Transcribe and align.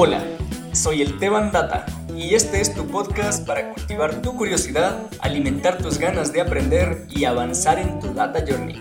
Hola, 0.00 0.22
soy 0.70 1.02
el 1.02 1.18
Teban 1.18 1.50
Data 1.50 1.84
y 2.16 2.36
este 2.36 2.60
es 2.60 2.72
tu 2.72 2.86
podcast 2.86 3.44
para 3.44 3.74
cultivar 3.74 4.22
tu 4.22 4.36
curiosidad, 4.36 5.10
alimentar 5.18 5.78
tus 5.78 5.98
ganas 5.98 6.32
de 6.32 6.40
aprender 6.40 7.04
y 7.10 7.24
avanzar 7.24 7.80
en 7.80 7.98
tu 7.98 8.14
Data 8.14 8.44
Journey. 8.48 8.80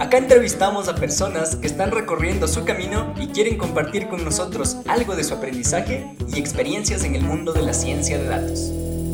Acá 0.00 0.18
entrevistamos 0.18 0.88
a 0.88 0.96
personas 0.96 1.54
que 1.54 1.68
están 1.68 1.92
recorriendo 1.92 2.48
su 2.48 2.64
camino 2.64 3.14
y 3.20 3.28
quieren 3.28 3.56
compartir 3.56 4.08
con 4.08 4.24
nosotros 4.24 4.78
algo 4.88 5.14
de 5.14 5.22
su 5.22 5.34
aprendizaje 5.34 6.16
y 6.26 6.40
experiencias 6.40 7.04
en 7.04 7.14
el 7.14 7.22
mundo 7.22 7.52
de 7.52 7.62
la 7.62 7.72
ciencia 7.72 8.18
de 8.18 8.26
datos. 8.26 8.68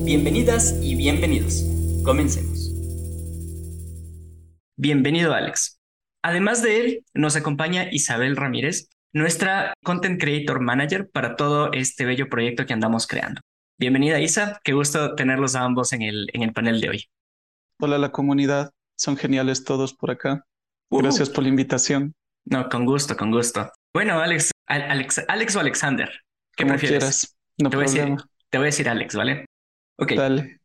Bienvenidas 0.06 0.76
y 0.80 0.94
bienvenidos. 0.94 1.62
Comencemos. 2.04 2.72
Bienvenido 4.78 5.34
Alex. 5.34 5.78
Además 6.22 6.62
de 6.62 6.80
él, 6.80 7.04
nos 7.12 7.36
acompaña 7.36 7.92
Isabel 7.92 8.34
Ramírez, 8.34 8.88
nuestra 9.12 9.74
Content 9.82 10.20
Creator 10.20 10.60
Manager 10.60 11.08
para 11.10 11.36
todo 11.36 11.72
este 11.72 12.04
bello 12.04 12.28
proyecto 12.28 12.66
que 12.66 12.72
andamos 12.72 13.06
creando. 13.06 13.40
Bienvenida 13.78 14.20
Isa, 14.20 14.60
qué 14.64 14.72
gusto 14.72 15.14
tenerlos 15.14 15.54
a 15.54 15.62
ambos 15.62 15.92
en 15.92 16.02
el, 16.02 16.28
en 16.32 16.42
el 16.42 16.52
panel 16.52 16.80
de 16.80 16.90
hoy. 16.90 17.04
Hola 17.80 17.96
la 17.98 18.12
comunidad, 18.12 18.72
son 18.96 19.16
geniales 19.16 19.64
todos 19.64 19.94
por 19.94 20.10
acá. 20.10 20.44
Uh. 20.90 20.98
Gracias 20.98 21.30
por 21.30 21.44
la 21.44 21.48
invitación. 21.48 22.14
No, 22.44 22.68
con 22.68 22.84
gusto, 22.84 23.16
con 23.16 23.30
gusto. 23.30 23.70
Bueno, 23.92 24.20
Alex, 24.20 24.50
Alex, 24.66 25.24
Alex 25.28 25.56
o 25.56 25.60
Alexander, 25.60 26.10
¿qué 26.56 26.66
prefieres? 26.66 27.36
No 27.58 27.70
te, 27.70 27.76
voy 27.76 27.86
decir, 27.86 28.16
te 28.50 28.58
voy 28.58 28.66
a 28.66 28.70
decir 28.70 28.88
Alex, 28.88 29.14
¿vale? 29.14 29.44
Ok. 29.96 30.12
Dale. 30.12 30.58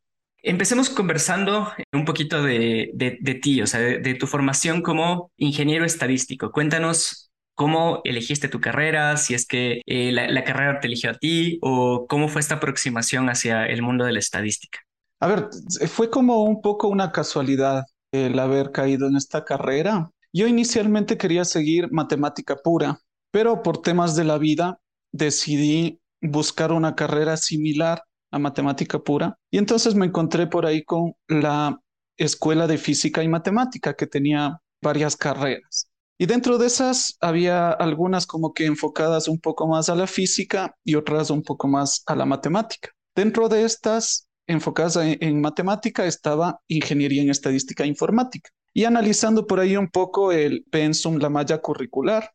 Empecemos 0.46 0.90
conversando 0.90 1.72
un 1.94 2.04
poquito 2.04 2.44
de, 2.44 2.92
de, 2.94 3.36
ti, 3.36 3.62
o 3.62 3.68
sea, 3.68 3.80
de, 3.80 4.14
tu 4.16 4.28
formación 4.28 4.82
como 4.82 5.32
ingeniero 5.38 5.86
estadístico. 5.86 6.52
Cuéntanos 6.52 7.23
cómo 7.56 8.02
elegiste 8.04 8.48
tu 8.48 8.60
carrera, 8.60 9.18
si 9.18 9.34
es 9.34 9.46
que 9.46 9.82
eh, 9.86 10.12
la, 10.12 10.44
carrera 10.44 10.80
te 10.80 10.88
eligió 10.88 11.12
a 11.12 11.14
ti 11.14 11.60
o 11.62 12.08
cómo 12.08 12.28
fue 12.28 12.42
esta 12.42 12.56
aproximación 12.56 13.30
hacia 13.30 13.66
el 13.66 13.82
mundo 13.82 14.06
de 14.06 14.14
la 14.14 14.20
estadística. 14.20 14.80
A 15.20 15.28
ver, 15.28 15.50
fue 15.88 16.10
como 16.10 16.44
un 16.44 16.62
poco 16.62 16.88
una 16.88 17.12
casualidad 17.12 17.84
el 18.12 18.38
haber 18.40 18.72
caído 18.72 19.08
en 19.08 19.16
esta 19.16 19.44
carrera. 19.46 20.12
Yo 20.34 20.48
inicialmente 20.48 21.18
quería 21.18 21.46
seguir 21.46 21.92
matemática 21.92 22.56
pura, 22.56 23.00
pero 23.32 23.64
por 23.64 23.82
temas 23.82 24.16
de 24.16 24.26
la 24.26 24.38
vida 24.38 24.80
decidí 25.12 26.00
buscar 26.22 26.72
una 26.72 26.96
carrera 26.96 27.38
similar 27.38 28.04
a 28.32 28.40
matemática 28.40 29.00
pura. 29.00 29.38
Y 29.52 29.58
entonces 29.60 29.96
me 29.96 30.08
encontré 30.08 30.48
por 30.48 30.66
ahí 30.66 30.84
con 30.84 31.14
la 31.28 31.80
Escuela 32.18 32.68
de 32.68 32.78
Física 32.78 33.24
y 33.24 33.28
Matemática, 33.28 33.96
que 33.96 34.08
tenía 34.08 34.60
varias 34.82 35.16
carreras. 35.16 35.90
Y 36.24 36.26
dentro 36.26 36.58
de 36.58 36.68
esas 36.68 37.18
había 37.20 37.70
algunas 37.72 38.26
como 38.26 38.54
que 38.54 38.66
enfocadas 38.66 39.28
un 39.28 39.42
poco 39.42 39.68
más 39.68 39.90
a 39.90 39.96
la 39.96 40.08
física 40.08 40.74
y 40.86 40.96
otras 40.96 41.30
un 41.32 41.44
poco 41.44 41.68
más 41.68 42.02
a 42.06 42.16
la 42.16 42.26
matemática. 42.26 42.92
Dentro 43.14 43.50
de 43.50 43.66
estas 43.66 44.30
enfocadas 44.48 44.96
en, 44.96 45.42
matemática 45.42 46.06
estaba 46.06 46.62
ingeniería 46.70 47.24
en 47.24 47.30
estadística 47.30 47.84
e 47.84 47.88
informática. 47.88 48.52
Y 48.74 48.86
analizando 48.86 49.46
por 49.46 49.60
ahí 49.60 49.76
un 49.76 49.90
poco 49.90 50.32
el 50.32 50.64
pensum, 50.72 51.18
la 51.18 51.28
malla 51.30 51.58
curricular, 51.58 52.32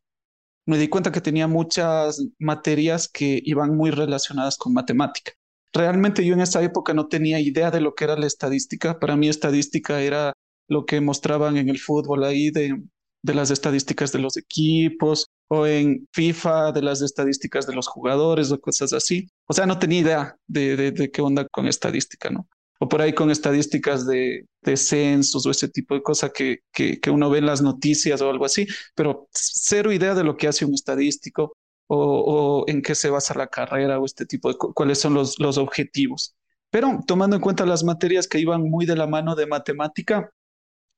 me 0.66 0.76
di 0.76 0.88
cuenta 0.88 1.10
que 1.10 1.22
tenía 1.22 1.46
muchas 1.46 2.22
materias 2.38 3.08
que 3.08 3.40
iban 3.42 3.74
muy 3.74 3.90
relacionadas 3.90 4.58
con 4.58 4.74
matemática. 4.74 5.32
Realmente 5.72 6.26
yo 6.26 6.34
en 6.34 6.42
esa 6.42 6.62
época 6.62 6.92
no 6.92 7.08
tenía 7.08 7.40
idea 7.40 7.70
de 7.70 7.80
lo 7.80 7.94
que 7.94 8.04
era 8.04 8.18
la 8.18 8.26
estadística. 8.26 8.98
Para 8.98 9.16
mí 9.16 9.30
estadística 9.30 10.02
era 10.02 10.34
lo 10.68 10.84
que 10.84 11.00
mostraban 11.00 11.56
en 11.56 11.70
el 11.70 11.78
fútbol 11.78 12.24
ahí 12.24 12.50
de, 12.50 12.82
de 13.22 13.34
las 13.34 13.50
estadísticas 13.50 14.12
de 14.12 14.20
los 14.20 14.36
equipos 14.36 15.28
o 15.48 15.66
en 15.66 16.08
FIFA 16.12 16.72
de 16.72 16.82
las 16.82 17.02
estadísticas 17.02 17.66
de 17.66 17.74
los 17.74 17.88
jugadores 17.88 18.52
o 18.52 18.60
cosas 18.60 18.92
así. 18.92 19.28
O 19.46 19.54
sea, 19.54 19.66
no 19.66 19.78
tenía 19.78 20.00
idea 20.00 20.36
de, 20.46 20.92
de, 20.92 21.10
qué 21.10 21.22
onda 21.22 21.46
con 21.48 21.66
estadística, 21.66 22.30
¿no? 22.30 22.46
O 22.80 22.88
por 22.88 23.02
ahí 23.02 23.12
con 23.12 23.30
estadísticas 23.30 24.06
de, 24.06 24.46
de 24.62 24.76
censos 24.76 25.44
o 25.46 25.50
ese 25.50 25.68
tipo 25.68 25.94
de 25.94 26.02
cosas 26.02 26.30
que, 26.32 26.60
que, 26.72 27.00
que, 27.00 27.10
uno 27.10 27.28
ve 27.28 27.38
en 27.38 27.46
las 27.46 27.60
noticias 27.60 28.20
o 28.20 28.30
algo 28.30 28.44
así, 28.44 28.68
pero 28.94 29.28
cero 29.32 29.92
idea 29.92 30.14
de 30.14 30.22
lo 30.22 30.36
que 30.36 30.46
hace 30.46 30.64
un 30.64 30.74
estadístico 30.74 31.56
o, 31.88 32.64
en 32.68 32.82
qué 32.82 32.94
se 32.94 33.10
basa 33.10 33.34
la 33.34 33.48
carrera 33.48 33.98
o 33.98 34.04
este 34.04 34.26
tipo 34.26 34.48
de 34.50 34.56
cuáles 34.56 34.98
son 34.98 35.14
los, 35.14 35.38
los 35.40 35.58
objetivos. 35.58 36.36
Pero 36.70 37.00
tomando 37.06 37.36
en 37.36 37.42
cuenta 37.42 37.64
las 37.66 37.82
materias 37.82 38.28
que 38.28 38.38
iban 38.38 38.62
muy 38.68 38.86
de 38.86 38.96
la 38.96 39.06
mano 39.06 39.34
de 39.34 39.46
matemática, 39.46 40.30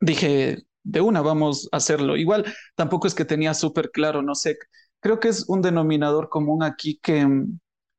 dije, 0.01 0.65
de 0.83 1.01
una 1.01 1.21
vamos 1.23 1.69
a 1.73 1.79
hacerlo. 1.79 2.17
Igual 2.17 2.45
tampoco 2.75 3.07
es 3.07 3.15
que 3.15 3.25
tenía 3.25 3.55
súper 3.55 3.91
claro, 3.91 4.23
no 4.23 4.35
sé, 4.35 4.59
creo 5.01 5.21
que 5.21 5.29
es 5.29 5.49
un 5.49 5.63
denominador 5.63 6.29
común 6.29 6.63
aquí 6.63 6.99
que, 7.03 7.27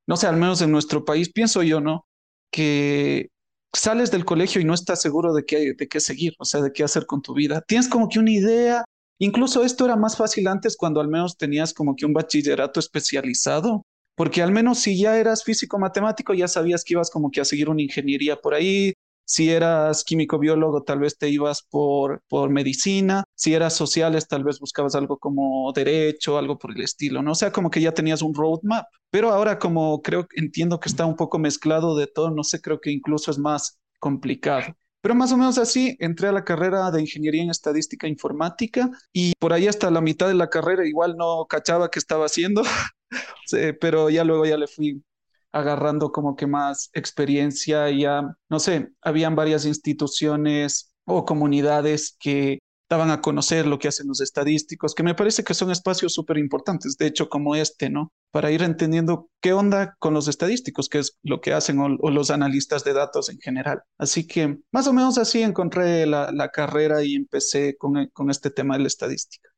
no 0.06 0.16
sé, 0.16 0.26
al 0.26 0.36
menos 0.36 0.62
en 0.62 0.72
nuestro 0.72 1.04
país, 1.04 1.32
pienso 1.32 1.62
yo, 1.62 1.80
¿no? 1.80 2.06
Que 2.50 3.30
sales 3.72 4.10
del 4.10 4.24
colegio 4.24 4.60
y 4.60 4.64
no 4.64 4.74
estás 4.74 5.00
seguro 5.00 5.32
de 5.34 5.44
qué, 5.44 5.74
de 5.74 5.88
qué 5.88 6.00
seguir, 6.00 6.34
o 6.38 6.44
sea, 6.44 6.60
de 6.60 6.72
qué 6.72 6.84
hacer 6.84 7.06
con 7.06 7.22
tu 7.22 7.34
vida. 7.34 7.62
Tienes 7.66 7.88
como 7.88 8.08
que 8.08 8.18
una 8.18 8.30
idea, 8.30 8.84
Incluso 9.22 9.62
esto 9.62 9.84
era 9.84 9.94
más 9.94 10.16
fácil 10.16 10.48
antes 10.48 10.76
cuando 10.76 11.00
al 11.00 11.06
menos 11.06 11.36
tenías 11.36 11.72
como 11.72 11.94
que 11.94 12.04
un 12.04 12.12
bachillerato 12.12 12.80
especializado, 12.80 13.86
porque 14.16 14.42
al 14.42 14.50
menos 14.50 14.80
si 14.80 14.98
ya 14.98 15.16
eras 15.16 15.44
físico 15.44 15.78
matemático 15.78 16.34
ya 16.34 16.48
sabías 16.48 16.82
que 16.82 16.94
ibas 16.94 17.08
como 17.08 17.30
que 17.30 17.40
a 17.40 17.44
seguir 17.44 17.68
una 17.68 17.82
ingeniería 17.82 18.34
por 18.40 18.54
ahí, 18.54 18.94
si 19.24 19.50
eras 19.50 20.04
químico 20.04 20.38
biólogo 20.38 20.82
tal 20.82 21.00
vez 21.00 21.16
te 21.18 21.28
ibas 21.28 21.62
por, 21.62 22.22
por 22.28 22.50
medicina, 22.50 23.24
si 23.34 23.54
eras 23.54 23.74
sociales 23.74 24.28
tal 24.28 24.44
vez 24.44 24.58
buscabas 24.60 24.94
algo 24.94 25.18
como 25.18 25.72
derecho, 25.72 26.38
algo 26.38 26.58
por 26.58 26.72
el 26.72 26.82
estilo, 26.82 27.22
¿no? 27.22 27.32
O 27.32 27.34
sea, 27.34 27.52
como 27.52 27.70
que 27.70 27.80
ya 27.80 27.92
tenías 27.92 28.22
un 28.22 28.34
roadmap, 28.34 28.86
pero 29.10 29.30
ahora 29.30 29.58
como 29.58 30.02
creo, 30.02 30.26
entiendo 30.34 30.80
que 30.80 30.88
está 30.88 31.06
un 31.06 31.16
poco 31.16 31.38
mezclado 31.38 31.96
de 31.96 32.06
todo, 32.06 32.30
no 32.30 32.44
sé, 32.44 32.60
creo 32.60 32.80
que 32.80 32.90
incluso 32.90 33.30
es 33.30 33.38
más 33.38 33.78
complicado. 33.98 34.74
Pero 35.02 35.16
más 35.16 35.32
o 35.32 35.36
menos 35.36 35.58
así, 35.58 35.96
entré 35.98 36.28
a 36.28 36.32
la 36.32 36.44
carrera 36.44 36.90
de 36.92 37.00
Ingeniería 37.00 37.42
en 37.42 37.50
Estadística 37.50 38.06
Informática 38.06 38.88
y 39.12 39.32
por 39.40 39.52
ahí 39.52 39.66
hasta 39.66 39.90
la 39.90 40.00
mitad 40.00 40.28
de 40.28 40.34
la 40.34 40.48
carrera 40.48 40.86
igual 40.86 41.16
no 41.16 41.44
cachaba 41.46 41.90
qué 41.90 41.98
estaba 41.98 42.26
haciendo, 42.26 42.62
pero 43.80 44.10
ya 44.10 44.22
luego 44.24 44.46
ya 44.46 44.56
le 44.56 44.68
fui 44.68 45.02
agarrando 45.52 46.12
como 46.12 46.36
que 46.36 46.46
más 46.46 46.90
experiencia 46.92 47.90
ya, 47.90 48.36
no 48.48 48.58
sé, 48.58 48.92
habían 49.02 49.36
varias 49.36 49.64
instituciones 49.66 50.94
o 51.04 51.24
comunidades 51.24 52.16
que 52.18 52.58
daban 52.92 53.10
a 53.10 53.22
conocer 53.22 53.66
lo 53.66 53.78
que 53.78 53.88
hacen 53.88 54.06
los 54.06 54.20
estadísticos, 54.20 54.94
que 54.94 55.02
me 55.02 55.14
parece 55.14 55.44
que 55.44 55.54
son 55.54 55.70
espacios 55.70 56.12
súper 56.12 56.36
importantes, 56.36 56.98
de 56.98 57.06
hecho 57.06 57.30
como 57.30 57.56
este, 57.56 57.88
¿no? 57.88 58.12
Para 58.30 58.50
ir 58.50 58.62
entendiendo 58.62 59.30
qué 59.40 59.54
onda 59.54 59.96
con 59.98 60.12
los 60.12 60.28
estadísticos, 60.28 60.90
qué 60.90 60.98
es 60.98 61.18
lo 61.22 61.40
que 61.40 61.54
hacen 61.54 61.78
o, 61.78 62.10
los 62.10 62.30
analistas 62.30 62.84
de 62.84 62.92
datos 62.92 63.30
en 63.30 63.38
general. 63.38 63.82
Así 63.96 64.26
que 64.26 64.58
más 64.72 64.86
o 64.88 64.92
menos 64.92 65.16
así 65.16 65.42
encontré 65.42 66.04
la, 66.06 66.50
carrera 66.52 67.02
y 67.02 67.14
empecé 67.14 67.76
con, 67.78 68.08
con 68.12 68.30
este 68.30 68.50
tema 68.50 68.76
de 68.76 68.82
la 68.82 68.88
estadística. 68.88 69.48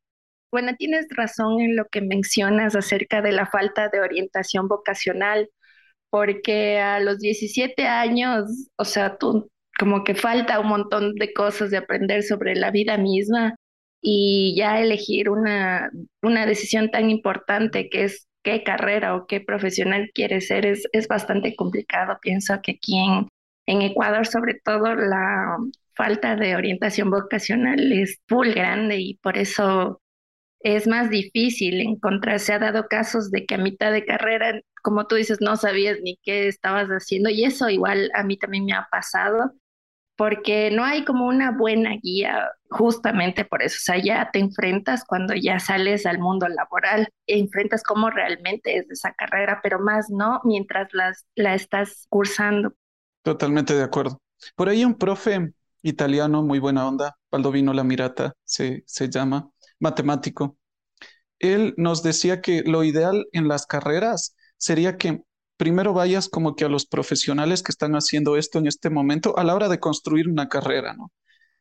Bueno, 0.52 0.72
tienes 0.78 1.06
razón 1.10 1.60
en 1.60 1.74
lo 1.74 1.86
que 1.86 2.02
mencionas 2.02 2.76
acerca 2.76 3.20
de 3.20 3.32
la 3.32 3.46
falta 3.46 3.88
de 3.88 3.98
orientación 3.98 4.68
vocacional, 4.68 5.50
porque 6.14 6.78
a 6.78 7.00
los 7.00 7.18
17 7.18 7.88
años, 7.88 8.44
o 8.76 8.84
sea, 8.84 9.18
tú 9.18 9.50
como 9.76 10.04
que 10.04 10.14
falta 10.14 10.60
un 10.60 10.68
montón 10.68 11.16
de 11.16 11.32
cosas 11.32 11.72
de 11.72 11.78
aprender 11.78 12.22
sobre 12.22 12.54
la 12.54 12.70
vida 12.70 12.96
misma 12.96 13.56
y 14.00 14.54
ya 14.56 14.80
elegir 14.80 15.28
una, 15.28 15.90
una 16.22 16.46
decisión 16.46 16.92
tan 16.92 17.10
importante 17.10 17.88
que 17.90 18.04
es 18.04 18.28
qué 18.44 18.62
carrera 18.62 19.16
o 19.16 19.26
qué 19.26 19.40
profesional 19.40 20.08
quieres 20.14 20.46
ser 20.46 20.66
es, 20.66 20.86
es 20.92 21.08
bastante 21.08 21.56
complicado. 21.56 22.16
Pienso 22.22 22.60
que 22.62 22.72
aquí 22.78 22.96
en, 22.96 23.26
en 23.66 23.82
Ecuador, 23.82 24.24
sobre 24.24 24.54
todo, 24.64 24.94
la 24.94 25.56
falta 25.96 26.36
de 26.36 26.54
orientación 26.54 27.10
vocacional 27.10 27.90
es 27.90 28.20
full 28.28 28.50
grande 28.50 28.98
y 29.00 29.14
por 29.16 29.36
eso 29.36 30.00
es 30.64 30.88
más 30.88 31.10
difícil 31.10 31.80
encontrar. 31.80 32.40
Se 32.40 32.54
ha 32.54 32.58
dado 32.58 32.88
casos 32.88 33.30
de 33.30 33.46
que 33.46 33.54
a 33.54 33.58
mitad 33.58 33.92
de 33.92 34.04
carrera, 34.04 34.60
como 34.82 35.06
tú 35.06 35.14
dices, 35.14 35.38
no 35.40 35.56
sabías 35.56 35.98
ni 36.02 36.18
qué 36.24 36.48
estabas 36.48 36.88
haciendo 36.88 37.30
y 37.30 37.44
eso 37.44 37.68
igual 37.68 38.10
a 38.14 38.24
mí 38.24 38.36
también 38.38 38.64
me 38.64 38.72
ha 38.72 38.88
pasado 38.90 39.52
porque 40.16 40.70
no 40.70 40.84
hay 40.84 41.04
como 41.04 41.26
una 41.26 41.50
buena 41.50 41.96
guía 42.00 42.50
justamente 42.70 43.44
por 43.44 43.62
eso. 43.62 43.76
O 43.78 43.84
sea, 43.84 44.02
ya 44.02 44.30
te 44.32 44.38
enfrentas 44.38 45.04
cuando 45.04 45.34
ya 45.34 45.58
sales 45.58 46.06
al 46.06 46.18
mundo 46.18 46.48
laboral, 46.48 47.08
e 47.26 47.38
enfrentas 47.38 47.82
cómo 47.82 48.10
realmente 48.10 48.76
es 48.78 48.90
esa 48.90 49.12
carrera, 49.12 49.60
pero 49.62 49.80
más 49.80 50.10
no 50.10 50.40
mientras 50.44 50.88
las, 50.92 51.26
la 51.34 51.54
estás 51.54 52.06
cursando. 52.08 52.72
Totalmente 53.22 53.74
de 53.74 53.82
acuerdo. 53.82 54.20
Por 54.54 54.68
ahí 54.68 54.84
un 54.84 54.94
profe 54.94 55.52
italiano, 55.82 56.42
muy 56.42 56.58
buena 56.58 56.86
onda, 56.86 57.16
Baldovino 57.30 57.72
Lamirata 57.72 58.32
se, 58.44 58.84
se 58.86 59.08
llama, 59.10 59.50
matemático. 59.80 60.58
Él 61.38 61.74
nos 61.76 62.02
decía 62.02 62.40
que 62.40 62.62
lo 62.62 62.84
ideal 62.84 63.26
en 63.32 63.48
las 63.48 63.66
carreras 63.66 64.34
sería 64.56 64.96
que 64.96 65.22
primero 65.56 65.92
vayas 65.92 66.28
como 66.28 66.56
que 66.56 66.64
a 66.64 66.68
los 66.68 66.86
profesionales 66.86 67.62
que 67.62 67.72
están 67.72 67.94
haciendo 67.94 68.36
esto 68.36 68.58
en 68.58 68.66
este 68.66 68.90
momento 68.90 69.38
a 69.38 69.44
la 69.44 69.54
hora 69.54 69.68
de 69.68 69.80
construir 69.80 70.28
una 70.28 70.48
carrera, 70.48 70.94
¿no? 70.94 71.12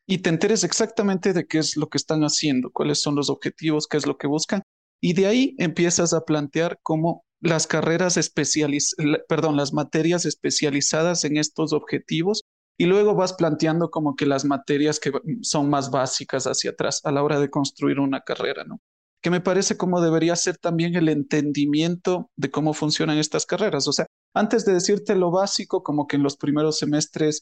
Y 0.05 0.19
te 0.19 0.29
enteres 0.29 0.63
exactamente 0.63 1.33
de 1.33 1.45
qué 1.45 1.59
es 1.59 1.77
lo 1.77 1.87
que 1.87 1.97
están 1.97 2.23
haciendo, 2.23 2.71
cuáles 2.71 3.01
son 3.01 3.15
los 3.15 3.29
objetivos, 3.29 3.87
qué 3.87 3.97
es 3.97 4.05
lo 4.05 4.17
que 4.17 4.27
buscan, 4.27 4.63
y 4.99 5.13
de 5.13 5.27
ahí 5.27 5.55
empiezas 5.59 6.13
a 6.13 6.25
plantear 6.25 6.79
cómo 6.81 7.25
las 7.39 7.67
carreras 7.67 8.17
especializadas, 8.17 9.19
perdón, 9.27 9.57
las 9.57 9.73
materias 9.73 10.25
especializadas 10.25 11.25
en 11.25 11.37
estos 11.37 11.73
objetivos 11.73 12.43
y 12.77 12.85
luego 12.85 13.15
vas 13.15 13.33
planteando 13.33 13.89
como 13.91 14.15
que 14.15 14.25
las 14.25 14.45
materias 14.45 14.99
que 14.99 15.11
son 15.41 15.69
más 15.69 15.91
básicas 15.91 16.45
hacia 16.45 16.71
atrás 16.71 17.01
a 17.03 17.11
la 17.11 17.23
hora 17.23 17.39
de 17.39 17.49
construir 17.49 17.99
una 17.99 18.21
carrera, 18.21 18.63
¿no? 18.63 18.79
Que 19.21 19.29
me 19.29 19.41
parece 19.41 19.77
como 19.77 20.01
debería 20.01 20.35
ser 20.35 20.57
también 20.57 20.95
el 20.95 21.07
entendimiento 21.07 22.29
de 22.35 22.51
cómo 22.51 22.73
funcionan 22.73 23.17
estas 23.17 23.45
carreras. 23.45 23.87
O 23.87 23.93
sea, 23.93 24.05
antes 24.35 24.65
de 24.65 24.73
decirte 24.73 25.15
lo 25.15 25.31
básico, 25.31 25.83
como 25.83 26.07
que 26.07 26.17
en 26.17 26.23
los 26.23 26.35
primeros 26.35 26.77
semestres 26.77 27.41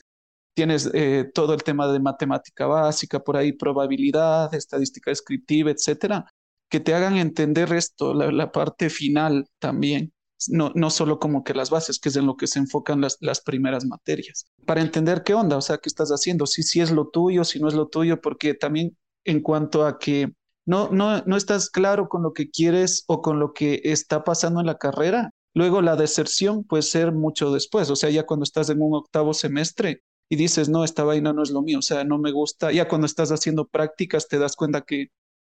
tienes 0.53 0.89
eh, 0.93 1.29
todo 1.33 1.53
el 1.53 1.63
tema 1.63 1.91
de 1.91 1.99
matemática 1.99 2.67
básica, 2.67 3.19
por 3.19 3.37
ahí 3.37 3.53
probabilidad, 3.53 4.53
estadística 4.53 5.11
descriptiva, 5.11 5.71
etcétera, 5.71 6.25
que 6.69 6.79
te 6.79 6.93
hagan 6.93 7.17
entender 7.17 7.71
esto, 7.73 8.13
la, 8.13 8.51
parte 8.51 8.89
final 8.89 9.47
también, 9.59 10.13
no, 10.49 10.71
no 10.75 10.89
solo 10.89 11.19
como 11.19 11.43
que 11.43 11.53
las 11.53 11.69
bases, 11.69 11.99
que 11.99 12.09
es 12.09 12.15
en 12.15 12.25
lo 12.25 12.37
que 12.37 12.47
se 12.47 12.59
enfocan 12.59 13.01
las, 13.01 13.17
las 13.21 13.41
primeras 13.41 13.85
materias, 13.85 14.45
para 14.65 14.81
entender 14.81 15.23
qué 15.23 15.33
onda, 15.33 15.57
o 15.57 15.61
sea, 15.61 15.77
qué 15.77 15.89
estás 15.89 16.09
haciendo, 16.09 16.45
si, 16.47 16.63
si 16.63 16.81
es 16.81 16.91
lo 16.91 17.09
tuyo, 17.09 17.43
si 17.43 17.59
no 17.59 17.67
es 17.67 17.73
lo 17.73 17.87
tuyo, 17.87 18.21
porque 18.21 18.53
también 18.53 18.97
en 19.23 19.41
cuanto 19.41 19.85
a 19.85 19.99
que 19.99 20.33
no, 20.65 20.89
no, 20.89 21.21
no 21.25 21.37
estás 21.37 21.69
claro 21.69 22.09
con 22.09 22.23
lo 22.23 22.33
que 22.33 22.49
quieres 22.49 23.03
o 23.07 23.21
con 23.21 23.39
lo 23.39 23.53
que 23.53 23.81
está 23.83 24.23
pasando 24.23 24.59
en 24.59 24.67
la 24.67 24.77
carrera, 24.77 25.31
luego 25.53 25.81
la 25.81 25.95
deserción 25.95 26.63
puede 26.63 26.83
ser 26.83 27.11
mucho 27.11 27.51
después, 27.51 27.89
o 27.89 27.95
sea, 27.95 28.09
ya 28.09 28.25
cuando 28.25 28.43
estás 28.43 28.69
en 28.69 28.81
un 28.81 28.95
octavo 28.95 29.33
semestre, 29.33 30.03
y 30.29 30.37
dices, 30.37 30.69
no, 30.69 30.85
esta 30.85 31.03
vaina 31.03 31.33
no 31.33 31.43
es 31.43 31.49
lo 31.49 31.61
mío, 31.61 31.79
o 31.79 31.81
sea, 31.81 32.05
no 32.05 32.17
me 32.17 32.31
gusta. 32.31 32.71
Ya 32.71 32.87
cuando 32.87 33.05
estás 33.05 33.31
haciendo 33.33 33.67
prácticas 33.67 34.29
te 34.29 34.39
das 34.39 34.55
cuenta 34.55 34.79
que, 34.79 35.07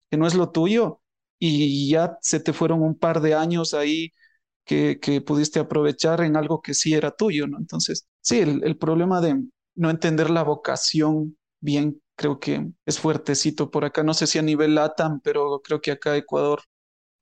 que 0.10 0.18
no 0.18 0.26
es 0.26 0.34
lo 0.34 0.50
tuyo 0.50 1.02
y 1.38 1.88
ya 1.90 2.18
se 2.22 2.40
te 2.40 2.52
fueron 2.52 2.82
un 2.82 2.98
par 2.98 3.22
de 3.22 3.36
años 3.36 3.76
ahí 3.76 4.12
que, 4.66 5.22
pudiste 5.26 5.60
aprovechar 5.60 6.22
en 6.22 6.38
algo 6.38 6.62
que 6.62 6.74
sí 6.74 6.94
era 6.94 7.12
tuyo, 7.12 7.48
¿no? 7.48 7.58
Entonces, 7.58 8.08
sí, 8.22 8.40
el, 8.40 8.64
el 8.64 8.78
problema 8.78 9.22
de 9.22 9.44
no 9.76 9.90
entender 9.90 10.30
la 10.30 10.44
vocación 10.44 11.38
bien 11.60 12.02
creo 12.16 12.40
que 12.40 12.72
es 12.86 13.00
fuertecito 13.00 13.72
por 13.72 13.86
acá. 13.86 14.04
No 14.04 14.14
sé 14.14 14.28
si 14.28 14.38
a 14.40 14.42
nivel 14.44 14.76
LATAM, 14.76 15.22
pero 15.22 15.62
creo 15.62 15.82
que 15.82 15.92
acá 15.92 16.16
Ecuador, 16.18 16.62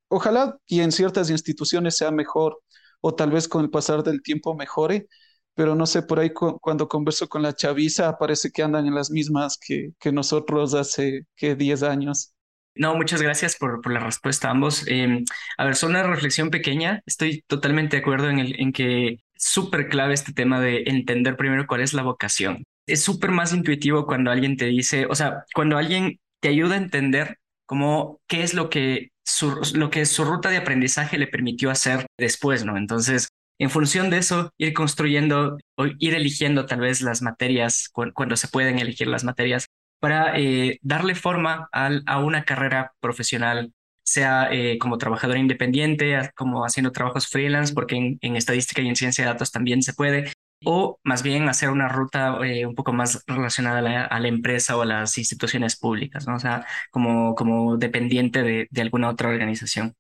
ojalá 0.10 0.58
y 0.68 0.82
en 0.82 0.92
ciertas 0.92 1.30
instituciones 1.30 1.98
sea 1.98 2.12
mejor 2.12 2.62
o 3.02 3.16
tal 3.16 3.32
vez 3.32 3.48
con 3.48 3.64
el 3.64 3.70
pasar 3.72 4.04
del 4.04 4.22
tiempo 4.22 4.56
mejore, 4.56 5.08
pero 5.56 5.76
no 5.76 5.86
sé, 5.86 6.02
por 6.04 6.20
ahí 6.20 6.32
cuando 6.34 6.88
converso 6.88 7.28
con 7.30 7.42
la 7.42 7.54
chaviza 7.56 8.18
parece 8.18 8.52
que 8.52 8.64
andan 8.64 8.88
en 8.88 8.96
las 8.96 9.12
mismas 9.12 9.58
que, 9.58 9.92
que 10.00 10.12
nosotros 10.12 10.74
hace 10.74 11.26
que 11.36 11.56
10 11.56 11.84
años. 11.84 12.34
No, 12.76 12.96
muchas 12.96 13.22
gracias 13.22 13.58
por, 13.58 13.82
por 13.82 13.92
la 13.92 14.00
respuesta 14.00 14.48
a 14.48 14.52
ambos. 14.52 14.88
Em, 14.88 15.26
a 15.58 15.66
ver, 15.66 15.76
solo 15.76 15.92
una 15.92 16.04
reflexión 16.04 16.50
pequeña. 16.50 17.02
Estoy 17.06 17.44
totalmente 17.48 17.98
de 17.98 18.02
acuerdo 18.02 18.30
en, 18.30 18.40
el, 18.40 18.60
en 18.60 18.72
que 18.72 19.18
súper 19.36 19.90
clave 19.90 20.14
este 20.14 20.34
tema 20.34 20.62
de 20.62 20.84
entender 20.86 21.36
primero 21.36 21.68
cuál 21.68 21.82
es 21.82 21.94
la 21.94 22.04
vocación. 22.04 22.64
Es 22.86 23.04
súper 23.04 23.32
más 23.32 23.54
intuitivo 23.54 24.06
cuando 24.06 24.32
alguien 24.32 24.56
te 24.58 24.66
dice, 24.66 25.06
o 25.08 25.16
sea, 25.16 25.44
cuando 25.54 25.78
alguien 25.78 26.20
te 26.40 26.50
ayuda 26.50 26.76
a 26.76 26.78
entender 26.78 27.38
cómo 27.66 28.22
qué 28.28 28.44
es 28.44 28.54
lo 28.54 28.70
que 28.70 29.10
su, 29.24 29.60
lo 29.76 29.90
que 29.90 30.06
su 30.06 30.26
ruta 30.26 30.50
de 30.50 30.58
aprendizaje 30.58 31.18
le 31.18 31.28
permitió 31.28 31.70
hacer 31.70 32.08
después, 32.18 32.66
¿no? 32.66 32.78
Entonces, 32.78 33.28
en 33.60 33.70
función 33.70 34.10
de 34.10 34.18
eso, 34.20 34.54
ir 34.58 34.74
construyendo 34.74 35.58
o 35.76 35.86
ir 36.00 36.16
eligiendo 36.16 36.66
tal 36.66 36.80
vez 36.80 37.02
las 37.02 37.22
materias 37.22 37.90
cuando 37.92 38.38
se 38.38 38.48
pueden 38.48 38.80
elegir 38.80 39.08
las 39.08 39.24
materias 39.24 39.68
para 40.00 40.38
eh, 40.38 40.80
darle 40.82 41.16
forma 41.16 41.70
a, 41.72 42.20
una 42.20 42.44
carrera 42.44 42.94
profesional, 43.00 43.74
sea 44.04 44.50
eh, 44.52 44.78
como 44.80 44.98
trabajador 44.98 45.38
independiente, 45.38 46.18
como 46.36 46.66
haciendo 46.66 46.92
trabajos 46.92 47.28
freelance, 47.28 47.74
porque 47.74 48.18
en, 48.20 48.36
estadística 48.36 48.82
y 48.82 48.88
en 48.88 48.96
ciencia 48.96 49.24
de 49.24 49.32
datos 49.32 49.52
también 49.52 49.84
se 49.84 49.94
puede, 49.94 50.32
o 50.66 51.00
más 51.04 51.24
bien 51.24 51.48
hacer 51.50 51.70
una 51.70 51.88
ruta 51.90 52.38
eh, 52.46 52.66
un 52.66 52.76
poco 52.76 52.94
más 52.94 53.24
relacionada 53.28 54.06
a 54.06 54.20
la, 54.20 54.28
empresa 54.28 54.78
o 54.78 54.82
a 54.82 54.86
las 54.86 55.18
instituciones 55.18 55.78
públicas, 55.78 56.28
¿no? 56.28 56.36
O 56.36 56.40
sea, 56.40 56.66
como, 56.92 57.36
como 57.36 57.78
dependiente 57.78 58.44
de, 58.44 58.68
de 58.72 58.82
alguna 58.82 59.10
otra 59.10 59.30
organización. 59.30 59.96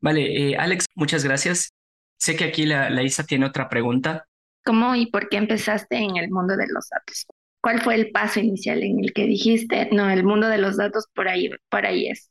Vale, 0.00 0.56
Alex, 0.56 0.86
muchas 0.94 1.24
gracias. 1.24 1.70
Sé 2.18 2.36
que 2.36 2.44
aquí 2.44 2.64
la, 2.64 3.02
Isa 3.02 3.24
tiene 3.24 3.46
otra 3.46 3.68
pregunta. 3.68 4.26
¿Cómo 4.64 4.94
y 4.94 5.06
por 5.06 5.28
qué 5.28 5.36
empezaste 5.36 5.96
en 5.96 6.16
el 6.16 6.30
mundo 6.30 6.56
de 6.56 6.66
los 6.68 6.88
datos? 6.88 7.26
¿Cuál 7.64 7.80
fue 7.80 7.94
el 7.94 8.10
paso 8.10 8.40
inicial 8.40 8.82
en 8.82 9.02
el 9.02 9.14
que 9.14 9.24
dijiste, 9.24 9.88
no, 9.90 10.10
el 10.10 10.22
mundo 10.22 10.48
de 10.48 10.58
los 10.58 10.76
datos 10.76 11.06
por 11.14 11.28
ahí, 11.28 11.48
por 11.70 11.86
ahí 11.86 12.08
es? 12.08 12.30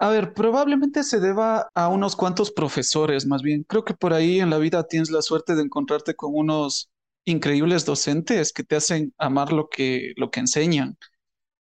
A 0.00 0.08
ver, 0.08 0.32
probablemente 0.32 1.02
se 1.02 1.20
deba 1.20 1.68
a 1.74 1.88
unos 1.88 2.16
cuantos 2.16 2.50
profesores, 2.50 3.26
más 3.26 3.42
bien. 3.42 3.64
Creo 3.64 3.84
que 3.84 3.92
por 3.92 4.14
ahí 4.14 4.40
en 4.40 4.48
la 4.48 4.56
vida 4.56 4.86
tienes 4.88 5.10
la 5.10 5.20
suerte 5.20 5.54
de 5.54 5.60
encontrarte 5.60 6.14
con 6.14 6.30
unos 6.34 6.90
increíbles 7.26 7.84
docentes 7.84 8.54
que 8.54 8.64
te 8.64 8.76
hacen 8.76 9.12
amar 9.18 9.52
lo 9.52 9.68
que, 9.68 10.14
lo 10.16 10.30
que 10.30 10.40
enseñan. 10.40 10.96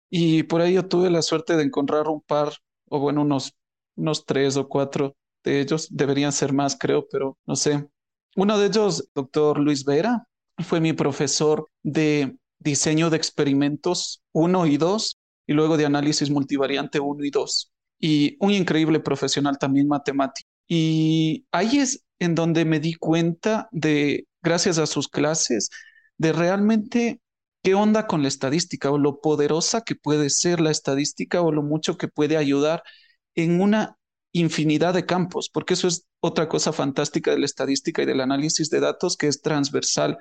Y 0.09 0.43
por 0.43 0.59
ahí 0.59 0.73
yo 0.73 0.85
tuve 0.85 1.09
la 1.09 1.21
suerte 1.21 1.55
de 1.55 1.63
encontrar 1.63 2.09
un 2.09 2.19
par, 2.19 2.51
o 2.89 2.99
bueno, 2.99 3.21
unos, 3.21 3.55
unos 3.95 4.25
tres 4.25 4.57
o 4.57 4.67
cuatro 4.67 5.15
de 5.45 5.61
ellos, 5.61 5.87
deberían 5.89 6.33
ser 6.33 6.51
más, 6.51 6.77
creo, 6.77 7.07
pero 7.09 7.37
no 7.47 7.55
sé. 7.55 7.87
Uno 8.35 8.57
de 8.57 8.67
ellos, 8.67 9.09
doctor 9.15 9.57
Luis 9.57 9.85
Vera, 9.85 10.27
fue 10.57 10.81
mi 10.81 10.91
profesor 10.91 11.69
de 11.81 12.38
diseño 12.59 13.09
de 13.09 13.17
experimentos 13.17 14.21
1 14.33 14.67
y 14.67 14.77
2 14.77 15.17
y 15.47 15.53
luego 15.53 15.77
de 15.77 15.85
análisis 15.85 16.29
multivariante 16.29 16.99
1 16.99 17.23
y 17.25 17.29
2. 17.31 17.71
Y 17.99 18.37
un 18.39 18.51
increíble 18.51 18.99
profesional 18.99 19.57
también 19.57 19.87
matemático. 19.87 20.47
Y 20.67 21.45
ahí 21.51 21.79
es 21.79 22.03
en 22.19 22.35
donde 22.35 22.65
me 22.65 22.79
di 22.79 22.93
cuenta 22.93 23.67
de, 23.71 24.27
gracias 24.41 24.77
a 24.77 24.85
sus 24.85 25.07
clases, 25.07 25.69
de 26.17 26.33
realmente 26.33 27.19
qué 27.63 27.73
onda 27.73 28.07
con 28.07 28.21
la 28.21 28.27
estadística 28.27 28.91
o 28.91 28.97
lo 28.97 29.21
poderosa 29.21 29.81
que 29.81 29.95
puede 29.95 30.29
ser 30.29 30.59
la 30.59 30.71
estadística 30.71 31.41
o 31.41 31.51
lo 31.51 31.63
mucho 31.63 31.97
que 31.97 32.07
puede 32.07 32.37
ayudar 32.37 32.83
en 33.35 33.61
una 33.61 33.97
infinidad 34.31 34.93
de 34.93 35.05
campos, 35.05 35.49
porque 35.51 35.73
eso 35.73 35.87
es 35.87 36.05
otra 36.21 36.47
cosa 36.47 36.71
fantástica 36.71 37.31
de 37.31 37.39
la 37.39 37.45
estadística 37.45 38.03
y 38.03 38.05
del 38.05 38.21
análisis 38.21 38.69
de 38.69 38.79
datos 38.79 39.17
que 39.17 39.27
es 39.27 39.41
transversal 39.41 40.17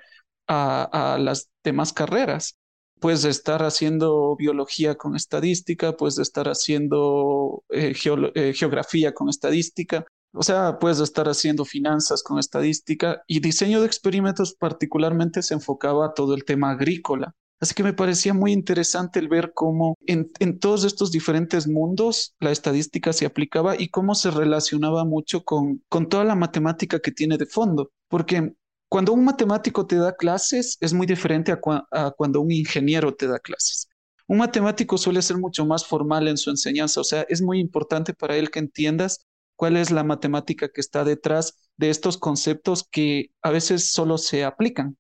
a, 0.47 1.19
las 1.21 1.51
demás 1.63 1.93
carreras. 1.93 2.57
Puedes 3.01 3.25
estar 3.25 3.63
haciendo 3.63 4.35
biología 4.37 4.97
con 4.97 5.15
estadística, 5.15 5.97
puedes 5.97 6.19
estar 6.19 6.49
haciendo 6.49 7.63
eh, 7.69 7.95
eh, 8.35 8.53
geografía 8.55 9.15
con 9.15 9.29
estadística, 9.29 10.05
o 10.33 10.43
sea, 10.43 10.79
puedes 10.79 11.01
estar 11.01 11.29
haciendo 11.29 11.65
finanzas 11.65 12.23
con 12.23 12.39
estadística 12.39 13.23
y 13.27 13.41
diseño 13.41 13.81
de 13.81 13.87
experimentos 13.87 14.55
particularmente 14.55 15.43
se 15.43 15.55
enfocaba 15.55 16.07
a 16.07 16.15
todo 16.15 16.35
el 16.35 16.45
tema 16.45 16.71
agrícola. 16.71 17.35
Así 17.61 17.75
que 17.75 17.83
me 17.83 17.93
parecía 17.93 18.35
muy 18.35 18.53
interesante 18.53 19.19
el 19.19 19.29
ver 19.29 19.53
cómo 19.53 19.97
en, 20.07 20.31
todos 20.61 20.85
estos 20.85 21.11
diferentes 21.11 21.67
mundos 21.67 22.37
la 22.39 22.53
estadística 22.53 23.13
se 23.13 23.27
aplicaba 23.27 23.81
y 23.81 23.89
cómo 23.89 24.15
se 24.15 24.31
relacionaba 24.31 25.05
mucho 25.05 25.43
con, 25.43 25.83
con 25.89 26.09
toda 26.09 26.25
la 26.25 26.37
matemática 26.37 27.01
que 27.01 27.11
tiene 27.11 27.37
de 27.37 27.47
fondo. 27.47 27.91
Porque 28.09 28.55
cuando 28.89 29.13
un 29.13 29.25
matemático 29.25 29.87
te 29.87 29.97
da 29.97 30.15
clases 30.15 30.77
es 30.81 30.95
muy 30.95 31.07
diferente 31.07 31.53
a, 31.53 31.59
a 31.91 32.11
cuando 32.13 32.41
un 32.41 32.53
ingeniero 32.53 33.15
te 33.15 33.27
da 33.27 33.41
clases. 33.41 33.89
Un 34.29 34.39
matemático 34.39 34.97
suele 34.97 35.23
ser 35.23 35.39
mucho 35.39 35.67
más 35.67 35.85
formal 35.87 36.29
en 36.29 36.37
su 36.37 36.51
enseñanza, 36.51 37.01
o 37.01 37.05
sea, 37.05 37.23
es 37.29 37.41
muy 37.43 37.59
importante 37.61 38.13
para 38.15 38.37
él 38.37 38.51
que 38.51 38.59
entiendas 38.59 39.27
cuál 39.57 39.77
es 39.77 39.91
la 39.91 40.05
matemática 40.05 40.69
que 40.69 40.81
está 40.81 41.03
detrás 41.03 41.55
de 41.77 41.91
estos 41.91 42.19
conceptos 42.19 42.87
que 42.89 43.33
a 43.43 43.51
veces 43.51 43.91
solo 43.91 44.17
se 44.19 44.45
aplican. 44.45 44.97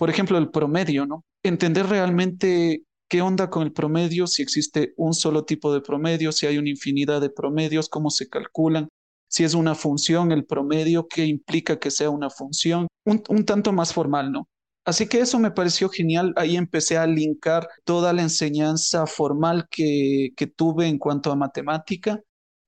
Por 0.00 0.08
ejemplo, 0.08 0.38
el 0.38 0.48
promedio, 0.48 1.04
¿no? 1.04 1.26
entender 1.42 1.86
realmente 1.86 2.84
qué 3.06 3.20
onda 3.20 3.50
con 3.50 3.64
el 3.64 3.72
promedio, 3.74 4.26
si 4.26 4.40
existe 4.40 4.94
un 4.96 5.12
solo 5.12 5.44
tipo 5.44 5.74
de 5.74 5.82
promedio, 5.82 6.32
si 6.32 6.46
hay 6.46 6.56
una 6.56 6.70
infinidad 6.70 7.20
de 7.20 7.28
promedios, 7.28 7.90
cómo 7.90 8.08
se 8.08 8.26
calculan, 8.26 8.88
si 9.28 9.44
es 9.44 9.52
una 9.52 9.74
función 9.74 10.32
el 10.32 10.46
promedio, 10.46 11.06
qué 11.06 11.26
implica 11.26 11.78
que 11.78 11.90
sea 11.90 12.08
una 12.08 12.30
función, 12.30 12.88
un, 13.04 13.44
tanto 13.44 13.74
más 13.74 13.92
formal, 13.92 14.32
¿no? 14.32 14.48
Así 14.86 15.06
que 15.06 15.20
eso 15.20 15.38
me 15.38 15.50
pareció 15.50 15.90
genial. 15.90 16.32
Ahí 16.36 16.56
empecé 16.56 16.96
a 16.96 17.06
linkar 17.06 17.68
toda 17.84 18.14
la 18.14 18.22
enseñanza 18.22 19.06
formal 19.06 19.68
que, 19.70 20.30
que 20.34 20.46
tuve 20.46 20.86
en 20.88 20.96
cuanto 20.96 21.30
a 21.30 21.36
matemática 21.36 22.22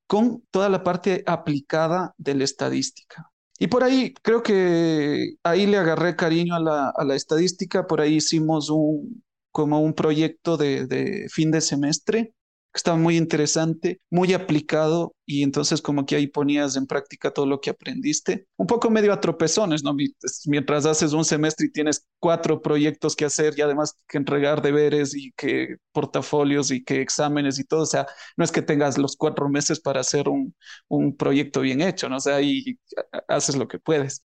con 0.07 0.43
toda 0.51 0.69
la 0.69 0.83
parte 0.83 1.25
aplicada 1.27 2.13
de 2.19 2.35
la 2.35 2.45
estadística. 2.45 3.32
Y 3.63 3.69
por 3.69 3.85
ahí 3.85 4.13
creo 4.23 4.43
que 4.43 5.37
ahí 5.45 5.67
le 5.69 5.77
agarré 5.77 6.17
cariño 6.17 6.57
a 6.57 6.59
la, 6.59 6.89
a 6.89 7.05
la 7.05 7.15
estadística, 7.15 7.87
por 7.87 8.01
ahí 8.01 8.17
hicimos 8.17 8.71
un, 8.71 9.23
como 9.53 9.79
un 9.81 9.95
proyecto 9.95 10.57
de, 10.57 10.89
de, 10.89 11.29
fin 11.31 11.53
de 11.53 11.61
semestre 11.61 12.35
que 12.73 12.79
estaba 12.79 12.97
muy 12.97 13.17
interesante, 13.17 14.01
muy 14.11 14.33
aplicado 14.35 15.15
y 15.27 15.43
entonces 15.43 15.83
como 15.83 16.07
que 16.07 16.17
ahí 16.17 16.27
ponías 16.27 16.77
en 16.77 16.87
práctica 16.87 17.31
todo 17.31 17.47
lo 17.47 17.61
que 17.61 17.71
aprendiste. 17.71 18.47
Un 18.57 18.67
poco 18.67 18.91
medio 18.91 19.13
a 19.13 19.21
tropezones, 19.21 19.83
¿no? 19.85 19.95
Mientras 20.47 20.87
haces 20.87 21.13
un 21.13 21.25
semestre 21.25 21.67
y 21.67 21.73
tienes 21.73 22.07
cuatro 22.19 22.63
proyectos 22.63 23.15
que 23.17 23.25
hacer 23.27 23.55
y 23.57 23.63
además 23.63 23.97
que 24.09 24.19
entregar 24.19 24.63
deberes 24.63 25.15
y 25.15 25.33
que 25.37 25.77
portafolios 25.93 26.71
y 26.71 26.83
que 26.85 27.01
exámenes 27.03 27.59
y 27.59 27.65
todo, 27.65 27.83
o 27.83 27.87
sea, 27.87 28.07
no 28.37 28.45
es 28.45 28.53
que 28.53 28.63
tengas 28.63 28.99
los 28.99 29.17
cuatro 29.17 29.49
meses 29.49 29.81
para 29.81 30.01
hacer 30.01 30.29
un, 30.29 30.55
un 30.89 31.17
proyecto 31.17 31.61
bien 31.61 31.81
hecho, 31.83 32.09
¿no? 32.09 32.17
O 32.17 32.21
sea, 32.21 32.37
ahí 32.37 32.79
haces 33.29 33.57
lo 33.57 33.69
que 33.69 33.79
puedes. 33.79 34.25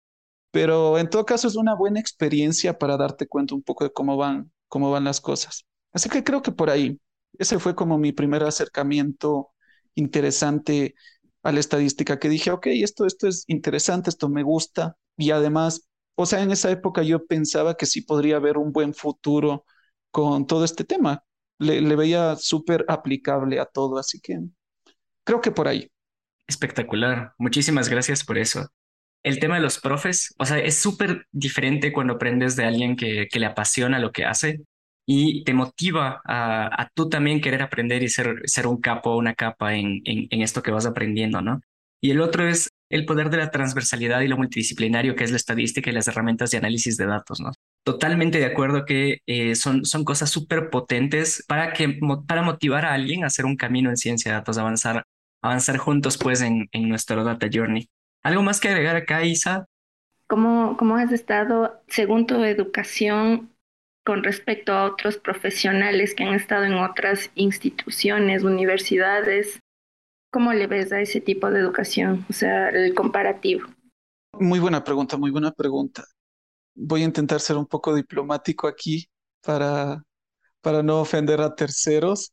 Pero 0.50 0.98
en 0.98 1.10
todo 1.10 1.26
caso 1.26 1.48
es 1.48 1.56
una 1.56 1.74
buena 1.74 2.00
experiencia 2.00 2.78
para 2.78 2.96
darte 2.96 3.26
cuenta 3.28 3.54
un 3.54 3.62
poco 3.62 3.84
de 3.84 3.92
cómo 3.92 4.16
van, 4.16 4.52
cómo 4.68 4.90
van 4.90 5.04
las 5.04 5.20
cosas. 5.20 5.66
Así 5.92 6.08
que 6.08 6.24
creo 6.24 6.42
que 6.42 6.52
por 6.52 6.70
ahí. 6.70 6.98
Ese 7.38 7.58
fue 7.58 7.74
como 7.74 7.98
mi 7.98 8.12
primer 8.12 8.42
acercamiento 8.44 9.50
interesante 9.94 10.94
a 11.42 11.52
la 11.52 11.60
estadística, 11.60 12.18
que 12.18 12.28
dije, 12.28 12.50
ok, 12.50 12.66
esto, 12.68 13.06
esto 13.06 13.28
es 13.28 13.44
interesante, 13.48 14.10
esto 14.10 14.28
me 14.28 14.42
gusta. 14.42 14.96
Y 15.16 15.30
además, 15.30 15.88
o 16.16 16.26
sea, 16.26 16.42
en 16.42 16.50
esa 16.50 16.70
época 16.70 17.02
yo 17.02 17.24
pensaba 17.26 17.76
que 17.76 17.86
sí 17.86 18.02
podría 18.02 18.36
haber 18.36 18.58
un 18.58 18.72
buen 18.72 18.94
futuro 18.94 19.64
con 20.10 20.46
todo 20.46 20.64
este 20.64 20.84
tema. 20.84 21.22
Le, 21.58 21.80
le 21.80 21.96
veía 21.96 22.36
súper 22.36 22.84
aplicable 22.88 23.60
a 23.60 23.66
todo, 23.66 23.98
así 23.98 24.20
que 24.20 24.40
creo 25.24 25.40
que 25.40 25.50
por 25.52 25.68
ahí. 25.68 25.90
Espectacular. 26.46 27.32
Muchísimas 27.38 27.88
gracias 27.88 28.24
por 28.24 28.38
eso. 28.38 28.68
El 29.22 29.40
tema 29.40 29.56
de 29.56 29.62
los 29.62 29.80
profes, 29.80 30.34
o 30.38 30.46
sea, 30.46 30.58
es 30.58 30.78
súper 30.78 31.26
diferente 31.32 31.92
cuando 31.92 32.14
aprendes 32.14 32.56
de 32.56 32.64
alguien 32.64 32.96
que, 32.96 33.26
que 33.30 33.40
le 33.40 33.46
apasiona 33.46 33.98
lo 33.98 34.12
que 34.12 34.24
hace 34.24 34.60
y 35.06 35.44
te 35.44 35.54
motiva 35.54 36.20
a, 36.24 36.88
tú 36.94 37.08
también 37.08 37.40
querer 37.40 37.62
aprender 37.62 38.02
y 38.02 38.08
ser, 38.08 38.42
ser 38.44 38.66
un 38.66 38.80
capo 38.80 39.10
o 39.12 39.18
una 39.18 39.34
capa 39.34 39.74
en, 39.74 40.02
en, 40.04 40.42
esto 40.42 40.62
que 40.62 40.72
vas 40.72 40.84
aprendiendo, 40.84 41.40
¿no? 41.40 41.60
Y 42.00 42.10
el 42.10 42.20
otro 42.20 42.46
es 42.46 42.70
el 42.90 43.06
poder 43.06 43.30
de 43.30 43.36
la 43.38 43.50
transversalidad 43.50 44.20
y 44.20 44.28
lo 44.28 44.36
multidisciplinario 44.36 45.14
que 45.14 45.24
es 45.24 45.30
la 45.30 45.36
estadística 45.36 45.90
y 45.90 45.92
las 45.92 46.08
herramientas 46.08 46.50
de 46.50 46.58
análisis 46.58 46.96
de 46.96 47.06
datos, 47.06 47.40
¿no? 47.40 47.52
Totalmente 47.84 48.38
de 48.38 48.46
acuerdo 48.46 48.84
que 48.84 49.20
eh, 49.26 49.54
son, 49.54 49.84
son 49.84 50.04
cosas 50.04 50.28
súper 50.28 50.70
potentes 50.70 51.44
para, 51.46 51.72
que, 51.72 52.00
para 52.26 52.42
motivar 52.42 52.84
a 52.84 52.92
alguien 52.92 53.22
a 53.22 53.28
hacer 53.28 53.44
un 53.44 53.56
camino 53.56 53.90
en 53.90 53.96
ciencia 53.96 54.32
de 54.32 54.38
datos, 54.38 54.58
avanzar, 54.58 55.04
avanzar 55.40 55.76
juntos 55.76 56.18
pues 56.18 56.40
en, 56.42 56.68
en 56.72 56.88
nuestro 56.88 57.22
data 57.22 57.48
journey. 57.52 57.88
¿Algo 58.24 58.42
más 58.42 58.58
que 58.58 58.68
agregar 58.68 58.96
acá, 58.96 59.24
Isa? 59.24 59.66
¿Cómo, 60.26 60.76
¿Cómo 60.76 60.96
has 60.96 61.12
estado, 61.12 61.80
según 61.86 62.26
tu 62.26 62.42
educación, 62.42 63.55
con 64.06 64.22
respecto 64.22 64.72
a 64.72 64.84
otros 64.84 65.16
profesionales 65.18 66.14
que 66.14 66.22
han 66.22 66.34
estado 66.34 66.64
en 66.64 66.74
otras 66.74 67.30
instituciones, 67.34 68.44
universidades? 68.44 69.58
¿Cómo 70.30 70.52
le 70.52 70.68
ves 70.68 70.92
a 70.92 71.00
ese 71.00 71.20
tipo 71.20 71.50
de 71.50 71.58
educación? 71.58 72.24
O 72.30 72.32
sea, 72.32 72.68
el 72.68 72.94
comparativo. 72.94 73.66
Muy 74.38 74.60
buena 74.60 74.84
pregunta, 74.84 75.16
muy 75.16 75.32
buena 75.32 75.50
pregunta. 75.50 76.04
Voy 76.74 77.02
a 77.02 77.06
intentar 77.06 77.40
ser 77.40 77.56
un 77.56 77.66
poco 77.66 77.96
diplomático 77.96 78.68
aquí 78.68 79.08
para, 79.42 80.00
para 80.60 80.84
no 80.84 81.00
ofender 81.00 81.40
a 81.40 81.56
terceros, 81.56 82.32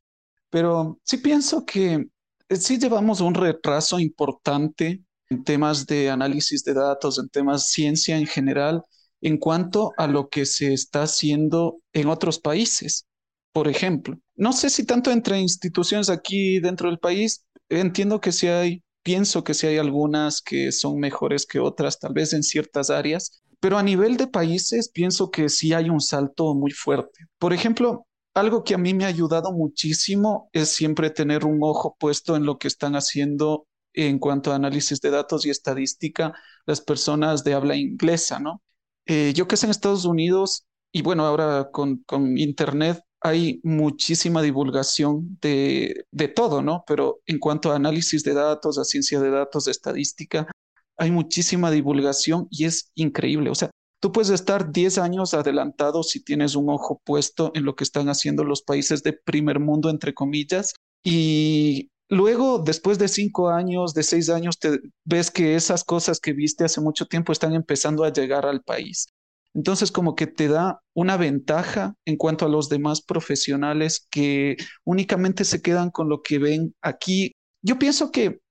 pero 0.51 0.99
sí 1.03 1.17
pienso 1.17 1.65
que 1.65 2.05
eh, 2.49 2.55
sí 2.55 2.77
llevamos 2.77 3.19
un 3.19 3.33
retraso 3.33 3.99
importante 3.99 5.01
en 5.29 5.43
temas 5.43 5.87
de 5.87 6.11
análisis 6.11 6.63
de 6.63 6.75
datos, 6.75 7.17
en 7.17 7.29
temas 7.29 7.69
ciencia 7.69 8.15
en 8.15 8.27
general, 8.27 8.83
en 9.23 9.37
cuanto 9.37 9.93
a 9.97 10.05
lo 10.05 10.27
que 10.29 10.45
se 10.45 10.73
está 10.73 11.03
haciendo 11.03 11.79
en 11.93 12.09
otros 12.09 12.39
países. 12.39 13.07
Por 13.53 13.69
ejemplo, 13.69 14.17
no 14.35 14.51
sé 14.51 14.69
si 14.69 14.85
tanto 14.85 15.11
entre 15.11 15.39
instituciones 15.39 16.09
aquí 16.09 16.59
dentro 16.59 16.89
del 16.89 16.99
país, 16.99 17.45
entiendo 17.69 18.19
que 18.19 18.33
sí 18.33 18.47
hay, 18.47 18.83
pienso 19.01 19.43
que 19.43 19.53
sí 19.53 19.65
hay 19.67 19.77
algunas 19.77 20.41
que 20.41 20.71
son 20.73 20.99
mejores 20.99 21.45
que 21.45 21.59
otras, 21.59 21.99
tal 21.99 22.13
vez 22.13 22.33
en 22.33 22.43
ciertas 22.43 22.89
áreas, 22.89 23.41
pero 23.61 23.77
a 23.77 23.83
nivel 23.83 24.17
de 24.17 24.27
países 24.27 24.89
pienso 24.89 25.31
que 25.31 25.47
sí 25.47 25.71
hay 25.73 25.89
un 25.89 26.01
salto 26.01 26.53
muy 26.53 26.71
fuerte. 26.71 27.25
Por 27.39 27.53
ejemplo, 27.53 28.05
algo 28.33 28.65
que 28.65 28.73
a 28.73 28.77
mí 28.77 28.93
me 28.93 29.05
ha 29.05 29.07
ayudado 29.07 29.53
muchísimo 29.53 30.49
es 30.51 30.69
siempre 30.69 31.11
tener 31.11 31.45
un 31.45 31.59
ojo 31.61 31.95
puesto 31.97 32.35
en 32.35 32.45
lo 32.45 32.57
que 32.57 32.67
están 32.67 32.95
haciendo 32.95 33.67
en 33.93 34.19
cuanto 34.19 34.51
a 34.51 34.55
análisis 34.55 34.99
de 34.99 35.11
datos 35.11 35.45
y 35.45 35.49
estadística 35.49 36.33
las 36.65 36.81
personas 36.81 37.45
de 37.45 37.53
habla 37.53 37.77
inglesa, 37.77 38.39
¿no? 38.39 38.61
Eh, 39.05 39.33
yo 39.35 39.47
que 39.47 39.57
sé 39.57 39.65
en 39.65 39.71
Estados 39.71 40.05
Unidos, 40.05 40.65
y 40.91 41.01
bueno, 41.01 41.25
ahora 41.25 41.69
con, 41.71 41.97
con 42.05 42.37
Internet 42.37 43.01
hay 43.21 43.61
muchísima 43.63 44.41
divulgación 44.41 45.37
de, 45.41 46.05
de, 46.11 46.27
todo, 46.27 46.61
¿no? 46.61 46.83
Pero 46.85 47.21
en 47.25 47.39
cuanto 47.39 47.71
a 47.71 47.77
análisis 47.77 48.23
de 48.23 48.33
datos, 48.33 48.77
a 48.77 48.83
ciencia 48.83 49.19
de 49.19 49.29
datos, 49.29 49.65
de 49.65 49.71
estadística, 49.71 50.51
hay 50.97 51.11
muchísima 51.11 51.71
divulgación 51.71 52.47
y 52.49 52.65
es 52.65 52.91
increíble. 52.95 53.49
O 53.49 53.55
sea, 53.55 53.71
tú 54.01 54.11
puedes 54.11 54.29
estar 54.29 54.71
10 54.71 54.97
años 54.97 55.33
adelantado 55.33 56.03
si 56.03 56.23
tienes 56.23 56.55
un 56.55 56.69
ojo 56.69 57.01
puesto 57.03 57.51
en 57.55 57.63
lo 57.63 57.75
que 57.75 57.85
están 57.85 58.09
haciendo 58.09 58.43
los 58.43 58.61
países 58.61 59.03
de 59.03 59.13
primer 59.13 59.59
mundo, 59.59 59.89
entre 59.89 60.13
comillas, 60.13 60.73
y 61.03 61.89
Luego, 62.09 62.59
después 62.59 62.99
de 62.99 63.07
cinco 63.07 63.49
años, 63.49 63.93
de 63.93 64.03
seis 64.03 64.29
años, 64.29 64.59
te 64.59 64.79
ves 65.03 65.31
que 65.31 65.55
esas 65.55 65.83
cosas 65.83 66.19
que 66.19 66.33
viste 66.33 66.63
hace 66.63 66.81
mucho 66.81 67.05
tiempo 67.07 67.31
están 67.31 67.53
empezando 67.53 68.03
a 68.03 68.11
llegar 68.13 68.45
al 68.45 68.61
país. 68.61 69.07
Entonces, 69.53 69.91
como 69.91 70.15
que 70.15 70.27
te 70.27 70.47
da 70.47 70.81
una 70.93 71.17
ventaja 71.17 71.95
en 72.05 72.17
cuanto 72.17 72.45
a 72.45 72.49
los 72.49 72.69
demás 72.69 73.01
profesionales 73.01 74.07
que 74.09 74.57
únicamente 74.83 75.43
se 75.45 75.61
quedan 75.61 75.91
con 75.91 76.09
lo 76.09 76.21
que 76.21 76.39
ven 76.39 76.75
aquí. 76.81 77.33
Yo 77.61 77.79
pienso 77.79 78.11
que 78.11 78.41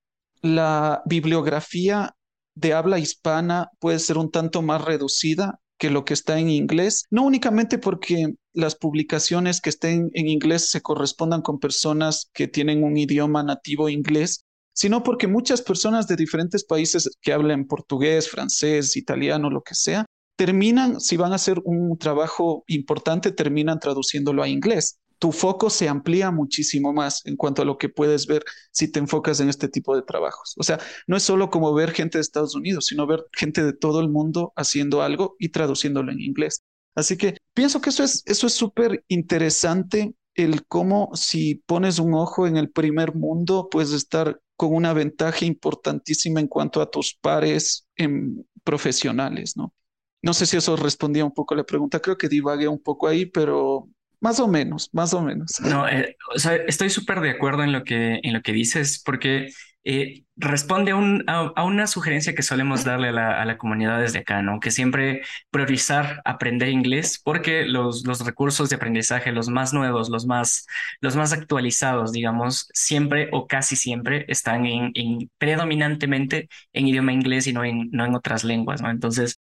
la 0.42 1.02
bibliografía 1.06 2.14
de 2.54 2.72
habla 2.74 2.98
hispana 2.98 3.70
puede 3.80 3.98
ser 3.98 4.18
un 4.18 4.30
tanto 4.30 4.62
más 4.62 4.84
reducida 4.84 5.60
que 5.82 5.90
lo 5.90 6.04
que 6.04 6.14
está 6.14 6.38
en 6.38 6.48
inglés, 6.48 7.06
no 7.10 7.24
únicamente 7.24 7.76
porque 7.76 8.34
las 8.52 8.76
publicaciones 8.76 9.60
que 9.60 9.70
estén 9.70 10.12
en 10.14 10.28
inglés 10.28 10.70
se 10.70 10.80
correspondan 10.80 11.42
con 11.42 11.58
personas 11.58 12.30
que 12.32 12.46
tienen 12.46 12.84
un 12.84 12.96
idioma 12.96 13.42
nativo 13.42 13.88
inglés, 13.88 14.44
sino 14.72 15.02
porque 15.02 15.26
muchas 15.26 15.60
personas 15.60 16.06
de 16.06 16.14
diferentes 16.14 16.62
países 16.62 17.10
que 17.20 17.32
hablen 17.32 17.66
portugués, 17.66 18.30
francés, 18.30 18.96
italiano, 18.96 19.50
lo 19.50 19.62
que 19.62 19.74
sea, 19.74 20.06
terminan, 20.36 21.00
si 21.00 21.16
van 21.16 21.32
a 21.32 21.34
hacer 21.34 21.60
un 21.64 21.98
trabajo 21.98 22.62
importante, 22.68 23.32
terminan 23.32 23.80
traduciéndolo 23.80 24.44
a 24.44 24.48
inglés 24.48 25.00
tu 25.22 25.30
foco 25.30 25.70
se 25.70 25.88
amplía 25.88 26.32
muchísimo 26.32 26.92
más 26.92 27.24
en 27.26 27.36
cuanto 27.36 27.62
a 27.62 27.64
lo 27.64 27.78
que 27.78 27.88
puedes 27.88 28.26
ver 28.26 28.42
si 28.72 28.90
te 28.90 28.98
enfocas 28.98 29.38
en 29.38 29.48
este 29.48 29.68
tipo 29.68 29.94
de 29.94 30.02
trabajos. 30.02 30.56
O 30.58 30.64
sea, 30.64 30.80
no 31.06 31.16
es 31.16 31.22
solo 31.22 31.48
como 31.48 31.72
ver 31.72 31.92
gente 31.92 32.18
de 32.18 32.22
Estados 32.22 32.56
Unidos, 32.56 32.86
sino 32.86 33.06
ver 33.06 33.24
gente 33.32 33.62
de 33.62 33.72
todo 33.72 34.00
el 34.00 34.08
mundo 34.08 34.52
haciendo 34.56 35.00
algo 35.00 35.36
y 35.38 35.50
traduciéndolo 35.50 36.10
en 36.10 36.18
inglés. 36.20 36.64
Así 36.96 37.16
que 37.16 37.36
pienso 37.54 37.80
que 37.80 37.90
eso 37.90 38.02
es 38.02 38.24
eso 38.26 38.48
es 38.48 38.52
súper 38.52 39.04
interesante 39.06 40.12
el 40.34 40.66
cómo 40.66 41.12
si 41.14 41.62
pones 41.66 42.00
un 42.00 42.14
ojo 42.14 42.48
en 42.48 42.56
el 42.56 42.72
primer 42.72 43.14
mundo 43.14 43.68
puedes 43.70 43.92
estar 43.92 44.40
con 44.56 44.74
una 44.74 44.92
ventaja 44.92 45.44
importantísima 45.44 46.40
en 46.40 46.48
cuanto 46.48 46.80
a 46.80 46.90
tus 46.90 47.14
pares 47.14 47.86
en 47.94 48.44
profesionales, 48.64 49.56
¿no? 49.56 49.72
No 50.20 50.34
sé 50.34 50.46
si 50.46 50.56
eso 50.56 50.74
respondía 50.74 51.24
un 51.24 51.32
poco 51.32 51.54
a 51.54 51.58
la 51.58 51.64
pregunta, 51.64 52.00
creo 52.00 52.18
que 52.18 52.28
divagué 52.28 52.66
un 52.66 52.82
poco 52.82 53.06
ahí, 53.06 53.26
pero 53.26 53.88
más 54.22 54.38
o 54.38 54.46
menos, 54.46 54.88
más 54.92 55.12
o 55.14 55.20
menos. 55.20 55.60
No, 55.60 55.86
eh, 55.88 56.16
o 56.34 56.38
sea, 56.38 56.54
estoy 56.54 56.90
súper 56.90 57.20
de 57.20 57.30
acuerdo 57.30 57.64
en 57.64 57.72
lo 57.72 57.82
que, 57.82 58.20
en 58.22 58.32
lo 58.32 58.40
que 58.40 58.52
dices, 58.52 59.02
porque 59.04 59.48
eh, 59.84 60.22
responde 60.36 60.92
a, 60.92 60.96
un, 60.96 61.24
a, 61.26 61.64
una 61.64 61.88
sugerencia 61.88 62.32
que 62.32 62.42
solemos 62.44 62.84
darle 62.84 63.08
a 63.08 63.12
la, 63.12 63.42
a 63.42 63.44
la, 63.44 63.58
comunidad 63.58 64.00
desde 64.00 64.20
acá, 64.20 64.40
¿no? 64.40 64.60
Que 64.60 64.70
siempre 64.70 65.22
priorizar 65.50 66.22
aprender 66.24 66.68
inglés, 66.68 67.20
porque 67.22 67.64
los, 67.64 68.06
los 68.06 68.24
recursos 68.24 68.70
de 68.70 68.76
aprendizaje, 68.76 69.32
los 69.32 69.48
más 69.48 69.72
nuevos, 69.72 70.08
los 70.08 70.24
más, 70.24 70.66
los 71.00 71.16
más 71.16 71.32
actualizados, 71.32 72.12
digamos, 72.12 72.68
siempre 72.72 73.28
o 73.32 73.48
casi 73.48 73.74
siempre 73.74 74.24
están 74.28 74.66
en, 74.66 74.92
en 74.94 75.30
predominantemente 75.38 76.48
en 76.72 76.86
idioma 76.86 77.12
inglés 77.12 77.48
y 77.48 77.52
no 77.52 77.64
en, 77.64 77.90
no 77.90 78.04
en 78.04 78.14
otras 78.14 78.44
lenguas, 78.44 78.80
¿no? 78.82 78.88
Entonces, 78.90 79.40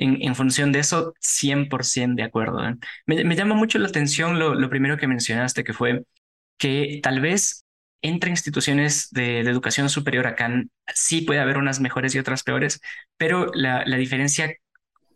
en, 0.00 0.34
función 0.34 0.72
de 0.72 0.80
eso, 0.80 1.14
100% 1.20 2.16
de 2.16 2.22
acuerdo. 2.22 2.66
¿eh? 2.66 2.76
Me, 3.06 3.36
llama 3.36 3.54
mucho 3.54 3.78
la 3.78 3.88
atención 3.88 4.38
lo, 4.38 4.70
primero 4.70 4.96
que 4.96 5.06
mencionaste, 5.06 5.64
que 5.64 5.72
fue 5.74 6.04
que 6.58 7.00
tal 7.02 7.20
vez 7.20 7.64
entre 8.02 8.30
instituciones 8.30 9.10
de, 9.10 9.40
educación 9.40 9.90
superior 9.90 10.26
acá 10.26 10.50
sí 10.94 11.22
puede 11.22 11.40
haber 11.40 11.58
unas 11.58 11.80
mejores 11.80 12.14
y 12.14 12.18
otras 12.18 12.42
peores, 12.42 12.80
pero 13.16 13.50
la, 13.54 13.84
diferencia 13.96 14.54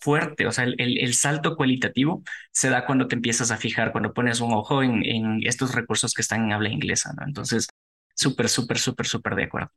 fuerte, 0.01 0.47
o 0.47 0.53
sea, 0.53 0.65
el, 0.65 1.15
salto 1.15 1.57
cualitativo 1.57 2.23
se 2.53 2.69
da 2.71 2.87
cuando 2.87 3.09
te 3.09 3.17
empiezas 3.17 3.51
a 3.51 3.57
fijar, 3.57 3.93
cuando 3.93 4.13
pones 4.13 4.41
un 4.41 4.53
ojo 4.53 4.83
en, 4.83 5.41
estos 5.47 5.75
recursos 5.75 6.13
que 6.15 6.23
están 6.23 6.45
en 6.45 6.53
habla 6.53 6.69
inglesa. 6.69 7.15
Entonces, 7.27 7.69
súper, 8.15 8.49
súper, 8.49 8.79
súper, 8.79 9.07
súper 9.07 9.35
de 9.35 9.45
acuerdo. 9.45 9.71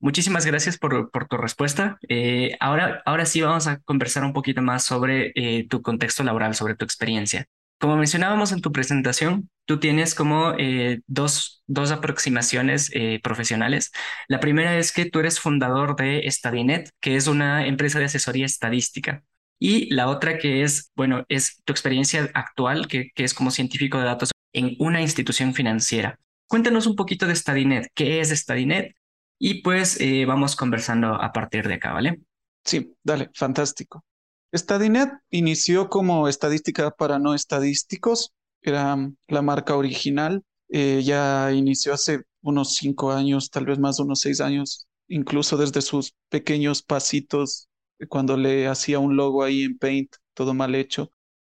Muchísimas 0.00 0.46
gracias 0.46 0.78
por, 0.78 1.10
tu 1.28 1.36
respuesta. 1.36 1.98
Eh, 2.08 2.56
ahora, 2.58 3.02
ahora 3.04 3.26
sí 3.26 3.42
vamos 3.42 3.66
a 3.66 3.80
conversar 3.80 4.24
un 4.24 4.32
poquito 4.32 4.62
más 4.62 4.82
sobre 4.82 5.32
eh, 5.34 5.66
tu 5.68 5.82
contexto 5.82 6.24
laboral, 6.24 6.54
sobre 6.54 6.74
tu 6.74 6.86
experiencia. 6.86 7.44
Como 7.78 7.96
mencionábamos 7.96 8.52
en 8.52 8.62
tu 8.62 8.72
presentación, 8.72 9.50
tú 9.66 9.78
tienes 9.78 10.14
como 10.14 10.54
eh, 10.58 11.00
dos, 11.06 11.62
dos, 11.66 11.90
aproximaciones 11.90 12.90
profesionales. 13.22 13.90
La 14.26 14.40
primera 14.40 14.78
es 14.78 14.92
que 14.92 15.04
tú 15.06 15.20
eres 15.20 15.38
fundador 15.38 15.96
de 15.96 16.26
Stadinet, 16.26 16.90
que 17.00 17.16
es 17.16 17.26
una 17.26 17.66
empresa 17.66 17.98
de 17.98 18.06
asesoría 18.06 18.46
estadística. 18.46 19.22
Y 19.58 19.92
la 19.94 20.08
otra 20.08 20.38
que 20.38 20.62
es, 20.62 20.90
bueno, 20.94 21.24
es 21.28 21.60
tu 21.64 21.72
experiencia 21.72 22.30
actual, 22.32 22.88
que, 22.88 23.10
que 23.14 23.24
es 23.24 23.34
como 23.34 23.50
científico 23.50 23.98
de 23.98 24.04
datos 24.04 24.30
en 24.54 24.76
una 24.78 25.02
institución 25.02 25.54
financiera. 25.54 26.18
Cuéntanos 26.46 26.86
un 26.86 26.96
poquito 26.96 27.26
de 27.26 27.36
Stadinet, 27.36 27.88
qué 27.94 28.20
es 28.20 28.30
Stadinet 28.30 28.94
y 29.42 29.62
pues 29.62 29.98
eh, 30.00 30.26
vamos 30.26 30.54
conversando 30.54 31.14
a 31.14 31.32
partir 31.32 31.66
de 31.66 31.74
acá, 31.74 31.92
¿vale? 31.92 32.20
Sí, 32.62 32.94
dale, 33.02 33.30
fantástico. 33.34 34.04
Stadinet 34.52 35.10
inició 35.30 35.88
como 35.88 36.28
estadística 36.28 36.90
para 36.90 37.18
no 37.18 37.34
estadísticos, 37.34 38.34
era 38.60 38.94
mm, 38.94 39.16
la 39.28 39.40
marca 39.42 39.76
original, 39.76 40.44
eh, 40.68 41.02
ya 41.02 41.50
inició 41.52 41.94
hace 41.94 42.22
unos 42.42 42.74
cinco 42.74 43.12
años, 43.12 43.50
tal 43.50 43.64
vez 43.64 43.78
más 43.78 43.96
de 43.96 44.02
unos 44.02 44.20
seis 44.20 44.42
años, 44.42 44.86
incluso 45.08 45.56
desde 45.56 45.80
sus 45.80 46.14
pequeños 46.28 46.82
pasitos, 46.82 47.68
eh, 47.98 48.06
cuando 48.06 48.36
le 48.36 48.68
hacía 48.68 48.98
un 48.98 49.16
logo 49.16 49.42
ahí 49.42 49.62
en 49.62 49.78
Paint, 49.78 50.16
todo 50.34 50.52
mal 50.52 50.74
hecho, 50.74 51.10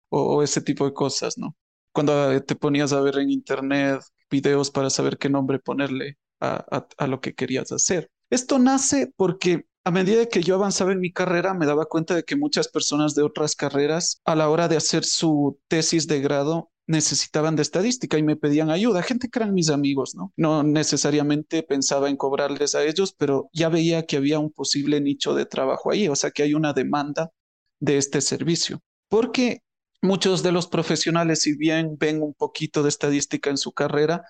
o, 0.09 0.43
ese 0.43 0.61
tipo 0.61 0.85
de 0.85 0.93
cosas, 0.93 1.37
¿no? 1.37 1.55
Cuando 1.93 2.41
te 2.43 2.55
ponías 2.55 2.93
a 2.93 3.01
ver 3.01 3.17
en 3.17 3.31
internet 3.31 4.01
videos 4.29 4.71
para 4.71 4.89
saber 4.91 5.17
qué 5.17 5.29
nombre 5.29 5.59
ponerle 5.59 6.17
a, 6.41 7.07
lo 7.07 7.21
que 7.21 7.33
querías 7.33 7.71
hacer. 7.71 8.09
Esto 8.29 8.59
nace 8.59 9.11
porque 9.15 9.65
a 9.83 9.91
medida 9.91 10.27
que 10.27 10.43
yo 10.43 10.55
avanzaba 10.55 10.91
en 10.91 10.99
mi 10.99 11.11
carrera, 11.11 11.53
me 11.53 11.65
daba 11.65 11.85
cuenta 11.85 12.15
de 12.15 12.23
que 12.23 12.35
muchas 12.35 12.67
personas 12.67 13.15
de 13.15 13.23
otras 13.23 13.55
carreras, 13.55 14.21
a 14.25 14.35
la 14.35 14.49
hora 14.49 14.67
de 14.67 14.77
hacer 14.77 15.05
su 15.05 15.59
tesis 15.67 16.07
de 16.07 16.21
grado, 16.21 16.69
necesitaban 16.87 17.55
de 17.55 17.61
estadística 17.61 18.17
y 18.17 18.23
me 18.23 18.35
pedían 18.35 18.69
ayuda. 18.69 19.01
Gente 19.01 19.29
que 19.29 19.39
eran 19.39 19.53
mis 19.53 19.69
amigos, 19.69 20.13
¿no? 20.15 20.33
No 20.35 20.61
necesariamente 20.63 21.63
pensaba 21.63 22.09
en 22.09 22.17
cobrarles 22.17 22.75
a 22.75 22.83
ellos, 22.83 23.15
pero 23.17 23.49
ya 23.53 23.69
veía 23.69 24.05
que 24.05 24.17
había 24.17 24.39
un 24.39 24.51
posible 24.51 24.99
nicho 25.01 25.33
de 25.33 25.45
trabajo 25.45 25.91
ahí, 25.91 26.07
o 26.07 26.15
sea 26.15 26.31
que 26.31 26.43
hay 26.43 26.53
una 26.53 26.73
demanda 26.73 27.31
de 27.79 27.97
este 27.97 28.21
servicio. 28.21 28.81
Porque 29.09 29.63
muchos 30.01 30.43
de 30.43 30.51
los 30.51 30.67
profesionales, 30.67 31.41
si 31.41 31.55
bien 31.55 31.97
ven 31.97 32.21
un 32.21 32.33
poquito 32.33 32.83
de 32.83 32.89
estadística 32.89 33.49
en 33.49 33.57
su 33.57 33.71
carrera, 33.71 34.23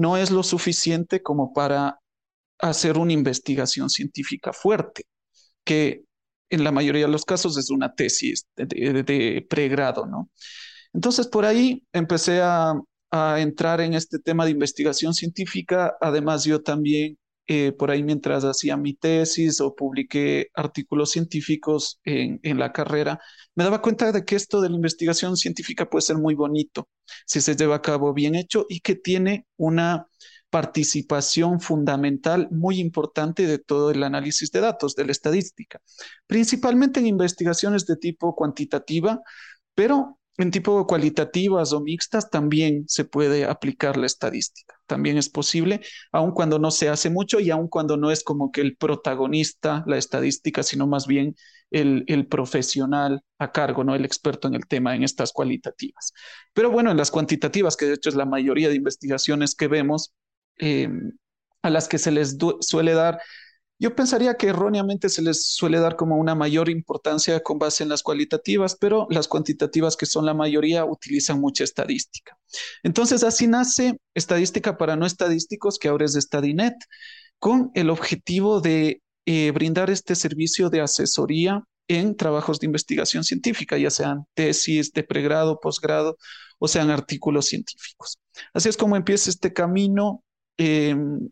no 0.00 0.16
es 0.16 0.30
lo 0.30 0.42
suficiente 0.42 1.22
como 1.22 1.52
para 1.52 2.00
hacer 2.58 2.96
una 2.96 3.12
investigación 3.12 3.90
científica 3.90 4.54
fuerte, 4.54 5.04
que 5.62 6.04
en 6.48 6.64
la 6.64 6.72
mayoría 6.72 7.04
de 7.04 7.12
los 7.12 7.26
casos 7.26 7.58
es 7.58 7.68
una 7.68 7.92
tesis 7.94 8.46
de, 8.56 9.46
pregrado, 9.50 10.06
¿no? 10.06 10.30
Entonces, 10.94 11.28
por 11.28 11.44
ahí 11.44 11.84
empecé 11.92 12.40
a, 12.42 12.74
entrar 13.38 13.80
en 13.80 13.94
este 13.94 14.20
tema 14.20 14.44
de 14.44 14.52
investigación 14.52 15.14
científica. 15.14 15.96
Además, 16.00 16.44
yo 16.44 16.62
también, 16.62 17.18
eh, 17.52 17.72
por 17.72 17.90
ahí 17.90 18.04
mientras 18.04 18.44
hacía 18.44 18.76
mi 18.76 18.94
tesis 18.94 19.60
o 19.60 19.74
publiqué 19.74 20.50
artículos 20.54 21.10
científicos 21.10 21.98
en, 22.04 22.38
en, 22.44 22.60
la 22.60 22.70
carrera, 22.70 23.18
me 23.56 23.64
daba 23.64 23.82
cuenta 23.82 24.12
de 24.12 24.24
que 24.24 24.36
esto 24.36 24.60
de 24.60 24.68
la 24.68 24.76
investigación 24.76 25.36
científica 25.36 25.90
puede 25.90 26.02
ser 26.02 26.16
muy 26.16 26.36
bonito 26.36 26.88
si 27.26 27.40
se 27.40 27.56
lleva 27.56 27.74
a 27.74 27.82
cabo 27.82 28.14
bien 28.14 28.36
hecho 28.36 28.66
y 28.68 28.78
que 28.78 28.94
tiene 28.94 29.48
una 29.56 30.06
participación 30.48 31.60
fundamental 31.60 32.46
muy 32.52 32.78
importante 32.78 33.44
de 33.48 33.58
todo 33.58 33.90
el 33.90 34.04
análisis 34.04 34.52
de 34.52 34.60
datos, 34.60 34.94
de 34.94 35.06
la 35.06 35.10
estadística, 35.10 35.80
principalmente 36.28 37.00
en 37.00 37.08
investigaciones 37.08 37.84
de 37.84 37.96
tipo 37.96 38.36
cuantitativa, 38.36 39.20
pero 39.74 40.19
en 40.42 40.50
tipo 40.50 40.86
cualitativas 40.86 41.72
o 41.72 41.80
mixtas 41.80 42.30
también 42.30 42.84
se 42.88 43.04
puede 43.04 43.44
aplicar 43.44 43.96
la 43.96 44.06
estadística. 44.06 44.76
También 44.86 45.16
es 45.18 45.28
posible, 45.28 45.80
aun 46.12 46.32
cuando 46.32 46.58
no 46.58 46.70
se 46.70 46.88
hace 46.88 47.10
mucho 47.10 47.40
y 47.40 47.50
aun 47.50 47.68
cuando 47.68 47.96
no 47.96 48.10
es 48.10 48.24
como 48.24 48.50
que 48.50 48.60
el 48.60 48.76
protagonista 48.76 49.84
la 49.86 49.96
estadística, 49.98 50.62
sino 50.62 50.86
más 50.86 51.06
bien 51.06 51.36
el, 51.70 52.04
el 52.08 52.26
profesional 52.26 53.22
a 53.38 53.52
cargo, 53.52 53.84
¿no? 53.84 53.94
El 53.94 54.04
experto 54.04 54.48
en 54.48 54.54
el 54.54 54.66
tema 54.66 54.96
en 54.96 55.04
estas 55.04 55.32
cualitativas. 55.32 56.12
Pero 56.52 56.70
bueno, 56.70 56.90
en 56.90 56.96
las 56.96 57.10
cuantitativas, 57.10 57.76
que 57.76 57.86
de 57.86 57.94
hecho 57.94 58.08
es 58.08 58.16
la 58.16 58.26
mayoría 58.26 58.68
de 58.68 58.74
investigaciones 58.74 59.54
que 59.54 59.68
vemos, 59.68 60.12
Em, 60.60 61.12
a 61.62 61.70
las 61.70 61.88
que 61.88 61.98
se 61.98 62.10
les 62.10 62.36
suele 62.60 62.92
dar, 62.92 63.20
yo 63.80 63.96
pensaría 63.96 64.36
que 64.36 64.48
erróneamente 64.48 65.08
se 65.08 65.22
les 65.22 65.46
suele 65.46 65.80
dar 65.80 65.96
como 65.96 66.16
una 66.16 66.34
mayor 66.34 66.68
importancia 66.68 67.40
con 67.40 67.58
base 67.58 67.82
en 67.82 67.88
las 67.88 68.02
cualitativas, 68.02 68.76
pero 68.78 69.06
las 69.10 69.26
cuantitativas, 69.26 69.96
que 69.96 70.06
son 70.06 70.26
la 70.26 70.34
mayoría, 70.34 70.84
utilizan 70.84 71.40
mucha 71.40 71.64
estadística. 71.64 72.38
Entonces, 72.82 73.24
así 73.24 73.46
nace 73.46 73.96
Estadística 74.14 74.76
para 74.76 74.96
No 74.96 75.06
Estadísticos, 75.06 75.78
que 75.78 75.88
ahora 75.88 76.04
es 76.04 76.12
de 76.12 76.20
Stadinet, 76.20 76.74
con 77.38 77.70
el 77.74 77.90
objetivo 77.90 78.60
de 78.60 79.02
eh, 79.24 79.50
brindar 79.52 79.88
este 79.90 80.14
servicio 80.14 80.68
de 80.68 80.82
asesoría 80.82 81.64
en 81.88 82.16
trabajos 82.16 82.60
de 82.60 82.66
investigación 82.66 83.24
científica, 83.24 83.78
ya 83.78 83.90
sean 83.90 84.26
tesis 84.34 84.92
de 84.92 85.02
pregrado, 85.04 85.58
posgrado 85.58 86.18
o 86.58 86.68
sean 86.68 86.90
artículos 86.90 87.46
científicos. 87.46 88.18
Así 88.52 88.68
es 88.68 88.76
como 88.76 88.94
empieza 88.94 89.30
este 89.30 89.52
camino 89.52 90.22
Em, 90.62 91.30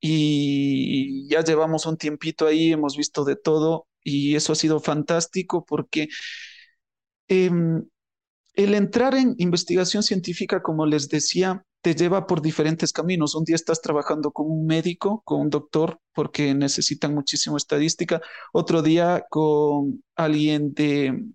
y 0.00 1.28
ya 1.28 1.42
llevamos 1.42 1.86
un 1.86 1.96
tiempito 1.96 2.46
ahí, 2.46 2.72
hemos 2.72 2.96
visto 2.96 3.24
de 3.24 3.36
todo 3.36 3.86
y 4.02 4.36
eso 4.36 4.52
ha 4.52 4.56
sido 4.56 4.80
fantástico 4.80 5.64
porque 5.66 6.08
em, 7.28 7.84
el 8.54 8.74
entrar 8.74 9.14
en 9.16 9.34
investigación 9.38 10.02
científica, 10.02 10.62
como 10.62 10.86
les 10.86 11.08
decía, 11.08 11.64
te 11.82 11.94
lleva 11.94 12.26
por 12.26 12.42
diferentes 12.42 12.92
caminos. 12.92 13.34
Un 13.34 13.44
día 13.44 13.56
estás 13.56 13.82
trabajando 13.82 14.32
con 14.32 14.50
un 14.50 14.66
médico, 14.66 15.22
con 15.24 15.42
un 15.42 15.50
doctor, 15.50 16.00
porque 16.14 16.54
necesitan 16.54 17.14
muchísimo 17.14 17.56
estadística. 17.56 18.20
Otro 18.52 18.82
día 18.82 19.24
con 19.30 20.02
alguien 20.16 20.74
de, 20.74 21.26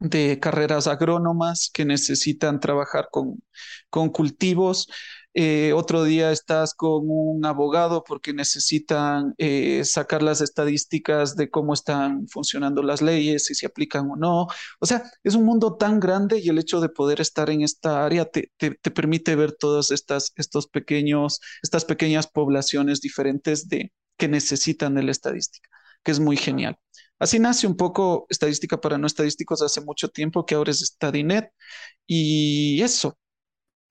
de 0.00 0.40
carreras 0.40 0.86
agrónomas 0.88 1.70
que 1.72 1.84
necesitan 1.84 2.60
trabajar 2.60 3.08
con, 3.12 3.42
con 3.90 4.10
cultivos. 4.10 4.88
Eh, 5.34 5.72
otro 5.72 6.04
día 6.04 6.30
estás 6.30 6.74
con 6.74 7.04
un 7.08 7.44
abogado 7.46 8.04
porque 8.04 8.34
necesitan 8.34 9.34
eh, 9.38 9.82
sacar 9.84 10.22
las 10.22 10.42
estadísticas 10.42 11.36
de 11.36 11.48
cómo 11.48 11.72
están 11.72 12.28
funcionando 12.28 12.82
las 12.82 13.00
leyes, 13.00 13.46
si 13.46 13.54
se 13.54 13.66
aplican 13.66 14.10
o 14.10 14.16
no. 14.16 14.46
O 14.80 14.86
sea, 14.86 15.04
es 15.24 15.34
un 15.34 15.44
mundo 15.44 15.76
tan 15.76 16.00
grande 16.00 16.38
y 16.38 16.48
el 16.48 16.58
hecho 16.58 16.80
de 16.80 16.90
poder 16.90 17.20
estar 17.20 17.48
en 17.50 17.62
esta 17.62 18.04
área 18.04 18.26
te, 18.26 18.50
permite 18.94 19.34
ver 19.36 19.52
todas 19.52 19.90
estas, 19.90 20.32
estos 20.36 20.66
pequeños, 20.66 21.40
estas 21.62 21.84
pequeñas 21.84 22.26
poblaciones 22.26 23.00
diferentes 23.00 23.68
de, 23.68 23.92
que 24.18 24.28
necesitan 24.28 24.94
de 24.94 25.02
la 25.04 25.12
estadística, 25.12 25.68
que 26.02 26.12
es 26.12 26.20
muy 26.20 26.36
genial. 26.36 26.76
Así 27.18 27.38
nace 27.38 27.66
un 27.66 27.76
poco 27.76 28.26
estadística 28.30 28.80
para 28.80 28.98
no 28.98 29.06
estadísticos 29.06 29.62
hace 29.62 29.80
mucho 29.80 30.08
tiempo, 30.08 30.44
que 30.44 30.56
ahora 30.56 30.72
es 30.72 30.80
Stadinet. 30.82 31.50
Y 32.06 32.82
eso, 32.82 33.16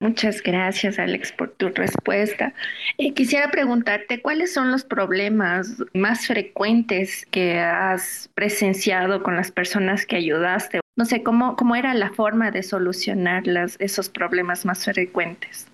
Muchas 0.01 0.41
gracias, 0.41 0.97
Alex, 0.97 1.31
por 1.31 1.51
tu 1.51 1.69
respuesta. 1.69 2.55
Eh, 2.97 3.13
quisiera 3.13 3.51
preguntarte 3.51 4.19
cuáles 4.19 4.51
son 4.51 4.71
los 4.71 4.83
problemas 4.83 5.77
más 5.93 6.25
frecuentes 6.25 7.27
que 7.29 7.59
has 7.59 8.27
presenciado 8.33 9.21
con 9.21 9.35
las 9.35 9.51
personas 9.51 10.07
que 10.07 10.15
ayudaste. 10.15 10.79
No 10.97 11.05
sé, 11.05 11.21
¿cómo, 11.21 11.75
era 11.75 11.93
la 11.93 12.11
forma 12.13 12.49
de 12.49 12.63
solucionar 12.63 13.43
esos 13.77 14.09
problemas 14.09 14.65
más 14.65 14.85
frecuentes? 14.85 15.67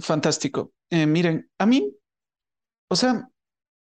Fantástico. 0.00 0.72
Eh, 0.90 1.06
miren, 1.06 1.48
a 1.56 1.66
mí, 1.66 1.94
o 2.90 2.96
sea, 2.96 3.28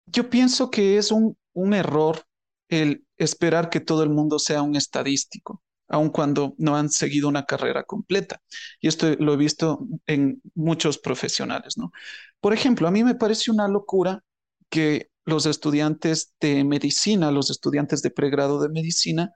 yo 0.07 0.27
pienso 0.31 0.71
que 0.71 0.97
es 0.97 1.11
un, 1.11 1.37
un 1.53 1.75
error 1.75 2.23
el 2.67 3.05
esperar 3.17 3.69
que 3.69 3.79
todo 3.79 4.01
el 4.01 4.09
mundo 4.09 4.39
sea 4.39 4.63
un 4.63 4.75
estadístico 4.75 5.61
aun 5.87 6.09
cuando 6.09 6.55
no 6.57 6.75
han 6.75 6.89
seguido 6.89 7.27
una 7.27 7.45
carrera 7.45 7.83
completa. 7.83 8.41
Y 8.79 8.87
esto 8.87 9.15
lo 9.19 9.33
he 9.33 9.37
visto 9.37 9.87
en 10.07 10.41
muchos 10.55 10.97
profesionales, 10.97 11.77
¿no? 11.77 11.91
Por 12.39 12.53
ejemplo, 12.53 12.87
a 12.87 12.91
mí 12.91 13.03
me 13.03 13.15
parece 13.15 13.51
una 13.51 13.67
locura 13.67 14.23
que 14.69 15.09
los 15.25 15.45
estudiantes 15.45 16.33
de 16.39 16.63
medicina, 16.63 17.31
los 17.31 17.49
estudiantes 17.49 18.01
de 18.01 18.11
pregrado 18.11 18.61
de 18.61 18.69
medicina, 18.69 19.31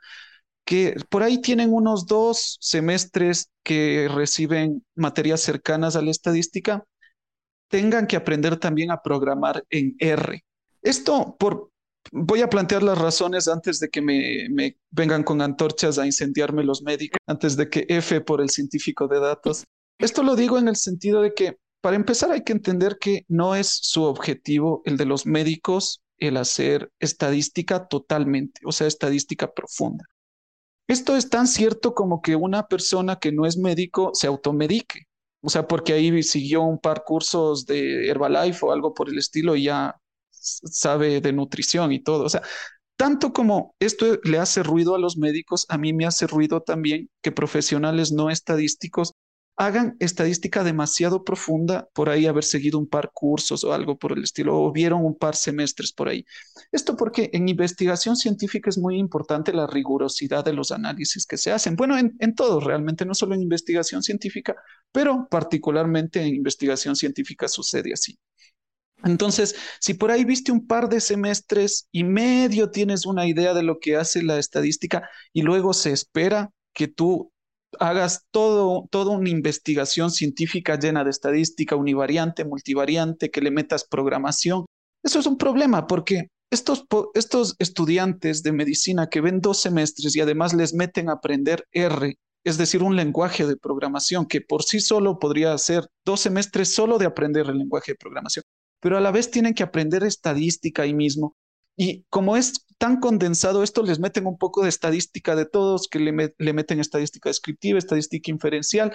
que 0.65 0.97
por 1.09 1.23
ahí 1.23 1.39
tienen 1.41 1.73
unos 1.73 2.07
dos 2.07 2.57
semestres 2.59 3.51
que 3.63 4.09
reciben 4.13 4.85
materias 4.95 5.41
cercanas 5.41 5.95
a 5.95 6.01
la 6.01 6.11
estadística, 6.11 6.83
tengan 7.69 8.07
que 8.07 8.17
aprender 8.17 8.57
también 8.57 8.91
a 8.91 9.01
programar 9.01 9.63
en 9.69 9.95
R. 9.99 10.43
Esto 10.81 11.35
por, 11.39 11.71
Voy 12.11 12.41
a 12.41 12.49
plantear 12.49 12.83
las 12.83 12.97
razones 12.97 13.47
antes 13.47 13.79
de 13.79 13.89
que 13.89 14.01
me, 14.01 14.77
vengan 14.91 15.23
con 15.23 15.41
antorchas 15.41 15.97
a 15.97 16.05
incendiarme 16.05 16.63
los 16.63 16.81
médicos, 16.81 17.17
antes 17.27 17.57
de 17.57 17.69
que 17.69 17.85
F 17.89 18.21
por 18.21 18.41
el 18.41 18.49
científico 18.49 19.07
de 19.07 19.19
datos. 19.19 19.63
Esto 19.99 20.23
lo 20.23 20.35
digo 20.35 20.57
en 20.57 20.67
el 20.67 20.75
sentido 20.75 21.21
de 21.21 21.33
que, 21.33 21.57
para 21.81 21.95
empezar, 21.95 22.31
hay 22.31 22.43
que 22.43 22.53
entender 22.53 22.97
que 22.99 23.25
no 23.27 23.55
es 23.55 23.67
su 23.67 24.03
objetivo 24.03 24.81
el 24.85 24.97
de 24.97 25.05
los 25.05 25.25
médicos 25.25 26.01
el 26.17 26.37
hacer 26.37 26.91
estadística 26.99 27.87
totalmente, 27.87 28.61
o 28.65 28.71
sea, 28.71 28.87
estadística 28.87 29.51
profunda. 29.53 30.05
Esto 30.87 31.15
es 31.17 31.29
tan 31.29 31.47
cierto 31.47 31.93
como 31.93 32.21
que 32.21 32.35
una 32.35 32.67
persona 32.67 33.17
que 33.17 33.31
no 33.31 33.45
es 33.45 33.57
médico 33.57 34.11
se 34.13 34.27
automedique. 34.27 35.03
O 35.41 35.49
sea, 35.49 35.67
porque 35.67 35.93
ahí 35.93 36.23
siguió 36.23 36.63
un 36.63 36.79
par 36.79 37.03
cursos 37.03 37.65
de 37.65 38.07
Herbalife 38.07 38.65
o 38.65 38.71
algo 38.71 38.93
por 38.93 39.09
el 39.09 39.17
estilo 39.17 39.55
y 39.55 39.63
ya 39.63 39.95
sabe 40.63 41.21
de 41.21 41.33
nutrición 41.33 41.91
y 41.91 42.01
todo. 42.01 42.23
O 42.25 42.29
sea, 42.29 42.41
tanto 42.95 43.33
como 43.33 43.75
esto 43.79 44.19
le 44.23 44.39
hace 44.39 44.63
ruido 44.63 44.95
a 44.95 44.99
los 44.99 45.17
médicos, 45.17 45.65
a 45.69 45.77
mí 45.77 45.93
me 45.93 46.05
hace 46.05 46.27
ruido 46.27 46.61
también 46.61 47.09
que 47.21 47.31
profesionales 47.31 48.11
no 48.11 48.29
estadísticos 48.29 49.13
hagan 49.59 49.97
estadística 49.99 50.63
demasiado 50.63 51.23
profunda 51.23 51.89
por 51.93 52.09
ahí 52.09 52.27
haber 52.27 52.43
seguido 52.43 52.77
un 52.77 52.87
par 52.87 53.09
cursos 53.11 53.63
o 53.63 53.73
algo 53.73 53.97
por 53.97 54.11
el 54.15 54.23
estilo, 54.23 54.55
o 54.61 54.71
vieron 54.71 55.03
un 55.03 55.15
par 55.17 55.35
semestres 55.35 55.91
por 55.91 56.07
ahí. 56.09 56.23
Esto 56.71 56.95
porque 56.95 57.31
en 57.33 57.49
investigación 57.49 58.15
científica 58.15 58.69
es 58.69 58.77
muy 58.77 58.97
importante 58.99 59.51
la 59.53 59.65
rigurosidad 59.65 60.45
de 60.45 60.53
los 60.53 60.71
análisis 60.71 61.25
que 61.25 61.37
se 61.37 61.51
hacen. 61.51 61.75
Bueno, 61.75 61.97
en, 61.97 62.15
en 62.19 62.35
todo 62.35 62.59
realmente, 62.59 63.03
no 63.03 63.15
solo 63.15 63.33
en 63.33 63.41
investigación 63.41 64.03
científica, 64.03 64.55
pero 64.91 65.27
particularmente 65.29 66.21
en 66.21 66.35
investigación 66.35 66.95
científica 66.95 67.47
sucede 67.47 67.93
así. 67.93 68.19
Entonces, 69.03 69.55
si 69.79 69.93
por 69.93 70.11
ahí 70.11 70.25
viste 70.25 70.51
un 70.51 70.65
par 70.65 70.89
de 70.89 70.99
semestres 71.01 71.87
y 71.91 72.03
medio 72.03 72.71
tienes 72.71 73.05
una 73.05 73.27
idea 73.27 73.53
de 73.53 73.63
lo 73.63 73.79
que 73.79 73.95
hace 73.95 74.23
la 74.23 74.39
estadística 74.39 75.09
y 75.33 75.43
luego 75.43 75.73
se 75.73 75.91
espera 75.91 76.51
que 76.73 76.87
tú 76.87 77.31
hagas 77.79 78.25
todo, 78.31 78.87
toda 78.89 79.17
una 79.17 79.29
investigación 79.29 80.09
científica 80.11 80.79
llena 80.79 81.03
de 81.03 81.11
estadística 81.11 81.75
univariante, 81.75 82.45
multivariante, 82.45 83.29
que 83.29 83.41
le 83.41 83.51
metas 83.51 83.83
programación. 83.83 84.65
Eso 85.03 85.19
es 85.19 85.25
un 85.25 85.37
problema 85.37 85.85
porque 85.85 86.29
estos, 86.51 86.85
estos 87.13 87.55
estudiantes 87.59 88.41
de 88.41 88.51
medicina 88.51 89.07
que 89.09 89.21
ven 89.21 89.41
dos 89.41 89.59
semestres 89.59 90.15
y 90.15 90.21
además 90.21 90.53
les 90.53 90.73
meten 90.73 91.09
a 91.09 91.13
aprender 91.13 91.65
R, 91.71 92.17
es 92.43 92.57
decir, 92.57 92.81
un 92.81 92.95
lenguaje 92.95 93.45
de 93.45 93.57
programación 93.57 94.25
que 94.25 94.41
por 94.41 94.63
sí 94.63 94.79
solo 94.79 95.19
podría 95.19 95.57
ser 95.57 95.87
dos 96.05 96.21
semestres 96.21 96.73
solo 96.73 96.97
de 96.97 97.05
aprender 97.05 97.47
el 97.47 97.57
lenguaje 97.57 97.91
de 97.91 97.97
programación, 97.97 98.43
pero 98.79 98.97
a 98.97 99.01
la 99.01 99.11
vez 99.11 99.31
tienen 99.31 99.53
que 99.53 99.63
aprender 99.63 100.03
estadística 100.03 100.83
ahí 100.83 100.93
mismo. 100.93 101.35
Y 101.75 102.05
como 102.09 102.37
es 102.37 102.65
tan 102.77 102.99
condensado, 102.99 103.63
esto 103.63 103.83
les 103.83 103.99
meten 103.99 104.25
un 104.25 104.37
poco 104.37 104.63
de 104.63 104.69
estadística 104.69 105.35
de 105.35 105.45
todos, 105.45 105.87
que 105.87 105.99
le, 105.99 106.11
meten 106.53 106.79
estadística 106.79 107.29
descriptiva, 107.29 107.77
estadística 107.77 108.31
inferencial, 108.31 108.93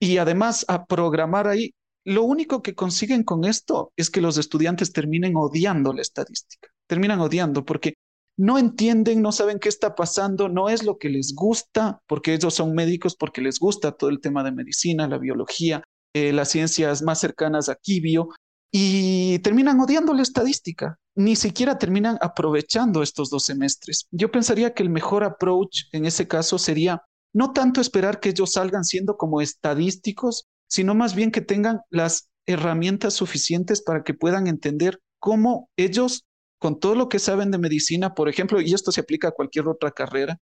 y 0.00 0.18
además 0.18 0.64
a 0.68 0.86
programar 0.86 1.48
ahí. 1.48 1.74
Lo 2.04 2.22
único 2.24 2.62
que 2.62 2.74
consiguen 2.74 3.24
con 3.24 3.44
esto 3.44 3.92
es 3.96 4.10
que 4.10 4.20
los 4.20 4.36
estudiantes 4.36 4.92
terminen 4.92 5.36
odiando 5.36 5.92
la 5.92 6.02
estadística, 6.02 6.68
terminan 6.86 7.20
odiando 7.20 7.64
porque 7.64 7.94
no 8.36 8.58
entienden, 8.58 9.22
no 9.22 9.32
saben 9.32 9.58
qué 9.58 9.68
está 9.68 9.94
pasando, 9.94 10.48
no 10.48 10.68
es 10.68 10.84
lo 10.84 10.98
que 10.98 11.08
les 11.08 11.34
gusta, 11.34 12.00
porque 12.06 12.34
ellos 12.34 12.54
son 12.54 12.74
médicos, 12.74 13.16
porque 13.16 13.40
les 13.40 13.58
gusta 13.58 13.92
todo 13.92 14.10
el 14.10 14.20
tema 14.20 14.42
de 14.42 14.52
medicina, 14.52 15.08
la 15.08 15.18
biología, 15.18 15.82
eh, 16.14 16.32
las 16.32 16.50
ciencias 16.50 17.02
más 17.02 17.20
cercanas 17.20 17.68
a 17.68 17.76
Kibio, 17.76 18.28
y 18.76 19.38
terminan 19.38 19.78
odiando 19.78 20.12
la 20.14 20.22
estadística, 20.22 20.98
ni 21.14 21.36
siquiera 21.36 21.78
terminan 21.78 22.18
aprovechando 22.20 23.04
estos 23.04 23.30
dos 23.30 23.44
semestres. 23.44 24.08
Yo 24.10 24.32
pensaría 24.32 24.74
que 24.74 24.82
el 24.82 24.90
mejor 24.90 25.22
approach 25.22 25.82
en 25.92 26.06
ese 26.06 26.26
caso 26.26 26.58
sería 26.58 27.04
no 27.32 27.52
tanto 27.52 27.80
esperar 27.80 28.18
que 28.18 28.30
ellos 28.30 28.50
salgan 28.50 28.82
siendo 28.82 29.16
como 29.16 29.40
estadísticos, 29.40 30.48
sino 30.66 30.96
más 30.96 31.14
bien 31.14 31.30
que 31.30 31.40
tengan 31.40 31.82
las 31.88 32.30
herramientas 32.46 33.14
suficientes 33.14 33.80
para 33.80 34.02
que 34.02 34.12
puedan 34.12 34.48
entender 34.48 34.98
cómo 35.20 35.70
ellos, 35.76 36.24
con 36.58 36.80
todo 36.80 36.96
lo 36.96 37.08
que 37.08 37.20
saben 37.20 37.52
de 37.52 37.58
medicina, 37.58 38.12
por 38.12 38.28
ejemplo, 38.28 38.60
y 38.60 38.74
esto 38.74 38.90
se 38.90 39.02
aplica 39.02 39.28
a 39.28 39.34
cualquier 39.36 39.68
otra 39.68 39.92
carrera, 39.92 40.38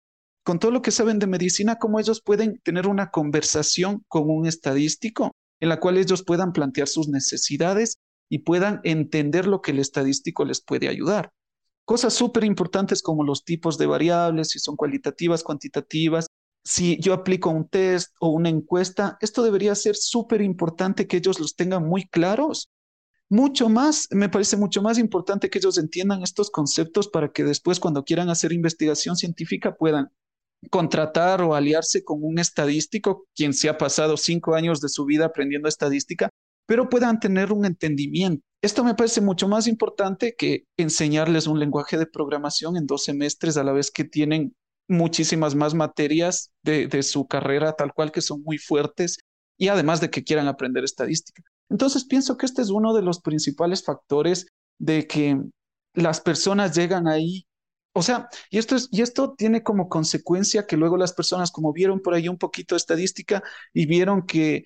con 0.44 0.60
todo 0.60 0.70
lo 0.70 0.84
que 0.84 0.92
saben 0.92 1.18
de 1.18 1.26
medicina, 1.26 1.80
cómo 1.80 2.00
ellos 2.00 2.22
pueden 2.22 2.60
tener 2.64 2.86
una 2.86 3.10
conversación 3.10 4.06
con 4.08 4.30
un 4.30 4.46
estadístico 4.46 5.36
en 5.60 5.70
la 5.70 5.80
cual 5.80 5.98
ellos 5.98 6.24
puedan 6.24 6.54
plantear 6.54 6.88
sus 6.88 7.08
necesidades 7.08 7.98
y 8.30 8.40
puedan 8.40 8.80
entender 8.84 9.48
lo 9.48 9.62
que 9.62 9.72
el 9.72 9.80
estadístico 9.80 10.46
les 10.46 10.62
puede 10.62 10.88
ayudar. 10.88 11.32
Cosas 11.86 12.14
súper 12.14 12.44
importantes 12.44 13.02
como 13.02 13.24
los 13.24 13.44
tipos 13.44 13.78
de 13.78 13.88
variables, 13.88 14.50
si 14.50 14.60
son 14.60 14.76
cualitativas, 14.76 15.44
cuantitativas, 15.44 16.28
si 16.64 17.00
yo 17.00 17.14
aplico 17.14 17.50
un 17.50 17.68
test 17.68 18.16
o 18.20 18.30
una 18.30 18.50
encuesta, 18.50 19.18
esto 19.22 19.42
debería 19.42 19.74
ser 19.74 19.96
súper 19.96 20.42
importante 20.42 21.08
que 21.08 21.18
ellos 21.18 21.40
los 21.40 21.56
tengan 21.56 21.88
muy 21.88 22.08
claros. 22.08 22.70
Mucho 23.28 23.70
más, 23.70 24.08
me 24.12 24.30
parece 24.30 24.58
mucho 24.58 24.82
más 24.82 24.98
importante 24.98 25.50
que 25.50 25.60
ellos 25.60 25.78
entiendan 25.78 26.24
estos 26.24 26.52
conceptos 26.52 27.08
para 27.08 27.32
que 27.32 27.44
después 27.44 27.80
cuando 27.80 28.04
quieran 28.04 28.30
hacer 28.30 28.52
investigación 28.52 29.16
científica 29.16 29.76
puedan 29.76 30.12
contratar 30.70 31.42
o 31.42 31.56
aliarse 31.56 32.04
con 32.04 32.24
un 32.24 32.38
estadístico, 32.40 33.26
quien 33.36 33.54
se 33.54 33.70
ha 33.70 33.78
pasado 33.78 34.18
cinco 34.18 34.56
años 34.56 34.82
de 34.82 34.90
su 34.90 35.06
vida 35.06 35.26
aprendiendo 35.26 35.70
estadística, 35.70 36.30
pero 36.70 36.88
puedan 36.88 37.20
tener 37.20 37.52
un 37.52 37.66
entendimiento. 37.66 38.46
Esto 38.62 38.84
me 38.84 38.94
parece 38.94 39.22
mucho 39.22 39.48
más 39.48 39.66
importante 39.66 40.36
que 40.38 40.66
enseñarles 40.78 41.48
un 41.48 41.60
lenguaje 41.60 41.98
de 41.98 42.06
programación 42.06 42.78
en 42.78 42.86
dos 42.86 43.06
semestres 43.06 43.58
a 43.58 43.64
la 43.64 43.72
vez 43.72 43.90
que 43.90 44.04
tienen 44.04 44.56
muchísimas 44.88 45.56
más 45.56 45.74
materias 45.74 46.52
de, 46.62 47.02
su 47.02 47.26
carrera 47.26 47.74
tal 47.74 47.92
cual 47.92 48.12
que 48.12 48.22
son 48.22 48.44
muy 48.44 48.60
fuertes 48.60 49.18
y 49.58 49.70
además 49.70 50.00
de 50.00 50.12
que 50.12 50.24
quieran 50.24 50.48
aprender 50.48 50.84
estadística. 50.84 51.42
Entonces 51.72 52.06
pienso 52.06 52.38
que 52.38 52.46
este 52.46 52.62
es 52.62 52.70
uno 52.70 52.94
de 52.94 53.02
los 53.02 53.20
principales 53.20 53.84
factores 53.84 54.46
de 54.78 55.08
que 55.08 55.42
las 55.96 56.22
personas 56.22 56.76
llegan 56.76 57.08
ahí 57.08 57.48
o 57.94 58.04
sea, 58.04 58.30
y 58.52 58.60
esto, 58.60 58.76
es, 58.76 58.88
y 58.92 59.02
esto 59.02 59.34
tiene 59.36 59.64
como 59.64 59.90
consecuencia 59.90 60.68
que 60.68 60.78
luego 60.78 60.96
las 60.96 61.14
personas, 61.14 61.52
como 61.52 61.74
vieron 61.74 62.00
por 62.00 62.14
ahí 62.14 62.28
un 62.28 62.38
poquito 62.38 62.76
estadística 62.76 63.42
y 63.74 63.88
vieron 63.88 64.28
que 64.28 64.66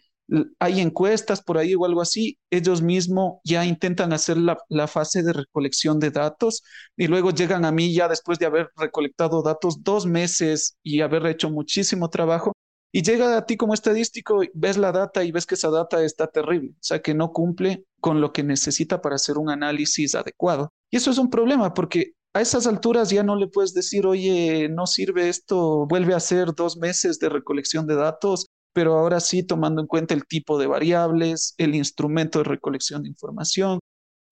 hay 0.59 0.79
encuestas 0.79 1.41
por 1.41 1.57
ahí 1.57 1.75
o 1.75 1.85
algo 1.85 2.01
así, 2.01 2.37
ellos 2.49 2.81
mismos 2.81 3.39
ya 3.43 3.65
intentan 3.65 4.13
hacer 4.13 4.37
la, 4.37 4.87
fase 4.87 5.23
de 5.23 5.33
recolección 5.33 5.99
de 5.99 6.11
datos 6.11 6.63
y 6.97 7.07
luego 7.07 7.31
llegan 7.31 7.65
a 7.65 7.71
mí 7.71 7.93
ya 7.93 8.07
después 8.07 8.39
de 8.39 8.45
haber 8.45 8.69
recolectado 8.75 9.41
datos 9.41 9.83
dos 9.83 10.05
meses 10.05 10.77
y 10.83 11.01
haber 11.01 11.25
hecho 11.27 11.49
muchísimo 11.49 12.09
trabajo 12.09 12.53
y 12.91 13.01
llega 13.01 13.37
a 13.37 13.45
ti 13.45 13.57
como 13.57 13.73
estadístico, 13.73 14.41
ves 14.53 14.77
la 14.77 14.91
data 14.91 15.23
y 15.23 15.31
ves 15.31 15.47
que 15.47 15.55
esa 15.55 15.71
data 15.71 16.03
está 16.03 16.27
terrible, 16.27 16.71
o 16.71 16.83
sea 16.83 17.01
que 17.01 17.15
no 17.15 17.31
cumple 17.31 17.85
con 17.99 18.21
lo 18.21 18.31
que 18.31 18.43
necesita 18.43 19.01
para 19.01 19.15
hacer 19.15 19.39
un 19.39 19.49
análisis 19.49 20.13
adecuado. 20.13 20.69
Y 20.91 20.97
eso 20.97 21.09
es 21.09 21.17
un 21.17 21.31
problema 21.31 21.73
porque 21.73 22.13
a 22.33 22.41
esas 22.41 22.67
alturas 22.67 23.09
ya 23.09 23.23
no 23.23 23.35
le 23.35 23.47
puedes 23.47 23.73
decir, 23.73 24.05
oye, 24.05 24.69
no 24.69 24.85
sirve 24.85 25.29
esto, 25.29 25.87
vuelve 25.87 26.13
a 26.13 26.17
hacer 26.17 26.53
dos 26.55 26.77
meses 26.77 27.19
de 27.19 27.29
recolección 27.29 27.87
de 27.87 27.95
datos 27.95 28.47
pero 28.73 28.97
ahora 28.97 29.19
sí 29.19 29.43
tomando 29.43 29.81
en 29.81 29.87
cuenta 29.87 30.13
el 30.13 30.25
tipo 30.25 30.57
de 30.59 30.67
variables, 30.67 31.53
el 31.57 31.75
instrumento 31.75 32.39
de 32.39 32.45
recolección 32.45 33.03
de 33.03 33.09
información, 33.09 33.79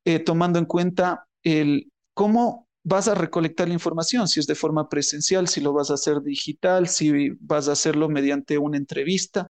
eh, 0.06 0.20
tomando 0.20 0.60
en 0.60 0.66
cuenta 0.66 1.26
el 1.44 1.92
cómo 2.14 2.68
vas 2.84 3.08
a 3.08 3.16
recolectar 3.16 3.68
la 3.68 3.76
información, 3.76 4.28
si 4.28 4.40
es 4.40 4.48
de 4.48 4.56
forma 4.56 4.90
presencial, 4.90 5.48
si 5.48 5.62
lo 5.62 5.74
vas 5.74 5.92
a 5.92 5.96
hacer 5.96 6.22
digital, 6.22 6.88
si 6.88 7.30
vas 7.40 7.70
a 7.70 7.74
hacerlo 7.74 8.10
mediante 8.10 8.58
una 8.58 8.78
entrevista. 8.78 9.48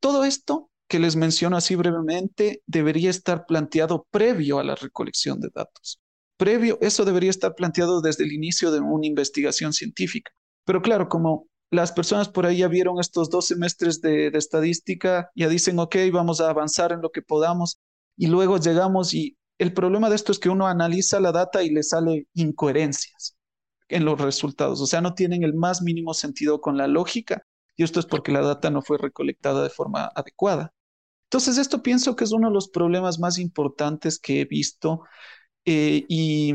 Todo 0.00 0.24
esto 0.24 0.70
que 0.88 0.98
les 0.98 1.16
menciono 1.16 1.56
así 1.56 1.76
brevemente 1.76 2.62
debería 2.66 3.10
estar 3.10 3.44
planteado 3.46 4.06
previo 4.10 4.58
a 4.58 4.64
la 4.64 4.74
recolección 4.74 5.40
de 5.40 5.50
datos. 5.54 6.00
Previo, 6.38 6.78
eso 6.80 7.04
debería 7.04 7.30
estar 7.30 7.54
planteado 7.54 8.00
desde 8.00 8.24
el 8.24 8.32
inicio 8.32 8.70
de 8.70 8.80
una 8.80 9.06
investigación 9.06 9.72
científica. 9.72 10.32
Pero 10.64 10.80
claro, 10.80 11.08
como 11.08 11.46
las 11.70 11.92
personas 11.92 12.28
por 12.28 12.46
ahí 12.46 12.58
ya 12.58 12.68
vieron 12.68 12.98
estos 12.98 13.30
dos 13.30 13.46
semestres 13.46 14.00
de, 14.00 14.28
estadística, 14.28 15.30
ya 15.34 15.48
dicen, 15.48 15.78
ok, 15.78 15.96
vamos 16.12 16.40
a 16.40 16.50
avanzar 16.50 16.92
en 16.92 17.02
lo 17.02 17.10
que 17.10 17.22
podamos, 17.22 17.78
y 18.16 18.26
luego 18.28 18.58
llegamos 18.58 19.14
y 19.14 19.36
el 19.58 19.72
problema 19.72 20.08
de 20.08 20.16
esto 20.16 20.32
es 20.32 20.38
que 20.38 20.48
uno 20.48 20.66
analiza 20.66 21.20
la 21.20 21.32
data 21.32 21.62
y 21.62 21.70
le 21.70 21.82
sale 21.82 22.28
incoherencias 22.34 23.36
en 23.88 24.04
los 24.04 24.20
resultados, 24.20 24.80
o 24.80 24.86
sea, 24.86 25.00
no 25.00 25.14
tienen 25.14 25.42
el 25.42 25.54
más 25.54 25.82
mínimo 25.82 26.14
sentido 26.14 26.60
con 26.60 26.76
la 26.76 26.86
lógica, 26.86 27.42
y 27.76 27.84
esto 27.84 28.00
es 28.00 28.06
porque 28.06 28.32
la 28.32 28.40
data 28.40 28.70
no 28.70 28.82
fue 28.82 28.98
recolectada 28.98 29.62
de 29.62 29.70
forma 29.70 30.10
adecuada. 30.14 30.74
Entonces, 31.26 31.58
esto 31.58 31.82
pienso 31.82 32.16
que 32.16 32.24
es 32.24 32.32
uno 32.32 32.48
de 32.48 32.54
los 32.54 32.68
problemas 32.70 33.18
más 33.18 33.38
importantes 33.38 34.18
que 34.18 34.40
he 34.40 34.44
visto 34.46 35.02
eh, 35.64 36.04
y 36.08 36.54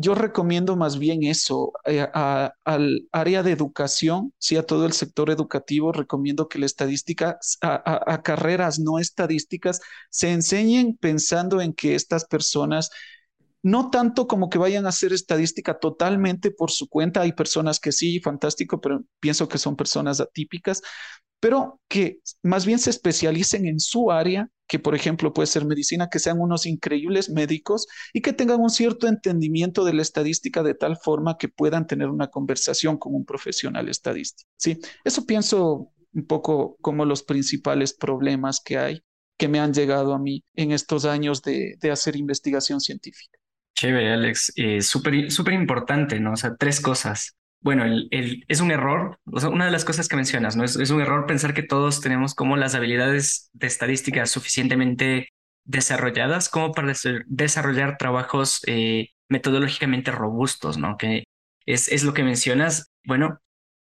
yo 0.00 0.14
recomiendo 0.14 0.76
más 0.76 0.96
bien 0.96 1.24
eso, 1.24 1.72
eh, 1.84 2.06
al 2.12 3.08
área 3.10 3.42
de 3.42 3.50
educación, 3.50 4.32
sí, 4.38 4.56
a 4.56 4.62
todo 4.62 4.86
el 4.86 4.92
sector 4.92 5.28
educativo, 5.28 5.90
recomiendo 5.90 6.48
que 6.48 6.60
la 6.60 6.66
estadística, 6.66 7.40
a, 7.62 8.22
carreras 8.22 8.78
no 8.78 9.00
estadísticas, 9.00 9.80
se 10.10 10.30
enseñen 10.30 10.96
pensando 10.96 11.60
en 11.60 11.72
que 11.72 11.96
estas 11.96 12.26
personas, 12.26 12.90
no 13.60 13.90
tanto 13.90 14.28
como 14.28 14.48
que 14.48 14.58
vayan 14.58 14.86
a 14.86 14.90
hacer 14.90 15.12
estadística 15.12 15.80
totalmente 15.80 16.52
por 16.52 16.70
su 16.70 16.88
cuenta, 16.88 17.22
hay 17.22 17.32
personas 17.32 17.80
que 17.80 17.90
sí, 17.90 18.20
fantástico, 18.20 18.80
pero 18.80 19.02
pienso 19.18 19.48
que 19.48 19.58
son 19.58 19.74
personas 19.74 20.20
atípicas, 20.20 20.80
pero 21.40 21.80
que 21.88 22.20
más 22.42 22.66
bien 22.66 22.78
se 22.78 22.90
especialicen 22.90 23.66
en 23.66 23.80
su 23.80 24.10
área, 24.10 24.48
que 24.66 24.78
por 24.78 24.94
ejemplo 24.94 25.32
puede 25.32 25.46
ser 25.46 25.64
medicina, 25.64 26.08
que 26.10 26.18
sean 26.18 26.40
unos 26.40 26.66
increíbles 26.66 27.30
médicos 27.30 27.86
y 28.12 28.20
que 28.20 28.32
tengan 28.32 28.60
un 28.60 28.70
cierto 28.70 29.06
entendimiento 29.08 29.84
de 29.84 29.94
la 29.94 30.02
estadística 30.02 30.62
de 30.62 30.74
tal 30.74 30.96
forma 30.96 31.38
que 31.38 31.48
puedan 31.48 31.86
tener 31.86 32.08
una 32.08 32.28
conversación 32.28 32.98
con 32.98 33.14
un 33.14 33.24
profesional 33.24 33.88
estadístico. 33.88 34.50
Sí, 34.56 34.78
eso 35.04 35.24
pienso 35.24 35.92
un 36.12 36.26
poco 36.26 36.76
como 36.80 37.04
los 37.04 37.22
principales 37.22 37.94
problemas 37.94 38.60
que 38.64 38.78
hay 38.78 39.02
que 39.38 39.48
me 39.48 39.60
han 39.60 39.72
llegado 39.72 40.12
a 40.14 40.18
mí 40.18 40.44
en 40.54 40.72
estos 40.72 41.04
años 41.04 41.42
de, 41.42 41.78
hacer 41.90 42.16
investigación 42.16 42.80
científica. 42.80 43.38
Chévere, 43.74 44.12
Alex. 44.12 44.52
Eh, 44.56 44.82
súper 44.82 45.54
importante, 45.54 46.18
¿no? 46.18 46.32
O 46.32 46.36
sea, 46.36 46.56
tres 46.56 46.80
cosas. 46.80 47.37
Bueno, 47.68 47.84
es 48.10 48.60
un 48.62 48.70
error, 48.70 49.18
o 49.26 49.48
una 49.50 49.66
de 49.66 49.70
las 49.70 49.84
cosas 49.84 50.08
que 50.08 50.16
mencionas, 50.16 50.56
¿no? 50.56 50.64
Es, 50.64 50.88
un 50.88 51.02
error 51.02 51.26
pensar 51.26 51.52
que 51.52 51.62
todos 51.62 52.00
tenemos 52.00 52.34
como 52.34 52.56
las 52.56 52.74
habilidades 52.74 53.50
de 53.52 53.66
estadística 53.66 54.24
suficientemente 54.24 55.28
desarrolladas 55.66 56.48
como 56.48 56.72
para 56.72 56.94
desarrollar 57.26 57.98
trabajos 57.98 58.62
eh, 58.66 59.10
metodológicamente 59.28 60.10
robustos, 60.10 60.78
¿no? 60.78 60.96
Que 60.96 61.24
es, 61.66 62.02
lo 62.04 62.14
que 62.14 62.22
mencionas. 62.22 62.90
Bueno, 63.04 63.38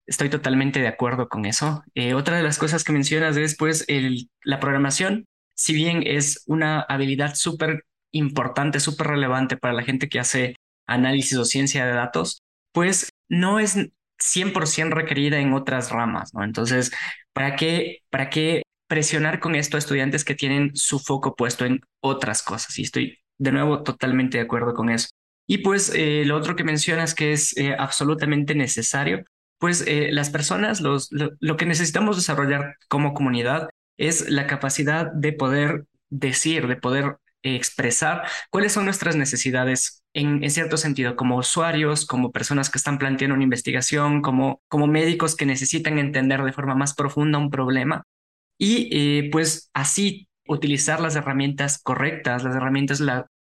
estoy 0.05 0.29
totalmente 0.29 0.81
de 0.81 0.88
acuerdo 0.88 1.31
con 1.31 1.47
eso. 1.47 1.83
Eh, 1.95 2.12
otra 2.12 2.37
de 2.37 2.43
las 2.43 2.59
cosas 2.59 2.85
que 2.85 2.93
mencionas 2.93 3.38
es, 3.38 3.57
pues, 3.57 3.87
la 4.45 4.61
programación, 4.61 5.25
si 5.55 5.73
bien 5.73 6.03
es 6.05 6.45
una 6.47 6.83
habilidad 6.83 7.35
súper 7.35 7.87
importante, 8.12 8.79
súper 8.79 9.07
relevante 9.07 9.57
para 9.57 9.73
la 9.73 9.85
gente 9.85 10.11
que 10.11 10.21
hace 10.21 10.57
análisis 10.87 11.38
o 11.38 11.47
ciencia 11.47 11.87
de 11.87 11.93
datos, 11.95 12.43
pues 12.73 13.09
no 13.31 13.59
es 13.61 13.79
100% 14.19 14.90
requerida 14.90 15.38
en 15.38 15.55
otras 15.55 15.90
ramas, 15.90 16.35
¿no? 16.35 16.45
Entonces, 16.45 16.93
¿para 17.33 17.57
qué, 17.57 18.01
¿para 18.11 18.29
qué 18.29 18.62
presionar 18.87 19.40
con 19.40 19.55
esto 19.55 19.77
a 19.77 19.79
estudiantes 19.79 20.25
que 20.25 20.35
tienen 20.35 20.73
su 20.77 20.99
foco 20.99 21.35
puesto 21.35 21.64
en 21.64 21.81
otras 22.01 22.43
cosas? 22.43 22.79
Y 22.79 22.83
estoy 22.83 23.19
de 23.38 23.53
nuevo 23.53 23.83
totalmente 23.83 24.37
de 24.37 24.45
acuerdo 24.45 24.75
con 24.75 24.90
eso. 24.90 25.09
Y 25.47 25.59
pues 25.59 25.93
eh, 25.95 26.25
lo 26.27 26.37
otro 26.37 26.55
que 26.57 26.64
mencionas 26.64 27.14
que 27.14 27.33
es 27.33 27.57
eh, 27.57 27.75
absolutamente 27.79 28.55
necesario, 28.55 29.25
pues 29.59 29.85
eh, 29.87 30.11
las 30.12 30.31
personas, 30.31 30.81
los, 30.81 31.09
lo 31.11 31.57
que 31.57 31.66
necesitamos 31.66 32.16
desarrollar 32.16 32.77
como 32.88 33.14
comunidad 33.14 33.69
es 33.97 34.29
la 34.31 34.47
capacidad 34.47 35.11
de 35.12 35.33
poder 35.33 35.85
decir, 36.09 36.66
de 36.66 36.77
poder 36.77 37.16
expresar 37.43 38.23
cuáles 38.51 38.73
son 38.73 38.85
nuestras 38.85 39.16
necesidades 39.16 40.00
en, 40.14 40.49
cierto 40.51 40.77
sentido, 40.77 41.16
como 41.16 41.37
usuarios, 41.37 42.07
como 42.07 42.33
personas 42.33 42.70
que 42.70 42.79
están 42.79 42.99
planteando 42.99 43.35
una 43.35 43.44
investigación, 43.44 44.23
como, 44.23 44.61
como 44.68 44.87
médicos 44.87 45.37
que 45.37 45.46
necesitan 45.46 45.99
entender 45.99 46.42
de 46.42 46.53
forma 46.53 46.75
más 46.75 46.94
profunda 46.94 47.38
un 47.38 47.51
problema 47.51 48.05
y 48.59 48.88
eh, 48.92 49.29
pues 49.31 49.70
así 49.73 50.29
utilizar 50.46 51.01
las 51.01 51.16
herramientas 51.16 51.81
correctas, 51.83 52.42
las 52.44 52.57
herramientas 52.57 53.03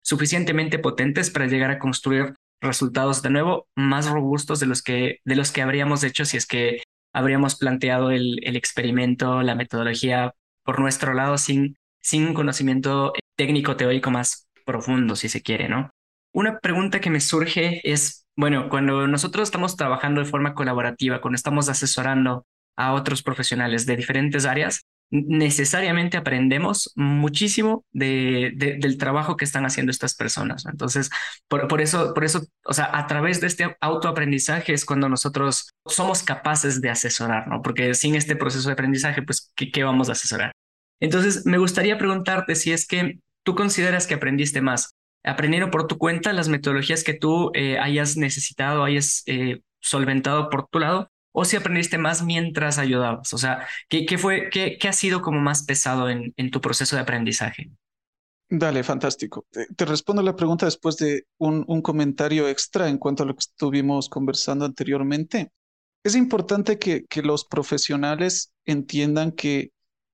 suficientemente 0.03 0.79
potentes 0.79 1.31
para 1.31 1.47
llegar 1.47 1.71
a 1.71 1.79
construir 1.79 2.35
resultados 2.61 3.23
de 3.23 3.31
nuevo 3.31 3.67
más 3.75 4.09
robustos 4.09 4.61
de 4.61 4.67
los 4.67 4.83
que, 4.83 5.21
de 5.25 5.37
los 5.37 5.51
que 5.53 5.63
habríamos 5.63 6.05
hecho 6.05 6.25
si 6.25 6.37
es 6.37 6.47
que 6.47 6.83
habríamos 7.13 7.57
planteado 7.57 8.11
el, 8.11 8.39
el 8.43 8.57
experimento, 8.57 9.43
la 9.43 9.55
metodología 9.55 10.35
por 10.63 10.79
nuestro 10.79 11.15
lado 11.15 11.39
sin, 11.39 11.77
sin 12.01 12.27
un 12.27 12.35
conocimiento 12.35 13.13
técnico 13.37 13.77
teórico 13.77 14.11
más 14.11 14.47
profundo, 14.65 15.17
si 15.17 15.29
se 15.29 15.43
quiere, 15.43 15.69
¿no? 15.69 15.90
Una 16.33 16.61
pregunta 16.61 17.01
que 17.01 17.11
me 17.11 17.21
surge 17.21 17.81
es, 17.91 18.27
bueno, 18.37 18.69
cuando 18.69 19.07
nosotros 19.07 19.49
estamos 19.49 19.77
trabajando 19.77 20.21
de 20.21 20.27
forma 20.31 20.55
colaborativa, 20.55 21.21
cuando 21.21 21.37
estamos 21.37 21.69
asesorando 21.69 22.47
a 22.77 22.93
otros 22.93 23.23
profesionales 23.23 23.85
de 23.87 23.97
diferentes 23.97 24.47
áreas, 24.47 24.83
necesariamente 25.11 26.17
aprendemos 26.17 26.93
muchísimo 26.95 27.85
de, 27.91 28.53
del 28.55 28.97
trabajo 28.97 29.37
que 29.37 29.45
están 29.45 29.67
haciendo 29.67 29.91
estas 29.91 30.15
personas. 30.15 30.67
Entonces, 30.67 31.11
por, 31.49 31.67
por, 31.67 31.81
eso, 31.81 32.15
por 32.15 32.25
eso, 32.25 32.43
o 32.65 32.73
sea, 32.73 32.97
a 32.97 33.07
través 33.09 33.41
de 33.41 33.49
este 33.49 33.77
autoaprendizaje 33.81 34.73
es 34.73 34.85
cuando 34.85 35.09
nosotros 35.09 35.71
somos 35.85 36.23
capaces 36.23 36.81
de 36.81 36.91
asesorar, 36.91 37.49
¿no? 37.49 37.61
Porque 37.61 37.93
sin 37.95 38.15
este 38.15 38.37
proceso 38.37 38.69
de 38.69 38.75
aprendizaje, 38.75 39.23
pues, 39.23 39.53
¿qué, 39.57 39.73
qué 39.73 39.83
vamos 39.83 40.09
a 40.09 40.13
asesorar? 40.13 40.53
Entonces, 41.01 41.45
me 41.45 41.59
gustaría 41.59 41.99
preguntarte 41.99 42.55
si 42.55 42.73
es 42.73 42.87
que 42.87 43.19
tú 43.43 43.57
consideras 43.57 44.07
que 44.07 44.15
aprendiste 44.15 44.61
más? 44.61 44.91
¿Aprendieron 45.23 45.71
por 45.71 45.87
tu 45.87 45.99
cuenta 45.99 46.33
las 46.33 46.49
metodologías 46.49 47.05
que 47.05 47.15
tú 47.15 47.51
eh, 47.55 47.79
hayas 47.79 48.17
necesitado, 48.17 48.85
hayas 48.85 49.23
eh, 49.27 49.61
solventado 49.81 50.49
por 50.49 50.69
tu 50.69 50.79
lado? 50.79 51.11
¿O 51.33 51.45
si 51.45 51.57
aprendiste 51.57 51.99
más 51.99 52.23
mientras 52.25 52.79
ayudabas? 52.79 53.33
O 53.35 53.39
sea, 53.39 53.67
¿qué, 53.89 54.19
fue, 54.19 54.49
qué, 54.51 54.79
ha 54.89 54.93
sido 54.93 55.23
como 55.23 55.41
más 55.41 55.65
pesado 55.65 56.09
en, 56.09 56.33
tu 56.51 56.61
proceso 56.61 56.97
de 56.97 57.03
aprendizaje? 57.03 57.71
Dale, 58.49 58.83
fantástico. 58.83 59.47
Te, 59.51 59.85
respondo 59.85 60.23
la 60.23 60.35
pregunta 60.35 60.67
después 60.67 60.97
de 60.97 61.27
un, 61.39 61.83
comentario 61.83 62.49
extra 62.49 62.89
en 62.89 62.99
cuanto 62.99 63.23
a 63.23 63.27
lo 63.27 63.35
que 63.35 63.41
estuvimos 63.41 64.09
conversando 64.09 64.65
anteriormente. 64.65 65.53
Es 66.03 66.17
importante 66.17 66.79
que 66.79 67.23
los 67.23 67.45
profesionales 67.45 68.53
entiendan 68.65 69.31
que 69.31 69.71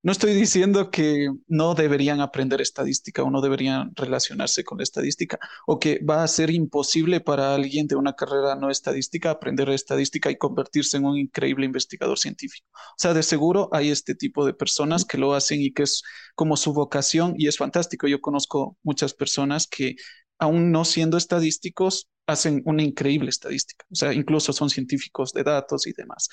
no 0.07 0.13
estoy 0.13 0.35
diciendo 0.35 0.93
que 0.93 1.33
no 1.49 1.75
deberían 1.75 2.21
aprender 2.21 2.61
estadística 2.61 3.25
o 3.25 3.31
no 3.33 3.41
deberían 3.41 3.91
relacionarse 3.97 4.63
con 4.63 4.79
la 4.79 4.85
estadística 4.85 5.37
o 5.67 5.81
que 5.81 5.99
va 5.99 6.23
a 6.23 6.29
ser 6.29 6.51
imposible 6.51 7.21
para 7.21 7.57
alguien 7.57 7.89
de 7.89 7.97
una 7.97 8.13
carrera 8.13 8.55
no 8.55 8.71
estadística 8.71 9.33
aprender 9.33 9.69
estadística 9.69 10.31
y 10.31 10.39
convertirse 10.39 10.97
en 10.97 11.07
un 11.07 11.19
increíble 11.19 11.67
investigador 11.67 12.21
científico. 12.21 12.69
O 12.73 12.99
sea, 12.99 13.15
de 13.15 13.25
seguro 13.25 13.69
hay 13.73 13.91
este 13.91 14.15
tipo 14.15 14.47
de 14.47 14.55
personas 14.55 15.05
que 15.05 15.19
lo 15.19 15.35
hacen 15.35 15.61
y 15.61 15.73
que 15.73 15.83
es 15.83 16.05
como 16.37 16.57
su 16.57 16.73
vocación 16.73 17.35
y 17.37 17.49
es 17.49 17.57
fantástico. 17.57 18.07
Yo 18.07 18.21
conozco 18.21 18.79
muchas 18.85 19.13
personas 19.13 19.67
que 19.67 19.97
aún 20.39 20.71
no 20.71 20.85
siendo 20.85 21.17
estadísticos 21.17 22.09
hacen 22.29 22.63
una 22.65 22.85
increíble 22.85 23.31
estadística. 23.31 23.85
O 23.91 23.97
sea, 23.97 24.13
incluso 24.13 24.53
son 24.53 24.71
científicos 24.71 25.33
de 25.33 25.43
datos 25.43 25.89
y 25.89 25.93
demás. 25.95 26.29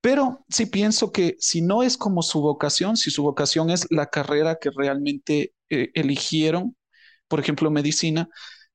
Pero 0.00 0.44
sí 0.48 0.66
pienso 0.66 1.12
que 1.12 1.36
si 1.40 1.60
no 1.60 1.82
es 1.82 1.96
como 1.96 2.22
su 2.22 2.40
vocación, 2.40 2.96
si 2.96 3.10
su 3.10 3.22
vocación 3.22 3.70
es 3.70 3.86
la 3.90 4.06
carrera 4.06 4.58
que 4.60 4.70
realmente 4.70 5.54
eh, 5.70 5.90
eligieron, 5.94 6.76
por 7.28 7.40
ejemplo, 7.40 7.70
medicina, 7.70 8.28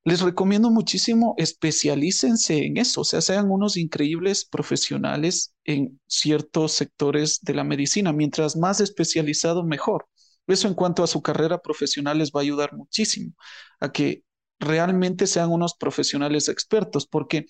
les 0.05 0.19
recomiendo 0.21 0.69
muchísimo 0.69 1.33
especialícense 1.37 2.65
en 2.65 2.77
eso, 2.77 3.01
o 3.01 3.03
sea, 3.05 3.21
sean 3.21 3.49
unos 3.49 3.77
increíbles 3.77 4.43
profesionales 4.45 5.53
en 5.63 5.99
ciertos 6.07 6.73
sectores 6.73 7.39
de 7.41 7.53
la 7.53 7.63
medicina. 7.63 8.11
Mientras 8.11 8.57
más 8.57 8.81
especializado, 8.81 9.63
mejor. 9.63 10.07
Eso 10.45 10.67
en 10.67 10.73
cuanto 10.73 11.03
a 11.03 11.07
su 11.07 11.21
carrera 11.21 11.59
profesional 11.61 12.17
les 12.17 12.31
va 12.31 12.41
a 12.41 12.43
ayudar 12.43 12.73
muchísimo 12.73 13.33
a 13.79 13.93
que 13.93 14.23
realmente 14.59 15.25
sean 15.25 15.51
unos 15.51 15.73
profesionales 15.75 16.49
expertos, 16.49 17.07
porque 17.07 17.45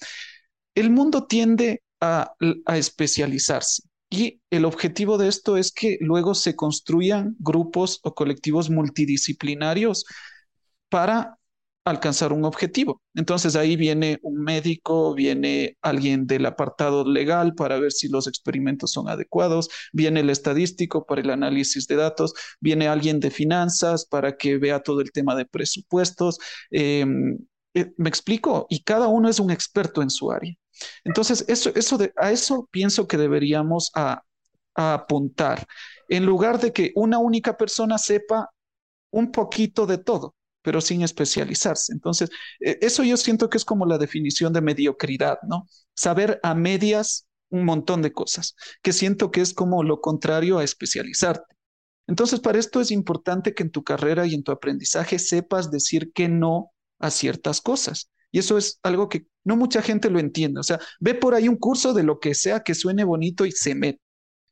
el 0.76 0.92
mundo 0.92 1.28
tiende 1.28 1.83
a, 2.04 2.36
especializarse. 2.76 3.84
Y 4.10 4.42
el 4.52 4.66
objetivo 4.66 5.18
de 5.18 5.28
esto 5.30 5.58
es 5.58 5.72
que 5.72 5.98
luego 6.02 6.36
se 6.36 6.56
construyan 6.56 7.36
grupos 7.40 8.00
o 8.04 8.14
colectivos 8.14 8.70
multidisciplinarios 8.70 10.06
para 10.90 11.40
alcanzar 11.86 12.32
un 12.32 12.46
objetivo. 12.46 13.02
Entonces 13.16 13.56
ahí 13.56 13.76
viene 13.76 14.20
un 14.22 14.42
médico, 14.44 15.14
viene 15.16 15.78
alguien 15.82 16.28
del 16.28 16.46
apartado 16.46 17.06
legal 17.06 17.56
para 17.56 17.80
ver 17.80 17.92
si 17.92 18.08
los 18.08 18.28
experimentos 18.28 18.92
son 18.92 19.10
adecuados, 19.10 19.70
viene 19.92 20.22
el 20.22 20.30
estadístico 20.30 21.06
para 21.06 21.22
el 21.22 21.30
análisis 21.30 21.88
de 21.88 21.96
datos, 21.96 22.34
viene 22.60 22.88
alguien 22.88 23.20
de 23.20 23.32
finanzas 23.32 24.06
para 24.06 24.38
que 24.38 24.58
vea 24.58 24.82
todo 24.82 25.02
el 25.02 25.12
tema 25.12 25.36
de 25.36 25.46
presupuestos. 25.46 26.38
Em, 26.72 27.40
eh, 27.74 27.92
me 27.98 28.10
explico, 28.10 28.68
y 28.70 28.84
cada 28.84 29.08
uno 29.08 29.30
es 29.30 29.40
un 29.40 29.52
experto 29.52 30.02
en 30.02 30.10
su 30.10 30.32
área. 30.32 30.56
Entonces, 31.04 31.46
eso, 31.48 31.72
eso 31.76 31.98
a 32.18 32.32
eso 32.32 32.68
pienso 32.72 33.08
que 33.08 33.18
deberíamos 33.18 33.92
a, 33.96 34.24
apuntar, 34.76 35.68
en 36.10 36.26
lugar 36.26 36.60
de 36.60 36.74
que 36.74 36.94
una 36.96 37.20
única 37.20 37.58
persona 37.58 38.00
sepa 38.00 38.50
un 39.12 39.32
poquito 39.32 39.86
de 39.86 40.00
todo, 40.00 40.36
pero 40.64 40.82
sin 40.82 41.04
especializarse. 41.04 41.94
Entonces, 41.94 42.32
e, 42.60 42.80
eso 42.82 43.04
yo 43.04 43.16
siento 43.18 43.50
que 43.50 43.58
es 43.58 43.66
como 43.66 43.86
la 43.86 44.00
definición 44.00 44.52
de 44.52 44.62
mediocridad, 44.62 45.38
¿no? 45.48 45.68
Saber 45.96 46.40
a 46.42 46.56
medias 46.56 47.28
un 47.50 47.66
montón 47.66 48.02
de 48.02 48.14
cosas, 48.14 48.56
que 48.82 48.94
siento 48.94 49.30
que 49.30 49.42
es 49.42 49.54
como 49.54 49.84
lo 49.84 50.02
contrario 50.02 50.58
a 50.58 50.64
especializarte. 50.64 51.56
Entonces, 52.08 52.40
para 52.40 52.60
esto 52.60 52.82
es 52.82 52.92
importante 52.92 53.54
que 53.54 53.64
en 53.64 53.72
tu 53.72 53.84
carrera 53.84 54.26
y 54.26 54.34
en 54.34 54.44
tu 54.44 54.52
aprendizaje 54.52 55.20
sepas 55.20 55.72
decir 55.72 56.12
que 56.14 56.28
no 56.30 56.72
a 57.00 57.12
ciertas 57.12 57.62
cosas. 57.62 58.10
Y 58.34 58.40
eso 58.40 58.58
es 58.58 58.80
algo 58.82 59.10
que 59.10 59.28
no 59.46 59.56
mucha 59.56 59.82
gente 59.84 60.10
lo 60.10 60.20
entiende. 60.20 60.60
O 60.60 60.64
sea, 60.64 60.80
ve 61.00 61.14
por 61.14 61.36
ahí 61.36 61.48
un 61.48 61.56
curso 61.56 61.94
de 61.94 62.02
lo 62.02 62.20
que 62.20 62.34
sea 62.34 62.64
que 62.64 62.74
suene 62.74 63.04
bonito 63.04 63.46
y 63.46 63.52
se 63.52 63.76
mete. 63.76 64.02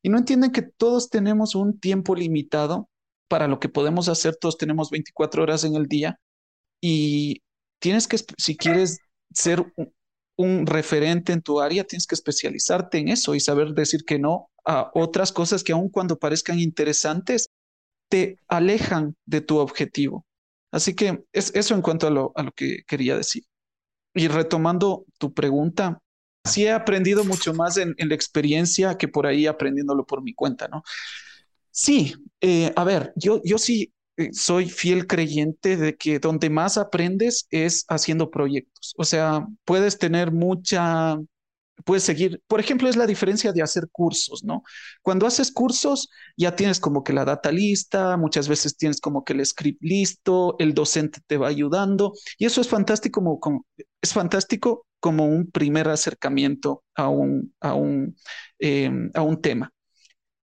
Y 0.03 0.09
no 0.09 0.19
entienden 0.19 0.51
que 0.51 0.61
todos 0.61 1.09
tenemos 1.09 1.55
un 1.55 1.79
tiempo 1.79 2.15
limitado 2.15 2.89
para 3.27 3.47
lo 3.47 3.59
que 3.59 3.69
podemos 3.69 4.07
hacer. 4.07 4.35
Todos 4.35 4.57
tenemos 4.57 4.91
24 4.91 5.41
horas 5.41 5.63
en 5.63 5.75
el 5.75 5.87
día. 5.87 6.19
Y 6.79 7.41
tienes 7.79 8.07
que, 8.07 8.17
si 8.37 8.55
quieres 8.55 8.99
ser 9.33 9.65
un 10.37 10.67
referente 10.67 11.33
en 11.33 11.41
tu 11.41 11.59
área, 11.59 11.83
tienes 11.83 12.05
que 12.05 12.15
especializarte 12.15 12.99
en 12.99 13.07
eso 13.09 13.33
y 13.33 13.39
saber 13.39 13.73
decir 13.73 14.03
que 14.05 14.19
no 14.19 14.51
a 14.63 14.91
otras 14.93 15.31
cosas 15.31 15.63
que 15.63 15.71
aun 15.71 15.89
cuando 15.89 16.19
parezcan 16.19 16.59
interesantes, 16.59 17.49
te 18.09 18.37
alejan 18.47 19.15
de 19.25 19.41
tu 19.41 19.57
objetivo. 19.57 20.25
Así 20.71 20.95
que 20.95 21.23
es 21.33 21.51
eso 21.55 21.73
en 21.73 21.81
cuanto 21.81 22.05
a 22.05 22.11
lo, 22.11 22.31
a 22.35 22.43
lo 22.43 22.51
que 22.51 22.83
quería 22.85 23.17
decir. 23.17 23.43
Y 24.13 24.27
retomando 24.27 25.05
tu 25.17 25.33
pregunta, 25.33 26.01
sí 26.43 26.65
he 26.65 26.71
aprendido 26.71 27.23
mucho 27.23 27.53
más 27.53 27.77
en, 27.77 27.95
la 27.97 28.15
experiencia 28.15 28.97
que 28.97 29.07
por 29.07 29.25
ahí 29.25 29.47
aprendiéndolo 29.47 30.05
por 30.05 30.21
mi 30.21 30.33
cuenta, 30.33 30.67
¿no? 30.67 30.83
Sí, 31.69 32.13
eh, 32.41 32.73
a 32.75 32.83
ver, 32.83 33.13
yo, 33.15 33.41
yo 33.45 33.57
sí 33.57 33.93
eh, 34.17 34.29
soy 34.33 34.69
fiel 34.69 35.07
creyente 35.07 35.77
de 35.77 35.95
que 35.95 36.19
donde 36.19 36.49
más 36.49 36.77
aprendes 36.77 37.47
es 37.49 37.85
haciendo 37.87 38.29
proyectos. 38.29 38.93
O 38.97 39.05
sea, 39.05 39.47
puedes 39.63 39.97
tener 39.97 40.31
mucha, 40.31 41.17
puedes 41.85 42.03
seguir, 42.03 42.41
por 42.47 42.59
ejemplo, 42.59 42.89
es 42.89 42.95
la 42.95 43.07
diferencia 43.07 43.51
de 43.51 43.61
hacer 43.61 43.89
cursos, 43.91 44.43
¿no? 44.43 44.63
Cuando 45.01 45.27
haces 45.27 45.51
cursos, 45.51 46.09
ya 46.37 46.55
tienes 46.55 46.79
como 46.79 47.03
que 47.03 47.13
la 47.13 47.25
data 47.25 47.51
lista, 47.51 48.17
muchas 48.17 48.47
veces 48.47 48.77
tienes 48.77 48.99
como 49.01 49.23
que 49.23 49.33
el 49.33 49.45
script 49.45 49.81
listo, 49.81 50.55
el 50.59 50.73
docente 50.73 51.19
te 51.27 51.37
va 51.37 51.47
ayudando, 51.47 52.13
y 52.37 52.45
eso 52.45 52.61
es 52.61 52.67
fantástico 52.67 53.21
como, 53.39 53.65
es 54.01 54.13
fantástico 54.13 54.85
como 54.99 55.25
un 55.25 55.49
primer 55.51 55.89
acercamiento 55.89 56.83
a 56.95 57.09
un, 57.09 57.53
a 57.59 57.73
un, 57.73 58.15
em, 58.59 59.11
a 59.13 59.21
un 59.21 59.41
tema. 59.41 59.73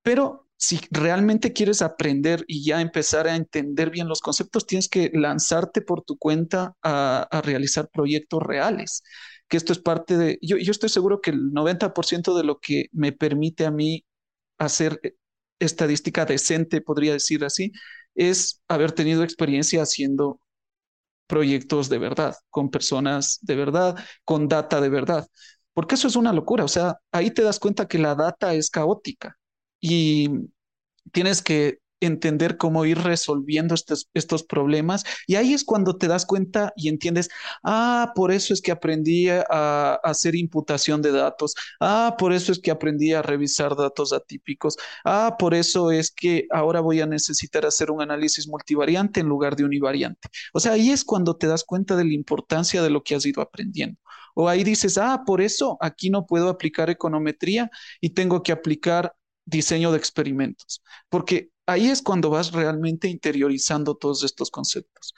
Pero 0.02 0.48
si 0.58 0.80
realmente 0.90 1.52
quieres 1.52 1.82
aprender 1.82 2.44
y 2.48 2.64
ya 2.64 2.80
empezar 2.80 3.28
a 3.28 3.36
entender 3.36 3.90
bien 3.90 4.08
los 4.08 4.20
conceptos, 4.20 4.66
tienes 4.66 4.88
que 4.88 5.10
lanzarte 5.14 5.82
por 5.82 6.02
tu 6.02 6.18
cuenta 6.18 6.74
a, 6.82 7.28
realizar 7.44 7.88
proyectos 7.88 8.42
reales, 8.42 9.04
que 9.48 9.56
esto 9.56 9.72
es 9.72 9.78
parte 9.80 10.16
de, 10.16 10.38
yo, 10.42 10.56
estoy 10.58 10.88
seguro 10.90 11.20
que 11.20 11.30
el 11.30 11.52
90% 11.52 12.36
de 12.36 12.44
lo 12.44 12.60
que 12.60 12.86
me 12.92 13.12
permite 13.12 13.66
a 13.66 13.70
mí 13.70 14.04
hacer 14.58 15.00
eh, 15.02 15.14
estadística 15.60 16.26
decente, 16.26 16.80
podría 16.82 17.12
decir 17.14 17.44
así, 17.44 17.72
es 18.14 18.62
haber 18.68 18.92
tenido 18.92 19.24
experiencia 19.24 19.82
haciendo 19.82 20.40
proyectos 21.26 21.88
de 21.88 21.98
verdad, 21.98 22.36
con 22.50 22.70
personas 22.70 23.38
de 23.42 23.56
verdad, 23.56 23.96
con 24.24 24.48
data 24.48 24.80
de 24.80 24.88
verdad. 24.88 25.26
Porque 25.74 25.94
eso 25.96 26.08
es 26.08 26.16
una 26.16 26.32
locura, 26.32 26.64
o 26.64 26.68
sea, 26.68 26.96
ahí 27.12 27.30
te 27.30 27.42
das 27.42 27.58
cuenta 27.60 27.86
que 27.88 27.98
la 27.98 28.14
data 28.14 28.54
es 28.54 28.70
caótica 28.70 29.38
y 29.80 30.28
tienes 31.12 31.42
que 31.42 31.78
entender 32.00 32.56
cómo 32.56 32.84
ir 32.84 32.98
resolviendo 32.98 33.74
estos, 33.74 34.08
estos 34.14 34.42
problemas. 34.42 35.04
Y 35.26 35.36
ahí 35.36 35.54
es 35.54 35.64
cuando 35.64 35.96
te 35.96 36.08
das 36.08 36.26
cuenta 36.26 36.72
y 36.76 36.88
entiendes, 36.88 37.28
ah, 37.64 38.12
por 38.14 38.32
eso 38.32 38.52
es 38.54 38.60
que 38.62 38.72
aprendí 38.72 39.28
a, 39.28 39.94
hacer 40.02 40.34
imputación 40.34 41.02
de 41.02 41.12
datos, 41.12 41.54
ah, 41.80 42.16
por 42.18 42.32
eso 42.32 42.52
es 42.52 42.58
que 42.60 42.70
aprendí 42.70 43.12
a 43.12 43.22
revisar 43.22 43.76
datos 43.76 44.12
atípicos, 44.12 44.76
ah, 45.04 45.36
por 45.38 45.54
eso 45.54 45.90
es 45.90 46.10
que 46.10 46.46
ahora 46.50 46.80
voy 46.80 47.00
a 47.00 47.06
necesitar 47.06 47.66
hacer 47.66 47.90
un 47.90 48.02
análisis 48.02 48.48
multivariante 48.48 49.20
en 49.20 49.28
lugar 49.28 49.56
de 49.56 49.64
univariante. 49.64 50.28
O 50.52 50.60
sea, 50.60 50.72
ahí 50.72 50.90
es 50.90 51.04
cuando 51.04 51.36
te 51.36 51.46
das 51.46 51.64
cuenta 51.64 51.96
de 51.96 52.04
la 52.04 52.14
importancia 52.14 52.82
de 52.82 52.90
lo 52.90 53.02
que 53.02 53.14
has 53.14 53.26
ido 53.26 53.42
aprendiendo. 53.42 53.98
O 54.34 54.48
ahí 54.48 54.62
dices, 54.64 54.98
ah, 54.98 55.22
por 55.26 55.40
eso 55.40 55.76
aquí 55.80 56.10
no 56.10 56.26
puedo 56.26 56.48
aplicar 56.48 56.90
econometría 56.90 57.70
y 58.00 58.10
tengo 58.10 58.42
que 58.42 58.52
aplicar 58.52 59.14
diseño 59.44 59.90
de 59.92 59.98
experimentos, 59.98 60.82
porque 61.08 61.50
ahí 61.68 61.88
es 61.88 62.02
cuando 62.02 62.30
vas 62.30 62.52
realmente 62.52 63.08
interiorizando 63.08 63.94
todos 63.94 64.24
estos 64.24 64.50
conceptos. 64.50 65.14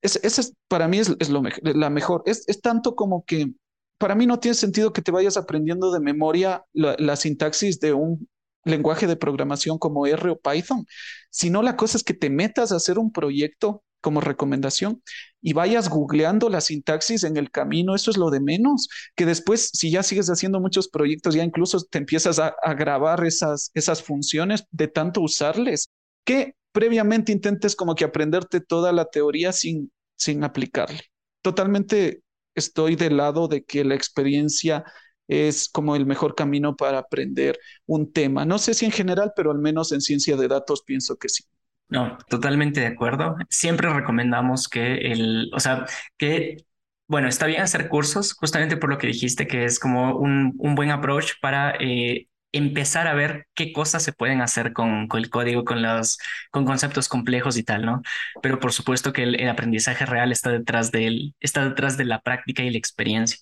Ese, 0.00 0.20
es, 0.24 0.54
para 0.68 0.86
mí 0.86 0.98
es, 0.98 1.28
lo 1.28 1.42
la 1.60 1.90
mejor. 1.90 2.22
Es, 2.24 2.46
tanto 2.62 2.94
como 2.94 3.24
que 3.24 3.52
para 3.98 4.14
mí 4.14 4.24
no 4.26 4.38
tiene 4.38 4.54
sentido 4.54 4.92
que 4.92 5.02
te 5.02 5.10
vayas 5.10 5.36
aprendiendo 5.36 5.92
de 5.92 5.98
memoria 6.00 6.64
la 6.72 7.16
sintaxis 7.16 7.80
de 7.80 7.92
un 7.94 8.28
lenguaje 8.64 9.08
de 9.08 9.16
programación 9.16 9.78
como 9.78 10.06
R 10.06 10.30
o 10.30 10.38
Python, 10.38 10.86
sino 11.30 11.62
la 11.62 11.76
cosa 11.76 11.98
es 11.98 12.04
que 12.04 12.14
te 12.14 12.30
metas 12.30 12.70
a 12.70 12.76
hacer 12.76 12.98
un 12.98 13.12
proyecto 13.12 13.82
como 14.00 14.20
recomendación 14.20 15.02
y 15.40 15.52
vayas 15.52 15.88
googleando 15.88 16.48
la 16.48 16.60
sintaxis 16.60 17.24
en 17.24 17.36
el 17.36 17.50
camino, 17.50 17.94
eso 17.94 18.10
es 18.10 18.16
lo 18.16 18.30
de 18.30 18.40
menos, 18.40 18.88
que 19.14 19.26
después 19.26 19.70
si 19.72 19.90
ya 19.90 20.02
sigues 20.02 20.28
haciendo 20.28 20.60
muchos 20.60 20.88
proyectos, 20.88 21.34
ya 21.34 21.44
incluso 21.44 21.80
te 21.80 21.98
empiezas 21.98 22.38
a, 22.38 22.54
grabar 22.74 23.24
esas, 23.24 23.70
esas 23.74 24.02
funciones 24.02 24.64
de 24.70 24.88
tanto 24.88 25.20
usarles, 25.20 25.88
que 26.24 26.54
previamente 26.72 27.32
intentes 27.32 27.76
como 27.76 27.94
que 27.94 28.04
aprenderte 28.04 28.60
toda 28.60 28.92
la 28.92 29.06
teoría 29.06 29.52
sin, 29.52 29.92
sin 30.16 30.44
aplicarle. 30.44 31.02
Totalmente 31.42 32.22
estoy 32.54 32.96
del 32.96 33.16
lado 33.16 33.48
de 33.48 33.64
que 33.64 33.84
la 33.84 33.94
experiencia 33.94 34.84
es 35.28 35.68
como 35.68 35.94
el 35.94 36.06
mejor 36.06 36.34
camino 36.34 36.76
para 36.76 36.98
aprender 36.98 37.58
un 37.86 38.12
tema. 38.12 38.44
No 38.44 38.58
sé 38.58 38.74
si 38.74 38.86
en 38.86 38.92
general, 38.92 39.32
pero 39.36 39.50
al 39.50 39.58
menos 39.58 39.92
en 39.92 40.00
ciencia 40.00 40.36
de 40.36 40.48
datos 40.48 40.82
pienso 40.82 41.16
que 41.16 41.28
sí. 41.28 41.44
No, 41.88 42.18
totalmente 42.28 42.80
de 42.80 42.86
acuerdo. 42.86 43.36
Siempre 43.48 43.88
recomendamos 43.92 44.68
que 44.68 45.12
el, 45.12 45.50
o 45.54 45.60
sea, 45.60 45.86
que, 46.18 46.58
bueno, 47.06 47.28
está 47.28 47.46
bien 47.46 47.62
hacer 47.62 47.88
cursos, 47.88 48.34
justamente 48.34 48.76
por 48.76 48.90
lo 48.90 48.98
que 48.98 49.06
dijiste, 49.06 49.46
que 49.46 49.64
es 49.64 49.78
como 49.78 50.16
un, 50.16 50.54
un 50.58 50.74
buen 50.74 50.90
approach 50.90 51.32
para 51.40 51.74
eh, 51.80 52.28
empezar 52.52 53.06
a 53.06 53.14
ver 53.14 53.46
qué 53.54 53.72
cosas 53.72 54.02
se 54.02 54.12
pueden 54.12 54.42
hacer 54.42 54.74
con, 54.74 55.08
con, 55.08 55.20
el 55.20 55.30
código, 55.30 55.64
con 55.64 55.82
los 55.82 56.18
con 56.50 56.66
conceptos 56.66 57.08
complejos 57.08 57.56
y 57.56 57.62
tal, 57.62 57.86
¿no? 57.86 58.02
Pero 58.42 58.58
por 58.60 58.72
supuesto 58.72 59.12
que 59.14 59.22
el, 59.22 59.48
aprendizaje 59.48 60.04
real 60.04 60.30
está 60.30 60.50
detrás 60.50 60.90
de 60.92 61.06
él, 61.06 61.34
está 61.40 61.64
detrás 61.66 61.96
de 61.96 62.04
la 62.04 62.20
práctica 62.20 62.62
y 62.62 62.70
la 62.70 62.78
experiencia. 62.78 63.38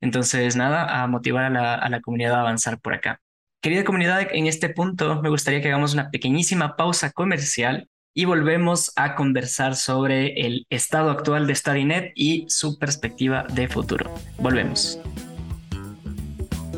Entonces, 0.00 0.56
nada, 0.56 1.02
a 1.02 1.06
motivar 1.06 1.44
a 1.44 1.50
la, 1.50 1.74
a 1.74 1.88
la 1.90 2.00
comunidad 2.00 2.34
a 2.34 2.40
avanzar 2.40 2.80
por 2.80 2.94
acá. 2.94 3.20
Querida 3.60 3.84
comunidad, 3.84 4.26
en 4.32 4.46
este 4.46 4.70
punto 4.70 5.20
me 5.20 5.28
gustaría 5.28 5.60
que 5.60 5.68
hagamos 5.68 5.92
una 5.92 6.10
pequeñísima 6.10 6.76
pausa 6.76 7.10
comercial 7.12 7.89
y 8.14 8.24
volvemos 8.24 8.92
a 8.96 9.14
conversar 9.14 9.76
sobre 9.76 10.46
el 10.46 10.66
estado 10.70 11.10
actual 11.10 11.46
de 11.46 11.54
StudyNet 11.54 12.12
y 12.14 12.46
su 12.48 12.78
perspectiva 12.78 13.46
de 13.54 13.68
futuro. 13.68 14.10
Volvemos. 14.38 14.98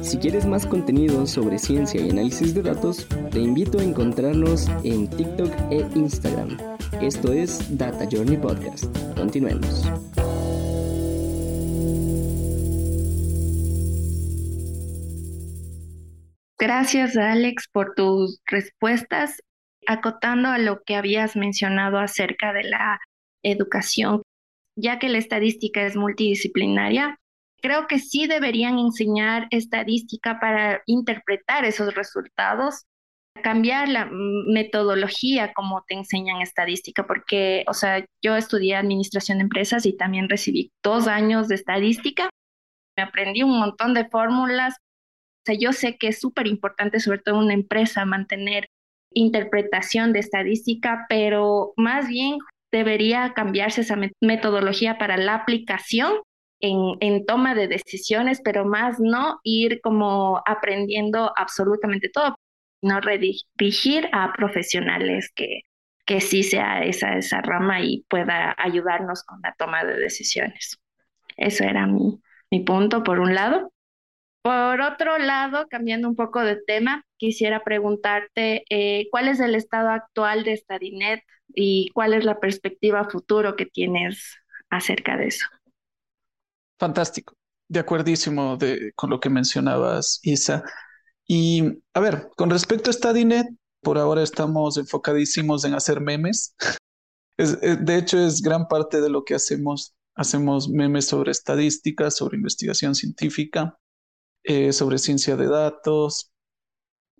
Si 0.02 0.18
quieres 0.18 0.46
más 0.46 0.66
contenido 0.66 1.26
sobre 1.26 1.58
ciencia 1.58 2.00
y 2.00 2.10
análisis 2.10 2.54
de 2.54 2.62
datos, 2.62 3.06
te 3.30 3.38
invito 3.38 3.78
a 3.78 3.84
encontrarnos 3.84 4.68
en 4.82 5.08
TikTok 5.08 5.52
e 5.70 5.86
Instagram. 5.94 6.58
Esto 7.00 7.32
es 7.32 7.78
Data 7.78 8.06
Journey 8.10 8.36
Podcast. 8.36 8.84
Continuemos. 9.16 9.84
Gracias, 16.58 17.16
Alex, 17.16 17.68
por 17.72 17.94
tus 17.94 18.40
respuestas. 18.46 19.40
Acotando 19.86 20.48
a 20.48 20.58
lo 20.58 20.82
que 20.82 20.96
habías 20.96 21.36
mencionado 21.36 21.98
acerca 21.98 22.52
de 22.52 22.64
la 22.64 23.00
educación, 23.42 24.22
ya 24.76 24.98
que 24.98 25.08
la 25.08 25.18
estadística 25.18 25.82
es 25.82 25.96
multidisciplinaria, 25.96 27.18
creo 27.62 27.86
que 27.86 27.98
sí 27.98 28.26
deberían 28.26 28.78
enseñar 28.78 29.46
estadística 29.50 30.38
para 30.40 30.82
interpretar 30.86 31.64
esos 31.64 31.94
resultados, 31.94 32.84
cambiar 33.42 33.88
la 33.88 34.08
metodología 34.10 35.52
como 35.54 35.82
te 35.86 35.94
enseñan 35.94 36.42
estadística, 36.42 37.06
porque, 37.06 37.64
o 37.68 37.72
sea, 37.72 38.04
yo 38.22 38.36
estudié 38.36 38.76
administración 38.76 39.38
de 39.38 39.44
empresas 39.44 39.86
y 39.86 39.96
también 39.96 40.28
recibí 40.28 40.70
dos 40.82 41.06
años 41.06 41.48
de 41.48 41.54
estadística. 41.54 42.28
Me 42.96 43.04
aprendí 43.04 43.42
un 43.42 43.58
montón 43.58 43.94
de 43.94 44.08
fórmulas, 44.08 44.74
o 44.74 45.44
sea, 45.46 45.56
yo 45.58 45.72
sé 45.72 45.96
que 45.96 46.08
es 46.08 46.20
súper 46.20 46.46
importante, 46.46 47.00
sobre 47.00 47.18
todo 47.18 47.36
en 47.36 47.44
una 47.44 47.54
empresa, 47.54 48.04
mantener 48.04 48.66
interpretación 49.14 50.12
de 50.12 50.20
estadística, 50.20 51.06
pero 51.08 51.72
más 51.76 52.08
bien 52.08 52.38
debería 52.70 53.32
cambiarse 53.34 53.82
esa 53.82 53.98
metodología 54.20 54.98
para 54.98 55.16
la 55.16 55.34
aplicación 55.34 56.14
en, 56.60 57.26
toma 57.26 57.54
de 57.54 57.68
decisiones, 57.68 58.40
pero 58.42 58.64
más 58.64 58.98
no 59.00 59.40
ir 59.42 59.80
como 59.82 60.40
aprendiendo 60.46 61.32
absolutamente 61.36 62.08
todo, 62.08 62.36
no 62.82 63.00
redirigir 63.00 64.08
a 64.12 64.32
profesionales 64.32 65.30
que, 65.34 65.62
que 66.06 66.20
sí 66.20 66.42
sea 66.42 66.84
esa, 66.84 67.16
esa 67.16 67.40
rama 67.40 67.80
y 67.82 68.04
pueda 68.08 68.54
ayudarnos 68.56 69.24
con 69.24 69.40
la 69.42 69.54
toma 69.58 69.84
de 69.84 69.96
decisiones. 69.96 70.78
Eso 71.36 71.64
era 71.64 71.86
mi, 71.86 72.20
mi 72.50 72.60
punto, 72.60 73.02
por 73.02 73.18
un 73.18 73.34
lado. 73.34 73.72
Por 74.42 74.80
otro 74.80 75.18
lado, 75.18 75.66
cambiando 75.70 76.08
un 76.08 76.16
poco 76.16 76.40
de 76.40 76.56
tema, 76.56 77.04
quisiera 77.16 77.62
preguntarte 77.62 78.64
eh, 78.68 79.08
cuál 79.10 79.28
es 79.28 79.38
el 79.38 79.54
estado 79.54 79.90
actual 79.90 80.42
de 80.42 80.56
Stadinet 80.56 81.22
y 81.54 81.90
cuál 81.94 82.12
es 82.12 82.24
la 82.24 82.40
perspectiva 82.40 83.08
futuro 83.08 83.54
que 83.54 83.66
tienes 83.66 84.36
acerca 84.68 85.16
de 85.16 85.28
eso. 85.28 85.46
Fantástico, 86.76 87.34
de 87.68 87.78
acuerdísimo 87.78 88.58
con 88.96 89.10
lo 89.10 89.20
que 89.20 89.30
mencionabas, 89.30 90.18
Isa. 90.24 90.64
Y 91.28 91.80
a 91.94 92.00
ver, 92.00 92.28
con 92.36 92.50
respecto 92.50 92.90
a 92.90 92.92
Stadinet, 92.92 93.46
por 93.80 93.96
ahora 93.96 94.24
estamos 94.24 94.76
enfocadísimos 94.76 95.64
en 95.64 95.74
hacer 95.74 96.00
memes. 96.00 96.56
de 97.36 97.96
hecho, 97.96 98.18
es 98.18 98.42
gran 98.42 98.66
parte 98.66 99.00
de 99.00 99.08
lo 99.10 99.24
que 99.24 99.36
hacemos 99.36 99.94
hacemos 100.14 100.68
memes 100.68 101.06
sobre 101.06 101.30
estadísticas, 101.30 102.16
sobre 102.16 102.36
investigación 102.36 102.94
científica, 102.94 103.78
eh, 104.44 104.72
sobre 104.72 104.98
ciencia 104.98 105.36
de 105.36 105.48
datos. 105.48 106.30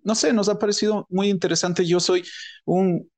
No 0.03 0.15
sé, 0.15 0.33
nos 0.33 0.49
ha 0.49 0.59
parecido 0.59 1.07
muy 1.09 1.29
interesante. 1.29 1.85
Yo 1.87 1.99
soy 1.99 2.23
un, 2.65 3.09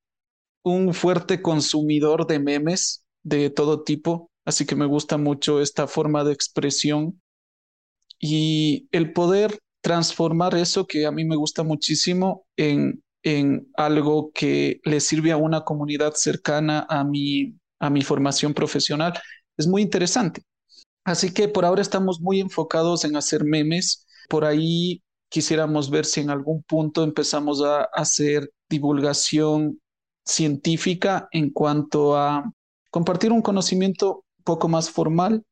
un 0.64 0.94
fuerte 0.94 1.42
consumidor 1.42 2.28
de 2.28 2.40
memes 2.40 3.06
de 3.24 3.50
todo 3.52 3.84
tipo, 3.84 4.32
así 4.46 4.66
que 4.66 4.76
me 4.76 4.86
gusta 4.88 5.18
mucho 5.18 5.62
esta 5.62 5.88
forma 5.88 6.24
de 6.24 6.34
expresión 6.34 7.22
y 8.20 8.88
el 8.92 9.14
poder 9.14 9.60
transformar 9.82 10.56
eso 10.56 10.88
que 10.88 11.06
a 11.06 11.12
mí 11.12 11.26
me 11.26 11.36
gusta 11.36 11.64
muchísimo 11.64 12.46
en, 12.58 13.04
en 13.24 13.68
algo 13.76 14.32
que 14.34 14.80
le 14.84 15.00
sirve 15.00 15.32
a 15.32 15.38
una 15.38 15.62
comunidad 15.64 16.14
cercana 16.16 16.86
a 16.90 17.04
mi, 17.04 17.56
a 17.80 17.90
mi 17.90 18.02
formación 18.02 18.54
profesional 18.54 19.14
es 19.58 19.68
muy 19.68 19.82
interesante. 19.82 20.42
Así 21.06 21.34
que 21.34 21.48
por 21.48 21.66
ahora 21.66 21.84
estamos 21.84 22.20
muy 22.20 22.42
enfocados 22.42 23.06
en 23.06 23.16
hacer 23.16 23.46
memes. 23.46 24.08
Por 24.28 24.44
ahí 24.44 25.04
quisiéramos 25.30 25.92
ver 25.92 26.06
si 26.06 26.22
en 26.22 26.32
algún 26.32 26.64
punto 26.64 27.04
empezamos 27.04 27.62
a 27.64 27.84
hacer 27.94 28.52
divulgación 28.70 29.80
científica 30.26 31.30
en 31.32 31.52
cuanto 31.52 32.18
a 32.18 32.52
compartir 32.90 33.32
un 33.32 33.44
conocimiento 33.44 34.24
un 34.40 34.44
poco 34.44 34.68
más 34.68 34.90
formal, 34.90 35.44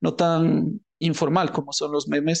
no 0.00 0.14
tan 0.14 0.80
informal 0.98 1.52
como 1.52 1.72
son 1.74 1.92
los 1.92 2.08
memes, 2.08 2.40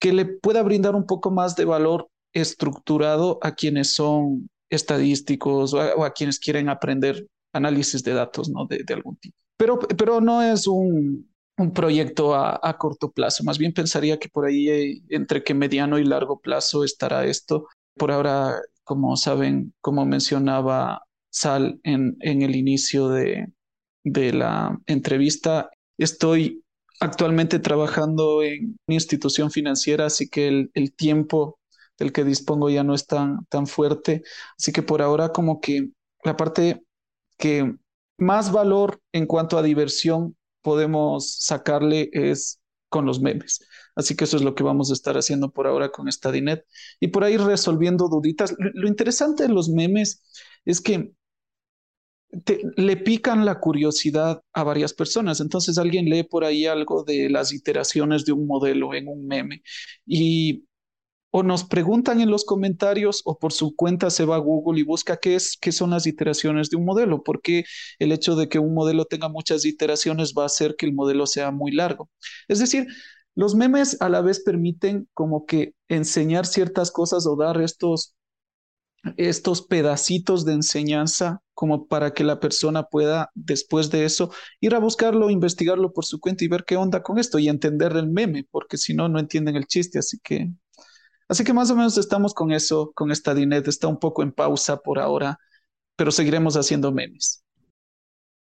que 0.00 0.12
le 0.12 0.24
pueda 0.24 0.62
brindar 0.62 0.96
un 0.96 1.06
poco 1.06 1.30
más 1.30 1.54
de 1.54 1.64
valor 1.64 2.08
estructurado 2.32 3.38
a 3.42 3.54
quienes 3.54 3.92
son 3.92 4.48
estadísticos 4.70 5.72
o 5.72 6.04
a, 6.04 6.12
quienes 6.12 6.40
quieren 6.40 6.68
aprender 6.68 7.26
análisis 7.52 8.02
de 8.02 8.14
datos 8.14 8.48
¿no? 8.48 8.66
de, 8.66 8.84
algún 8.92 9.16
tipo. 9.16 9.36
Pero, 9.56 9.78
pero 9.78 10.20
no 10.20 10.42
es 10.42 10.66
un, 10.66 11.28
un 11.58 11.72
proyecto 11.72 12.34
a, 12.34 12.58
a, 12.62 12.78
corto 12.78 13.10
plazo, 13.10 13.44
más 13.44 13.58
bien 13.58 13.72
pensaría 13.74 14.18
que 14.18 14.28
por 14.28 14.46
ahí 14.46 14.68
eh, 14.70 15.02
entre 15.10 15.42
que 15.42 15.54
mediano 15.54 15.98
y 15.98 16.04
largo 16.04 16.40
plazo 16.40 16.84
estará 16.84 17.26
esto. 17.26 17.66
Por 17.96 18.12
ahora, 18.12 18.60
como 18.84 19.16
saben, 19.16 19.74
como 19.80 20.06
mencionaba 20.06 21.02
Sal 21.30 21.80
en, 21.82 22.16
en 22.20 22.42
el 22.42 22.56
inicio 22.56 23.08
de, 23.08 23.48
de 24.04 24.32
la 24.32 24.78
entrevista, 24.86 25.70
estoy 25.98 26.62
actualmente 27.00 27.58
trabajando 27.58 28.42
en 28.42 28.76
una 28.86 28.94
institución 28.94 29.50
financiera, 29.50 30.06
así 30.06 30.28
que 30.28 30.48
el, 30.48 30.70
el, 30.74 30.94
tiempo 30.94 31.58
del 31.98 32.12
que 32.12 32.24
dispongo 32.24 32.70
ya 32.70 32.84
no 32.84 32.94
es 32.94 33.06
tan, 33.06 33.44
tan 33.46 33.66
fuerte. 33.66 34.22
Así 34.58 34.72
que 34.72 34.82
por 34.82 35.02
ahora 35.02 35.32
como 35.32 35.60
que 35.60 35.90
la 36.24 36.36
parte 36.36 36.82
que 37.36 37.74
más 38.16 38.52
valor 38.52 39.00
en 39.12 39.26
cuanto 39.26 39.58
a 39.58 39.62
diversión 39.62 40.36
podemos 40.62 41.36
sacarle 41.38 42.10
es 42.12 42.60
con 42.88 43.06
los 43.06 43.20
memes. 43.20 43.66
Así 43.94 44.16
que 44.16 44.24
eso 44.24 44.36
es 44.36 44.42
lo 44.42 44.54
que 44.54 44.62
vamos 44.62 44.90
a 44.90 44.94
estar 44.94 45.16
haciendo 45.16 45.50
por 45.50 45.66
ahora 45.66 45.90
con 45.90 46.08
Stadinet 46.08 46.64
y 47.00 47.08
por 47.08 47.24
ahí 47.24 47.36
resolviendo 47.36 48.08
duditas. 48.08 48.54
Lo 48.58 48.88
interesante 48.88 49.44
de 49.44 49.50
los 49.50 49.68
memes 49.68 50.22
es 50.64 50.80
que 50.80 51.12
le 52.76 52.96
pican 52.96 53.44
la 53.44 53.58
curiosidad 53.58 54.42
a 54.52 54.62
varias 54.62 54.92
personas. 54.92 55.40
Entonces 55.40 55.78
alguien 55.78 56.06
lee 56.06 56.22
por 56.24 56.44
ahí 56.44 56.66
algo 56.66 57.02
de 57.04 57.30
las 57.30 57.52
iteraciones 57.52 58.24
de 58.24 58.32
un 58.32 58.46
modelo 58.46 58.94
en 58.94 59.08
un 59.08 59.26
meme 59.26 59.62
y 60.06 60.67
o 61.30 61.42
nos 61.42 61.64
preguntan 61.64 62.20
en 62.20 62.30
los 62.30 62.44
comentarios 62.44 63.22
o 63.24 63.38
por 63.38 63.52
su 63.52 63.74
cuenta 63.76 64.10
se 64.10 64.24
va 64.24 64.36
a 64.36 64.38
Google 64.38 64.80
y 64.80 64.84
busca 64.84 65.18
qué 65.18 65.34
es 65.36 65.56
qué 65.60 65.72
son 65.72 65.90
las 65.90 66.06
iteraciones 66.06 66.70
de 66.70 66.76
un 66.76 66.84
modelo, 66.84 67.22
porque 67.22 67.64
el 67.98 68.12
hecho 68.12 68.36
de 68.36 68.48
que 68.48 68.58
un 68.58 68.74
modelo 68.74 69.04
tenga 69.04 69.28
muchas 69.28 69.64
iteraciones 69.64 70.34
va 70.36 70.44
a 70.44 70.46
hacer 70.46 70.76
que 70.76 70.86
el 70.86 70.94
modelo 70.94 71.26
sea 71.26 71.50
muy 71.50 71.72
largo. 71.72 72.08
Es 72.48 72.58
decir, 72.58 72.86
los 73.34 73.54
memes 73.54 74.00
a 74.00 74.08
la 74.08 74.20
vez 74.22 74.40
permiten 74.42 75.08
como 75.14 75.46
que 75.46 75.74
enseñar 75.88 76.46
ciertas 76.46 76.90
cosas 76.90 77.26
o 77.26 77.36
dar 77.36 77.60
estos 77.60 78.14
estos 79.16 79.62
pedacitos 79.62 80.44
de 80.44 80.54
enseñanza 80.54 81.40
como 81.54 81.86
para 81.86 82.12
que 82.12 82.24
la 82.24 82.40
persona 82.40 82.84
pueda 82.84 83.30
después 83.34 83.90
de 83.90 84.04
eso 84.04 84.30
ir 84.60 84.74
a 84.74 84.78
buscarlo, 84.80 85.30
investigarlo 85.30 85.92
por 85.92 86.04
su 86.04 86.20
cuenta 86.20 86.44
y 86.44 86.48
ver 86.48 86.64
qué 86.64 86.76
onda 86.76 87.02
con 87.02 87.18
esto 87.18 87.38
y 87.38 87.48
entender 87.48 87.92
el 87.96 88.08
meme, 88.08 88.46
porque 88.50 88.76
si 88.76 88.94
no, 88.94 89.08
no 89.08 89.18
entienden 89.18 89.56
el 89.56 89.66
chiste. 89.66 89.98
Así 89.98 90.18
que, 90.22 90.50
así 91.28 91.44
que 91.44 91.52
más 91.52 91.70
o 91.70 91.76
menos 91.76 91.98
estamos 91.98 92.34
con 92.34 92.52
eso, 92.52 92.92
con 92.94 93.10
esta. 93.10 93.32
Está 93.32 93.88
un 93.88 93.98
poco 93.98 94.22
en 94.22 94.32
pausa 94.32 94.78
por 94.78 94.98
ahora, 94.98 95.38
pero 95.96 96.10
seguiremos 96.10 96.56
haciendo 96.56 96.92
memes. 96.92 97.44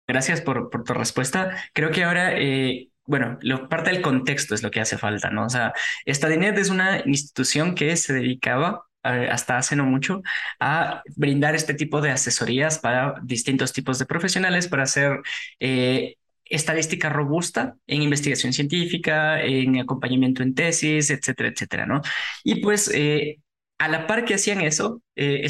Gracias 0.08 0.42
por, 0.42 0.70
tu 0.70 0.94
respuesta. 0.94 1.56
Creo 1.74 1.92
que 1.92 2.04
ahora 2.04 2.38
eh, 2.38 2.90
bueno, 3.06 3.38
lo, 3.42 3.68
parte 3.70 3.92
del 3.92 4.02
contexto 4.02 4.56
es 4.56 4.64
lo 4.64 4.72
que 4.72 4.80
hace 4.82 4.98
falta, 4.98 5.30
¿no? 5.30 5.46
O 5.46 5.50
sea, 5.50 5.74
Stadinet 6.08 6.58
es 6.58 6.70
una 6.70 7.02
institución 7.06 7.76
que 7.76 7.96
se 7.98 8.14
dedicaba 8.14 8.86
hasta 9.04 9.58
hace 9.58 9.76
no 9.76 9.86
mucho, 9.86 10.22
a 10.60 11.04
brindar 11.18 11.56
este 11.56 11.74
tipo 11.74 12.02
de 12.02 12.12
asesorías 12.12 12.80
para 12.80 13.16
distintos 13.24 13.74
tipos 13.74 14.00
de 14.00 14.06
profesionales 14.06 14.68
para 14.68 14.84
hacer 14.84 15.22
eh, 15.60 16.16
estadística 16.46 17.10
robusta 17.10 17.76
en 17.88 18.02
investigación 18.02 18.54
científica, 18.54 19.42
en 19.42 19.80
acompañamiento 19.80 20.44
en 20.44 20.56
tesis, 20.56 21.10
etcétera, 21.10 21.50
etcétera, 21.50 21.86
¿no? 21.86 22.02
Y 22.44 22.62
pues 22.62 22.92
eh, 22.94 23.40
a 23.78 23.88
la 23.88 24.08
par 24.08 24.26
que 24.26 24.36
hacían 24.36 24.62
eso, 24.62 25.02
eh, 25.16 25.46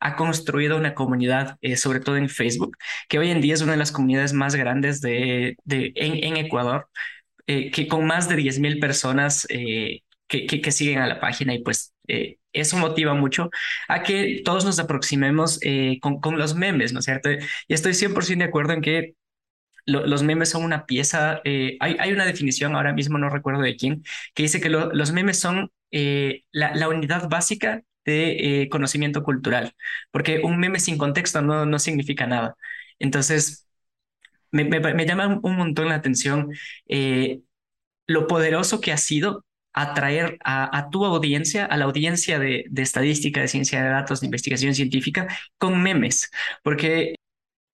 ha 0.00 0.16
construido 0.16 0.76
una 0.76 0.94
comunidad, 0.94 1.56
eh, 1.60 1.76
sobre 1.76 2.00
todo 2.00 2.16
en 2.16 2.28
Facebook, 2.28 2.76
que 3.08 3.18
hoy 3.18 3.30
en 3.30 3.40
día 3.40 3.54
es 3.54 3.62
una 3.62 3.72
de 3.72 3.78
las 3.78 3.92
comunidades 3.92 4.32
más 4.32 4.54
grandes 4.54 5.00
de, 5.00 5.56
de 5.64 5.92
en, 5.96 6.36
Ecuador, 6.36 6.88
que 7.46 7.86
con 7.88 8.06
más 8.06 8.28
de 8.28 8.36
10.000 8.36 8.80
personas 8.80 9.46
que, 9.48 10.02
que, 10.46 10.72
siguen 10.72 10.98
a 10.98 11.06
la 11.06 11.20
página 11.20 11.54
y 11.54 11.62
pues 11.62 11.94
eso 12.56 12.76
motiva 12.76 13.14
mucho 13.14 13.50
a 13.88 14.02
que 14.02 14.42
todos 14.44 14.64
nos 14.64 14.78
aproximemos 14.78 15.58
eh, 15.62 15.98
con, 16.00 16.20
con, 16.20 16.38
los 16.38 16.54
memes, 16.54 16.92
¿no 16.92 17.00
es 17.00 17.04
cierto? 17.04 17.30
Y 17.30 17.74
estoy 17.74 17.92
100% 17.92 18.38
de 18.38 18.44
acuerdo 18.44 18.72
en 18.72 18.80
que 18.82 19.14
los 19.86 20.22
memes 20.22 20.50
son 20.50 20.64
una 20.64 20.86
pieza, 20.86 21.40
eh, 21.44 21.76
hay, 21.80 22.12
una 22.12 22.24
definición, 22.26 22.74
ahora 22.74 22.92
mismo 22.92 23.18
no 23.18 23.30
recuerdo 23.30 23.62
de 23.62 23.76
quién, 23.76 24.02
que 24.34 24.42
dice 24.42 24.60
que 24.60 24.68
los 24.70 25.12
memes 25.12 25.38
son 25.38 25.70
eh, 25.92 26.44
la, 26.52 26.88
unidad 26.88 27.28
básica 27.28 27.82
de 28.04 28.68
conocimiento 28.70 29.22
cultural, 29.22 29.74
porque 30.10 30.40
un 30.42 30.58
meme 30.58 30.80
sin 30.80 30.98
contexto 30.98 31.42
no, 31.42 31.66
no 31.66 31.78
significa 31.78 32.26
nada. 32.26 32.56
Entonces, 32.98 33.66
me, 34.50 34.64
me, 34.64 35.06
llama 35.06 35.40
un 35.42 35.56
montón 35.56 35.88
la 35.88 35.96
atención 35.96 36.50
lo 38.06 38.26
poderoso 38.26 38.80
que 38.80 38.92
ha 38.92 38.96
sido 38.96 39.44
atraer 39.72 40.38
a, 40.44 40.78
a 40.78 40.90
tu 40.90 41.04
audiencia, 41.04 41.66
a 41.66 41.76
la 41.76 41.84
audiencia 41.84 42.38
de 42.38 42.64
estadística, 42.76 43.40
de 43.40 43.48
ciencia 43.48 43.82
de 43.82 43.90
datos, 43.90 44.20
de 44.20 44.26
investigación 44.26 44.74
científica, 44.74 45.28
con 45.58 45.82
memes, 45.82 46.30
porque 46.62 47.15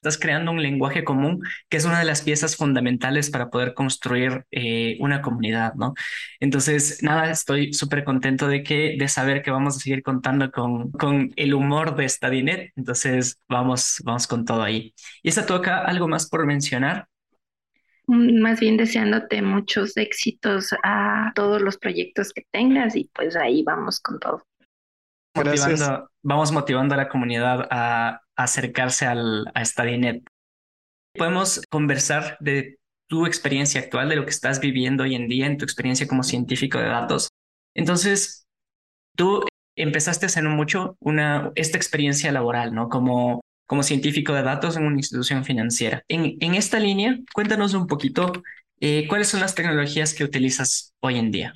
estás 0.03 0.19
creando 0.19 0.51
un 0.51 0.61
lenguaje 0.61 1.05
común 1.05 1.43
que 1.69 1.77
es 1.77 1.85
una 1.85 2.01
de 2.01 2.05
las 2.05 2.23
piezas 2.23 2.57
fundamentales 2.57 3.31
para 3.31 3.51
poder 3.51 3.73
construir 3.73 4.45
eh, 4.51 4.97
una 5.01 5.23
comunidad, 5.23 5.75
¿no? 5.75 5.95
Entonces, 6.41 7.03
nada, 7.03 7.31
estoy 7.31 7.73
súper 7.73 8.03
contento 8.05 8.49
de 8.49 8.65
que, 8.65 8.97
de 8.99 9.09
saber 9.09 9.43
que 9.43 9.53
vamos 9.53 9.77
a 9.77 9.81
seguir 9.81 10.03
contando 10.03 10.51
con, 10.51 10.91
con 10.91 11.33
el 11.37 11.55
humor 11.55 11.95
de 11.95 12.09
Stadinet, 12.09 12.73
entonces 12.75 13.39
vamos, 13.49 14.03
vamos 14.05 14.27
con 14.27 14.45
todo 14.45 14.63
ahí. 14.63 14.93
Y 15.23 15.29
esta 15.29 15.47
toca 15.47 15.79
algo 15.85 16.09
más 16.09 16.29
por 16.29 16.47
mencionar. 16.47 17.07
Mm, 18.09 18.41
más 18.41 18.59
bien 18.61 18.77
deseándote 18.77 19.41
muchos 19.43 19.97
éxitos 19.97 20.71
a 20.83 21.33
todos 21.37 21.63
los 21.63 21.79
proyectos 21.79 22.33
que 22.33 22.45
tengas 22.51 22.97
y 22.97 23.09
pues 23.15 23.37
ahí 23.37 23.63
vamos 23.63 24.01
con 24.01 24.19
todo. 24.19 24.45
Motivando, 25.35 26.11
vamos 26.23 26.53
motivando 26.53 26.95
a 26.95 26.99
la 26.99 27.09
comunidad 27.09 27.67
a, 27.71 28.21
acercarse 28.35 29.07
al, 29.07 29.45
a 29.55 29.65
StudyNet. 29.65 30.25
Podemos 31.15 31.63
conversar 31.71 32.37
de 32.41 32.79
tu 33.09 33.27
experiencia 33.27 33.81
actual, 33.81 34.09
de 34.09 34.17
lo 34.17 34.25
que 34.25 34.31
estás 34.31 34.59
viviendo 34.59 35.03
hoy 35.05 35.15
en 35.15 35.29
día, 35.29 35.47
en 35.47 35.59
tu 35.59 35.65
experiencia 35.65 36.09
como 36.09 36.23
científico 36.23 36.79
de 36.79 36.87
datos. 36.87 37.29
Entonces, 37.75 38.47
tú 39.17 39.45
empezaste 39.77 40.27
a 40.27 40.29
hacer 40.29 40.45
mucho 40.45 40.97
esta 41.55 41.77
experiencia 41.77 42.33
laboral, 42.33 42.75
¿no? 42.75 42.89
Como 42.89 43.43
científico 43.83 44.33
de 44.33 44.43
datos 44.43 44.77
en 44.77 44.85
una 44.85 44.97
institución 44.97 45.45
financiera. 45.45 46.03
En, 46.09 46.37
en 46.41 46.55
esta 46.55 46.79
línea, 46.79 47.19
cuéntanos 47.35 47.75
un 47.75 47.87
poquito 47.87 48.33
eh, 48.81 49.07
cuáles 49.09 49.29
son 49.29 49.41
las 49.41 49.55
tecnologías 49.55 50.13
que 50.13 50.25
utilizas 50.25 50.93
hoy 51.01 51.19
en 51.19 51.31
día. 51.31 51.55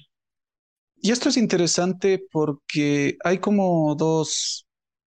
Y 0.96 1.10
esto 1.12 1.28
es 1.28 1.36
interesante 1.36 2.24
porque 2.32 3.16
hay 3.24 3.38
como 3.38 3.94
dos 3.94 4.66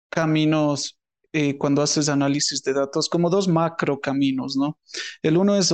caminos 0.10 0.98
eh, 1.34 1.58
cuando 1.58 1.82
haces 1.82 2.10
análisis 2.10 2.64
de 2.64 2.74
datos, 2.74 3.10
como 3.10 3.30
dos 3.30 3.48
macro 3.48 4.00
caminos, 4.00 4.56
¿no? 4.56 4.80
El 5.22 5.38
uno 5.38 5.56
es 5.56 5.74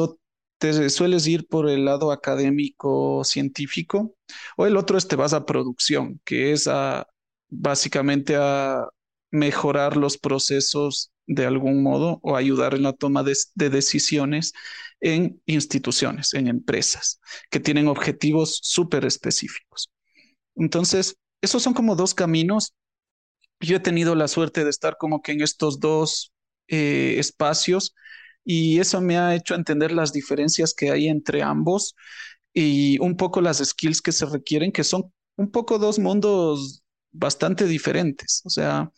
te 0.57 0.89
sueles 0.89 1.26
ir 1.28 1.47
por 1.47 1.70
el 1.70 1.86
lado 1.86 2.12
académico 2.12 3.24
científico 3.24 4.16
o 4.57 4.66
el 4.66 4.78
otro 4.78 4.97
es 4.97 5.07
te 5.07 5.16
vas 5.16 5.34
a 5.34 5.45
producción, 5.45 6.20
que 6.26 6.51
es 6.51 6.70
básicamente 7.49 8.36
a 8.36 8.88
mejorar 9.32 9.97
los 9.97 10.18
procesos 10.18 11.12
de 11.28 11.45
algún 11.45 11.84
modo 11.84 12.20
o 12.24 12.36
ayudar 12.36 12.74
en 12.74 12.84
la 12.84 12.93
toma 12.93 13.24
de, 13.24 13.36
decisiones 13.70 14.53
en 15.01 15.41
instituciones, 15.45 16.34
en 16.34 16.47
empresas, 16.47 17.22
que 17.49 17.60
tienen 17.60 17.88
objetivos 17.88 18.60
súper 18.64 19.05
específicos. 19.05 19.89
Entonces, 20.60 21.18
esos 21.41 21.64
son 21.64 21.74
como 21.76 21.95
dos 21.97 22.16
caminos. 22.16 22.76
Yo 23.60 23.78
he 23.78 23.80
tenido 23.80 24.16
la 24.16 24.28
suerte 24.28 24.64
de 24.64 24.70
estar 24.70 24.97
como 24.97 25.22
que 25.22 25.34
en 25.34 25.41
estos 25.41 25.80
dos 25.80 26.34
eh, 26.68 27.16
espacios 27.20 27.95
y 28.45 28.80
eso 28.80 29.01
me 29.01 29.18
ha 29.18 29.36
hecho 29.36 29.55
entender 29.55 29.91
las 29.91 30.14
diferencias 30.14 30.74
que 30.74 30.91
hay 30.91 31.07
entre 31.10 31.43
ambos 31.43 31.95
y 32.53 32.99
un 32.99 33.18
poco 33.18 33.41
las 33.41 33.60
skills 33.60 34.01
que 34.01 34.12
se 34.14 34.26
requieren, 34.26 34.72
que 34.72 34.84
son 34.84 35.14
un 35.38 35.51
poco 35.51 35.80
dos 35.80 35.99
mundos 35.99 36.84
bastante 37.12 37.66
diferentes. 37.66 38.41
O 38.45 38.49
sea, 38.49 38.91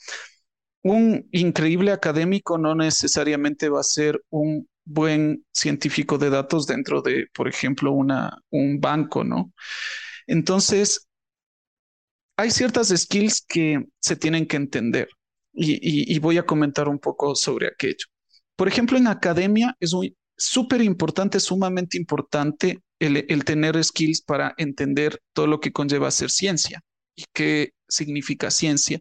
un 0.84 1.28
increíble 1.32 1.92
académico 1.92 2.58
no 2.58 2.76
necesariamente 2.76 3.70
va 3.70 3.82
a 3.82 3.84
ser 3.84 4.22
un 4.30 4.68
buen 4.86 5.46
científico 5.52 6.18
de 6.18 6.30
datos 6.30 6.66
dentro 6.68 7.02
de, 7.02 7.28
por 7.34 7.48
ejemplo, 7.48 7.92
una, 7.92 8.38
un 8.50 8.80
banco, 8.80 9.24
¿no? 9.24 9.54
Entonces, 10.28 11.08
hay 12.38 12.52
ciertas 12.52 12.90
skills 12.90 13.46
que 13.48 13.86
se 14.00 14.16
tienen 14.16 14.48
que 14.48 14.58
entender 14.58 15.10
y, 15.54 16.18
voy 16.20 16.38
a 16.38 16.46
comentar 16.46 16.88
un 16.88 17.00
poco 17.00 17.36
sobre 17.36 17.68
aquello. 17.68 18.06
Por 18.56 18.68
ejemplo, 18.68 18.98
en 18.98 19.08
academia 19.08 19.76
es 19.80 19.94
súper 20.38 20.82
importante, 20.82 21.40
sumamente 21.40 21.98
importante 21.98 22.82
el, 23.00 23.44
tener 23.44 23.84
skills 23.84 24.22
para 24.22 24.54
entender 24.58 25.22
todo 25.34 25.48
lo 25.48 25.60
que 25.60 25.72
conlleva 25.72 26.12
ser 26.12 26.30
ciencia 26.30 26.82
y 27.16 27.26
qué 27.34 27.74
significa 27.88 28.52
ciencia 28.52 29.00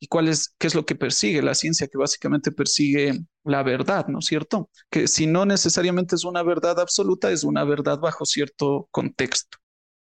y 0.00 0.08
cuál 0.08 0.28
qué 0.58 0.66
es 0.66 0.74
lo 0.74 0.84
que 0.84 0.96
persigue 0.96 1.42
la 1.42 1.54
ciencia, 1.54 1.86
que 1.86 1.98
básicamente 1.98 2.50
persigue 2.50 3.20
la 3.44 3.62
verdad, 3.62 4.08
¿no 4.08 4.18
es 4.18 4.26
cierto? 4.26 4.68
Que 4.90 5.06
si 5.06 5.26
no 5.26 5.46
necesariamente 5.46 6.16
es 6.16 6.24
una 6.24 6.42
verdad 6.42 6.80
absoluta, 6.80 7.30
es 7.30 7.44
una 7.44 7.62
verdad 7.64 7.98
bajo 8.00 8.24
cierto 8.24 8.88
contexto. 8.90 9.61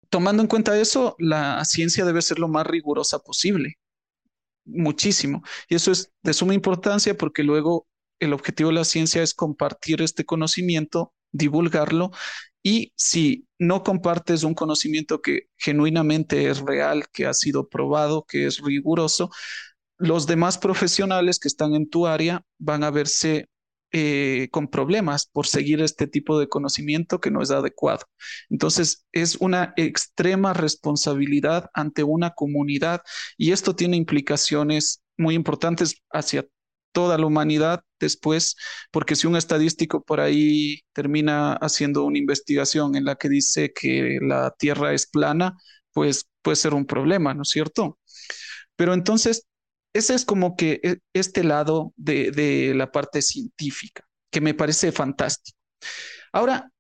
Tomando 0.10 0.42
en 0.42 0.48
cuenta 0.48 0.80
eso, 0.80 1.16
la 1.20 1.64
ciencia 1.66 2.06
debe 2.06 2.22
ser 2.22 2.40
lo 2.40 2.48
más 2.48 2.66
rigurosa 2.66 3.20
posible, 3.20 3.76
muchísimo. 4.66 5.44
Y 5.70 5.76
eso 5.76 5.92
es 5.92 6.12
de 6.24 6.34
suma 6.34 6.54
importancia 6.54 7.16
porque 7.16 7.44
luego 7.44 7.88
el 8.20 8.34
objetivo 8.34 8.70
de 8.70 8.76
la 8.76 8.86
ciencia 8.86 9.24
es 9.24 9.34
compartir 9.34 10.02
este 10.02 10.26
conocimiento, 10.26 11.14
divulgarlo 11.32 12.12
y 12.64 12.92
si 12.96 13.48
no 13.58 13.84
compartes 13.84 14.44
un 14.44 14.54
conocimiento 14.54 15.22
que 15.22 15.48
genuinamente 15.58 16.50
es 16.50 16.60
real, 16.60 17.08
que 17.12 17.26
ha 17.26 17.34
sido 17.34 17.70
probado, 17.70 18.26
que 18.28 18.46
es 18.48 18.60
riguroso, 18.60 19.30
los 19.98 20.28
demás 20.28 20.58
profesionales 20.58 21.40
que 21.40 21.48
están 21.48 21.76
en 21.76 21.90
tu 21.90 22.08
área 22.08 22.44
van 22.58 22.84
a 22.84 22.92
verse 22.92 23.50
eh, 23.92 24.50
con 24.52 24.68
problemas 24.68 25.26
por 25.26 25.48
seguir 25.48 25.82
este 25.82 26.08
tipo 26.08 26.40
de 26.40 26.48
conocimiento 26.48 27.20
que 27.20 27.32
no 27.32 27.42
es 27.42 27.52
adecuado. 27.52 28.06
Entonces, 28.50 29.06
es 29.12 29.36
una 29.38 29.74
extrema 29.78 30.54
responsabilidad 30.54 31.70
ante 31.74 32.04
una 32.04 32.32
comunidad 32.32 33.02
y 33.38 33.52
esto 33.52 33.76
tiene 33.76 33.98
implicaciones 33.98 35.02
muy 35.18 35.36
importantes 35.36 36.04
hacia 36.12 36.46
toda 36.92 37.18
la 37.18 37.26
humanidad 37.26 37.84
después, 38.00 38.56
porque 38.92 39.16
si 39.16 39.28
un 39.28 39.36
estadístico 39.36 40.04
por 40.04 40.20
ahí 40.20 40.82
termina 40.94 41.54
haciendo 41.54 42.04
una 42.04 42.18
investigación 42.18 42.96
en 42.96 43.06
la 43.06 43.16
que 43.16 43.30
dice 43.30 43.72
que 43.74 44.20
la 44.22 44.52
Tierra 44.58 44.94
es 44.94 45.08
plana, 45.08 45.58
pues 45.94 46.28
puede 46.42 46.56
ser 46.56 46.74
un 46.74 46.86
problema, 46.86 47.34
¿no 47.34 47.44
es 47.44 47.50
cierto? 47.50 48.00
Pero 48.76 48.94
entonces 48.94 49.46
ese 49.94 50.14
es 50.16 50.26
como 50.26 50.56
que 50.56 50.80
e, 50.84 51.00
este 51.14 51.44
lado 51.44 51.94
de, 51.98 52.74
la 52.76 52.92
parte 52.92 53.22
científica, 53.22 54.04
que 54.32 54.42
me 54.42 54.54
parece 54.54 54.92
fantástico. 54.92 55.58
Ahora, 56.32 56.72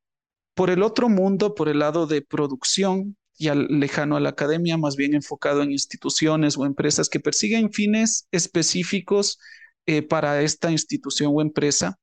por 0.53 0.69
el 0.69 0.83
otro 0.83 1.09
mundo, 1.09 1.55
por 1.55 1.69
el 1.69 1.79
lado 1.79 2.07
de 2.07 2.21
producción, 2.21 3.17
y 3.37 3.49
lejano 3.49 4.17
a 4.17 4.19
la 4.19 4.29
academia, 4.29 4.77
más 4.77 4.97
bien 4.97 5.13
enfocado 5.13 5.63
en 5.63 5.71
instituciones 5.71 6.57
o 6.57 6.65
empresas 6.65 7.07
que 7.07 7.21
persiguen 7.21 7.71
fines 7.71 8.27
específicos 8.31 9.39
eh, 9.85 10.01
para 10.01 10.41
esta 10.41 10.71
institución 10.71 11.31
o 11.33 11.41
empresa, 11.41 11.97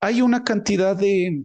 hay 0.00 0.20
una 0.20 0.44
cantidad 0.44 0.94
de 0.96 1.44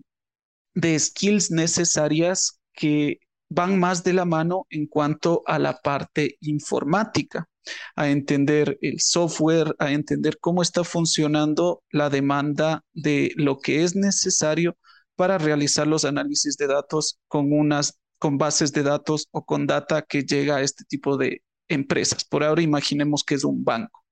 skills 0.99 1.51
necesarias 1.51 2.59
que 2.73 3.19
van 3.49 3.79
más 3.79 4.03
de 4.03 4.13
la 4.13 4.25
mano 4.25 4.67
en 4.69 4.87
cuanto 4.87 5.41
a 5.45 5.57
la 5.57 5.77
parte 5.77 6.37
informática 6.41 7.47
a 7.95 8.09
entender 8.09 8.77
el 8.81 8.99
software, 8.99 9.75
a 9.79 9.91
entender 9.91 10.37
cómo 10.39 10.61
está 10.61 10.83
funcionando 10.83 11.83
la 11.91 12.09
demanda 12.09 12.83
de 12.93 13.31
lo 13.35 13.59
que 13.59 13.83
es 13.83 13.95
necesario 13.95 14.77
para 15.15 15.37
realizar 15.37 15.87
los 15.87 16.05
análisis 16.05 16.57
de 16.57 16.67
datos 16.67 17.19
con 17.27 17.51
unas 17.51 17.99
con 18.19 18.37
bases 18.37 18.73
de 18.73 18.83
datos 18.83 19.27
o 19.31 19.45
con 19.45 19.67
data 19.67 20.01
que 20.01 20.23
llega 20.23 20.57
a 20.57 20.61
este 20.61 20.83
tipo 20.85 21.17
de 21.17 21.43
empresas. 21.67 22.23
Por 22.25 22.43
ahora 22.43 22.61
imaginemos 22.61 23.23
que 23.23 23.35
es 23.35 23.43
un 23.43 23.63
banco. 23.63 24.03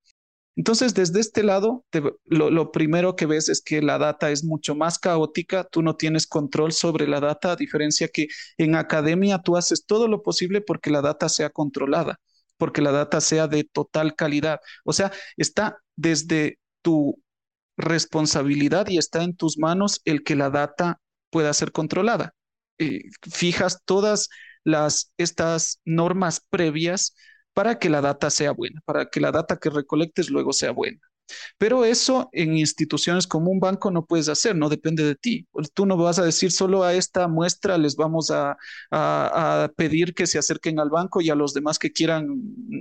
Entonces, 0.56 0.94
desde 0.94 1.20
este 1.20 1.42
lado, 1.42 1.84
lo, 2.24 2.50
lo, 2.50 2.72
primero 2.72 3.14
que 3.14 3.26
ves 3.26 3.50
es 3.50 3.60
que 3.60 3.82
la 3.82 3.98
data 3.98 4.30
es 4.30 4.42
mucho 4.42 4.74
más 4.74 4.98
caótica, 4.98 5.64
tú 5.64 5.82
no 5.82 5.96
tienes 5.96 6.26
control 6.26 6.72
sobre 6.72 7.06
la 7.06 7.20
data, 7.20 7.52
a 7.52 7.56
diferencia 7.56 8.08
que 8.08 8.28
en 8.56 8.74
academia 8.74 9.42
tú 9.42 9.56
haces 9.58 9.84
todo 9.84 10.08
lo 10.08 10.22
posible 10.22 10.62
porque 10.62 10.90
la 10.90 11.02
data 11.02 11.28
sea 11.28 11.50
controlada 11.50 12.20
porque 12.56 12.82
la 12.82 12.92
data 12.92 13.20
sea 13.20 13.48
de 13.48 13.64
total 13.64 14.14
calidad. 14.14 14.60
O 14.84 14.92
sea, 14.92 15.12
está 15.36 15.78
desde 15.96 16.58
tu 16.82 17.20
responsabilidad 17.76 18.88
y 18.88 18.98
está 18.98 19.22
en 19.22 19.36
tus 19.36 19.58
manos 19.58 20.00
el 20.04 20.22
que 20.24 20.36
la 20.36 20.50
data 20.50 21.00
pueda 21.30 21.52
ser 21.54 21.72
controlada. 21.72 22.34
Eh, 22.78 23.02
fijas 23.30 23.82
todas 23.84 24.28
las, 24.64 25.12
estas 25.18 25.80
normas 25.84 26.40
previas 26.50 27.14
para 27.54 27.78
que 27.78 27.88
la 27.90 28.00
data 28.00 28.30
sea 28.30 28.52
buena, 28.52 28.80
para 28.84 29.06
que 29.06 29.20
la 29.20 29.32
data 29.32 29.56
que 29.58 29.70
recolectes 29.70 30.30
luego 30.30 30.52
sea 30.52 30.72
buena. 30.72 31.00
Pero 31.58 31.84
eso 31.84 32.28
en 32.32 32.56
instituciones 32.56 33.26
como 33.26 33.50
un 33.50 33.60
banco 33.60 33.90
no 33.90 34.04
puedes 34.04 34.28
hacer, 34.28 34.56
no 34.56 34.68
depende 34.68 35.04
de 35.04 35.14
ti. 35.14 35.46
Tú 35.74 35.86
no 35.86 35.96
vas 35.96 36.18
a 36.18 36.24
decir 36.24 36.52
solo 36.52 36.84
a 36.84 36.94
esta 36.94 37.28
muestra 37.28 37.78
les 37.78 37.96
vamos 37.96 38.30
a, 38.30 38.56
pedir 39.76 40.14
que 40.14 40.26
se 40.26 40.38
acerquen 40.38 40.78
al 40.80 40.90
banco 40.90 41.20
y 41.20 41.30
a 41.30 41.34
los 41.34 41.54
demás 41.54 41.78
que 41.78 41.92
quieran 41.92 42.28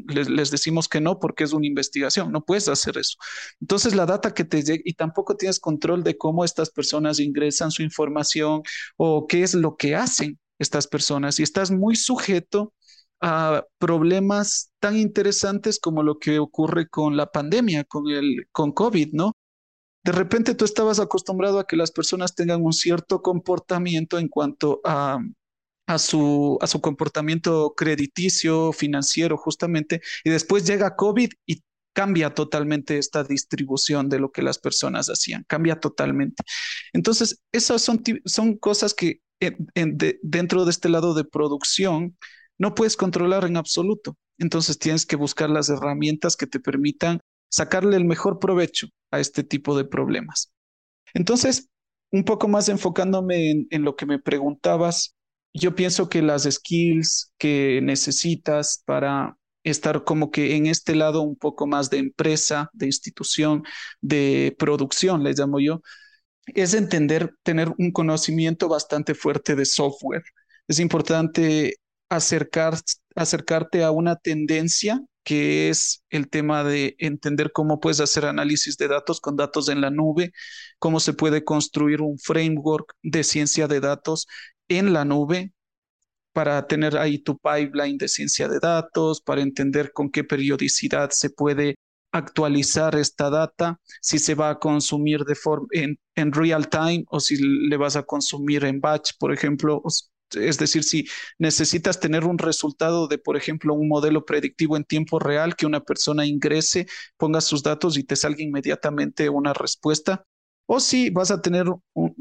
les, 0.08 0.30
les, 0.30 0.52
decimos 0.52 0.88
que 0.88 1.02
no 1.02 1.20
porque 1.20 1.44
es 1.44 1.54
una 1.54 1.68
investigación. 1.68 2.32
No 2.32 2.44
puedes 2.44 2.68
hacer 2.68 2.98
eso. 2.98 3.18
Entonces 3.62 3.96
la 3.96 4.06
data 4.06 4.34
que 4.34 4.44
te 4.46 4.64
llega 4.64 4.82
y 4.86 4.94
tampoco 4.94 5.36
tienes 5.36 5.60
control 5.60 6.04
de 6.04 6.18
cómo 6.18 6.44
estas 6.46 6.70
personas 6.70 7.20
ingresan 7.20 7.72
su 7.72 7.84
información 7.84 8.62
o 8.98 9.28
qué 9.28 9.44
es 9.44 9.54
lo 9.54 9.76
que 9.76 9.96
hacen 9.96 10.40
estas 10.60 10.88
personas 10.88 11.40
y 11.40 11.44
estás 11.44 11.72
muy 11.72 11.96
sujeto 11.96 12.74
a 13.22 13.64
problemas 13.78 14.72
tan 14.80 14.98
interesantes 14.98 15.80
como 15.80 16.04
lo 16.04 16.20
que 16.20 16.40
ocurre 16.40 16.88
con 16.90 17.18
la 17.18 17.28
pandemia, 17.32 17.84
con 17.86 18.10
el 18.10 18.48
con 18.52 18.72
COVID, 18.72 19.14
¿no? 19.14 19.34
De 20.04 20.12
repente 20.12 20.54
tú 20.56 20.66
estabas 20.66 21.00
acostumbrado 21.00 21.60
a 21.60 21.66
que 21.68 21.76
las 21.76 21.92
personas 21.92 22.36
tengan 22.36 22.64
un 22.64 22.74
cierto 22.74 23.22
comportamiento 23.22 24.20
en 24.20 24.28
cuanto 24.28 24.82
a, 24.86 25.20
a, 25.88 25.98
su, 25.98 26.60
a 26.62 26.68
su 26.68 26.82
comportamiento 26.82 27.74
crediticio, 27.76 28.72
financiero, 28.72 29.38
justamente, 29.38 30.02
y 30.24 30.30
después 30.30 30.66
llega 30.68 30.96
COVID 30.96 31.32
y 31.48 31.64
cambia 31.94 32.34
totalmente 32.34 32.98
esta 32.98 33.24
distribución 33.24 34.10
de 34.10 34.20
lo 34.20 34.32
que 34.32 34.42
las 34.44 34.60
personas 34.60 35.10
hacían, 35.10 35.46
cambia 35.48 35.80
totalmente. 35.80 36.44
Entonces, 36.94 37.42
esas 37.52 37.82
son, 37.82 38.04
son 38.26 38.58
cosas 38.58 38.94
que 38.94 39.22
dentro 40.22 40.66
de 40.66 40.72
este 40.72 40.90
lado 40.90 41.14
de 41.14 41.24
producción 41.24 42.18
no 42.58 42.76
puedes 42.76 42.98
controlar 42.98 43.46
en 43.46 43.58
absoluto. 43.58 44.18
Entonces 44.38 44.78
tienes 44.78 45.06
que 45.06 45.16
buscar 45.16 45.50
las 45.50 45.70
herramientas 45.70 46.36
que 46.36 46.48
te 46.48 46.60
permitan 46.60 47.22
sacarle 47.50 47.98
el 47.98 48.06
mejor 48.06 48.40
provecho 48.40 48.88
a 49.12 49.20
este 49.20 49.44
tipo 49.44 49.78
de 49.78 49.86
problemas. 49.86 50.52
Entonces, 51.14 51.70
un 52.12 52.24
poco 52.24 52.48
más 52.48 52.70
enfocándome 52.70 53.68
en, 53.70 53.84
lo 53.84 53.96
que 53.96 54.06
me 54.06 54.20
preguntabas, 54.20 55.16
yo 55.54 55.76
pienso 55.76 56.10
que 56.10 56.22
las 56.22 56.44
skills 56.44 57.34
que 57.38 57.80
necesitas 57.82 58.84
para 58.86 59.38
estar 59.64 60.04
como 60.04 60.32
que 60.32 60.56
en 60.56 60.68
este 60.68 60.96
lado 60.96 61.22
un 61.22 61.38
poco 61.38 61.66
más 61.66 61.90
de 61.90 61.98
empresa, 61.98 62.70
de 62.74 62.88
institución, 62.88 63.64
de 64.02 64.56
producción, 64.60 65.24
les 65.24 65.40
llamo 65.40 65.60
yo, 65.60 65.82
es 66.48 66.74
entender, 66.74 67.34
tener 67.44 67.74
un 67.78 67.92
conocimiento 67.92 68.68
bastante 68.70 69.16
fuerte 69.16 69.56
de 69.56 69.66
software. 69.66 70.24
Es 70.68 70.80
importante 70.80 71.76
acercar, 72.16 72.76
acercarte 73.16 73.84
a 73.84 73.92
una 73.92 74.16
tendencia 74.16 75.02
que 75.24 75.70
es 75.70 76.04
el 76.10 76.30
tema 76.30 76.64
de 76.64 76.96
entender 77.00 77.52
cómo 77.52 77.80
puedes 77.80 78.00
hacer 78.00 78.26
análisis 78.26 78.78
de 78.78 78.88
datos 78.88 79.20
con 79.20 79.36
datos 79.36 79.70
en 79.70 79.82
la 79.82 79.90
nube, 79.90 80.32
cómo 80.78 81.00
se 81.00 81.14
puede 81.14 81.44
construir 81.44 82.02
un 82.02 82.20
framework 82.20 82.94
de 83.02 83.24
ciencia 83.24 83.68
de 83.68 83.80
datos 83.80 84.28
en 84.68 84.94
la 84.94 85.04
nube 85.04 85.52
para 86.34 86.68
tener 86.68 86.98
ahí 86.98 87.18
tu 87.18 87.38
pipeline 87.38 87.98
de 87.98 88.08
ciencia 88.08 88.48
de 88.48 88.60
datos, 88.60 89.22
para 89.22 89.42
entender 89.42 89.94
con 89.94 90.10
qué 90.12 90.24
periodicidad 90.24 91.10
se 91.12 91.30
puede 91.30 91.76
actualizar 92.12 92.96
esta 92.96 93.30
data, 93.30 93.80
si 94.02 94.20
se 94.20 94.36
va 94.36 94.50
a 94.52 94.60
consumir 94.60 95.26
de 95.26 95.38
en, 95.72 96.00
en 96.16 96.32
real 96.34 96.70
time 96.70 97.04
o 97.10 97.20
si 97.20 97.38
le 97.38 97.78
vas 97.78 97.96
a 97.96 98.04
consumir 98.04 98.64
en 98.66 98.80
batch, 98.80 99.14
por 99.20 99.34
ejemplo, 99.34 99.82
es 100.32 100.58
decir, 100.58 100.84
si 100.84 101.08
necesitas 101.40 102.00
tener 102.00 102.26
un 102.26 102.38
resultado 102.38 103.08
de, 103.08 103.18
por 103.18 103.38
ejemplo, 103.38 103.74
un 103.74 103.88
modelo 103.88 104.26
predictivo 104.26 104.78
en 104.78 104.84
tiempo 104.84 105.20
real, 105.20 105.56
que 105.56 105.66
una 105.66 105.82
persona 105.82 106.26
ingrese, 106.26 106.88
ponga 107.18 107.42
sus 107.42 107.64
datos 107.64 107.98
y 107.98 108.04
te 108.04 108.16
salga 108.16 108.44
inmediatamente 108.44 109.30
una 109.30 109.54
respuesta, 109.54 110.26
o 110.68 110.80
si 110.80 111.10
vas 111.12 111.32
a 111.32 111.42
tener 111.42 111.68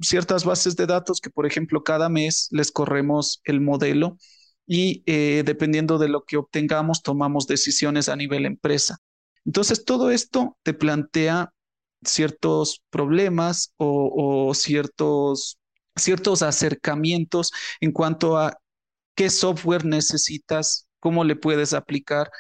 ciertas 0.03 0.45
bases 0.45 0.77
de 0.77 0.87
datos 0.87 1.21
que, 1.21 1.31
por 1.31 1.47
ejemplo, 1.47 1.83
cada 1.83 2.09
mes 2.09 2.49
les 2.51 2.71
corremos 2.71 3.41
el 3.45 3.61
modelo 3.61 4.19
y 4.67 5.03
eh, 5.07 5.43
dependiendo 5.45 5.99
de 5.99 6.09
lo 6.09 6.25
que 6.25 6.37
obtengamos, 6.37 7.03
tomamos 7.03 7.47
decisiones 7.47 8.09
a 8.09 8.17
nivel 8.17 8.47
empresa. 8.47 8.99
Entonces, 9.45 9.85
todo 9.85 10.11
esto 10.11 10.57
te 10.63 10.75
plantea 10.75 11.53
ciertos 12.05 12.83
problemas 12.91 13.73
o, 13.77 14.47
o 14.49 14.55
ciertos 14.55 15.59
ciertos 15.97 16.43
acercamientos 16.43 17.53
en 17.81 17.93
cuanto 17.93 18.37
a 18.37 18.57
qué 19.15 19.31
software 19.31 19.85
necesitas, 19.85 20.89
cómo 21.01 21.25
le 21.25 21.37
puedes 21.37 21.73
aplicar. 21.73 22.31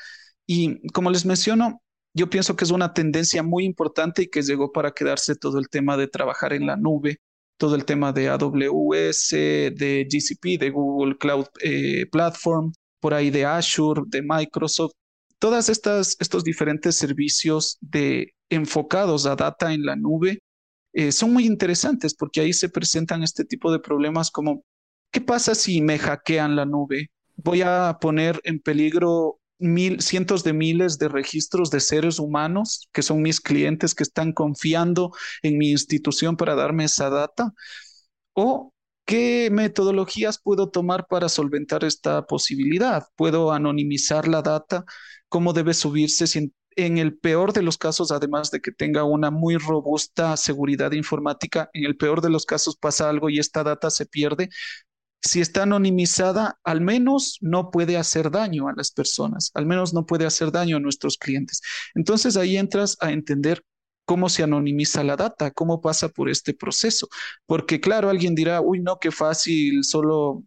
Y 0.46 0.86
como 0.88 1.10
les 1.10 1.24
menciono, 1.24 1.80
yo 2.14 2.30
pienso 2.30 2.56
que 2.56 2.64
es 2.64 2.70
una 2.70 2.94
tendencia 2.94 3.42
muy 3.42 3.64
importante 3.64 4.22
y 4.22 4.28
que 4.28 4.42
llegó 4.42 4.72
para 4.72 4.92
quedarse 4.92 5.34
todo 5.34 5.58
el 5.58 5.68
tema 5.68 5.96
de 5.96 6.08
trabajar 6.08 6.52
en 6.52 6.66
la 6.66 6.76
nube, 6.76 7.18
todo 7.56 7.74
el 7.74 7.84
tema 7.84 8.12
de 8.12 8.28
AWS, 8.28 9.30
de 9.30 10.06
GCP, 10.10 10.58
de 10.58 10.70
Google 10.70 11.16
Cloud 11.18 11.46
eh, 11.60 12.06
Platform, 12.10 12.72
por 13.00 13.14
ahí 13.14 13.30
de 13.30 13.44
Azure, 13.44 14.02
de 14.06 14.22
Microsoft. 14.22 14.92
Todas 15.38 15.68
estas 15.68 16.16
estos 16.20 16.44
diferentes 16.44 16.96
servicios 16.96 17.78
de 17.80 18.34
enfocados 18.48 19.26
a 19.26 19.36
data 19.36 19.72
en 19.72 19.84
la 19.84 19.96
nube 19.96 20.40
eh, 20.94 21.12
son 21.12 21.32
muy 21.32 21.46
interesantes 21.46 22.14
porque 22.14 22.40
ahí 22.40 22.52
se 22.52 22.68
presentan 22.70 23.22
este 23.22 23.44
tipo 23.44 23.72
de 23.72 23.80
problemas 23.80 24.30
como, 24.30 24.64
¿qué 25.10 25.20
pasa 25.20 25.54
si 25.54 25.82
me 25.82 25.98
hackean 25.98 26.56
la 26.56 26.64
nube? 26.66 27.10
Voy 27.36 27.62
a 27.62 27.98
poner 28.00 28.40
en 28.44 28.60
peligro 28.60 29.40
mil, 29.58 30.00
cientos 30.00 30.44
de 30.44 30.52
miles 30.52 30.98
de 30.98 31.08
registros 31.08 31.70
de 31.70 31.80
seres 31.80 32.18
humanos 32.18 32.88
que 32.92 33.02
son 33.02 33.22
mis 33.22 33.40
clientes 33.40 33.94
que 33.94 34.04
están 34.04 34.32
confiando 34.32 35.12
en 35.42 35.58
mi 35.58 35.70
institución 35.70 36.36
para 36.36 36.54
darme 36.54 36.84
esa 36.84 37.10
data. 37.10 37.52
O 38.34 38.72
¿Qué 39.06 39.50
metodologías 39.52 40.38
puedo 40.42 40.70
tomar 40.70 41.06
para 41.08 41.28
solventar 41.28 41.84
esta 41.84 42.24
posibilidad? 42.26 43.04
¿Puedo 43.16 43.52
anonimizar 43.52 44.26
la 44.28 44.40
data? 44.40 44.84
¿Cómo 45.28 45.52
debe 45.52 45.74
subirse 45.74 46.26
en 46.76 46.98
el 46.98 47.16
peor 47.18 47.52
de 47.52 47.62
los 47.62 47.78
casos, 47.78 48.12
además 48.12 48.50
de 48.50 48.60
que 48.60 48.72
tenga 48.72 49.04
una 49.04 49.30
muy 49.30 49.56
robusta 49.56 50.36
seguridad 50.36 50.92
informática, 50.92 51.70
en 51.72 51.84
el 51.84 51.96
peor 51.96 52.20
de 52.20 52.30
los 52.30 52.46
casos 52.46 52.76
pasa 52.76 53.08
algo 53.08 53.30
y 53.30 53.38
esta 53.38 53.62
data 53.64 53.90
se 53.90 54.06
pierde. 54.06 54.50
Si 55.22 55.40
está 55.40 55.62
anonimizada, 55.62 56.58
al 56.64 56.80
menos 56.82 57.38
no 57.40 57.70
puede 57.70 57.96
hacer 57.96 58.30
daño 58.30 58.68
a 58.68 58.74
las 58.76 58.90
personas, 58.90 59.50
al 59.54 59.66
menos 59.66 59.94
no 59.94 60.04
puede 60.06 60.26
hacer 60.26 60.52
daño 60.52 60.76
a 60.76 60.80
nuestros 60.80 61.16
clientes. 61.18 61.62
Entonces 61.94 62.36
ahí 62.36 62.56
entras 62.58 62.96
a 63.00 63.10
entender 63.12 63.64
cómo 64.04 64.28
se 64.28 64.42
anonimiza 64.42 65.02
la 65.04 65.16
data, 65.16 65.50
cómo 65.50 65.80
pasa 65.80 66.08
por 66.08 66.28
este 66.28 66.54
proceso. 66.54 67.08
Porque 67.46 67.80
claro, 67.80 68.10
alguien 68.10 68.34
dirá, 68.34 68.60
uy, 68.60 68.80
no, 68.80 68.98
qué 68.98 69.10
fácil, 69.10 69.84
solo 69.84 70.44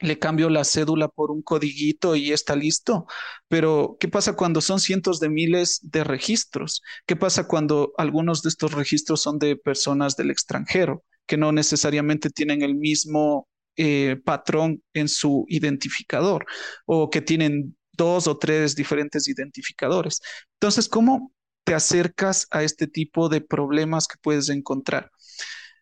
le 0.00 0.18
cambio 0.18 0.50
la 0.50 0.64
cédula 0.64 1.08
por 1.08 1.30
un 1.30 1.42
codiguito 1.42 2.16
y 2.16 2.32
está 2.32 2.54
listo. 2.56 3.06
Pero, 3.48 3.96
¿qué 3.98 4.08
pasa 4.08 4.36
cuando 4.36 4.60
son 4.60 4.80
cientos 4.80 5.20
de 5.20 5.28
miles 5.28 5.80
de 5.82 6.04
registros? 6.04 6.82
¿Qué 7.06 7.16
pasa 7.16 7.46
cuando 7.46 7.92
algunos 7.98 8.42
de 8.42 8.50
estos 8.50 8.72
registros 8.72 9.22
son 9.22 9.38
de 9.38 9.56
personas 9.56 10.16
del 10.16 10.30
extranjero, 10.30 11.04
que 11.26 11.36
no 11.36 11.52
necesariamente 11.52 12.30
tienen 12.30 12.62
el 12.62 12.74
mismo 12.74 13.48
eh, 13.76 14.16
patrón 14.24 14.82
en 14.94 15.08
su 15.08 15.44
identificador 15.48 16.46
o 16.86 17.10
que 17.10 17.20
tienen 17.20 17.76
dos 17.92 18.26
o 18.26 18.38
tres 18.38 18.76
diferentes 18.76 19.28
identificadores? 19.28 20.20
Entonces, 20.54 20.88
¿cómo 20.88 21.32
te 21.64 21.74
acercas 21.74 22.46
a 22.50 22.62
este 22.62 22.86
tipo 22.86 23.28
de 23.28 23.40
problemas 23.40 24.06
que 24.06 24.16
puedes 24.20 24.50
encontrar? 24.50 25.10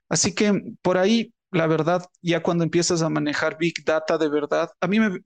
Así 0.09 0.35
que 0.35 0.53
por 0.83 0.99
ahí 0.99 1.34
la 1.55 1.67
verdad, 1.69 2.05
ya 2.21 2.43
cuando 2.43 2.65
empiezas 2.65 3.03
a 3.03 3.09
manejar 3.09 3.57
Big 3.59 3.85
Data 3.85 4.19
de 4.19 4.29
verdad, 4.29 4.71
a 4.81 4.89
mí 4.89 4.99
me, 4.99 5.21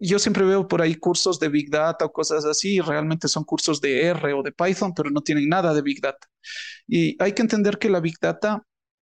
yo 0.00 0.18
siempre 0.18 0.44
veo 0.44 0.66
por 0.66 0.82
ahí 0.82 0.96
cursos 0.96 1.38
de 1.38 1.48
Big 1.48 1.70
Data 1.70 2.04
o 2.04 2.12
cosas 2.12 2.44
así, 2.44 2.76
y 2.76 2.80
realmente 2.80 3.28
son 3.28 3.44
cursos 3.44 3.80
de 3.80 4.02
R 4.06 4.32
o 4.34 4.42
de 4.42 4.52
Python, 4.52 4.92
pero 4.94 5.10
no 5.10 5.22
tienen 5.22 5.48
nada 5.48 5.72
de 5.72 5.82
Big 5.82 6.00
Data. 6.00 6.26
Y 6.88 7.16
hay 7.22 7.32
que 7.32 7.42
entender 7.42 7.78
que 7.78 7.90
la 7.90 8.00
Big 8.00 8.16
Data 8.20 8.64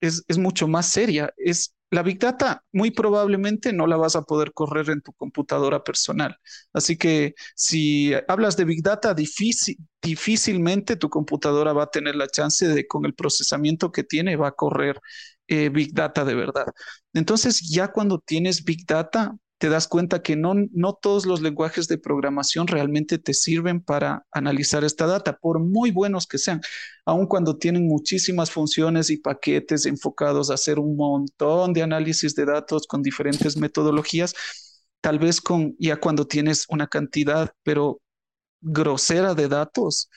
es, 0.00 0.24
es 0.26 0.38
mucho 0.38 0.66
más 0.66 0.90
seria. 0.90 1.32
Es, 1.36 1.74
la 1.90 2.02
Big 2.02 2.18
Data 2.18 2.64
muy 2.72 2.90
probablemente 2.90 3.72
no 3.72 3.86
la 3.86 3.96
vas 3.96 4.16
a 4.16 4.22
poder 4.22 4.52
correr 4.52 4.90
en 4.90 5.00
tu 5.00 5.12
computadora 5.12 5.84
personal. 5.84 6.36
Así 6.72 6.96
que 6.98 7.34
si 7.54 8.12
hablas 8.26 8.56
de 8.56 8.64
Big 8.64 8.82
Data, 8.82 9.14
difícil, 9.14 9.76
difícilmente 10.02 10.96
tu 10.96 11.08
computadora 11.08 11.72
va 11.72 11.84
a 11.84 11.90
tener 11.90 12.16
la 12.16 12.26
chance 12.28 12.66
de, 12.66 12.86
con 12.86 13.06
el 13.06 13.14
procesamiento 13.14 13.92
que 13.92 14.02
tiene, 14.02 14.36
va 14.36 14.48
a 14.48 14.52
correr 14.52 15.00
eh, 15.48 15.68
Big 15.70 15.92
Data 15.94 16.24
de 16.24 16.34
verdad. 16.34 16.66
Entonces, 17.12 17.60
ya 17.68 17.88
cuando 17.88 18.18
tienes 18.20 18.64
Big 18.64 18.86
Data, 18.86 19.36
te 19.58 19.68
das 19.68 19.88
cuenta 19.88 20.22
que 20.22 20.36
no, 20.36 20.54
no 20.72 20.94
todos 20.94 21.26
los 21.26 21.42
lenguajes 21.42 21.88
de 21.88 21.98
programación 21.98 22.68
realmente 22.68 23.18
te 23.18 23.34
sirven 23.34 23.80
para 23.80 24.24
analizar 24.30 24.84
esta 24.84 25.06
data, 25.06 25.36
por 25.36 25.58
muy 25.58 25.90
buenos 25.90 26.26
que 26.28 26.38
sean, 26.38 26.60
aun 27.04 27.26
cuando 27.26 27.58
tienen 27.58 27.88
muchísimas 27.88 28.52
funciones 28.52 29.10
y 29.10 29.16
paquetes 29.16 29.84
enfocados 29.86 30.50
a 30.50 30.54
hacer 30.54 30.78
un 30.78 30.96
montón 30.96 31.72
de 31.72 31.82
análisis 31.82 32.36
de 32.36 32.44
datos 32.46 32.86
con 32.86 33.02
diferentes 33.02 33.56
metodologías, 33.56 34.34
tal 35.00 35.18
vez 35.18 35.40
con 35.40 35.74
ya 35.78 35.96
cuando 35.96 36.26
tienes 36.26 36.66
una 36.68 36.86
cantidad, 36.86 37.52
pero 37.64 38.00
grosera 38.60 39.34
de 39.34 39.48
datos, 39.48 40.08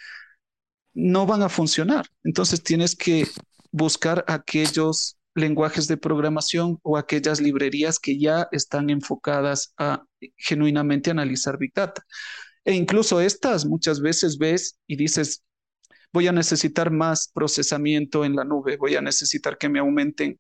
no 0.94 1.26
van 1.26 1.42
a 1.42 1.50
funcionar. 1.50 2.06
Entonces 2.24 2.62
tienes 2.62 2.96
que 2.96 3.28
buscar 3.72 4.24
aquellos 4.28 5.18
lenguajes 5.36 5.88
de 5.88 5.98
programación 5.98 6.80
o 6.84 6.98
aquellas 6.98 7.40
librerías 7.40 8.00
que 8.00 8.20
ya 8.20 8.48
están 8.52 8.90
enfocadas 8.90 9.74
a 9.78 10.04
genuinamente 10.38 11.12
analizar 11.12 11.58
Big 11.58 11.74
Data. 11.74 12.06
E 12.64 12.74
incluso 12.74 13.22
estas 13.22 13.66
muchas 13.66 14.02
veces 14.02 14.38
ves 14.38 14.78
y 14.88 14.96
dices, 14.96 15.44
voy 16.14 16.28
a 16.28 16.32
necesitar 16.32 16.92
más 16.92 17.32
procesamiento 17.34 18.26
en 18.26 18.36
la 18.36 18.44
nube, 18.44 18.78
voy 18.78 18.96
a 18.96 19.02
necesitar 19.02 19.58
que 19.58 19.70
me 19.70 19.80
aumenten 19.80 20.40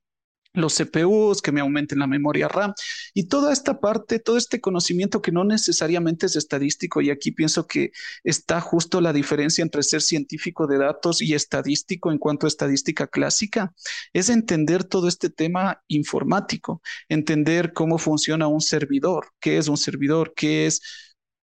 los 0.53 0.75
CPUs, 0.75 1.41
que 1.41 1.51
me 1.51 1.61
aumenten 1.61 1.99
la 1.99 2.07
memoria 2.07 2.47
RAM 2.47 2.73
y 3.13 3.27
toda 3.27 3.53
esta 3.53 3.79
parte, 3.79 4.19
todo 4.19 4.37
este 4.37 4.59
conocimiento 4.59 5.21
que 5.21 5.31
no 5.31 5.43
necesariamente 5.43 6.25
es 6.25 6.35
estadístico. 6.35 7.01
Y 7.01 7.09
aquí 7.09 7.31
pienso 7.31 7.67
que 7.67 7.91
está 8.23 8.61
justo 8.61 9.01
la 9.01 9.13
diferencia 9.13 9.61
entre 9.61 9.83
ser 9.83 10.01
científico 10.01 10.67
de 10.67 10.77
datos 10.77 11.21
y 11.21 11.33
estadístico 11.33 12.11
en 12.11 12.17
cuanto 12.17 12.45
a 12.47 12.49
estadística 12.49 13.07
clásica, 13.07 13.73
es 14.13 14.29
entender 14.29 14.83
todo 14.83 15.07
este 15.07 15.29
tema 15.29 15.81
informático, 15.87 16.81
entender 17.09 17.73
cómo 17.73 17.97
funciona 17.97 18.47
un 18.47 18.61
servidor, 18.61 19.27
qué 19.39 19.57
es 19.57 19.67
un 19.67 19.77
servidor, 19.77 20.33
qué 20.35 20.65
es 20.67 20.81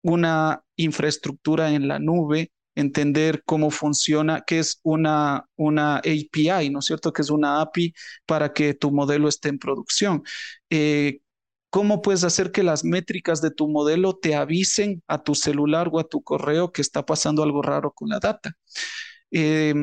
una 0.01 0.64
infraestructura 0.76 1.72
en 1.72 1.88
la 1.88 1.99
nube, 1.99 2.51
entender 2.78 3.42
cómo 3.46 3.72
funciona, 3.72 4.44
qué 4.46 4.60
es 4.60 4.80
una, 4.84 5.46
una 5.56 5.98
API, 5.98 6.70
¿no 6.70 6.80
es 6.80 6.86
cierto? 6.86 7.12
Que 7.12 7.24
es 7.24 7.32
una 7.32 7.60
API 7.62 7.94
para 8.28 8.54
que 8.54 8.76
tu 8.76 8.92
modelo 8.92 9.28
esté 9.28 9.50
en 9.50 9.58
producción. 9.58 10.24
Eh, 10.70 11.22
¿Cómo 11.72 12.02
puedes 12.04 12.24
hacer 12.24 12.52
que 12.52 12.64
las 12.64 12.84
métricas 12.84 13.42
de 13.42 13.52
tu 13.52 13.68
modelo 13.68 14.16
te 14.16 14.36
avisen 14.36 15.04
a 15.08 15.24
tu 15.24 15.34
celular 15.36 15.90
o 15.92 16.00
a 16.00 16.08
tu 16.08 16.22
correo 16.24 16.72
que 16.72 16.82
está 16.84 17.06
pasando 17.06 17.44
algo 17.44 17.62
raro 17.64 17.92
con 17.92 18.10
la 18.10 18.20
data? 18.20 18.56
Eh, 19.32 19.74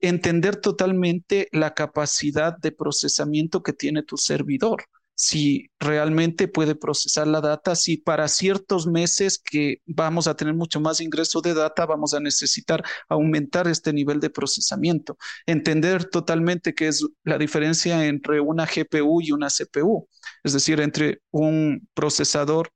entender 0.00 0.56
totalmente 0.56 1.48
la 1.52 1.72
capacidad 1.74 2.56
de 2.58 2.72
procesamiento 2.72 3.62
que 3.62 3.72
tiene 3.72 4.02
tu 4.02 4.16
servidor 4.16 4.84
si 5.20 5.70
realmente 5.78 6.48
puede 6.48 6.74
procesar 6.74 7.26
la 7.26 7.42
data, 7.42 7.76
si 7.76 7.98
para 7.98 8.26
ciertos 8.26 8.86
meses 8.86 9.38
que 9.38 9.82
vamos 9.84 10.26
a 10.26 10.34
tener 10.34 10.54
mucho 10.54 10.80
más 10.80 11.02
ingreso 11.02 11.42
de 11.42 11.52
data, 11.52 11.84
vamos 11.84 12.14
a 12.14 12.20
necesitar 12.20 12.82
aumentar 13.06 13.68
este 13.68 13.92
nivel 13.92 14.18
de 14.18 14.30
procesamiento, 14.30 15.18
entender 15.44 16.06
totalmente 16.06 16.74
qué 16.74 16.88
es 16.88 17.06
la 17.22 17.36
diferencia 17.36 18.06
entre 18.06 18.40
una 18.40 18.64
GPU 18.64 19.20
y 19.20 19.32
una 19.32 19.48
CPU, 19.48 20.08
es 20.42 20.54
decir, 20.54 20.80
entre 20.80 21.20
un 21.30 21.86
procesador 21.92 22.70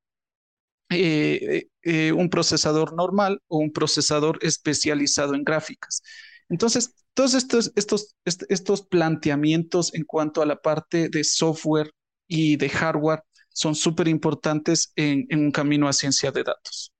eh, 0.90 1.68
eh, 1.82 2.12
un 2.12 2.28
procesador 2.28 2.92
normal 2.94 3.40
o 3.48 3.56
un 3.56 3.72
procesador 3.72 4.38
especializado 4.42 5.34
en 5.34 5.44
gráficas. 5.44 6.02
Entonces, 6.50 6.94
todos 7.14 7.32
estos, 7.32 7.72
estos, 7.74 8.16
estos 8.26 8.82
planteamientos 8.82 9.94
en 9.94 10.04
cuanto 10.04 10.42
a 10.42 10.46
la 10.46 10.60
parte 10.60 11.08
de 11.08 11.24
software 11.24 11.90
y 12.26 12.56
de 12.56 12.68
hardware 12.68 13.22
son 13.50 13.74
súper 13.74 14.08
importantes 14.08 14.92
en, 14.96 15.26
un 15.32 15.50
camino 15.50 15.88
a 15.88 15.92
ciencia 15.92 16.30
de 16.32 16.42
datos. 16.44 16.92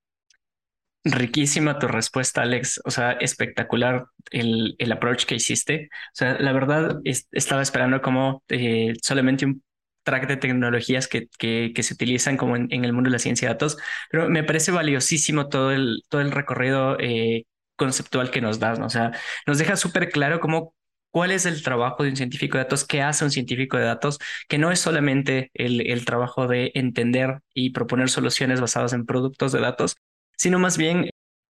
Riquísima 1.05 1.79
tu 1.79 1.87
respuesta, 1.87 2.43
Alex. 2.43 2.81
O 2.85 2.91
sea, 2.91 3.12
espectacular 3.12 4.07
el, 4.31 4.75
el 4.79 4.93
approach 4.93 5.27
que 5.27 5.35
hiciste. 5.35 5.91
O 5.93 6.14
sea, 6.14 6.39
la 6.39 6.53
verdad 6.53 7.01
estaba 7.33 7.61
esperando 7.61 8.01
como 8.01 8.43
eh, 8.49 8.95
solamente 9.03 9.45
un 9.45 9.62
track 10.05 10.29
de 10.29 10.37
tecnologías 10.37 11.09
que, 11.09 11.29
que, 11.39 11.72
que 11.75 11.83
se 11.83 11.95
utilizan 11.95 12.37
como 12.37 12.57
en, 12.57 12.68
en, 12.70 12.85
el 12.85 12.93
mundo 12.93 13.09
de 13.09 13.12
la 13.12 13.18
ciencia 13.18 13.49
de 13.49 13.55
datos, 13.55 13.77
pero 14.11 14.29
me 14.29 14.45
parece 14.45 14.70
valiosísimo 14.70 15.49
todo 15.49 15.72
el, 15.72 16.03
todo 16.09 16.20
el 16.20 16.31
recorrido 16.31 16.99
eh, 17.01 17.45
conceptual 17.77 18.31
que 18.31 18.41
nos 18.41 18.59
das. 18.59 18.79
¿no? 18.79 18.87
O 18.87 18.91
sea, 18.91 19.12
nos 19.47 19.59
deja 19.59 19.77
súper 19.77 20.11
claro 20.11 20.41
cómo 20.41 20.75
cuál 21.14 21.30
es 21.30 21.46
el 21.46 21.62
trabajo 21.62 22.02
de 22.02 22.10
un 22.10 22.16
científico 22.16 22.58
de 22.58 22.64
datos, 22.64 22.84
qué 22.84 23.00
hace 23.00 23.24
un 23.24 23.30
científico 23.30 23.76
de 23.76 23.84
datos, 23.84 24.18
que 24.48 24.58
no 24.58 24.72
es 24.72 24.80
solamente 24.80 25.52
el, 25.54 25.86
el 25.88 26.04
trabajo 26.04 26.48
de 26.48 26.72
entender 26.74 27.38
y 27.54 27.70
proponer 27.70 28.10
soluciones 28.10 28.60
basadas 28.60 28.92
en 28.94 29.06
productos 29.06 29.52
de 29.52 29.60
datos, 29.60 29.94
sino 30.36 30.58
más 30.58 30.76
bien 30.76 31.10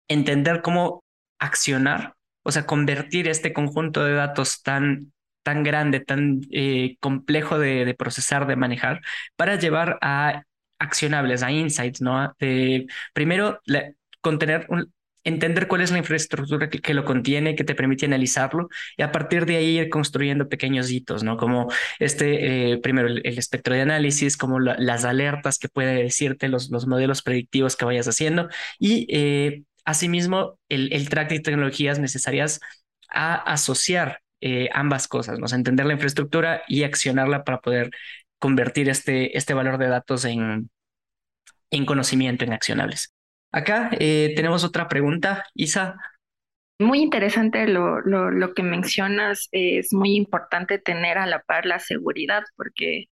entender 0.07 0.61
cómo 0.61 1.03
accionar, 1.39 2.15
o 2.43 2.53
sea, 2.53 2.65
convertir 2.65 3.27
este 3.27 3.51
conjunto 3.51 4.05
de 4.05 4.13
datos 4.13 4.63
tan, 4.63 5.11
tan 5.43 5.63
grande, 5.63 5.99
tan 5.99 6.39
eh, 6.51 6.95
complejo 7.01 7.59
de, 7.59 7.83
de, 7.83 7.93
procesar, 7.95 8.47
de 8.47 8.55
manejar, 8.55 9.01
para 9.35 9.57
llevar 9.57 9.97
a 10.01 10.43
accionables, 10.79 11.43
a 11.43 11.51
insights, 11.51 11.99
¿no? 11.99 12.33
De, 12.39 12.87
primero, 13.13 13.59
contener 14.21 14.67
un, 14.69 14.93
entender 15.29 15.67
cuál 15.67 15.81
es 15.81 15.91
la 15.91 15.97
infraestructura 15.99 16.69
que, 16.69 16.93
lo 16.93 17.05
contiene, 17.05 17.55
que 17.55 17.63
te 17.63 17.75
permite 17.75 18.05
analizarlo 18.05 18.69
y 18.97 19.03
a 19.03 19.11
partir 19.11 19.45
de 19.45 19.57
ahí 19.57 19.79
ir 19.79 19.89
construyendo 19.89 20.49
pequeños 20.49 20.91
hitos, 20.91 21.23
¿no? 21.23 21.37
Como 21.37 21.71
este, 21.99 22.73
eh, 22.73 22.77
primero 22.79 23.07
el, 23.07 23.25
espectro 23.25 23.73
de 23.73 23.81
análisis, 23.81 24.37
como 24.37 24.59
la, 24.59 24.75
las 24.77 25.05
alertas 25.05 25.59
que 25.59 25.69
puede 25.69 26.03
decirte, 26.03 26.49
los, 26.49 26.69
los 26.69 26.87
modelos 26.87 27.21
predictivos 27.21 27.75
que 27.75 27.85
vayas 27.85 28.07
haciendo 28.07 28.49
y 28.79 29.07
eh, 29.09 29.63
asimismo 29.85 30.59
el, 30.69 30.91
el 30.93 31.09
track 31.09 31.29
de 31.29 31.39
tecnologías 31.39 31.99
necesarias 31.99 32.59
a 33.09 33.35
asociar 33.35 34.21
eh, 34.41 34.69
ambas 34.73 35.07
cosas, 35.07 35.39
¿no? 35.39 35.45
Entender 35.53 35.85
la 35.85 35.93
infraestructura 35.93 36.63
y 36.67 36.83
accionarla 36.83 37.43
para 37.43 37.59
poder 37.59 37.91
convertir 38.39 38.89
este, 38.89 39.37
este 39.37 39.53
valor 39.53 39.77
de 39.77 39.87
datos 39.87 40.25
en, 40.25 40.69
en 41.71 41.85
conocimiento, 41.85 42.45
en 42.45 42.53
accionables. 42.53 43.13
Acá 43.51 43.89
eh, 43.99 44.33
tenemos 44.35 44.63
otra 44.63 44.87
pregunta, 44.87 45.43
Isa. 45.55 45.97
Muy 46.79 47.01
interesante 47.01 47.67
lo, 47.67 47.99
lo, 48.01 48.31
lo, 48.31 48.53
que 48.53 48.63
mencionas. 48.63 49.49
Es 49.51 49.91
muy 49.91 50.15
importante 50.15 50.77
tener 50.77 51.17
a 51.17 51.25
la 51.25 51.41
par 51.41 51.65
la 51.65 51.79
seguridad 51.79 52.43
porque, 52.55 53.05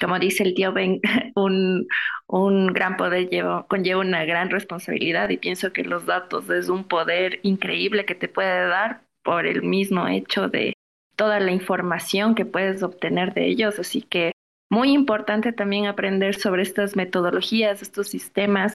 como 0.00 0.18
dice 0.18 0.44
el 0.44 0.54
tío 0.54 0.72
Ben, 0.72 1.00
un, 1.34 1.86
un 2.26 2.66
gran 2.68 2.96
poder 2.96 3.28
lleva, 3.30 3.66
conlleva 3.66 4.00
una 4.00 4.24
gran 4.24 4.50
responsabilidad 4.50 5.30
y 5.30 5.38
pienso 5.38 5.72
que 5.72 5.82
los 5.82 6.06
datos 6.06 6.48
es 6.50 6.68
un 6.68 6.84
poder 6.84 7.40
increíble 7.42 8.04
que 8.04 8.14
te 8.14 8.28
puede 8.28 8.68
dar 8.68 9.02
por 9.22 9.46
el 9.46 9.62
mismo 9.62 10.06
hecho 10.08 10.48
de 10.48 10.74
toda 11.16 11.40
la 11.40 11.52
información 11.52 12.34
que 12.34 12.44
puedes 12.44 12.82
obtener 12.82 13.34
de 13.34 13.46
ellos. 13.46 13.78
Así 13.78 14.02
que 14.02 14.32
muy 14.70 14.92
importante 14.92 15.52
también 15.52 15.86
aprender 15.86 16.36
sobre 16.36 16.62
estas 16.62 16.96
metodologías, 16.96 17.82
estos 17.82 18.08
sistemas 18.08 18.74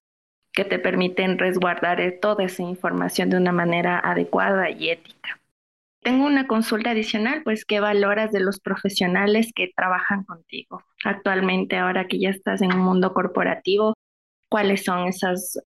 que 0.56 0.66
te 0.66 0.80
permiten 0.80 1.38
resguardar 1.38 2.02
toda 2.22 2.46
esa 2.46 2.64
información 2.64 3.30
de 3.30 3.38
una 3.38 3.52
manera 3.52 4.00
adecuada 4.00 4.70
y 4.70 4.90
ética. 4.90 5.40
Tengo 6.02 6.26
una 6.26 6.48
consulta 6.48 6.92
adicional, 6.92 7.42
pues, 7.44 7.66
¿qué 7.66 7.80
valoras 7.80 8.32
de 8.32 8.40
los 8.40 8.60
profesionales 8.60 9.52
que 9.54 9.72
trabajan 9.76 10.24
contigo 10.24 10.84
actualmente, 11.04 11.78
ahora 11.78 12.08
que 12.08 12.20
ya 12.20 12.30
estás 12.30 12.62
en 12.62 12.74
un 12.74 12.80
mundo 12.80 13.14
corporativo? 13.14 13.94
¿Cuáles 14.50 14.84
son 14.84 15.08
esas 15.08 15.60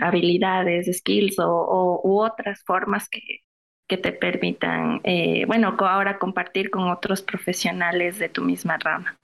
habilidades, 0.00 0.88
skills 0.98 1.38
o, 1.38 1.50
o 1.50 2.00
u 2.04 2.20
otras 2.20 2.62
formas 2.64 3.08
que, 3.08 3.40
que 3.88 3.98
te 3.98 4.12
permitan, 4.12 5.00
eh, 5.02 5.44
bueno, 5.46 5.76
ahora 5.80 6.18
compartir 6.18 6.70
con 6.70 6.88
otros 6.88 7.22
profesionales 7.22 8.18
de 8.20 8.28
tu 8.28 8.42
misma 8.42 8.78
rama? 8.78 9.18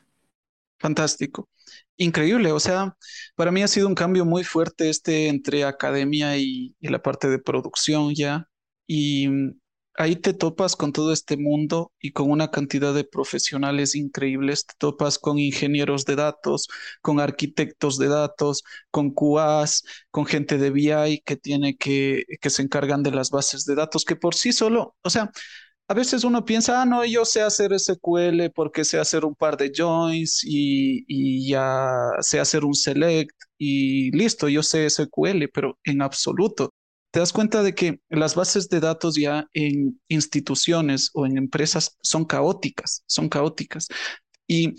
Fantástico. 0.78 1.48
Increíble, 1.96 2.52
o 2.52 2.60
sea, 2.60 2.96
para 3.34 3.50
mí 3.50 3.62
ha 3.62 3.68
sido 3.68 3.88
un 3.88 3.94
cambio 3.94 4.24
muy 4.24 4.44
fuerte 4.44 4.90
este 4.90 5.28
entre 5.28 5.64
academia 5.64 6.36
y, 6.36 6.74
la 6.80 7.02
parte 7.02 7.28
de 7.28 7.38
producción 7.38 8.14
ya. 8.14 8.48
Y 8.86 9.28
mm, 9.28 9.58
ahí 9.94 10.16
te 10.16 10.34
topas 10.34 10.76
con 10.76 10.92
todo 10.92 11.12
este 11.12 11.36
mundo 11.38 11.92
y 11.98 12.12
con 12.12 12.30
una 12.30 12.50
cantidad 12.50 12.94
de 12.94 13.04
profesionales 13.04 13.94
increíbles. 13.94 14.66
Te 14.66 14.74
topas 14.78 15.18
con 15.18 15.38
ingenieros 15.38 16.04
de 16.04 16.16
datos, 16.16 16.68
con 17.00 17.20
arquitectos 17.20 17.98
de 17.98 18.08
datos, 18.08 18.62
con 18.90 19.10
QAs, 19.14 19.82
con 20.10 20.26
gente 20.26 20.58
de 20.58 20.70
BI 20.70 21.22
que 21.24 21.36
tiene 21.36 21.76
que, 21.76 22.24
que 22.40 22.50
se 22.50 22.62
encargan 22.62 23.02
de 23.02 23.12
las 23.12 23.30
bases 23.30 23.64
de 23.64 23.74
datos, 23.74 24.04
que 24.04 24.16
por 24.16 24.34
sí 24.34 24.52
solo, 24.52 24.94
o 25.02 25.10
sea, 25.10 25.30
a 25.88 25.94
veces 25.94 26.24
uno 26.24 26.44
piensa, 26.44 26.82
ah, 26.82 26.86
no, 26.86 27.04
yo 27.04 27.24
sé 27.24 27.42
hacer 27.42 27.72
SQL 27.72 28.50
porque 28.54 28.84
sé 28.84 28.98
hacer 28.98 29.24
un 29.24 29.34
par 29.34 29.56
de 29.56 29.72
joins 29.74 30.40
y, 30.44 31.48
ya 31.48 31.88
sé 32.20 32.40
hacer 32.40 32.64
un 32.64 32.74
select 32.74 33.34
y 33.58 34.10
listo, 34.16 34.48
yo 34.48 34.62
sé 34.62 34.86
SQL, 34.86 35.48
pero 35.52 35.78
en 35.84 36.02
absoluto. 36.02 36.70
Te 37.12 37.20
das 37.20 37.32
cuenta 37.32 37.62
de 37.62 37.74
que 37.74 38.00
las 38.10 38.34
bases 38.34 38.68
de 38.68 38.80
datos 38.80 39.16
ya 39.16 39.46
en 39.54 40.00
instituciones 40.08 41.10
o 41.14 41.24
en 41.24 41.38
empresas 41.38 41.96
son 42.02 42.24
caóticas, 42.24 43.02
son 43.06 43.28
caóticas. 43.28 43.88
Y 44.46 44.74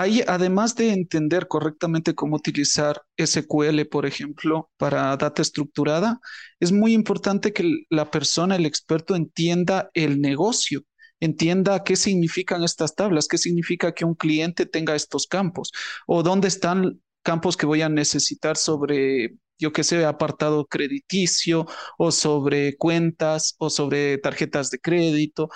Ahí, 0.00 0.22
además 0.26 0.76
de 0.76 0.94
entender 0.94 1.46
correctamente 1.46 2.14
cómo 2.14 2.36
utilizar 2.36 3.02
SQL, 3.18 3.84
por 3.84 4.06
ejemplo, 4.06 4.70
para 4.78 5.14
data 5.18 5.42
estructurada, 5.42 6.20
es 6.58 6.72
muy 6.72 6.94
importante 6.94 7.52
que 7.52 7.70
la 7.90 8.10
persona, 8.10 8.56
el 8.56 8.64
experto, 8.64 9.14
entienda 9.14 9.90
el 9.92 10.22
negocio, 10.22 10.84
entienda 11.20 11.84
qué 11.84 11.96
significan 11.96 12.64
estas 12.64 12.94
tablas, 12.94 13.28
qué 13.28 13.36
significa 13.36 13.92
que 13.92 14.06
un 14.06 14.14
cliente 14.14 14.64
tenga 14.64 14.94
estos 14.94 15.26
campos 15.26 15.70
o 16.06 16.22
dónde 16.22 16.48
están 16.48 17.02
campos 17.22 17.58
que 17.58 17.66
voy 17.66 17.82
a 17.82 17.90
necesitar 17.90 18.56
sobre, 18.56 19.34
yo 19.58 19.70
qué 19.70 19.84
sé, 19.84 20.02
apartado 20.06 20.64
crediticio 20.66 21.66
o 21.98 22.10
sobre 22.10 22.74
cuentas 22.78 23.54
o 23.58 23.68
sobre 23.68 24.16
tarjetas 24.16 24.70
de 24.70 24.78
crédito. 24.78 25.50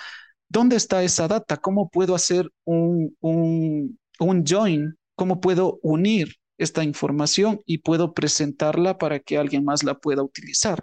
¿Dónde 0.50 0.76
está 0.76 1.02
esa 1.02 1.28
data? 1.28 1.56
¿Cómo 1.56 1.88
puedo 1.88 2.14
hacer 2.14 2.50
un, 2.64 3.16
un 3.20 3.98
un 4.20 4.44
join, 4.44 4.98
cómo 5.14 5.40
puedo 5.40 5.78
unir 5.82 6.36
esta 6.58 6.84
información 6.84 7.60
y 7.66 7.78
puedo 7.78 8.14
presentarla 8.14 8.98
para 8.98 9.20
que 9.20 9.38
alguien 9.38 9.64
más 9.64 9.82
la 9.82 9.98
pueda 9.98 10.22
utilizar. 10.22 10.82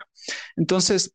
Entonces, 0.56 1.14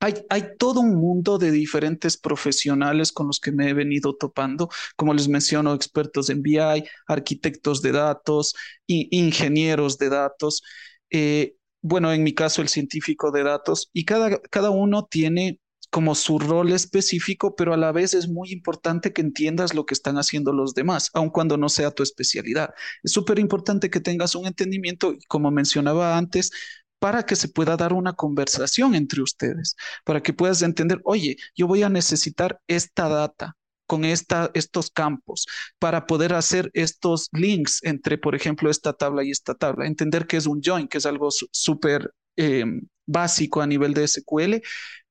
hay, 0.00 0.14
hay, 0.28 0.44
todo 0.58 0.80
un 0.80 0.94
mundo 0.96 1.38
de 1.38 1.50
diferentes 1.50 2.18
profesionales 2.18 3.12
con 3.12 3.28
los 3.28 3.40
que 3.40 3.52
me 3.52 3.70
he 3.70 3.72
venido 3.74 4.14
topando, 4.14 4.68
como 4.94 5.14
les 5.14 5.28
menciono, 5.28 5.74
expertos 5.74 6.28
en 6.28 6.42
BI, 6.42 6.84
arquitectos 7.06 7.80
de 7.80 7.92
datos, 7.92 8.54
ingenieros 8.86 9.96
de 9.98 10.10
datos, 10.10 10.62
eh, 11.10 11.54
bueno, 11.80 12.12
en 12.12 12.22
mi 12.24 12.34
caso 12.34 12.62
el 12.62 12.68
científico 12.68 13.30
de 13.30 13.44
datos, 13.44 13.90
y 13.92 14.04
cada, 14.04 14.38
cada 14.50 14.70
uno 14.70 15.06
tiene 15.06 15.60
como 15.90 16.14
su 16.14 16.38
rol 16.38 16.72
específico, 16.72 17.54
pero 17.56 17.74
a 17.74 17.76
la 17.76 17.92
vez 17.92 18.14
es 18.14 18.28
muy 18.28 18.52
importante 18.52 19.12
que 19.12 19.22
entiendas 19.22 19.74
lo 19.74 19.86
que 19.86 19.94
están 19.94 20.18
haciendo 20.18 20.52
los 20.52 20.74
demás, 20.74 21.10
aun 21.14 21.30
cuando 21.30 21.56
no 21.56 21.68
sea 21.68 21.90
tu 21.90 22.02
especialidad. 22.02 22.70
Es 23.02 23.12
súper 23.12 23.38
importante 23.38 23.90
que 23.90 24.00
tengas 24.00 24.34
un 24.34 24.46
entendimiento, 24.46 25.14
como 25.28 25.50
mencionaba 25.50 26.16
antes, 26.16 26.50
para 26.98 27.24
que 27.24 27.36
se 27.36 27.48
pueda 27.48 27.76
dar 27.76 27.92
una 27.92 28.14
conversación 28.14 28.94
entre 28.94 29.22
ustedes, 29.22 29.76
para 30.04 30.22
que 30.22 30.32
puedas 30.32 30.62
entender, 30.62 31.00
oye, 31.04 31.36
yo 31.54 31.66
voy 31.66 31.82
a 31.82 31.88
necesitar 31.88 32.60
esta 32.66 33.08
data 33.08 33.56
con 33.86 34.04
esta, 34.04 34.50
estos 34.54 34.90
campos 34.90 35.46
para 35.78 36.06
poder 36.06 36.34
hacer 36.34 36.70
estos 36.74 37.28
links 37.32 37.80
entre, 37.84 38.18
por 38.18 38.34
ejemplo, 38.34 38.70
esta 38.70 38.92
tabla 38.92 39.24
y 39.24 39.30
esta 39.30 39.54
tabla, 39.54 39.86
entender 39.86 40.26
que 40.26 40.36
es 40.38 40.46
un 40.46 40.60
join, 40.62 40.88
que 40.88 40.98
es 40.98 41.06
algo 41.06 41.28
súper 41.30 42.12
eh, 42.36 42.64
básico 43.06 43.60
a 43.60 43.66
nivel 43.66 43.94
de 43.94 44.08
SQL, 44.08 44.60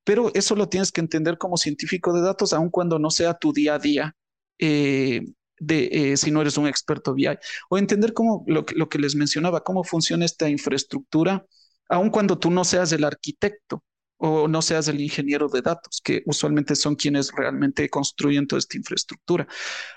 pero 0.06 0.30
eso 0.34 0.54
lo 0.54 0.68
tienes 0.68 0.92
que 0.92 1.00
entender 1.00 1.36
como 1.36 1.56
científico 1.56 2.12
de 2.12 2.22
datos, 2.22 2.52
aun 2.52 2.70
cuando 2.70 2.98
no 3.00 3.10
sea 3.10 3.34
tu 3.34 3.52
día 3.52 3.74
a 3.74 3.78
día. 3.80 4.16
Eh, 4.58 5.22
eh, 5.68 6.16
si 6.16 6.30
no 6.30 6.40
eres 6.42 6.58
un 6.58 6.66
experto 6.68 7.14
BI, 7.14 7.28
o 7.68 7.78
entender 7.78 8.12
cómo 8.12 8.44
lo, 8.46 8.64
lo 8.74 8.88
que 8.88 8.98
les 8.98 9.16
mencionaba, 9.16 9.64
cómo 9.64 9.84
funciona 9.84 10.24
esta 10.24 10.48
infraestructura, 10.48 11.44
aun 11.88 12.10
cuando 12.10 12.38
tú 12.38 12.50
no 12.50 12.64
seas 12.64 12.92
el 12.92 13.04
arquitecto, 13.04 13.82
o 14.18 14.48
no 14.48 14.62
seas 14.62 14.88
el 14.88 15.00
ingeniero 15.00 15.48
de 15.48 15.62
datos, 15.62 16.00
que 16.02 16.22
usualmente 16.26 16.74
son 16.76 16.96
quienes 16.96 17.32
realmente 17.32 17.88
construyen 17.88 18.46
toda 18.46 18.58
esta 18.58 18.76
infraestructura. 18.76 19.46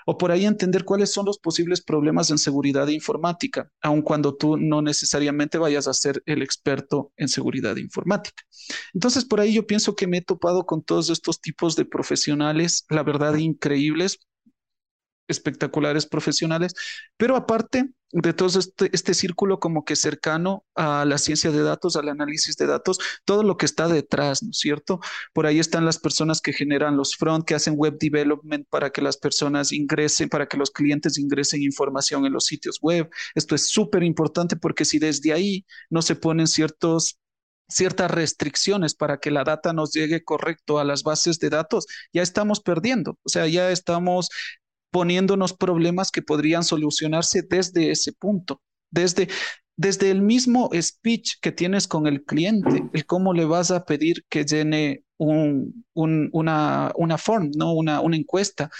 O 0.06 0.18
por 0.18 0.30
ahí 0.30 0.44
entender 0.44 0.84
cuáles 0.84 1.12
son 1.12 1.26
los 1.26 1.38
posibles 1.38 1.80
problemas 1.82 2.30
en 2.30 2.38
seguridad 2.38 2.88
informática, 2.88 3.70
aun 3.80 4.02
cuando 4.02 4.36
tú 4.36 4.56
no 4.56 4.82
necesariamente 4.82 5.58
vayas 5.58 5.88
a 5.88 5.94
ser 5.94 6.22
el 6.26 6.42
experto 6.42 7.12
en 7.16 7.28
seguridad 7.28 7.76
informática. 7.76 8.42
Entonces, 8.94 9.24
por 9.24 9.40
ahí 9.40 9.54
yo 9.54 9.66
pienso 9.66 9.94
que 9.94 10.06
me 10.06 10.18
he 10.18 10.22
topado 10.22 10.66
con 10.66 10.82
todos 10.82 11.10
estos 11.10 11.40
tipos 11.40 11.76
de 11.76 11.84
profesionales, 11.84 12.84
la 12.88 13.02
verdad, 13.02 13.34
increíbles, 13.36 14.18
espectaculares 15.30 16.06
profesionales, 16.06 16.74
pero 17.16 17.36
aparte 17.36 17.90
de 18.12 18.32
todo 18.32 18.58
este, 18.58 18.90
este, 18.92 19.14
círculo 19.14 19.60
como 19.60 19.84
que 19.84 19.94
cercano 19.94 20.64
a 20.74 21.04
la 21.04 21.18
ciencia 21.18 21.52
de 21.52 21.62
datos, 21.62 21.94
al 21.96 22.08
análisis 22.08 22.56
de 22.56 22.66
datos, 22.66 22.98
todo 23.24 23.42
lo 23.44 23.56
que 23.56 23.66
está 23.66 23.86
detrás, 23.88 24.42
¿no 24.42 24.50
es 24.50 24.58
cierto? 24.58 25.00
Por 25.32 25.46
ahí 25.46 25.60
están 25.60 25.84
las 25.84 25.98
personas 25.98 26.40
que 26.40 26.52
generan 26.52 26.96
los 26.96 27.16
front, 27.16 27.44
que 27.44 27.54
hacen 27.54 27.74
web 27.76 27.98
development 27.98 28.66
para 28.68 28.90
que 28.90 29.02
las 29.02 29.16
personas 29.16 29.72
ingresen, 29.72 30.28
para 30.28 30.46
que 30.46 30.56
los 30.56 30.70
clientes 30.70 31.18
ingresen 31.18 31.62
información 31.62 32.26
en 32.26 32.32
los 32.32 32.46
sitios 32.46 32.78
web. 32.80 33.08
Esto 33.34 33.54
es 33.54 33.68
súper 33.68 34.02
importante 34.02 34.56
porque 34.56 34.84
si 34.84 34.98
desde 34.98 35.32
ahí 35.32 35.64
no 35.88 36.02
se 36.02 36.16
ponen 36.16 36.48
ciertos 36.48 37.20
ciertas 37.70 38.10
restricciones 38.10 38.94
para 38.94 39.18
que 39.18 39.30
la 39.30 39.44
data 39.44 39.72
nos 39.72 39.92
llegue 39.92 40.24
correcto 40.24 40.78
a 40.78 40.84
las 40.84 41.02
bases 41.02 41.38
de 41.38 41.50
datos, 41.50 41.86
ya 42.12 42.22
estamos 42.22 42.60
perdiendo. 42.60 43.18
O 43.22 43.28
sea, 43.28 43.46
ya 43.46 43.70
estamos 43.70 44.28
poniéndonos 44.90 45.52
problemas 45.52 46.10
que 46.10 46.22
podrían 46.22 46.64
solucionarse 46.64 47.42
desde 47.42 47.90
ese 47.90 48.12
punto, 48.12 48.60
desde, 48.90 49.28
desde 49.76 50.10
el 50.10 50.22
mismo 50.22 50.70
speech 50.80 51.34
que 51.40 51.52
tienes 51.52 51.88
con 51.88 52.06
el 52.06 52.24
cliente, 52.24 52.84
el 52.92 53.06
cómo 53.06 53.32
le 53.32 53.44
vas 53.44 53.70
a 53.70 53.84
pedir 53.84 54.24
que 54.28 54.44
llene 54.44 55.04
un, 55.16 55.84
una, 55.94 56.92
una 56.96 57.18
form, 57.18 57.50
¿no? 57.56 57.72
una, 57.74 58.00
una 58.00 58.16
encuesta 58.16 58.70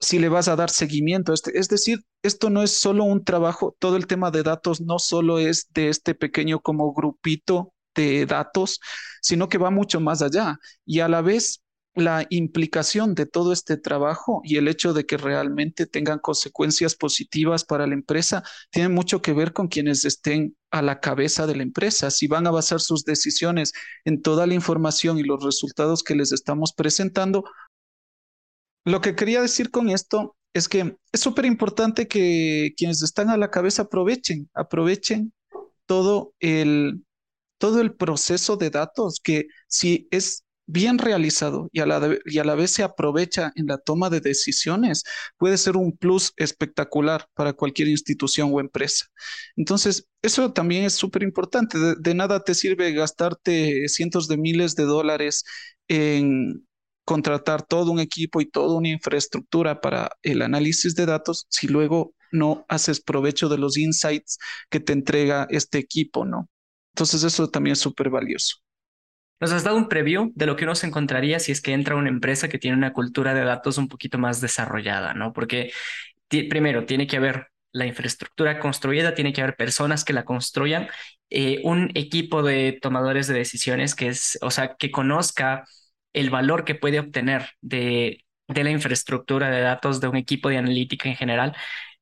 si 0.00 0.18
le 0.18 0.28
vas 0.28 0.48
a 0.48 0.56
dar 0.56 0.70
seguimiento. 0.70 1.32
Este, 1.32 1.58
es 1.58 1.68
decir, 1.68 2.00
esto 2.22 2.50
no 2.50 2.62
es 2.62 2.72
solo 2.72 3.04
un 3.04 3.24
trabajo, 3.24 3.76
todo 3.78 3.96
el 3.96 4.06
tema 4.06 4.30
de 4.30 4.42
datos 4.42 4.80
no 4.80 4.98
solo 4.98 5.38
es 5.38 5.68
de 5.72 5.88
este 5.88 6.14
pequeño 6.14 6.60
como 6.60 6.92
grupito 6.92 7.72
de 7.94 8.26
datos, 8.26 8.80
sino 9.20 9.48
que 9.48 9.58
va 9.58 9.70
mucho 9.70 10.00
más 10.00 10.22
allá. 10.22 10.58
Y 10.84 11.00
a 11.00 11.08
la 11.08 11.22
vez, 11.22 11.61
la 11.94 12.26
implicación 12.30 13.14
de 13.14 13.26
todo 13.26 13.52
este 13.52 13.76
trabajo 13.76 14.40
y 14.44 14.56
el 14.56 14.68
hecho 14.68 14.94
de 14.94 15.04
que 15.04 15.18
realmente 15.18 15.86
tengan 15.86 16.18
consecuencias 16.18 16.94
positivas 16.94 17.64
para 17.64 17.86
la 17.86 17.94
empresa 17.94 18.42
tiene 18.70 18.88
mucho 18.88 19.20
que 19.20 19.32
ver 19.34 19.52
con 19.52 19.68
quienes 19.68 20.04
estén 20.04 20.56
a 20.70 20.80
la 20.80 21.00
cabeza 21.00 21.46
de 21.46 21.56
la 21.56 21.62
empresa. 21.62 22.10
Si 22.10 22.28
van 22.28 22.46
a 22.46 22.50
basar 22.50 22.80
sus 22.80 23.04
decisiones 23.04 23.72
en 24.04 24.22
toda 24.22 24.46
la 24.46 24.54
información 24.54 25.18
y 25.18 25.22
los 25.22 25.44
resultados 25.44 26.02
que 26.02 26.14
les 26.14 26.32
estamos 26.32 26.72
presentando, 26.72 27.44
lo 28.84 29.00
que 29.00 29.14
quería 29.14 29.42
decir 29.42 29.70
con 29.70 29.90
esto 29.90 30.36
es 30.54 30.68
que 30.68 30.96
es 31.12 31.20
súper 31.20 31.44
importante 31.44 32.08
que 32.08 32.72
quienes 32.76 33.02
están 33.02 33.30
a 33.30 33.36
la 33.36 33.50
cabeza 33.50 33.82
aprovechen, 33.82 34.50
aprovechen 34.54 35.32
todo 35.86 36.34
el, 36.40 37.04
todo 37.58 37.80
el 37.80 37.94
proceso 37.94 38.56
de 38.56 38.70
datos 38.70 39.20
que 39.22 39.46
si 39.68 40.08
es 40.10 40.44
bien 40.66 40.98
realizado 40.98 41.68
y 41.72 41.80
a, 41.80 41.86
la 41.86 42.16
y 42.24 42.38
a 42.38 42.44
la 42.44 42.54
vez 42.54 42.70
se 42.70 42.82
aprovecha 42.82 43.52
en 43.56 43.66
la 43.66 43.78
toma 43.78 44.10
de 44.10 44.20
decisiones, 44.20 45.04
puede 45.36 45.58
ser 45.58 45.76
un 45.76 45.96
plus 45.96 46.32
espectacular 46.36 47.26
para 47.34 47.52
cualquier 47.52 47.88
institución 47.88 48.50
o 48.52 48.60
empresa. 48.60 49.06
Entonces, 49.56 50.08
eso 50.22 50.52
también 50.52 50.84
es 50.84 50.94
súper 50.94 51.22
importante. 51.22 51.78
De, 51.98 52.14
nada 52.14 52.40
te 52.44 52.54
sirve 52.54 52.92
gastarte 52.92 53.88
cientos 53.88 54.28
de 54.28 54.36
miles 54.36 54.76
de 54.76 54.84
dólares 54.84 55.44
en 55.88 56.66
contratar 57.04 57.62
todo 57.62 57.90
un 57.90 58.00
equipo 58.00 58.40
y 58.40 58.46
toda 58.50 58.76
una 58.76 58.88
infraestructura 58.88 59.80
para 59.80 60.10
el 60.22 60.42
análisis 60.42 60.94
de 60.94 61.06
datos 61.06 61.46
si 61.50 61.66
luego 61.68 62.14
no 62.30 62.64
haces 62.68 63.00
provecho 63.00 63.48
de 63.48 63.58
los 63.58 63.76
insights 63.76 64.38
que 64.70 64.80
te 64.80 64.92
entrega 64.92 65.46
este 65.50 65.78
equipo, 65.78 66.24
¿no? 66.24 66.48
Entonces 66.94 67.24
eso 67.24 67.48
también 67.48 67.72
es 67.74 67.80
súper 67.80 68.10
valioso. 68.10 68.56
Nos 69.42 69.50
has 69.50 69.64
dado 69.64 69.76
un 69.76 69.88
preview 69.88 70.30
de 70.36 70.46
lo 70.46 70.54
que 70.54 70.62
uno 70.62 70.76
se 70.76 70.86
encontraría 70.86 71.40
si 71.40 71.50
es 71.50 71.60
que 71.60 71.72
entra 71.72 71.96
una 71.96 72.08
empresa 72.08 72.48
que 72.48 72.60
tiene 72.60 72.76
una 72.76 72.92
cultura 72.92 73.34
de 73.34 73.42
datos 73.42 73.76
un 73.76 73.88
poquito 73.88 74.16
más 74.16 74.40
desarrollada, 74.40 75.14
¿no? 75.14 75.32
Porque 75.32 75.72
primero 76.28 76.86
tiene 76.86 77.08
que 77.08 77.16
haber 77.16 77.48
la 77.72 77.86
infraestructura 77.86 78.60
construida, 78.60 79.14
tiene 79.16 79.32
que 79.32 79.42
haber 79.42 79.56
personas 79.56 80.04
que 80.04 80.12
la 80.12 80.24
construyan, 80.24 80.86
eh, 81.28 81.60
un 81.64 81.90
equipo 81.94 82.44
de 82.44 82.78
tomadores 82.80 83.26
de 83.26 83.34
decisiones 83.34 83.96
que 83.96 84.06
es, 84.06 84.38
o 84.42 84.52
sea, 84.52 84.76
que 84.76 84.92
conozca 84.92 85.64
el 86.12 86.30
valor 86.30 86.64
que 86.64 86.76
puede 86.76 87.00
obtener 87.00 87.50
de, 87.60 88.24
la 88.46 88.70
infraestructura 88.70 89.50
de 89.50 89.60
datos 89.60 90.00
de 90.00 90.06
un 90.06 90.16
equipo 90.18 90.50
de 90.50 90.58
analítica 90.58 91.08
en 91.08 91.16
general 91.16 91.56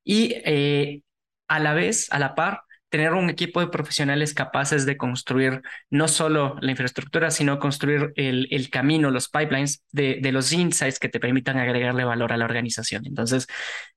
y 0.05 0.35
eh, 0.45 1.01
a 1.49 1.59
la 1.59 1.73
vez, 1.73 2.13
a 2.13 2.19
la 2.19 2.35
par, 2.35 2.65
tener 2.91 3.13
un 3.13 3.31
equipo 3.31 3.61
de 3.61 3.69
profesionales 3.69 4.35
capaces 4.35 4.85
de 4.85 4.97
construir 4.97 5.63
no 5.91 6.09
solo 6.09 6.57
la 6.61 6.73
infraestructura, 6.73 7.31
sino 7.31 7.59
construir 7.59 8.13
el, 8.17 8.69
camino, 8.71 9.11
los 9.11 9.29
pipelines 9.29 9.85
de, 9.93 10.19
de, 10.21 10.33
los 10.33 10.53
insights 10.53 10.99
que 10.99 11.09
te 11.09 11.21
permitan 11.21 11.57
agregarle 11.59 12.05
valor 12.05 12.33
a 12.33 12.37
la 12.37 12.45
organización. 12.45 13.07
Entonces, 13.07 13.47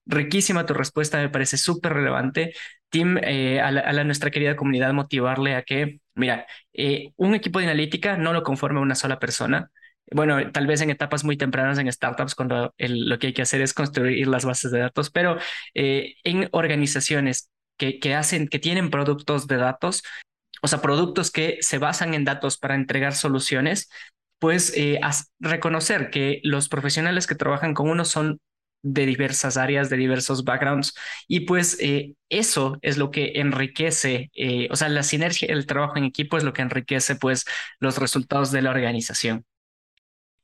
riquísima 0.05 0.65
tu 0.65 0.73
respuesta, 0.75 1.17
me 1.17 1.29
parece 1.29 1.57
súper 1.57 1.93
relevante. 1.93 2.53
Tim, 2.89 3.17
eh, 3.17 3.59
a, 3.59 3.71
la, 3.71 4.03
nuestra 4.03 4.29
querida 4.29 4.55
comunidad, 4.55 4.93
motivarle 4.93 5.55
a 5.55 5.63
que, 5.63 5.99
mira, 6.13 6.45
eh, 6.73 7.11
un 7.15 7.33
equipo 7.33 7.59
de 7.59 7.65
analítica 7.65 8.17
no 8.17 8.33
lo 8.33 8.43
conforma 8.43 8.79
una 8.81 8.95
sola 8.95 9.19
persona. 9.19 9.71
Bueno, 10.11 10.51
tal 10.51 10.67
vez 10.67 10.81
en 10.81 10.91
etapas 10.91 11.23
muy 11.23 11.37
tempranas 11.37 11.79
en 11.79 11.91
startups, 11.91 12.35
cuando 12.35 12.73
lo 12.77 13.17
que 13.17 13.27
hay 13.27 13.33
que 13.33 13.41
hacer 13.41 13.61
es 13.61 13.73
construir 13.73 14.27
las 14.27 14.45
bases 14.45 14.71
de 14.71 14.79
datos, 14.79 15.09
pero 15.09 15.37
eh, 15.73 16.15
en 16.23 16.49
organizaciones 16.51 17.49
que, 17.78 18.15
hacen, 18.15 18.47
que 18.47 18.59
tienen 18.59 18.89
productos 18.89 19.47
de 19.47 19.57
datos, 19.57 20.03
o 20.61 20.67
sea, 20.67 20.82
productos 20.82 21.32
que 21.32 21.57
se 21.61 21.78
basan 21.78 22.13
en 22.13 22.24
datos 22.24 22.57
para 22.57 22.76
entregar 22.76 23.13
soluciones, 23.13 23.89
pues 24.39 24.74
eh, 24.76 24.99
reconocer 25.39 26.09
que 26.09 26.39
los 26.43 26.69
profesionales 26.69 27.28
que 27.28 27.36
trabajan 27.36 27.74
con 27.74 27.89
uno 27.89 28.05
son 28.05 28.39
de 28.82 29.05
diversas 29.05 29.55
áreas, 29.55 29.89
de 29.89 29.95
diversos 29.97 30.43
backgrounds, 30.43 30.93
y 31.28 31.41
pues 31.41 31.78
eh, 31.80 32.15
eso 32.30 32.78
es 32.82 32.97
lo 32.97 33.11
que 33.11 33.34
enriquece, 33.36 34.30
eh, 34.36 34.67
o 34.71 34.76
sea, 34.76 34.89
la 34.89 35.03
sinergia, 35.03 35.47
el 35.47 35.65
trabajo 35.65 35.97
en 35.97 36.03
equipo 36.03 36.38
es 36.38 36.43
lo 36.43 36.51
que 36.51 36.61
enriquece 36.61 37.15
pues 37.15 37.45
los 37.80 37.97
resultados 37.97 38.51
de 38.51 38.61
la 38.61 38.71
organización. 38.71 39.45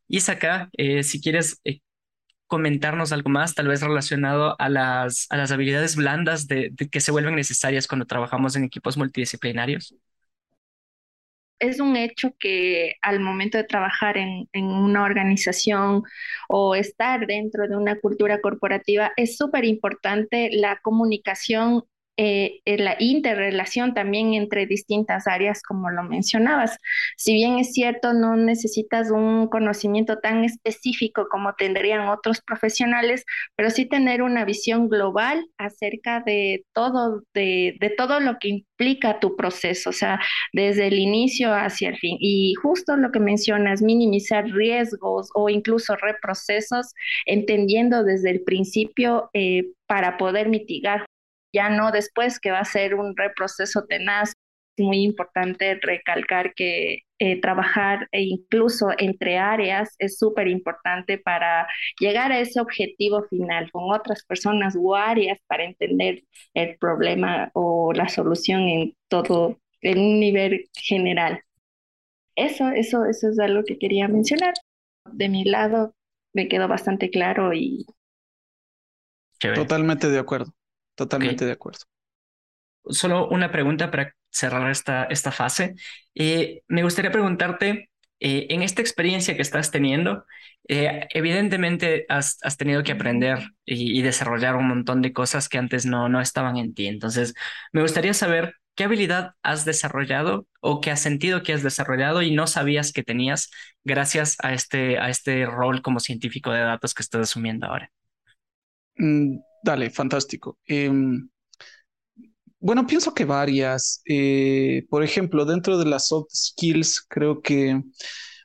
Isaka, 0.07 0.69
si 1.03 1.21
quieres 1.21 1.61
comentarnos 2.49 3.13
algo 3.13 3.29
más, 3.29 3.55
tal 3.55 3.69
vez 3.69 3.81
relacionado 3.81 4.59
a 4.59 4.67
las, 4.67 5.27
a 5.29 5.37
las 5.37 5.51
habilidades 5.51 5.95
blandas 5.95 6.47
de, 6.47 6.73
que 6.91 6.99
se 6.99 7.11
vuelven 7.11 7.35
necesarias 7.35 7.87
cuando 7.87 8.05
trabajamos 8.05 8.57
en 8.57 8.65
equipos 8.65 8.97
multidisciplinarios? 8.97 9.95
es 11.59 11.81
un 11.81 11.97
hecho 11.97 12.33
que 12.39 12.95
al 13.01 13.19
momento 13.19 13.57
de 13.57 13.65
trabajar 13.65 14.17
en, 14.17 14.47
en, 14.53 14.63
una 14.65 15.03
organización 15.03 16.03
o 16.47 16.73
estar 16.73 17.27
dentro 17.27 17.67
de 17.67 17.75
una 17.75 17.99
cultura 17.99 18.39
corporativa, 18.39 19.11
es 19.17 19.35
súper 19.35 19.65
importante 19.65 20.49
la 20.53 20.79
comunicación 20.81 21.83
eh, 22.22 22.59
la 22.65 22.97
interrelación 22.99 23.93
también 23.93 24.34
entre 24.34 24.65
distintas 24.65 25.26
áreas, 25.26 25.61
como 25.63 25.89
lo 25.89 26.03
mencionabas. 26.03 26.78
Si 27.15 27.32
bien 27.34 27.59
es 27.59 27.72
cierto, 27.72 28.11
no 28.11 28.36
necesitas 28.36 29.09
un 29.09 29.47
conocimiento 29.47 30.17
tan 30.20 30.43
específico 30.43 31.28
como 31.32 31.53
tendrían 31.55 32.09
otros 32.09 32.41
profesionales, 32.41 33.24
pero 33.55 33.70
sí 33.70 33.86
tener 33.86 34.22
una 34.22 34.43
visión 34.43 34.89
global 34.89 35.45
acerca 35.57 36.20
de 36.20 36.65
todo, 36.74 37.24
de 37.34 37.93
todo 37.97 38.20
lo 38.20 38.38
que 38.38 38.49
implica 38.49 39.22
tu 39.22 39.38
proceso, 39.38 39.91
o 39.91 39.93
sea, 39.93 40.20
desde 40.51 40.88
el 40.88 40.99
inicio 40.99 41.53
hacia 41.53 41.88
el 41.88 41.97
fin. 41.97 42.17
Y 42.20 42.53
justo 42.55 42.97
lo 42.97 43.11
que 43.11 43.22
mencionas, 43.22 43.82
minimizar 43.82 44.45
riesgos 44.45 45.30
o 45.36 45.47
incluso 45.49 45.95
reprocesos, 45.95 46.93
entendiendo 47.26 48.03
desde 48.03 48.32
el 48.32 48.41
principio 48.41 49.30
eh, 49.34 49.67
para 49.88 50.17
poder 50.17 50.49
mitigar 50.49 51.05
ya 51.53 51.69
no 51.69 51.91
después 51.91 52.39
que 52.39 52.51
va 52.51 52.59
a 52.59 52.65
ser 52.65 52.95
un 52.95 53.15
reproceso 53.15 53.85
tenaz. 53.85 54.33
Es 54.77 54.85
muy 54.85 55.03
importante 55.03 55.79
recalcar 55.81 56.53
que 56.53 57.03
eh, 57.21 57.41
trabajar 57.41 58.07
e 58.13 58.21
incluso 58.21 58.91
entre 58.97 59.37
áreas 59.37 59.93
es 59.99 60.17
súper 60.17 60.47
importante 60.47 61.17
para 61.17 61.67
llegar 61.99 62.31
a 62.31 62.39
ese 62.39 62.61
objetivo 62.61 63.23
final 63.23 63.69
con 63.71 63.91
otras 63.91 64.23
personas 64.23 64.77
o 64.79 64.95
áreas 64.95 65.37
para 65.47 65.65
entender 65.65 66.23
el 66.53 66.77
problema 66.77 67.51
o 67.53 67.91
la 67.91 68.07
solución 68.07 68.61
en 68.69 68.95
todo, 69.09 69.59
en 69.81 69.99
un 69.99 70.19
nivel 70.21 70.69
general. 70.73 71.43
Eso, 72.37 72.69
eso, 72.69 73.03
eso 73.03 73.27
es 73.27 73.37
algo 73.39 73.65
que 73.65 73.77
quería 73.77 74.07
mencionar. 74.07 74.53
De 75.11 75.27
mi 75.27 75.43
lado 75.43 75.93
me 76.33 76.47
quedó 76.47 76.69
bastante 76.69 77.09
claro 77.09 77.53
y... 77.53 77.85
Totalmente 79.39 80.09
de 80.09 80.19
acuerdo. 80.19 80.53
Totalmente 80.99 81.45
de 81.45 81.53
acuerdo. 81.53 81.79
Solo 82.89 83.29
una 83.29 83.53
pregunta 83.53 83.89
para 83.89 84.13
cerrar 84.29 84.69
esta, 84.69 85.05
esta 85.05 85.31
fase. 85.31 85.75
Eh, 86.13 86.61
me 86.67 86.83
gustaría 86.83 87.09
preguntarte, 87.09 87.89
eh, 88.19 88.47
en 88.49 88.63
esta 88.63 88.81
experiencia 88.81 89.33
que 89.37 89.41
estás 89.41 89.71
teniendo, 89.71 90.25
eh, 90.67 91.07
evidentemente 91.11 92.05
has, 92.09 92.37
has, 92.41 92.57
tenido 92.57 92.83
que 92.83 92.91
aprender 92.91 93.39
y, 93.63 94.01
desarrollar 94.01 94.57
un 94.57 94.67
montón 94.67 95.01
de 95.01 95.13
cosas 95.13 95.47
que 95.47 95.57
antes 95.57 95.85
no, 95.85 96.09
no 96.09 96.19
estaban 96.19 96.57
en 96.57 96.73
ti. 96.73 96.87
Entonces, 96.87 97.33
me 97.71 97.81
gustaría 97.81 98.13
saber 98.13 98.55
qué 98.75 98.83
habilidad 98.83 99.35
has 99.41 99.63
desarrollado 99.63 100.47
o 100.59 100.81
qué 100.81 100.91
has 100.91 100.99
sentido 100.99 101.43
que 101.43 101.53
has 101.53 101.63
desarrollado 101.63 102.21
y 102.23 102.35
no 102.35 102.45
sabías 102.45 102.91
que 102.91 103.03
tenías 103.03 103.51
gracias 103.85 104.35
a 104.43 104.53
este, 104.53 104.99
a 104.99 105.09
este 105.09 105.45
rol 105.45 105.81
como 105.81 106.01
científico 106.01 106.51
de 106.51 106.59
datos 106.59 106.93
que 106.93 107.03
estás 107.03 107.21
asumiendo 107.21 107.67
ahora. 107.67 107.89
Mm, 108.97 109.39
dale, 109.64 109.89
fantástico. 109.89 110.57
Em, 110.66 111.30
bueno, 112.60 112.86
pienso 112.88 113.14
que 113.14 113.26
varias. 113.26 114.01
Eh, 114.05 114.86
por 114.89 115.03
ejemplo, 115.03 115.45
dentro 115.45 115.78
de 115.78 115.86
las 115.86 116.07
soft 116.07 116.30
skills, 116.34 117.01
creo 117.07 117.41
que 117.41 117.82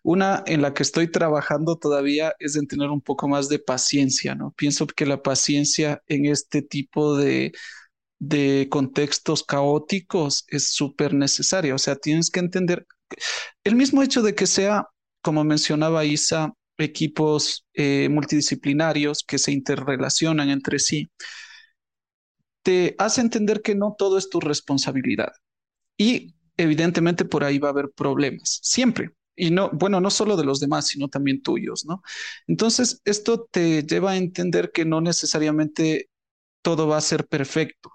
una 0.05 0.43
en 0.47 0.62
la 0.62 0.75
que 0.75 0.83
estoy 0.85 1.11
trabajando 1.11 1.77
todavía 1.77 2.35
es 2.39 2.57
en 2.57 2.67
tener 2.69 2.91
un 2.91 3.01
poco 3.01 3.29
más 3.29 3.49
de 3.49 3.59
paciencia, 3.59 4.35
¿no? 4.35 4.53
Pienso 4.57 4.87
que 4.87 5.07
la 5.07 5.23
paciencia 5.23 6.03
en 6.07 6.27
este 6.27 6.62
tipo 6.62 7.17
de, 7.17 7.53
de 8.21 8.69
contextos 8.71 9.45
caóticos 9.45 10.45
es 10.49 10.73
súper 10.73 11.15
necesaria. 11.15 11.75
O 11.75 11.79
sea, 11.79 11.97
tienes 11.97 12.31
que 12.31 12.41
entender 12.41 12.87
el 13.65 13.77
mismo 13.77 14.03
hecho 14.03 14.23
de 14.23 14.35
que 14.35 14.47
sea, 14.47 14.87
como 15.23 15.45
mencionaba 15.45 16.05
Isa, 16.05 16.55
equipos 16.79 17.66
eh, 17.75 18.09
multidisciplinarios 18.11 19.25
que 19.27 19.39
se 19.39 19.53
interrelacionan 19.53 20.51
entre 20.51 20.79
sí, 20.79 21.11
te 22.62 22.95
hace 22.99 23.20
entender 23.20 23.62
que 23.62 23.75
no 23.75 23.95
todo 23.99 24.18
es 24.18 24.31
tu 24.31 24.41
responsabilidad. 24.41 25.33
Y 25.99 26.37
evidentemente 26.59 27.25
por 27.25 27.45
ahí 27.45 27.59
va 27.59 27.68
a 27.70 27.72
haber 27.72 27.91
problemas, 27.97 28.61
siempre. 28.62 29.11
Y 29.37 29.51
no, 29.53 29.70
bueno, 29.72 30.01
no 30.01 30.11
solo 30.11 30.37
de 30.37 30.45
los 30.45 30.61
demás, 30.61 30.89
sino 30.89 31.09
también 31.09 31.43
tuyos, 31.43 31.87
¿no? 31.87 32.03
Entonces, 32.49 33.03
esto 33.07 33.49
te 33.51 33.85
lleva 33.85 34.12
a 34.12 34.18
entender 34.18 34.72
que 34.72 34.85
no 34.87 35.01
necesariamente 35.01 36.11
todo 36.62 36.89
va 36.89 36.99
a 36.99 37.03
ser 37.03 37.27
perfecto. 37.29 37.93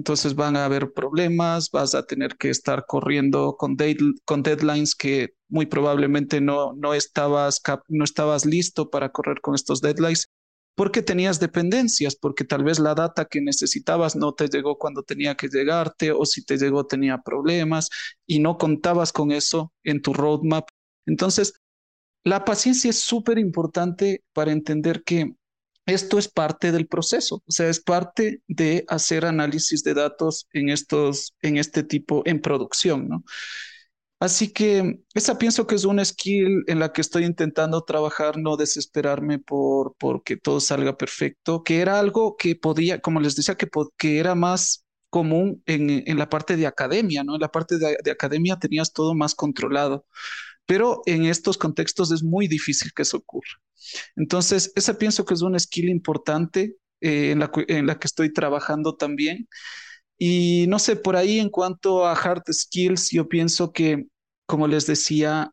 Entonces 0.00 0.34
van 0.34 0.56
a 0.56 0.64
haber 0.64 0.94
problemas, 0.94 1.70
vas 1.70 1.94
a 1.94 2.06
tener 2.06 2.38
que 2.38 2.48
estar 2.48 2.86
corriendo 2.86 3.56
con, 3.58 3.76
con 4.24 4.42
deadlines 4.42 4.94
que 4.94 5.34
muy 5.50 5.66
probablemente 5.66 6.40
no, 6.40 6.72
no, 6.72 6.94
estabas 6.94 7.60
no 7.88 8.04
estabas 8.04 8.46
listo 8.46 8.88
para 8.88 9.10
correr 9.10 9.42
con 9.42 9.54
estos 9.54 9.82
deadlines 9.82 10.24
porque 10.74 11.02
tenías 11.02 11.38
dependencias, 11.38 12.16
porque 12.16 12.44
tal 12.44 12.64
vez 12.64 12.78
la 12.78 12.94
data 12.94 13.26
que 13.26 13.42
necesitabas 13.42 14.16
no 14.16 14.32
te 14.32 14.48
llegó 14.48 14.78
cuando 14.78 15.02
tenía 15.02 15.34
que 15.34 15.48
llegarte 15.48 16.12
o 16.12 16.24
si 16.24 16.46
te 16.46 16.56
llegó 16.56 16.86
tenía 16.86 17.18
problemas 17.18 17.90
y 18.26 18.38
no 18.38 18.56
contabas 18.56 19.12
con 19.12 19.32
eso 19.32 19.70
en 19.84 20.00
tu 20.00 20.14
roadmap. 20.14 20.66
Entonces, 21.04 21.52
la 22.24 22.46
paciencia 22.46 22.88
es 22.88 23.00
súper 23.00 23.38
importante 23.38 24.24
para 24.32 24.52
entender 24.52 25.02
que 25.04 25.34
esto 25.86 26.18
es 26.18 26.28
parte 26.28 26.72
del 26.72 26.86
proceso, 26.86 27.42
o 27.46 27.52
sea, 27.52 27.68
es 27.68 27.80
parte 27.80 28.42
de 28.46 28.84
hacer 28.88 29.24
análisis 29.24 29.82
de 29.82 29.94
datos 29.94 30.46
en 30.52 30.68
estos, 30.68 31.34
en 31.42 31.56
este 31.56 31.82
tipo, 31.82 32.22
en 32.26 32.40
producción, 32.40 33.08
¿no? 33.08 33.24
Así 34.20 34.52
que 34.52 35.00
esa 35.14 35.38
pienso 35.38 35.66
que 35.66 35.74
es 35.74 35.84
una 35.86 36.04
skill 36.04 36.64
en 36.66 36.78
la 36.78 36.92
que 36.92 37.00
estoy 37.00 37.24
intentando 37.24 37.82
trabajar, 37.84 38.36
no 38.36 38.58
desesperarme 38.58 39.38
por, 39.38 39.94
que 40.24 40.36
todo 40.36 40.60
salga 40.60 40.98
perfecto, 40.98 41.62
que 41.64 41.80
era 41.80 41.98
algo 41.98 42.36
que 42.36 42.54
podía, 42.54 43.00
como 43.00 43.20
les 43.20 43.34
decía, 43.34 43.54
que, 43.54 43.66
que 43.96 44.18
era 44.18 44.34
más 44.34 44.84
común 45.08 45.62
en, 45.66 46.02
en, 46.06 46.18
la 46.18 46.28
parte 46.28 46.56
de 46.56 46.66
academia, 46.66 47.24
¿no? 47.24 47.36
En 47.36 47.40
la 47.40 47.50
parte 47.50 47.78
de, 47.78 47.96
de 48.04 48.10
academia 48.10 48.56
tenías 48.58 48.92
todo 48.92 49.14
más 49.14 49.34
controlado, 49.34 50.04
pero 50.70 51.02
en 51.04 51.24
estos 51.24 51.58
contextos 51.58 52.12
es 52.12 52.22
muy 52.22 52.46
difícil 52.46 52.92
que 52.94 53.02
eso 53.02 53.16
ocurra. 53.16 53.60
Entonces, 54.14 54.72
esa 54.76 54.96
pienso 54.96 55.24
que 55.24 55.34
es 55.34 55.42
una 55.42 55.58
skill 55.58 55.88
importante 55.88 56.76
eh, 57.00 57.32
en, 57.32 57.40
la, 57.40 57.50
en 57.66 57.88
la 57.88 57.98
que 57.98 58.06
estoy 58.06 58.32
trabajando 58.32 58.94
también. 58.94 59.48
Y 60.16 60.66
no 60.68 60.78
sé, 60.78 60.94
por 60.94 61.16
ahí 61.16 61.40
en 61.40 61.50
cuanto 61.50 62.06
a 62.06 62.12
hard 62.12 62.44
skills, 62.52 63.10
yo 63.10 63.28
pienso 63.28 63.72
que, 63.72 64.06
como 64.46 64.68
les 64.68 64.86
decía, 64.86 65.50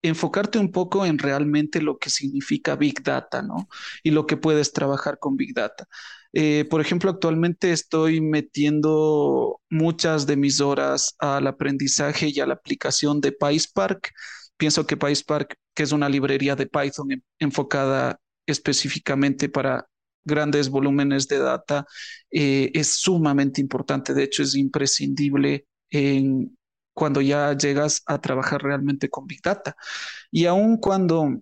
enfocarte 0.00 0.60
un 0.60 0.70
poco 0.70 1.04
en 1.04 1.18
realmente 1.18 1.82
lo 1.82 1.98
que 1.98 2.10
significa 2.10 2.76
Big 2.76 3.02
Data, 3.02 3.42
¿no? 3.42 3.68
Y 4.04 4.12
lo 4.12 4.28
que 4.28 4.36
puedes 4.36 4.72
trabajar 4.72 5.18
con 5.18 5.36
Big 5.36 5.54
Data. 5.54 5.88
Eh, 6.32 6.66
por 6.70 6.80
ejemplo, 6.80 7.10
actualmente 7.10 7.72
estoy 7.72 8.20
metiendo 8.20 9.60
muchas 9.70 10.26
de 10.28 10.36
mis 10.36 10.60
horas 10.60 11.16
al 11.18 11.48
aprendizaje 11.48 12.28
y 12.28 12.38
a 12.38 12.46
la 12.46 12.54
aplicación 12.54 13.20
de 13.20 13.32
PySpark. 13.32 14.12
Pienso 14.62 14.86
que 14.86 14.96
PySpark, 14.96 15.58
que 15.74 15.82
es 15.82 15.90
una 15.90 16.08
librería 16.08 16.54
de 16.54 16.68
Python 16.68 17.08
enfocada 17.40 18.20
específicamente 18.46 19.48
para 19.48 19.88
grandes 20.22 20.68
volúmenes 20.68 21.26
de 21.26 21.38
data 21.38 21.84
eh, 22.30 22.70
es 22.72 22.94
sumamente 22.94 23.60
importante. 23.60 24.14
De 24.14 24.22
hecho, 24.22 24.44
es 24.44 24.54
imprescindible 24.54 25.66
en, 25.90 26.56
cuando 26.94 27.20
ya 27.20 27.56
llegas 27.56 28.04
a 28.06 28.20
trabajar 28.20 28.62
realmente 28.62 29.10
con 29.10 29.26
Big 29.26 29.42
Data. 29.42 29.74
Y 30.30 30.46
aun 30.46 30.76
cuando 30.76 31.40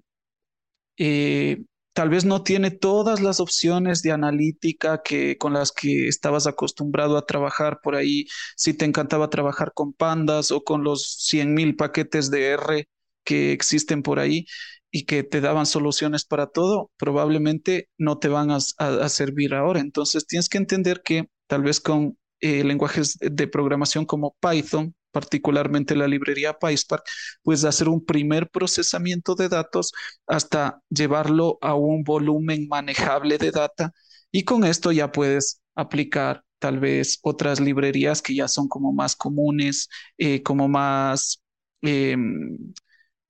eh, 0.97 1.63
tal 1.93 2.09
vez 2.09 2.25
no 2.25 2.43
tiene 2.43 2.71
todas 2.71 3.21
las 3.21 3.39
opciones 3.39 4.01
de 4.01 4.13
analítica 4.13 5.03
que, 5.03 5.37
con 5.37 5.53
las 5.53 5.73
que 5.73 6.09
estabas 6.09 6.47
acostumbrado 6.47 7.19
a 7.19 7.27
trabajar 7.27 7.81
por 7.83 7.97
ahí, 7.97 8.25
si 8.57 8.73
te 8.73 8.87
encantaba 8.87 9.29
trabajar 9.29 9.73
con 9.75 9.93
pandas 9.93 10.51
o 10.51 10.65
con 10.65 10.85
los 10.85 11.19
100.000 11.31 11.77
paquetes 11.77 12.31
de 12.31 12.53
R 12.53 12.89
que 13.25 13.53
existen 13.53 14.03
por 14.03 14.19
ahí, 14.19 14.47
y 14.91 15.05
que 15.05 15.23
te 15.23 15.41
daban 15.41 15.67
soluciones 15.67 16.25
para 16.25 16.47
todo, 16.49 16.91
probablemente 16.97 17.89
no 17.99 18.19
te 18.19 18.29
van 18.29 18.51
a, 18.51 18.61
servir 19.09 19.55
ahora. 19.55 19.81
Entonces 19.81 20.27
tienes 20.27 20.49
que 20.49 20.59
entender 20.59 21.03
que 21.05 21.29
tal 21.47 21.63
vez 21.63 21.81
con 21.81 22.19
eh, 22.41 22.65
lenguajes 22.65 23.17
de 23.21 23.47
programación 23.49 24.05
como 24.05 24.37
Python, 24.41 24.95
particularmente 25.13 25.97
la 25.97 26.09
librería 26.09 26.59
PySpark, 26.59 27.05
puedes 27.43 27.65
hacer 27.65 27.89
un 27.89 28.05
primer 28.05 28.49
procesamiento 28.51 29.35
de 29.35 29.49
datos 29.49 29.93
hasta 30.27 30.81
llevarlo 30.89 31.59
a 31.61 31.75
un 31.75 32.05
volumen 32.05 32.69
manejable 32.69 33.39
de 33.39 33.51
data 33.51 33.93
y 34.31 34.45
con 34.45 34.65
esto 34.65 34.93
ya 34.93 35.11
puedes 35.13 35.61
aplicar 35.75 36.45
tal 36.59 36.79
vez 36.79 37.19
otras 37.23 37.59
librerías 37.61 38.23
que 38.23 38.35
ya 38.35 38.47
son 38.49 38.69
como 38.69 38.93
más 38.93 39.17
comunes, 39.17 39.89
eh, 40.19 40.43
como 40.43 40.69
más... 40.69 41.43
Em, 41.83 42.59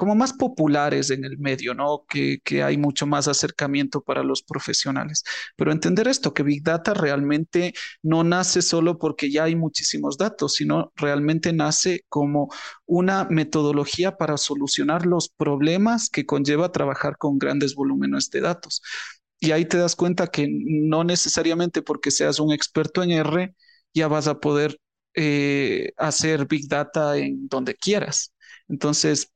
como 0.01 0.15
más 0.15 0.33
populares 0.33 1.11
en 1.11 1.27
el 1.27 1.37
medio, 1.37 1.75
¿no? 1.75 2.07
Que, 2.09 2.39
que, 2.43 2.63
hay 2.63 2.79
mucho 2.79 3.07
más 3.07 3.29
acercamiento 3.29 4.01
para 4.01 4.23
los 4.23 4.43
profesionales. 4.43 5.25
Pero 5.57 5.73
entender 5.73 6.09
esto, 6.09 6.33
que 6.33 6.43
Big 6.43 6.63
Data 6.63 6.95
realmente 6.95 7.75
no 8.03 8.25
nace 8.25 8.63
solo 8.63 8.97
porque 8.99 9.31
ya 9.31 9.45
hay 9.45 9.57
muchísimos 9.57 10.17
datos, 10.17 10.55
sino 10.55 10.91
realmente 10.97 11.53
nace 11.53 12.07
como 12.09 12.49
una 12.87 13.27
metodología 13.27 14.17
para 14.17 14.39
solucionar 14.39 15.05
los 15.05 15.29
problemas 15.29 16.09
que 16.09 16.25
conlleva 16.25 16.73
trabajar 16.73 17.19
con 17.19 17.39
grandes 17.39 17.75
volúmenes 17.75 18.31
de 18.31 18.41
datos. 18.41 18.81
Y 19.39 19.51
ahí 19.51 19.67
te 19.67 19.77
das 19.77 19.97
cuenta 19.97 20.29
que 20.29 20.49
no 20.51 21.05
necesariamente 21.05 21.83
porque 21.83 22.11
seas 22.11 22.41
un 22.41 22.53
experto 22.55 23.03
en 23.03 23.11
R, 23.11 23.55
ya 23.93 24.09
vas 24.09 24.29
a 24.29 24.41
poder 24.41 24.81
eh, 25.15 25.93
hacer 25.99 26.47
Big 26.47 26.69
Data 26.69 27.19
en 27.19 27.49
donde 27.49 27.75
quieras. 27.75 28.33
Entonces, 28.67 29.31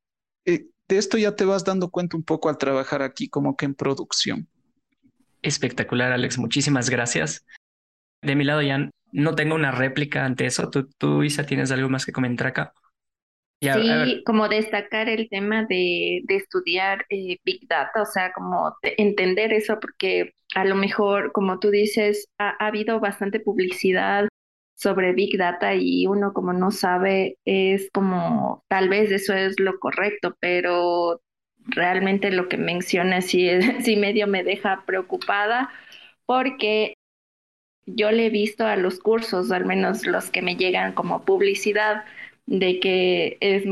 eh, 0.47 0.67
de 0.89 0.99
esto 0.99 1.19
ya 1.19 1.35
te 1.35 1.45
vas 1.45 1.65
dando 1.65 1.91
cuenta 1.91 2.17
un 2.17 2.25
poco 2.25 2.49
al 2.49 2.59
trabajar 2.59 3.03
aquí 3.03 3.29
como 3.29 3.57
que 3.57 3.65
en 3.65 3.75
producción. 3.75 4.49
Espectacular, 5.43 6.13
Alex. 6.13 6.39
Muchísimas 6.39 6.91
gracias. 6.91 7.47
De 8.23 8.35
mi 8.35 8.45
lado, 8.45 8.63
ya 8.63 8.91
no 9.13 9.35
tengo 9.35 9.55
una 9.55 9.71
réplica 9.71 10.25
ante 10.25 10.47
eso. 10.47 10.71
¿Tú, 10.71 10.89
tú 10.99 11.23
Isa, 11.23 11.45
tienes 11.45 11.71
algo 11.71 11.89
más 11.89 12.07
que 12.07 12.13
comentar 12.13 12.49
acá? 12.49 12.73
sí, 13.61 14.23
como 14.27 14.49
destacar 14.49 15.09
el 15.09 15.29
tema 15.31 15.65
de, 15.65 16.21
de 16.25 16.37
estudiar 16.37 17.07
eh, 17.09 17.39
Big 17.45 17.67
Data, 17.67 18.03
o 18.03 18.07
sea, 18.07 18.33
como 18.33 18.77
entender 18.83 19.53
eso, 19.53 19.79
porque 19.81 20.35
a 20.55 20.65
lo 20.65 20.75
mejor, 20.75 21.33
como 21.33 21.59
tú 21.59 21.71
dices, 21.71 22.29
ha, 22.39 22.51
ha 22.63 22.67
habido 22.67 23.01
bastante 23.01 23.41
publicidad 23.41 24.29
sobre 24.75 25.13
Big 25.13 25.39
Data 25.39 25.75
y 25.75 26.07
uno 26.07 26.33
como 26.33 26.53
no 26.53 26.71
sabe 26.71 27.39
es 27.45 27.91
como 27.93 28.65
tal 28.69 28.89
vez 28.89 29.11
eso 29.11 29.35
es 29.35 29.59
lo 29.61 29.79
correcto, 29.79 30.37
pero 30.41 31.21
realmente 31.67 32.31
lo 32.31 32.49
que 32.49 32.57
menciona 32.59 33.21
sí, 33.21 33.49
sí 33.83 33.97
medio 33.97 34.27
me 34.27 34.45
deja 34.45 34.85
preocupada 34.87 35.71
porque 36.27 36.95
yo 37.87 38.11
le 38.11 38.27
he 38.27 38.31
visto 38.31 38.67
a 38.67 38.77
los 38.77 38.99
cursos, 38.99 39.51
al 39.53 39.67
menos 39.67 40.07
los 40.07 40.31
que 40.31 40.43
me 40.43 40.57
llegan 40.57 40.93
como 40.95 41.25
publicidad, 41.25 42.05
de 42.47 42.81
que 42.81 43.39
es 43.41 43.67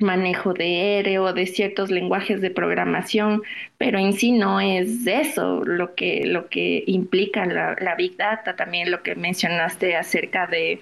manejo 0.00 0.54
de 0.54 0.98
R 1.00 1.18
o 1.18 1.32
de 1.32 1.46
ciertos 1.46 1.90
lenguajes 1.90 2.40
de 2.40 2.50
programación, 2.50 3.42
pero 3.78 3.98
en 3.98 4.12
sí 4.12 4.32
no 4.32 4.60
es 4.60 5.06
eso 5.06 5.64
lo 5.64 5.94
que, 5.94 6.24
lo 6.24 6.48
que 6.48 6.84
implica 6.86 7.46
la, 7.46 7.76
la 7.80 7.94
Big 7.94 8.16
Data, 8.16 8.56
también 8.56 8.90
lo 8.90 9.02
que 9.02 9.14
mencionaste 9.14 9.96
acerca 9.96 10.46
de 10.46 10.80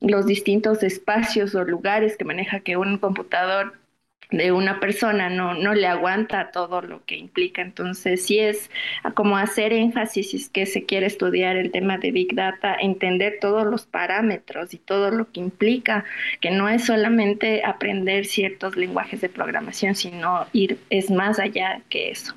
los 0.00 0.26
distintos 0.26 0.82
espacios 0.82 1.54
o 1.54 1.64
lugares 1.64 2.16
que 2.16 2.24
maneja 2.24 2.60
que 2.60 2.76
un 2.76 2.98
computador 2.98 3.74
de 4.30 4.52
una 4.52 4.80
persona 4.80 5.28
no, 5.28 5.54
no 5.54 5.74
le 5.74 5.86
aguanta 5.86 6.50
todo 6.52 6.82
lo 6.82 7.04
que 7.04 7.16
implica. 7.16 7.62
Entonces, 7.62 8.24
sí 8.24 8.38
es 8.38 8.70
como 9.14 9.36
hacer 9.36 9.72
énfasis 9.72 10.30
si 10.30 10.36
es 10.36 10.48
que 10.48 10.66
se 10.66 10.84
quiere 10.84 11.06
estudiar 11.06 11.56
el 11.56 11.70
tema 11.70 11.98
de 11.98 12.12
Big 12.12 12.34
Data, 12.34 12.74
entender 12.74 13.38
todos 13.40 13.66
los 13.66 13.86
parámetros 13.86 14.74
y 14.74 14.78
todo 14.78 15.10
lo 15.10 15.30
que 15.30 15.40
implica, 15.40 16.04
que 16.40 16.50
no 16.50 16.68
es 16.68 16.84
solamente 16.84 17.64
aprender 17.64 18.26
ciertos 18.26 18.76
lenguajes 18.76 19.20
de 19.20 19.28
programación, 19.28 19.94
sino 19.94 20.46
ir, 20.52 20.78
es 20.90 21.10
más 21.10 21.38
allá 21.38 21.82
que 21.88 22.10
eso. 22.10 22.34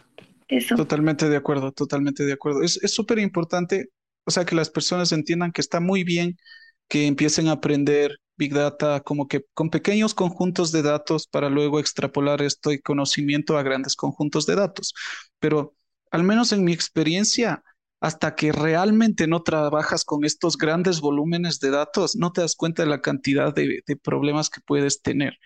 Eso. 0.48 0.76
Totalmente 0.76 1.30
de 1.30 1.38
acuerdo, 1.38 1.72
totalmente 1.72 2.26
de 2.26 2.34
acuerdo. 2.34 2.64
Es 2.64 2.80
súper 2.94 3.18
importante, 3.20 3.88
o 4.26 4.32
sea, 4.32 4.46
que 4.46 4.56
las 4.56 4.70
personas 4.70 5.12
entiendan 5.12 5.52
que 5.52 5.62
está 5.62 5.80
muy 5.80 6.04
bien 6.04 6.38
que 6.88 7.08
empiecen 7.08 7.48
a 7.48 7.54
aprender 7.54 8.20
Big 8.36 8.54
Data 8.54 9.02
como 9.02 9.28
que 9.28 9.46
con 9.54 9.70
pequeños 9.70 10.14
conjuntos 10.14 10.72
de 10.72 10.82
datos 10.82 11.28
para 11.28 11.50
luego 11.50 11.80
extrapolar 11.80 12.42
este 12.42 12.82
conocimiento 12.82 13.58
a 13.58 13.64
grandes 13.64 13.96
conjuntos 13.96 14.46
de 14.46 14.56
datos. 14.56 14.94
Pero 15.40 15.76
al 16.12 16.24
menos 16.24 16.52
en 16.52 16.64
mi 16.64 16.74
experiencia, 16.74 17.64
hasta 18.04 18.36
que 18.36 18.52
realmente 18.52 19.28
no 19.28 19.44
trabajas 19.44 20.04
con 20.04 20.26
estos 20.26 20.58
grandes 20.58 21.00
volúmenes 21.00 21.62
de 21.62 21.70
datos, 21.70 22.18
no 22.18 22.34
te 22.34 22.42
das 22.42 22.54
cuenta 22.54 22.84
de 22.84 22.90
la 22.90 23.02
cantidad 23.02 23.56
de, 23.56 23.82
problemas 24.04 24.50
que 24.50 24.60
puedes 24.60 25.02
tener, 25.02 25.38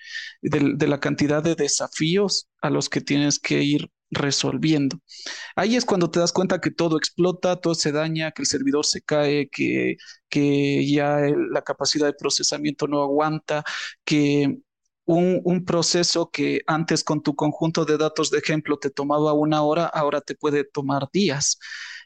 de, 0.42 0.88
la 0.88 1.00
cantidad 1.00 1.44
de 1.44 1.54
desafíos 1.54 2.50
a 2.60 2.72
los 2.72 2.90
que 2.90 3.00
tienes 3.00 3.40
que 3.40 3.62
ir 3.62 3.92
resolviendo. 4.12 5.00
Ahí 5.56 5.76
es 5.76 5.86
cuando 5.86 6.10
te 6.12 6.20
das 6.20 6.32
cuenta 6.32 6.62
que 6.62 6.72
todo 6.72 6.98
explota, 6.98 7.58
todo 7.58 7.76
se 7.76 7.92
daña, 7.92 8.32
que 8.32 8.44
el 8.44 8.48
servidor 8.48 8.86
se 8.86 9.02
cae, 9.02 9.50
que, 9.50 9.98
que 10.30 10.90
ya 10.90 11.20
la 11.52 11.62
capacidad 11.64 12.08
de 12.08 12.14
procesamiento 12.14 12.88
no 12.88 13.02
aguanta, 13.04 13.64
que 14.06 14.60
un, 15.06 15.42
un, 15.44 15.66
proceso 15.66 16.30
que 16.32 16.62
antes 16.68 17.04
con 17.04 17.24
tu 17.24 17.36
conjunto 17.36 17.86
de 17.86 17.98
datos 17.98 18.30
de 18.30 18.40
ejemplo 18.40 18.78
te 18.78 18.90
tomaba 18.90 19.34
una 19.34 19.64
hora, 19.64 19.86
ahora 19.86 20.22
te 20.22 20.36
puede 20.36 20.64
tomar 20.66 21.10
días. 21.14 21.60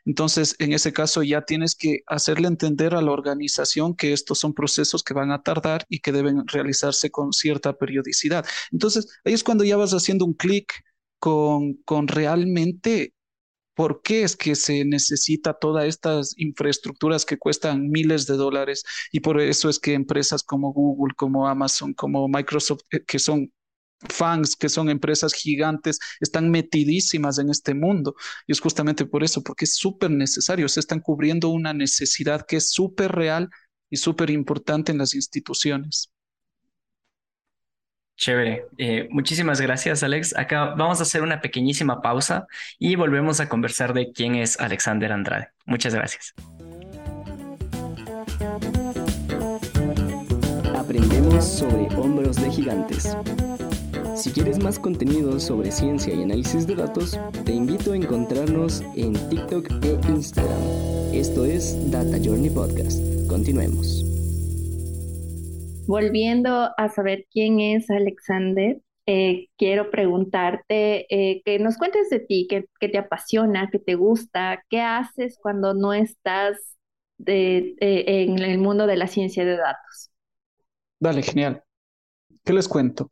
Entonces, 0.06 0.56
en 0.60 0.74
ese 0.74 0.94
caso 0.94 1.24
ya 1.24 1.44
tienes 1.44 1.76
que 1.76 2.02
hacerle 2.08 2.48
entender 2.48 2.96
a 2.96 3.02
la 3.02 3.12
organización 3.12 3.96
que 3.96 4.14
estos 4.14 4.40
son 4.40 4.54
procesos 4.54 5.04
que 5.04 5.14
van 5.14 5.32
a 5.32 5.44
tardar 5.44 5.86
y 5.90 6.00
que 6.00 6.12
deben 6.12 6.48
realizarse 6.48 7.12
con 7.12 7.34
cierta 7.34 7.74
periodicidad. 7.74 8.46
Entonces, 8.72 9.08
ahí 9.24 9.34
es 9.34 9.44
cuando 9.44 9.64
ya 9.64 9.78
vas 9.78 9.92
haciendo 9.92 10.26
un 10.26 10.34
clic 10.34 10.84
con, 11.22 11.76
con 11.86 12.08
realmente 12.08 13.14
por 13.76 14.02
qué 14.02 14.24
es 14.24 14.36
que 14.36 14.56
se 14.56 14.86
necesita 14.86 15.54
todas 15.54 15.86
estas 15.86 16.34
infraestructuras 16.38 17.26
que 17.26 17.38
cuestan 17.38 17.90
miles 17.90 18.28
de 18.28 18.36
dólares 18.36 18.84
y 19.12 19.22
por 19.22 19.40
eso 19.42 19.70
es 19.70 19.80
que 19.80 19.94
empresas 19.94 20.44
como 20.44 20.74
Google, 20.74 21.14
como 21.16 21.48
Amazon, 21.48 21.94
como 21.94 22.28
Microsoft, 22.28 22.82
eh, 22.92 23.04
que 23.06 23.20
son 23.20 23.54
fans, 24.10 24.56
que 24.56 24.70
son 24.70 24.90
empresas 24.90 25.34
gigantes, 25.34 26.00
están 26.20 26.50
metidísimas 26.52 27.38
en 27.40 27.50
este 27.52 27.74
mundo. 27.76 28.16
Y 28.48 28.54
es 28.54 28.60
justamente 28.60 29.06
por 29.06 29.24
eso, 29.24 29.44
porque 29.44 29.66
es 29.66 29.76
súper 29.76 30.12
necesario, 30.12 30.68
se 30.70 30.80
están 30.80 31.02
cubriendo 31.02 31.50
una 31.50 31.74
necesidad 31.74 32.46
que 32.48 32.58
es 32.58 32.72
súper 32.72 33.12
real 33.12 33.50
y 33.92 33.98
súper 33.98 34.32
importante 34.32 34.92
en 34.92 34.98
las 34.98 35.14
instituciones. 35.16 36.12
Chévere. 38.22 38.68
Eh, 38.78 39.08
muchísimas 39.10 39.60
gracias, 39.60 40.04
Alex. 40.04 40.38
Acá 40.38 40.76
vamos 40.78 41.00
a 41.00 41.04
hacer 41.04 41.24
una 41.24 41.42
pequeñísima 41.42 42.04
pausa 42.04 42.46
y 42.78 42.96
volvemos 42.96 43.40
a 43.40 43.50
conversar 43.50 43.96
de 43.96 44.12
quién 44.12 44.36
es 44.36 44.60
Alexander 44.60 45.12
Andrade. 45.12 45.48
Muchas 45.66 45.96
gracias. 45.96 46.36
Aprendemos 50.78 51.44
sobre 51.44 51.88
hombros 51.96 52.36
de 52.36 52.52
gigantes. 52.52 53.18
Si 54.16 54.30
quieres 54.30 54.60
más 54.60 54.78
contenido 54.78 55.40
sobre 55.40 55.72
ciencia 55.72 56.14
y 56.14 56.22
análisis 56.22 56.68
de 56.68 56.76
datos, 56.76 57.20
te 57.44 57.54
invito 57.54 57.94
a 57.94 57.96
encontrarnos 57.96 58.84
en 58.96 59.14
TikTok 59.30 59.68
e 59.84 60.00
Instagram. 60.10 60.62
Esto 61.12 61.44
es 61.44 61.90
Data 61.90 62.20
Journey 62.24 62.52
Podcast. 62.52 63.00
Continuemos. 63.28 64.11
Volviendo 65.92 66.70
a 66.78 66.90
saber 66.90 67.26
quién 67.30 67.60
es 67.60 67.90
Alexander, 67.90 68.82
eh, 69.06 69.48
quiero 69.58 69.92
preguntarte 69.92 71.06
eh, 71.10 71.42
que 71.44 71.60
nos 71.60 71.78
cuentes 71.78 72.10
de 72.10 72.20
ti, 72.20 72.48
qué, 72.50 72.66
te 72.80 72.98
apasiona, 72.98 73.70
qué 73.70 73.78
te 73.78 73.96
gusta, 73.96 74.64
qué 74.70 74.80
haces 74.80 75.38
cuando 75.42 75.74
no 75.74 75.94
estás 75.94 76.78
de, 77.18 77.76
en 77.80 78.40
el 78.40 78.58
mundo 78.58 78.88
de 78.88 78.96
la 78.96 79.08
ciencia 79.08 79.44
de 79.44 79.58
datos. 79.58 80.12
Dale, 80.98 81.22
genial. 81.24 81.62
¿Qué 82.46 82.54
les 82.54 82.70
cuento? 82.70 83.10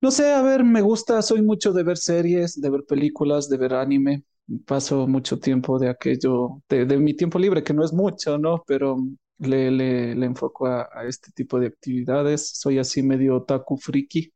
No 0.00 0.10
sé, 0.10 0.32
a 0.32 0.42
ver, 0.42 0.64
me 0.64 0.82
gusta, 0.82 1.22
soy 1.22 1.40
mucho 1.40 1.72
de 1.72 1.84
ver 1.84 1.98
series, 1.98 2.60
de 2.60 2.68
ver 2.68 2.84
películas, 2.84 3.48
de 3.48 3.56
ver 3.58 3.74
anime. 3.74 4.24
Paso 4.66 5.06
mucho 5.06 5.38
tiempo 5.38 5.78
de 5.78 5.88
aquello, 5.88 6.62
de 6.68 6.98
mi 6.98 7.14
tiempo 7.14 7.38
libre, 7.38 7.62
que 7.62 7.72
no 7.72 7.84
es 7.84 7.92
mucho, 7.92 8.36
¿no? 8.38 8.62
Pero 8.66 8.98
le, 9.38 9.70
le, 9.70 10.14
le 10.14 10.26
enfoco 10.26 10.66
a, 10.66 10.88
este 11.08 11.32
tipo 11.32 11.58
de 11.60 11.68
actividades. 11.68 12.50
Soy 12.58 12.78
así 12.78 13.02
medio 13.02 13.36
otaku 13.36 13.76
friki. 13.78 14.32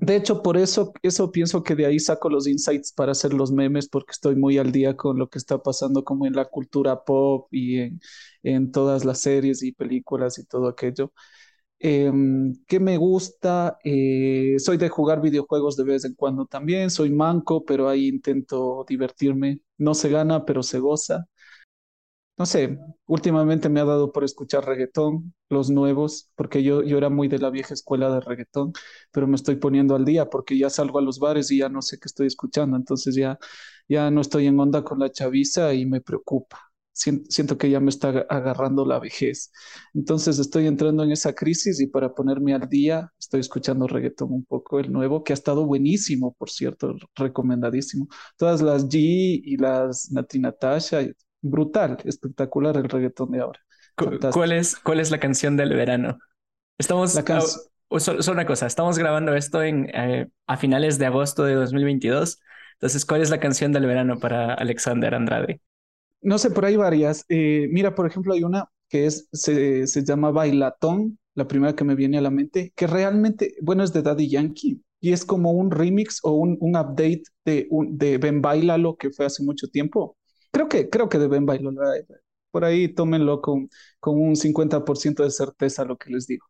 De 0.00 0.14
hecho, 0.14 0.42
por 0.44 0.56
eso, 0.56 0.92
eso 1.02 1.32
pienso 1.32 1.64
que 1.64 1.74
de 1.74 1.84
ahí 1.84 1.98
saco 1.98 2.30
los 2.30 2.46
insights 2.46 2.92
para 2.92 3.12
hacer 3.12 3.34
los 3.34 3.50
memes, 3.50 3.88
porque 3.88 4.12
estoy 4.12 4.36
muy 4.36 4.56
al 4.56 4.70
día 4.70 4.96
con 4.96 5.18
lo 5.18 5.28
que 5.28 5.38
está 5.38 5.60
pasando 5.60 6.04
como 6.04 6.24
en 6.26 6.34
la 6.34 6.44
cultura 6.44 7.02
pop 7.04 7.48
y 7.50 7.78
en, 7.80 8.00
en 8.44 8.70
todas 8.70 9.04
las 9.04 9.20
series 9.20 9.62
y 9.64 9.72
películas 9.72 10.38
y 10.38 10.44
todo 10.46 10.68
aquello. 10.68 11.12
Em, 11.80 12.54
¿Qué 12.68 12.80
me 12.80 12.96
gusta? 12.98 13.78
Eh, 13.84 14.56
soy 14.58 14.78
de 14.78 14.88
jugar 14.88 15.20
videojuegos 15.22 15.76
de 15.76 15.84
vez 15.84 16.04
en 16.04 16.14
cuando 16.14 16.46
también. 16.46 16.90
Soy 16.90 17.10
manco, 17.10 17.64
pero 17.64 17.88
ahí 17.88 18.08
intento 18.08 18.84
divertirme. 18.88 19.60
No 19.78 19.94
se 19.94 20.10
gana, 20.10 20.44
pero 20.46 20.62
se 20.62 20.78
goza 20.80 21.26
no 22.38 22.46
sé, 22.46 22.78
últimamente 23.06 23.68
me 23.68 23.80
ha 23.80 23.84
dado 23.84 24.12
por 24.12 24.24
escuchar 24.24 24.64
reggaetón, 24.64 25.34
los 25.48 25.70
nuevos, 25.70 26.30
porque 26.36 26.62
yo, 26.62 26.82
yo 26.82 26.96
era 26.98 27.08
muy 27.10 27.28
de 27.28 27.38
la 27.38 27.50
vieja 27.50 27.74
escuela 27.74 28.10
de 28.12 28.20
reggaetón, 28.20 28.72
pero 29.12 29.26
me 29.26 29.36
estoy 29.36 29.56
poniendo 29.56 29.96
al 29.96 30.04
día 30.04 30.26
porque 30.30 30.56
ya 30.58 30.70
salgo 30.70 30.98
a 30.98 31.02
los 31.02 31.18
bares 31.18 31.50
y 31.50 31.58
ya 31.58 31.68
no 31.68 31.82
sé 31.82 31.98
qué 31.98 32.06
estoy 32.06 32.26
escuchando, 32.28 32.76
entonces 32.76 33.14
ya, 33.16 33.38
ya 33.88 34.10
no 34.10 34.20
estoy 34.20 34.46
en 34.46 34.58
onda 34.60 34.84
con 34.84 34.98
la 35.00 35.10
chaviza 35.10 35.74
y 35.74 35.86
me 35.86 36.00
preocupa. 36.00 36.60
Siento, 36.92 37.56
que 37.58 37.70
ya 37.70 37.78
me 37.78 37.90
está 37.90 38.08
agarrando 38.28 38.84
la 38.84 38.98
vejez. 38.98 39.52
Entonces 39.94 40.38
estoy 40.40 40.66
entrando 40.66 41.04
en 41.04 41.12
esa 41.12 41.32
crisis 41.32 41.80
y 41.80 41.86
para 41.86 42.12
ponerme 42.12 42.54
al 42.54 42.68
día 42.68 43.12
estoy 43.20 43.38
escuchando 43.40 43.86
reggaetón 43.86 44.32
un 44.32 44.44
poco, 44.44 44.80
el 44.80 44.90
nuevo, 44.92 45.22
que 45.22 45.32
ha 45.32 45.34
estado 45.34 45.64
buenísimo, 45.64 46.34
por 46.36 46.50
cierto, 46.50 46.96
recomendadísimo. 47.14 48.08
Todas 48.36 48.62
las 48.62 48.86
G 48.88 48.96
y 49.44 49.56
las 49.58 50.10
Nati 50.10 50.40
Natasha, 50.40 51.02
brutal, 51.40 51.98
espectacular 52.04 52.76
el 52.76 52.88
reggaetón 52.88 53.32
de 53.32 53.40
ahora. 53.40 53.60
¿Cuál 54.32 54.52
es, 54.52 54.76
¿Cuál 54.76 55.00
es 55.00 55.10
la 55.10 55.18
canción 55.18 55.56
del 55.56 55.74
verano? 55.74 56.18
Estamos... 56.78 57.14
La 57.14 57.40
solo, 58.00 58.20
una 58.32 58.46
cosa, 58.46 58.66
estamos 58.66 58.98
grabando 58.98 59.34
esto 59.34 59.62
en, 59.62 59.88
eh, 59.94 60.28
a 60.46 60.56
finales 60.56 60.98
de 60.98 61.06
agosto 61.06 61.44
de 61.44 61.54
2022. 61.54 62.40
Entonces, 62.74 63.04
¿cuál 63.04 63.22
es 63.22 63.30
la 63.30 63.40
canción 63.40 63.72
del 63.72 63.86
verano 63.86 64.18
para 64.18 64.54
Alexander 64.54 65.14
Andrade? 65.14 65.60
No 66.20 66.38
sé, 66.38 66.50
por 66.50 66.64
ahí 66.64 66.76
varias. 66.76 67.24
Eh, 67.28 67.68
mira, 67.70 67.94
por 67.94 68.06
ejemplo, 68.06 68.34
hay 68.34 68.42
una 68.42 68.68
que 68.88 69.06
es, 69.06 69.28
se, 69.32 69.86
se 69.86 70.04
llama 70.04 70.30
Bailatón, 70.30 71.18
la 71.34 71.46
primera 71.48 71.74
que 71.74 71.84
me 71.84 71.94
viene 71.94 72.18
a 72.18 72.20
la 72.22 72.30
mente, 72.30 72.72
que 72.74 72.86
realmente, 72.86 73.54
bueno, 73.62 73.84
es 73.84 73.92
de 73.92 74.02
Daddy 74.02 74.28
Yankee 74.28 74.82
y 75.00 75.12
es 75.12 75.24
como 75.24 75.52
un 75.52 75.70
remix 75.70 76.20
o 76.22 76.32
un, 76.32 76.56
un 76.60 76.76
update 76.76 77.22
de, 77.44 77.66
un, 77.70 77.96
de 77.96 78.18
Ben 78.18 78.42
Bailalo 78.42 78.96
que 78.96 79.10
fue 79.10 79.26
hace 79.26 79.42
mucho 79.44 79.68
tiempo. 79.68 80.16
Creo 80.50 80.68
que, 80.68 80.88
creo 80.90 81.08
que 81.08 81.18
deben 81.18 81.46
bailar. 81.46 81.74
Por 82.50 82.64
ahí 82.64 82.88
tómenlo 82.88 83.40
con, 83.42 83.68
con 84.00 84.20
un 84.20 84.36
50% 84.36 85.22
de 85.22 85.30
certeza 85.30 85.84
lo 85.84 85.96
que 85.98 86.10
les 86.10 86.26
digo. 86.26 86.46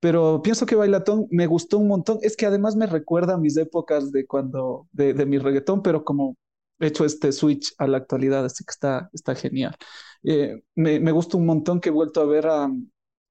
Pero 0.00 0.42
pienso 0.42 0.66
que 0.66 0.74
Bailatón 0.76 1.26
me 1.30 1.46
gustó 1.46 1.78
un 1.78 1.88
montón. 1.88 2.18
Es 2.22 2.36
que 2.36 2.46
además 2.46 2.76
me 2.76 2.86
recuerda 2.86 3.34
a 3.34 3.38
mis 3.38 3.56
épocas 3.56 4.12
de 4.12 4.26
cuando, 4.26 4.88
de, 4.92 5.14
de 5.14 5.26
mi 5.26 5.38
reggaetón, 5.38 5.82
pero 5.82 6.04
como 6.04 6.36
he 6.80 6.88
hecho 6.88 7.04
este 7.04 7.32
switch 7.32 7.74
a 7.78 7.86
la 7.86 7.98
actualidad, 7.98 8.44
así 8.44 8.64
que 8.64 8.70
está, 8.72 9.10
está 9.12 9.34
genial. 9.36 9.76
Eh, 10.24 10.62
me, 10.74 11.00
me 11.00 11.12
gusta 11.12 11.36
un 11.36 11.46
montón 11.46 11.80
que 11.80 11.90
he 11.90 11.92
vuelto 11.92 12.20
a 12.20 12.26
ver 12.26 12.46
a, 12.48 12.68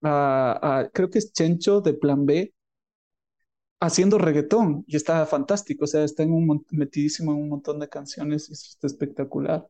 a, 0.03 0.89
creo 0.93 1.09
que 1.09 1.19
es 1.19 1.33
Chencho 1.33 1.81
de 1.81 1.93
Plan 1.93 2.25
B, 2.25 2.53
haciendo 3.79 4.17
reggaetón 4.17 4.83
y 4.87 4.95
está 4.95 5.25
fantástico, 5.25 5.85
o 5.85 5.87
sea, 5.87 6.03
está 6.03 6.23
en 6.23 6.33
un, 6.33 6.65
metidísimo 6.71 7.31
en 7.31 7.39
un 7.39 7.49
montón 7.49 7.79
de 7.79 7.89
canciones 7.89 8.49
y 8.49 8.53
está 8.53 8.87
espectacular. 8.87 9.67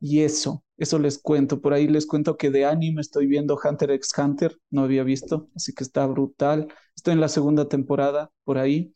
Y 0.00 0.22
eso, 0.22 0.64
eso 0.78 0.98
les 0.98 1.18
cuento. 1.18 1.60
Por 1.60 1.74
ahí 1.74 1.86
les 1.86 2.06
cuento 2.06 2.36
que 2.36 2.50
de 2.50 2.64
anime 2.64 3.00
estoy 3.02 3.26
viendo 3.26 3.58
Hunter 3.62 3.90
x 3.92 4.12
Hunter, 4.16 4.56
no 4.70 4.82
había 4.82 5.04
visto, 5.04 5.50
así 5.54 5.74
que 5.74 5.84
está 5.84 6.06
brutal. 6.06 6.68
Estoy 6.96 7.14
en 7.14 7.20
la 7.20 7.28
segunda 7.28 7.68
temporada 7.68 8.30
por 8.44 8.58
ahí. 8.58 8.94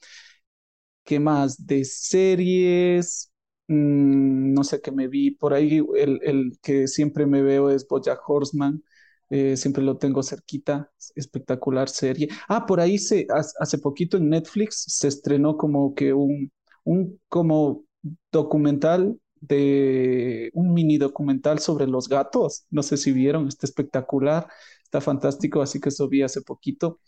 ¿Qué 1.04 1.20
más? 1.20 1.66
De 1.66 1.84
series, 1.84 3.30
mm, 3.68 4.52
no 4.54 4.64
sé 4.64 4.80
qué 4.80 4.90
me 4.90 5.08
vi. 5.08 5.32
Por 5.32 5.52
ahí 5.54 5.80
el, 5.96 6.18
el 6.22 6.58
que 6.62 6.88
siempre 6.88 7.26
me 7.26 7.42
veo 7.42 7.70
es 7.70 7.86
Bojack 7.86 8.20
Horseman. 8.28 8.82
Eh, 9.30 9.56
siempre 9.56 9.82
lo 9.82 9.96
tengo 9.98 10.22
cerquita, 10.22 10.90
espectacular 11.16 11.88
serie. 11.88 12.28
Ah, 12.48 12.66
por 12.66 12.80
ahí 12.80 12.98
se, 12.98 13.26
hace 13.60 13.78
poquito 13.78 14.16
en 14.16 14.28
Netflix 14.30 14.84
se 14.88 15.08
estrenó 15.08 15.56
como 15.56 15.94
que 15.94 16.12
un, 16.12 16.52
un 16.84 17.20
como 17.28 17.84
documental 18.30 19.18
de 19.48 20.50
un 20.54 20.72
mini 20.74 20.98
documental 20.98 21.58
sobre 21.58 21.86
los 21.86 22.08
gatos. 22.08 22.66
No 22.70 22.82
sé 22.82 22.96
si 22.96 23.12
vieron, 23.12 23.48
está 23.48 23.66
espectacular, 23.66 24.46
está 24.84 25.00
fantástico, 25.00 25.62
así 25.62 25.80
que 25.80 25.90
eso 25.90 26.08
vi 26.08 26.22
hace 26.22 26.42
poquito. 26.42 27.00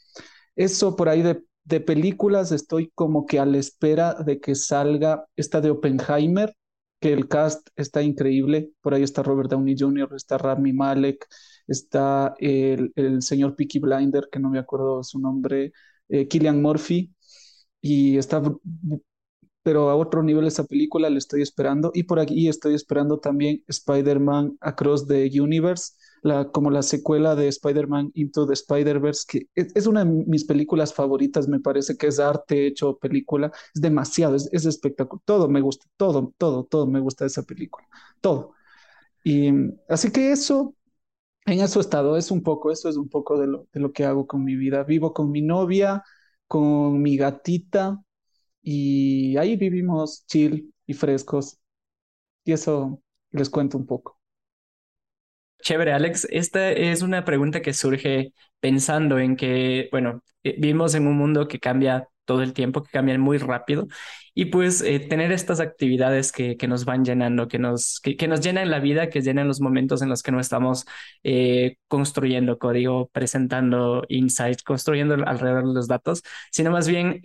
Eso 0.56 0.96
por 0.96 1.08
ahí 1.08 1.22
de, 1.22 1.42
de 1.64 1.80
películas 1.80 2.52
estoy 2.52 2.90
como 2.94 3.26
que 3.26 3.38
a 3.38 3.46
la 3.46 3.58
espera 3.58 4.14
de 4.14 4.40
que 4.40 4.54
salga 4.54 5.26
esta 5.36 5.60
de 5.60 5.70
Oppenheimer, 5.70 6.54
que 7.00 7.12
el 7.12 7.28
cast 7.28 7.68
está 7.76 8.02
increíble. 8.02 8.70
Por 8.80 8.94
ahí 8.94 9.02
está 9.02 9.22
Robert 9.22 9.50
Downey 9.50 9.76
Jr., 9.78 10.10
está 10.14 10.38
Rami 10.38 10.72
Malek, 10.72 11.26
está 11.66 12.34
el, 12.38 12.92
el 12.96 13.22
señor 13.22 13.56
Peaky 13.56 13.80
Blinder, 13.80 14.28
que 14.30 14.38
no 14.38 14.50
me 14.50 14.58
acuerdo 14.58 15.02
su 15.02 15.18
nombre, 15.20 15.72
eh, 16.08 16.26
Killian 16.28 16.62
Murphy, 16.62 17.12
y 17.80 18.16
está 18.18 18.42
pero 19.66 19.90
a 19.90 19.96
otro 19.96 20.22
nivel 20.22 20.46
esa 20.46 20.62
película 20.62 21.10
le 21.10 21.18
estoy 21.18 21.42
esperando. 21.42 21.90
Y 21.92 22.04
por 22.04 22.20
aquí 22.20 22.46
estoy 22.46 22.74
esperando 22.74 23.18
también 23.18 23.64
Spider-Man 23.66 24.56
Across 24.60 25.08
the 25.08 25.28
Universe, 25.40 25.94
como 26.52 26.70
la 26.70 26.82
secuela 26.82 27.34
de 27.34 27.48
Spider-Man 27.48 28.12
Into 28.14 28.46
the 28.46 28.52
Spider-Verse, 28.52 29.24
que 29.26 29.48
es, 29.56 29.88
una 29.88 30.04
de 30.04 30.24
mis 30.28 30.44
películas 30.44 30.94
favoritas, 30.94 31.48
me 31.48 31.58
parece 31.58 31.96
que 31.96 32.06
es 32.06 32.20
arte 32.20 32.68
hecho 32.68 32.96
película, 32.98 33.50
es 33.74 33.80
demasiado, 33.80 34.36
es, 34.36 34.48
es 34.52 34.66
espectacular, 34.66 35.20
todo 35.24 35.48
me 35.48 35.60
gusta, 35.60 35.84
todo, 35.96 36.32
todo, 36.38 36.62
todo 36.62 36.86
me 36.86 37.00
gusta 37.00 37.26
esa 37.26 37.42
película, 37.42 37.88
todo. 38.20 38.52
Y 39.24 39.50
así 39.88 40.12
que 40.12 40.30
eso, 40.30 40.76
en 41.44 41.60
eso 41.60 41.80
estado, 41.80 42.16
es 42.16 42.30
un 42.30 42.44
poco, 42.44 42.70
eso 42.70 42.88
es 42.88 42.96
un 42.96 43.08
poco 43.08 43.36
de 43.40 43.48
lo, 43.48 43.66
de 43.72 43.80
lo 43.80 43.92
que 43.92 44.04
hago 44.04 44.28
con 44.28 44.44
mi 44.44 44.54
vida. 44.54 44.84
Vivo 44.84 45.12
con 45.12 45.32
mi 45.32 45.42
novia, 45.42 46.04
con 46.46 47.02
mi 47.02 47.16
gatita, 47.16 48.00
y 48.68 49.36
ahí 49.36 49.56
vivimos 49.56 50.26
chill 50.26 50.74
y 50.88 50.94
frescos. 50.94 51.56
Y 52.44 52.52
eso 52.52 53.00
les 53.30 53.48
cuento 53.48 53.78
un 53.78 53.86
poco. 53.86 54.18
Chévere, 55.62 55.92
Alex. 55.92 56.26
Esta 56.32 56.72
es 56.72 57.02
una 57.02 57.24
pregunta 57.24 57.62
que 57.62 57.72
surge 57.72 58.32
pensando 58.58 59.20
en 59.20 59.36
que, 59.36 59.88
bueno, 59.92 60.20
eh, 60.42 60.56
vivimos 60.58 60.96
en 60.96 61.06
un 61.06 61.16
mundo 61.16 61.46
que 61.46 61.60
cambia 61.60 62.08
todo 62.24 62.42
el 62.42 62.54
tiempo, 62.54 62.82
que 62.82 62.90
cambia 62.90 63.16
muy 63.20 63.38
rápido, 63.38 63.86
y 64.34 64.46
pues 64.46 64.82
eh, 64.82 64.98
tener 64.98 65.30
estas 65.30 65.60
actividades 65.60 66.32
que, 66.32 66.56
que 66.56 66.66
nos 66.66 66.84
van 66.84 67.04
llenando, 67.04 67.46
que 67.46 67.60
nos, 67.60 68.00
que, 68.00 68.26
nos 68.26 68.40
llenan 68.40 68.68
la 68.70 68.80
vida, 68.80 69.10
que 69.10 69.20
llenan 69.20 69.46
los 69.46 69.60
momentos 69.60 70.02
en 70.02 70.08
los 70.08 70.24
que 70.24 70.32
no 70.32 70.40
estamos 70.40 70.86
eh, 71.22 71.76
construyendo 71.86 72.58
código, 72.58 73.10
presentando 73.12 74.04
insights, 74.08 74.64
construyendo 74.64 75.14
alrededor 75.24 75.68
de 75.68 75.74
los 75.74 75.86
datos, 75.86 76.24
sino 76.50 76.72
más 76.72 76.88
bien 76.88 77.20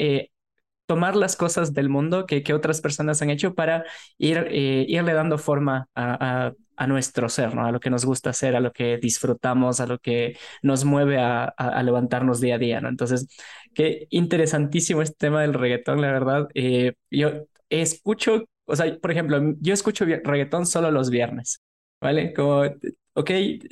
tomar 0.91 1.15
las 1.15 1.38
cosas 1.38 1.73
del 1.73 1.88
mundo 1.88 2.26
que, 2.26 2.43
que 2.43 2.53
otras 2.53 2.81
personas 2.81 3.22
han 3.22 3.30
hecho 3.30 3.55
para 3.55 3.85
ir, 4.18 4.45
eh, 4.49 4.84
irle 4.89 5.13
dando 5.13 5.38
forma 5.38 5.88
a, 5.95 6.51
a, 6.76 6.88
nuestro 6.88 7.30
ser, 7.30 7.55
¿no? 7.55 7.65
A 7.65 7.72
lo 7.72 7.80
que 7.80 7.89
nos 7.89 8.03
gusta 8.03 8.31
hacer, 8.31 8.57
a 8.57 8.59
lo 8.59 8.73
que 8.73 8.97
disfrutamos, 8.97 9.80
a 9.80 9.85
lo 9.88 9.99
que 9.99 10.35
nos 10.61 10.84
mueve 10.84 11.18
a, 11.18 11.45
a 11.45 11.81
levantarnos 11.81 12.41
día 12.41 12.55
a 12.55 12.57
día, 12.57 12.81
¿no? 12.81 12.89
Entonces, 12.89 13.30
qué 13.73 14.05
interesantísimo 14.09 15.01
este 15.01 15.15
tema 15.18 15.43
del 15.43 15.53
reggaetón, 15.53 16.01
la 16.01 16.11
verdad. 16.11 16.49
Eh, 16.55 16.95
yo 17.09 17.30
escucho, 17.69 18.43
o 18.65 18.76
sea, 18.76 18.93
por 18.99 19.11
ejemplo, 19.11 19.39
yo 19.61 19.73
escucho 19.73 20.03
reggaetón 20.03 20.65
solo 20.65 20.91
los 20.91 21.09
viernes. 21.09 21.61
¿vale? 22.01 22.34
Como, 22.34 22.65
ok, 23.13 23.31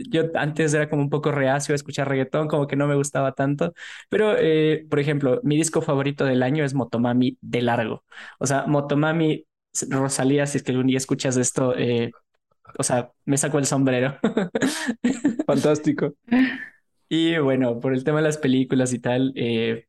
yo 0.09 0.23
antes 0.35 0.73
era 0.73 0.89
como 0.89 1.01
un 1.03 1.09
poco 1.09 1.31
reacio 1.31 1.73
a 1.73 1.75
escuchar 1.75 2.07
reggaetón, 2.09 2.47
como 2.47 2.67
que 2.67 2.75
no 2.75 2.87
me 2.87 2.95
gustaba 2.95 3.33
tanto, 3.33 3.73
pero, 4.09 4.35
eh, 4.37 4.85
por 4.89 4.99
ejemplo, 4.99 5.39
mi 5.43 5.55
disco 5.57 5.81
favorito 5.81 6.25
del 6.25 6.43
año 6.43 6.63
es 6.65 6.73
Motomami 6.73 7.37
de 7.41 7.61
largo. 7.61 8.03
O 8.39 8.45
sea, 8.47 8.65
Motomami, 8.67 9.45
Rosalía, 9.89 10.45
si 10.47 10.57
es 10.57 10.63
que 10.63 10.71
algún 10.71 10.87
día 10.87 10.97
escuchas 10.97 11.37
esto, 11.37 11.75
eh, 11.77 12.11
o 12.77 12.83
sea, 12.83 13.11
me 13.25 13.37
saco 13.37 13.59
el 13.59 13.65
sombrero. 13.65 14.17
Fantástico. 15.47 16.13
Y 17.09 17.37
bueno, 17.39 17.79
por 17.79 17.93
el 17.93 18.03
tema 18.03 18.19
de 18.19 18.23
las 18.25 18.37
películas 18.37 18.93
y 18.93 18.99
tal, 18.99 19.33
eh, 19.35 19.87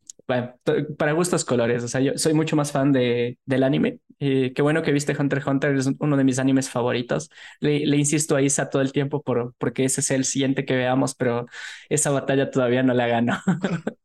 para 0.97 1.13
gustos 1.13 1.45
colores, 1.45 1.83
o 1.85 1.89
sea, 1.89 2.01
yo 2.01 2.13
soy 2.17 2.35
mucho 2.35 2.57
más 2.57 2.73
fan 2.73 2.93
de, 2.93 3.39
del 3.45 3.63
anime. 3.63 4.01
Eh, 4.19 4.53
qué 4.55 4.63
bueno 4.63 4.83
que 4.83 4.93
viste 4.93 5.17
Hunter 5.19 5.39
x 5.39 5.49
Hunter, 5.49 5.77
es 5.77 5.89
uno 5.99 6.17
de 6.17 6.25
mis 6.25 6.39
animes 6.39 6.69
favoritos. 6.71 7.31
Le, 7.61 7.87
le, 7.87 7.97
insisto 7.97 8.37
a 8.37 8.43
Isa 8.43 8.71
todo 8.71 8.83
el 8.83 8.93
tiempo 8.93 9.23
por, 9.23 9.55
porque 9.59 9.85
ese 9.85 10.01
es 10.01 10.11
el 10.11 10.25
siguiente 10.25 10.65
que 10.65 10.77
veamos, 10.77 11.15
pero 11.15 11.47
esa 11.89 12.11
batalla 12.11 12.51
todavía 12.51 12.83
no 12.83 12.95
la 12.95 13.07
gano. 13.07 13.39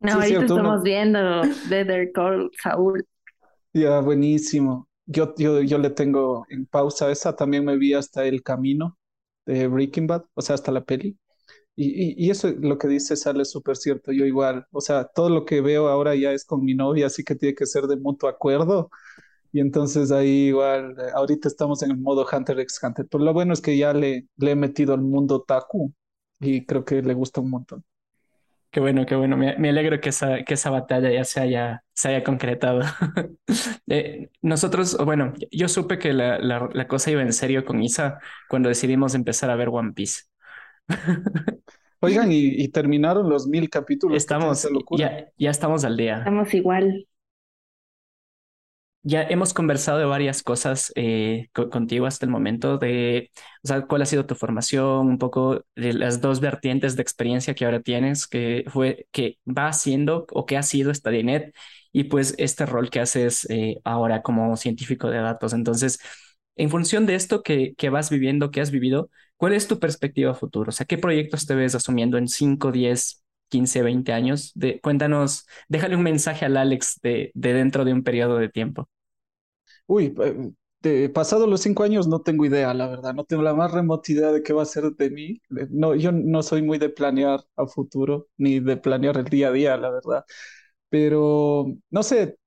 no, 0.00 0.12
ahorita 0.12 0.40
estamos 0.40 0.82
viendo 0.82 1.42
Better 1.68 2.12
Call 2.12 2.50
Saul. 2.62 3.04
Ya, 3.72 4.00
buenísimo. 4.00 4.88
Yo, 5.06 5.34
yo, 5.36 5.62
yo 5.62 5.78
le 5.78 5.90
tengo 5.90 6.46
en 6.50 6.66
pausa 6.66 7.10
esa, 7.10 7.34
también 7.34 7.64
me 7.64 7.76
vi 7.76 7.94
hasta 7.94 8.24
El 8.24 8.42
Camino 8.42 8.98
de 9.46 9.66
Breaking 9.66 10.06
Bad, 10.06 10.24
o 10.34 10.42
sea, 10.42 10.54
hasta 10.54 10.70
la 10.70 10.84
peli. 10.84 11.16
Y, 11.80 12.26
y, 12.26 12.30
eso 12.30 12.48
lo 12.60 12.76
que 12.76 12.88
dice 12.88 13.14
sale 13.14 13.44
súper 13.44 13.76
cierto, 13.76 14.10
yo 14.10 14.24
igual, 14.26 14.66
o 14.72 14.80
sea, 14.80 15.04
todo 15.04 15.30
lo 15.30 15.44
que 15.44 15.60
veo 15.60 15.88
ahora 15.88 16.16
ya 16.16 16.32
es 16.32 16.44
con 16.44 16.64
mi 16.64 16.74
novia, 16.74 17.06
así 17.06 17.22
que 17.22 17.36
tiene 17.36 17.54
que 17.54 17.66
ser 17.66 17.84
de 17.84 17.96
mutuo 17.96 18.28
acuerdo. 18.28 18.90
Y 19.52 19.60
entonces 19.60 20.10
ahí 20.10 20.48
igual, 20.48 20.96
eh, 20.98 21.10
ahorita 21.14 21.48
estamos 21.48 21.82
en 21.84 21.92
el 21.92 21.98
modo 21.98 22.26
Hunter 22.30 22.58
x 22.60 22.80
Hunter, 22.82 23.06
pero 23.10 23.22
lo 23.24 23.32
bueno 23.32 23.52
es 23.52 23.60
que 23.60 23.76
ya 23.78 23.92
le, 23.94 24.26
le 24.38 24.50
he 24.52 24.56
metido 24.56 24.92
al 24.94 25.02
mundo 25.02 25.44
Taku 25.46 25.92
y 26.40 26.66
creo 26.66 26.84
que 26.84 27.00
le 27.02 27.14
gusta 27.14 27.40
un 27.40 27.50
montón. 27.50 27.84
Qué 28.70 28.80
bueno, 28.80 29.06
qué 29.06 29.14
bueno. 29.16 29.36
Me, 29.36 29.68
alegro 29.68 30.00
que 30.00 30.08
esa, 30.10 30.44
que 30.44 30.54
esa 30.54 30.70
batalla 30.70 31.10
ya 31.12 31.24
se 31.24 31.40
haya, 31.40 31.84
se 31.94 32.08
haya 32.08 32.24
concretado. 32.24 32.80
eh, 33.86 34.30
nosotros, 34.42 34.96
bueno, 35.04 35.32
yo 35.52 35.68
supe 35.68 35.98
que 35.98 36.12
la, 36.12 36.38
la 36.38 36.88
cosa 36.88 37.10
iba 37.10 37.22
en 37.22 37.32
serio 37.32 37.64
con 37.64 37.82
Isa 37.82 38.18
cuando 38.48 38.68
decidimos 38.68 39.14
empezar 39.14 39.50
a 39.50 39.56
ver 39.56 39.68
One 39.70 39.92
Piece. 39.92 40.24
Oigan, 42.00 42.30
y, 42.30 42.68
terminaron 42.68 43.28
los 43.28 43.46
mil 43.46 43.68
capítulos. 43.68 44.16
Estamos, 44.16 44.68
ya, 44.96 45.26
ya 45.36 45.50
estamos 45.50 45.84
al 45.84 45.96
día. 45.96 46.18
Estamos 46.18 46.54
igual. 46.54 47.06
Ya 49.02 49.22
hemos 49.22 49.54
conversado 49.54 49.98
de 49.98 50.04
varias 50.04 50.42
cosas 50.42 50.92
eh, 50.94 51.48
contigo 51.52 52.06
hasta 52.06 52.26
el 52.26 52.30
momento, 52.30 52.78
de, 52.78 53.30
o 53.64 53.66
sea, 53.66 53.86
cuál 53.86 54.02
ha 54.02 54.06
sido 54.06 54.26
tu 54.26 54.34
formación, 54.34 55.06
un 55.06 55.18
poco 55.18 55.64
de 55.76 55.92
las 55.92 56.20
dos 56.20 56.40
vertientes 56.40 56.94
de 56.94 57.02
experiencia 57.02 57.54
que 57.54 57.64
ahora 57.64 57.80
tienes, 57.80 58.26
que 58.26 58.64
fue, 58.68 59.06
que 59.12 59.38
va 59.46 59.68
haciendo 59.68 60.26
o 60.32 60.46
que 60.46 60.56
ha 60.56 60.62
sido 60.62 60.90
Stadinet, 60.90 61.54
y 61.92 62.04
pues 62.04 62.34
este 62.38 62.66
rol 62.66 62.90
que 62.90 63.00
haces 63.00 63.48
eh, 63.50 63.76
ahora 63.84 64.20
como 64.22 64.56
científico 64.56 65.08
de 65.08 65.18
datos. 65.18 65.52
Entonces, 65.52 66.00
en 66.56 66.68
función 66.68 67.06
de 67.06 67.14
esto 67.14 67.42
que, 67.42 67.74
que 67.76 67.90
vas 67.90 68.10
viviendo, 68.10 68.50
que 68.50 68.60
has 68.60 68.70
vivido, 68.70 69.10
¿cuál 69.38 69.54
es 69.54 69.68
tu 69.68 69.80
perspectiva 69.80 70.34
futuro? 70.34 70.70
O 70.70 70.72
sea, 70.72 70.86
¿qué 70.86 70.98
proyectos 70.98 71.46
te 71.46 71.56
ves 71.56 71.76
asumiendo 71.76 72.18
en 72.18 72.28
5, 72.28 72.72
10, 72.72 73.24
15, 73.50 73.82
20 73.82 74.12
años? 74.14 74.52
De, 74.56 74.80
cuéntanos, 74.82 75.46
déjale 75.68 75.96
un 75.96 76.04
mensaje 76.04 76.46
al 76.46 76.58
Alex 76.58 77.00
de, 77.02 77.32
de 77.34 77.54
dentro 77.54 77.86
de 77.86 77.94
un 77.94 78.04
periodo 78.04 78.38
de 78.38 78.50
tiempo. 78.50 78.88
Uy, 79.86 80.14
eh, 80.22 80.52
de, 80.82 81.08
pasado 81.08 81.46
los 81.46 81.60
cinco 81.62 81.82
años 81.82 82.06
no 82.06 82.20
tengo 82.22 82.44
idea, 82.44 82.72
la 82.74 82.86
verdad, 82.88 83.14
no 83.14 83.24
tengo 83.24 83.42
la 83.42 83.54
más 83.54 83.72
remota 83.72 84.12
idea 84.12 84.30
de 84.32 84.42
qué 84.42 84.52
va 84.52 84.62
a 84.62 84.64
ser 84.66 84.92
de 84.94 85.10
mí. 85.10 85.40
No, 85.70 85.94
yo 85.94 86.12
no 86.12 86.42
soy 86.42 86.62
muy 86.62 86.78
de 86.78 86.88
planear 86.90 87.40
a 87.56 87.66
futuro, 87.66 88.28
ni 88.36 88.60
de 88.60 88.76
planear 88.76 89.16
el 89.18 89.24
día 89.26 89.48
a 89.48 89.52
día, 89.52 89.76
la 89.76 89.90
verdad. 89.90 90.24
Pero, 90.90 91.66
no 91.90 92.02
sé, 92.02 92.38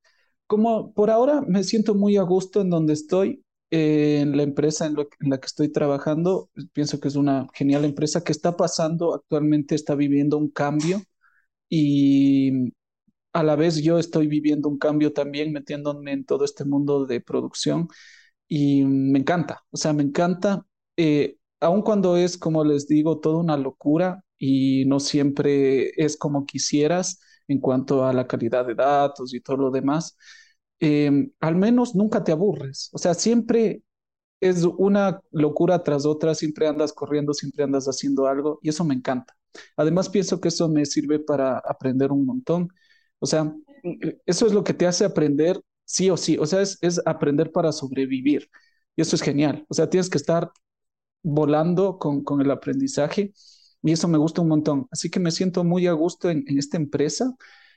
como 0.47 0.93
por 0.93 1.11
ahora 1.11 1.41
me 1.41 1.63
siento 1.63 1.95
muy 1.95 2.17
a 2.17 2.23
gusto 2.23 2.61
en 2.61 2.69
donde 2.71 2.93
estoy, 2.93 3.43
en 3.71 4.37
la 4.37 4.43
empresa 4.43 4.85
en, 4.85 4.95
la 4.95 5.39
que 5.39 5.45
estoy 5.47 5.71
trabajando, 5.71 6.49
pienso 6.73 6.99
que 6.99 7.07
es 7.07 7.15
una 7.15 7.47
genial 7.53 7.85
empresa. 7.85 8.23
Que 8.23 8.33
está 8.33 8.57
pasando, 8.57 9.15
actualmente 9.15 9.75
está 9.75 9.95
viviendo 9.95 10.37
un 10.37 10.49
cambio 10.49 11.01
y 11.69 12.73
a 13.33 13.43
la 13.43 13.55
vez 13.55 13.81
yo 13.83 13.99
estoy 13.99 14.27
viviendo 14.27 14.69
un 14.69 14.77
cambio 14.79 15.13
también 15.13 15.53
metiéndome 15.53 16.13
en 16.13 16.25
todo 16.25 16.45
este 16.45 16.65
mundo 16.65 17.05
de 17.05 17.21
producción 17.21 17.87
y 18.47 18.83
me 18.85 19.19
encanta, 19.19 19.63
o 19.71 19.77
sea, 19.77 19.93
me 19.93 20.03
encanta, 20.03 20.65
eh, 20.97 21.37
aun 21.61 21.81
cuando 21.83 22.17
es, 22.17 22.37
como 22.37 22.63
les 22.65 22.87
digo, 22.87 23.19
toda 23.19 23.37
una 23.37 23.57
locura 23.57 24.23
y 24.37 24.85
no 24.85 24.99
siempre 24.99 25.91
es 25.97 26.17
como 26.17 26.45
quisieras 26.45 27.21
en 27.47 27.59
cuanto 27.59 28.05
a 28.05 28.13
la 28.13 28.27
calidad 28.27 28.65
de 28.67 28.75
datos 28.75 29.33
y 29.33 29.41
todo 29.41 29.57
lo 29.57 29.71
demás 29.71 30.17
Em, 30.81 31.31
al 31.41 31.57
menos 31.57 31.95
nunca 31.95 32.23
te 32.25 32.33
aburres. 32.33 32.89
O 32.93 32.99
sea, 32.99 33.15
siempre 33.15 33.83
es 34.41 34.63
una 34.65 35.21
locura 35.31 35.83
tras 35.83 36.05
otra, 36.05 36.35
siempre 36.35 36.67
andas 36.67 36.93
corriendo, 36.93 37.33
siempre 37.33 37.63
andas 37.65 37.87
haciendo 37.87 38.27
algo 38.27 38.59
y 38.63 38.69
eso 38.69 38.85
me 38.85 38.95
encanta. 38.95 39.35
Además, 39.77 40.09
pienso 40.09 40.41
que 40.41 40.49
eso 40.49 40.69
me 40.69 40.85
sirve 40.85 41.19
para 41.19 41.59
aprender 41.59 42.11
un 42.11 42.25
montón. 42.25 42.69
O 43.19 43.25
sea, 43.27 43.53
eso 44.25 44.45
es 44.47 44.53
lo 44.53 44.63
que 44.63 44.73
te 44.73 44.87
hace 44.87 45.05
aprender 45.05 45.61
sí 45.85 46.09
o 46.09 46.17
sí. 46.17 46.37
O 46.39 46.45
sea, 46.45 46.61
es, 46.61 46.77
es 46.81 47.01
aprender 47.05 47.51
para 47.51 47.71
sobrevivir. 47.71 48.49
Y 48.95 49.01
eso 49.01 49.15
es 49.15 49.21
genial. 49.21 49.65
O 49.69 49.73
sea, 49.73 49.89
tienes 49.89 50.09
que 50.09 50.17
estar 50.17 50.51
volando 51.23 51.97
con, 51.99 52.23
con 52.23 52.41
el 52.41 52.51
aprendizaje 52.51 53.33
y 53.83 53.91
eso 53.91 54.07
me 54.07 54.17
gusta 54.17 54.41
un 54.41 54.49
montón. 54.49 54.87
Así 54.91 55.09
que 55.09 55.19
me 55.19 55.31
siento 55.31 55.63
muy 55.63 55.87
a 55.87 55.93
gusto 55.93 56.29
en, 56.29 56.43
en 56.47 56.57
esta 56.57 56.77
empresa 56.77 57.35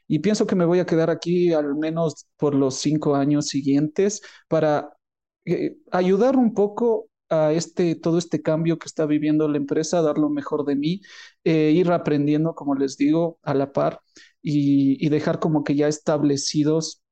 y 0.08 0.18
pienso 0.20 0.46
que 0.46 0.54
me 0.56 0.64
voy 0.64 0.78
a 0.80 0.86
quedar 0.86 1.10
aquí 1.10 1.52
al 1.52 1.74
menos 1.76 2.26
por 2.36 2.54
los 2.54 2.76
cinco 2.76 3.14
años 3.16 3.46
siguientes 3.48 4.22
para 4.48 4.90
eh, 5.44 5.76
ayudar 5.92 6.36
un 6.36 6.54
poco 6.54 7.08
a 7.30 7.52
este, 7.52 7.94
todo 7.96 8.18
este 8.18 8.42
cambio 8.42 8.78
que 8.78 8.86
está 8.86 9.06
viviendo 9.06 9.48
la 9.48 9.56
empresa, 9.56 10.02
dar 10.02 10.18
lo 10.18 10.28
mejor 10.30 10.64
de 10.64 10.76
mí, 10.76 11.00
eh, 11.44 11.70
ir 11.72 11.90
aprendiendo, 11.92 12.54
como 12.54 12.74
les 12.74 12.96
digo, 12.96 13.38
a 13.42 13.54
la 13.54 13.72
par. 13.72 14.00
y, 14.42 15.04
y 15.04 15.08
dejar 15.08 15.38
como 15.40 15.64
que 15.64 15.74
ya 15.74 15.88
establecidos 15.88 17.02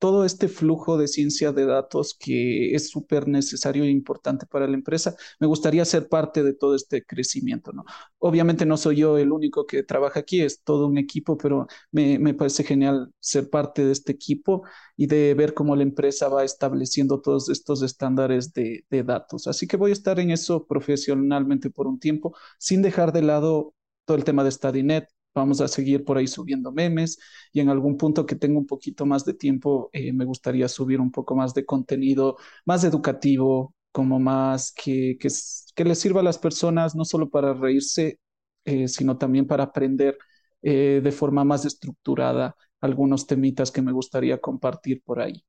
todo 0.00 0.24
este 0.24 0.48
flujo 0.48 0.98
de 0.98 1.06
ciencia 1.08 1.52
de 1.52 1.66
datos 1.66 2.16
que 2.18 2.74
es 2.74 2.90
súper 2.90 3.28
necesario 3.28 3.84
e 3.84 3.90
importante 3.90 4.46
para 4.46 4.66
la 4.66 4.74
empresa. 4.74 5.14
Me 5.38 5.46
gustaría 5.46 5.84
ser 5.84 6.08
parte 6.08 6.42
de 6.42 6.54
todo 6.54 6.74
este 6.74 7.04
crecimiento, 7.04 7.72
¿no? 7.72 7.84
Obviamente 8.18 8.66
no 8.66 8.76
soy 8.78 8.96
yo 8.96 9.18
el 9.18 9.30
único 9.32 9.66
que 9.66 9.82
trabaja 9.84 10.20
aquí, 10.20 10.40
es 10.42 10.62
todo 10.62 10.86
un 10.88 10.98
equipo, 10.98 11.38
pero 11.38 11.66
me, 11.92 12.18
me 12.18 12.34
parece 12.34 12.64
genial 12.64 13.12
ser 13.20 13.50
parte 13.50 13.84
de 13.84 13.92
este 13.92 14.12
equipo 14.12 14.64
y 14.96 15.06
de 15.06 15.34
ver 15.34 15.54
cómo 15.54 15.76
la 15.76 15.82
empresa 15.82 16.28
va 16.28 16.44
estableciendo 16.44 17.20
todos 17.20 17.48
estos 17.50 17.82
estándares 17.82 18.52
de, 18.52 18.84
de 18.90 19.02
datos. 19.02 19.46
Así 19.46 19.66
que 19.66 19.76
voy 19.76 19.90
a 19.90 19.92
estar 19.94 20.18
en 20.20 20.30
eso 20.30 20.66
profesionalmente 20.66 21.70
por 21.70 21.86
un 21.86 21.98
tiempo, 22.00 22.34
sin 22.58 22.82
dejar 22.82 23.12
de 23.12 23.22
lado 23.22 23.74
todo 24.04 24.16
el 24.16 24.24
tema 24.24 24.44
de 24.44 24.50
StudyNet, 24.50 25.08
Vamos 25.34 25.60
a 25.60 25.68
seguir 25.68 26.04
por 26.04 26.18
ahí 26.18 26.26
subiendo 26.26 26.72
memes 26.72 27.18
y 27.52 27.60
en 27.60 27.68
algún 27.68 27.96
punto 27.96 28.26
que 28.26 28.34
tenga 28.34 28.58
un 28.58 28.66
poquito 28.66 29.06
más 29.06 29.24
de 29.24 29.34
tiempo, 29.34 29.88
eh, 29.92 30.12
me 30.12 30.24
gustaría 30.24 30.68
subir 30.68 31.00
un 31.00 31.12
poco 31.12 31.36
más 31.36 31.54
de 31.54 31.64
contenido 31.64 32.36
más 32.64 32.82
educativo, 32.84 33.74
como 33.92 34.18
más 34.18 34.72
que, 34.72 35.16
que, 35.20 35.84
les 35.84 35.98
sirva 35.98 36.20
a 36.20 36.24
las 36.24 36.38
personas 36.38 36.94
no 36.96 37.04
solo 37.04 37.30
para 37.30 37.54
reírse, 37.54 38.18
eh, 38.64 38.88
sino 38.88 39.18
también 39.18 39.46
para 39.46 39.64
aprender 39.64 40.18
eh, 40.62 41.00
de 41.02 41.12
forma 41.12 41.44
más 41.44 41.64
estructurada 41.64 42.56
algunos 42.80 43.26
temitas 43.26 43.70
que 43.70 43.82
me 43.82 43.92
gustaría 43.92 44.40
compartir 44.40 45.02
por 45.02 45.20
ahí. 45.20 45.44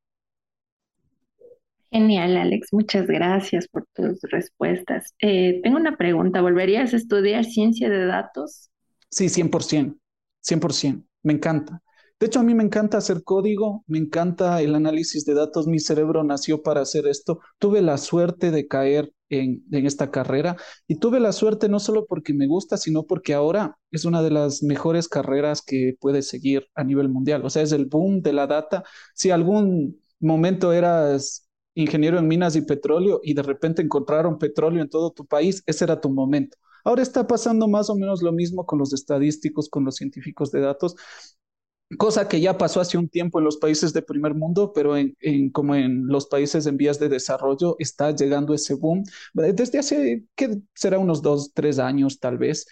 Genial, 1.91 2.37
Alex. 2.37 2.69
Muchas 2.71 3.07
gracias 3.07 3.67
por 3.67 3.85
tus 3.93 4.21
respuestas. 4.23 5.13
tengo 5.19 5.77
una 5.77 5.97
pregunta. 5.97 6.41
¿Volverías 6.41 6.93
a 6.93 6.97
estudiar 6.97 7.45
ciencia 7.45 7.89
de 7.89 8.05
datos? 8.05 8.70
Sí, 9.11 9.29
100%, 9.29 9.97
100%, 10.41 11.05
me 11.23 11.33
encanta. 11.33 11.81
De 12.19 12.27
hecho, 12.27 12.39
a 12.39 12.43
mí 12.43 12.53
me 12.53 12.63
encanta 12.63 12.97
hacer 12.97 13.23
código, 13.23 13.83
me 13.87 13.97
encanta 13.97 14.61
el 14.61 14.75
análisis 14.75 15.25
de 15.25 15.33
datos, 15.33 15.67
mi 15.67 15.79
cerebro 15.79 16.23
nació 16.23 16.61
para 16.61 16.81
hacer 16.81 17.07
esto. 17.07 17.39
Tuve 17.57 17.81
la 17.81 17.97
suerte 17.97 18.51
de 18.51 18.67
caer 18.67 19.11
en, 19.29 19.63
en, 19.71 19.85
esta 19.87 20.11
carrera 20.11 20.55
y 20.87 20.95
tuve 20.99 21.19
la 21.19 21.31
suerte 21.33 21.67
no 21.67 21.79
solo 21.79 22.05
porque 22.07 22.33
me 22.33 22.45
gusta, 22.47 22.77
sino 22.77 23.03
porque 23.07 23.33
ahora 23.33 23.77
es 23.91 24.05
una 24.05 24.21
de 24.21 24.29
las 24.31 24.61
mejores 24.63 25.07
carreras 25.09 25.61
que 25.63 25.95
puedes 25.99 26.27
seguir 26.29 26.67
a 26.75 26.83
nivel 26.83 27.09
mundial. 27.09 27.43
O 27.43 27.49
sea, 27.49 27.63
es 27.63 27.71
el 27.71 27.87
boom 27.87 28.21
de 28.21 28.33
la 28.33 28.45
data. 28.47 28.83
Si 29.15 29.31
algún 29.31 29.99
momento 30.19 30.73
eras 30.73 31.47
ingeniero 31.73 32.19
en 32.19 32.27
minas 32.27 32.55
y 32.55 32.61
petróleo 32.61 33.19
y 33.23 33.33
de 33.33 33.41
repente 33.43 33.81
encontraron 33.81 34.37
petróleo 34.37 34.81
en 34.83 34.89
todo 34.89 35.11
tu 35.11 35.25
país, 35.25 35.63
ese 35.65 35.85
era 35.85 35.99
tu 35.99 36.09
momento. 36.11 36.57
Ahora 36.83 37.01
está 37.01 37.27
pasando 37.27 37.67
más 37.67 37.89
o 37.89 37.95
menos 37.95 38.21
lo 38.21 38.31
mismo 38.31 38.65
con 38.65 38.79
los 38.79 38.93
estadísticos, 38.93 39.69
con 39.69 39.85
los 39.85 39.95
científicos 39.95 40.51
de 40.51 40.61
datos, 40.61 40.95
cosa 41.97 42.27
que 42.27 42.39
ya 42.39 42.57
pasó 42.57 42.79
hace 42.79 42.97
un 42.97 43.09
tiempo 43.09 43.39
en 43.39 43.45
los 43.45 43.57
países 43.57 43.93
de 43.93 44.01
primer 44.01 44.33
mundo, 44.33 44.71
pero 44.73 44.95
en, 44.97 45.15
como 45.51 45.75
en 45.75 46.07
los 46.07 46.27
países 46.27 46.65
en 46.65 46.77
vías 46.77 46.99
de 46.99 47.09
desarrollo 47.09 47.75
está 47.79 48.11
llegando 48.15 48.53
ese 48.53 48.75
boom. 48.75 49.03
Desde 49.33 49.79
hace, 49.79 50.25
¿qué 50.35 50.61
será? 50.73 50.99
Unos 50.99 51.21
dos, 51.21 51.51
tres 51.53 51.79
años 51.79 52.19
tal 52.19 52.37
vez. 52.37 52.65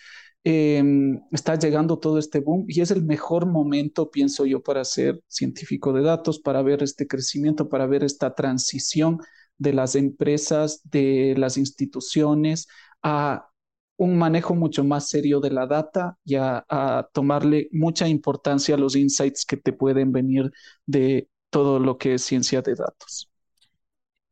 Em, 0.45 1.19
está 1.31 1.56
llegando 1.56 1.99
todo 1.99 2.18
este 2.18 2.40
boom 2.40 2.64
y 2.69 2.80
es 2.80 2.91
el 2.91 3.03
mejor 3.03 3.45
momento, 3.45 4.10
pienso 4.10 4.45
yo, 4.45 4.64
para 4.64 4.86
ser 4.86 5.22
científico 5.27 5.91
de 5.91 6.02
datos, 6.02 6.40
para 6.40 6.61
ver 6.61 6.81
este 6.81 7.07
crecimiento, 7.07 7.68
para 7.68 7.88
ver 7.88 8.06
esta 8.06 8.34
transición 8.36 9.19
de 9.57 9.73
las 9.73 9.95
empresas, 9.95 10.81
de 10.86 11.36
las 11.38 11.57
instituciones 11.57 12.68
a 13.03 13.49
un 14.00 14.18
manejo 14.18 14.56
mucho 14.56 14.86
más 14.86 15.10
serio 15.10 15.42
de 15.42 15.52
la 15.52 15.68
data 15.68 16.18
y 16.24 16.36
a, 16.36 16.66
tomarle 17.12 17.68
mucha 17.72 18.08
importancia 18.08 18.76
a 18.76 18.78
los 18.78 18.96
insights 18.96 19.46
que 19.46 19.58
te 19.58 19.74
pueden 19.74 20.14
venir 20.14 20.52
de 20.86 21.28
todo 21.50 21.80
lo 21.80 21.98
que 21.98 22.14
es 22.14 22.24
ciencia 22.24 22.62
de 22.62 22.76
datos. 22.76 23.30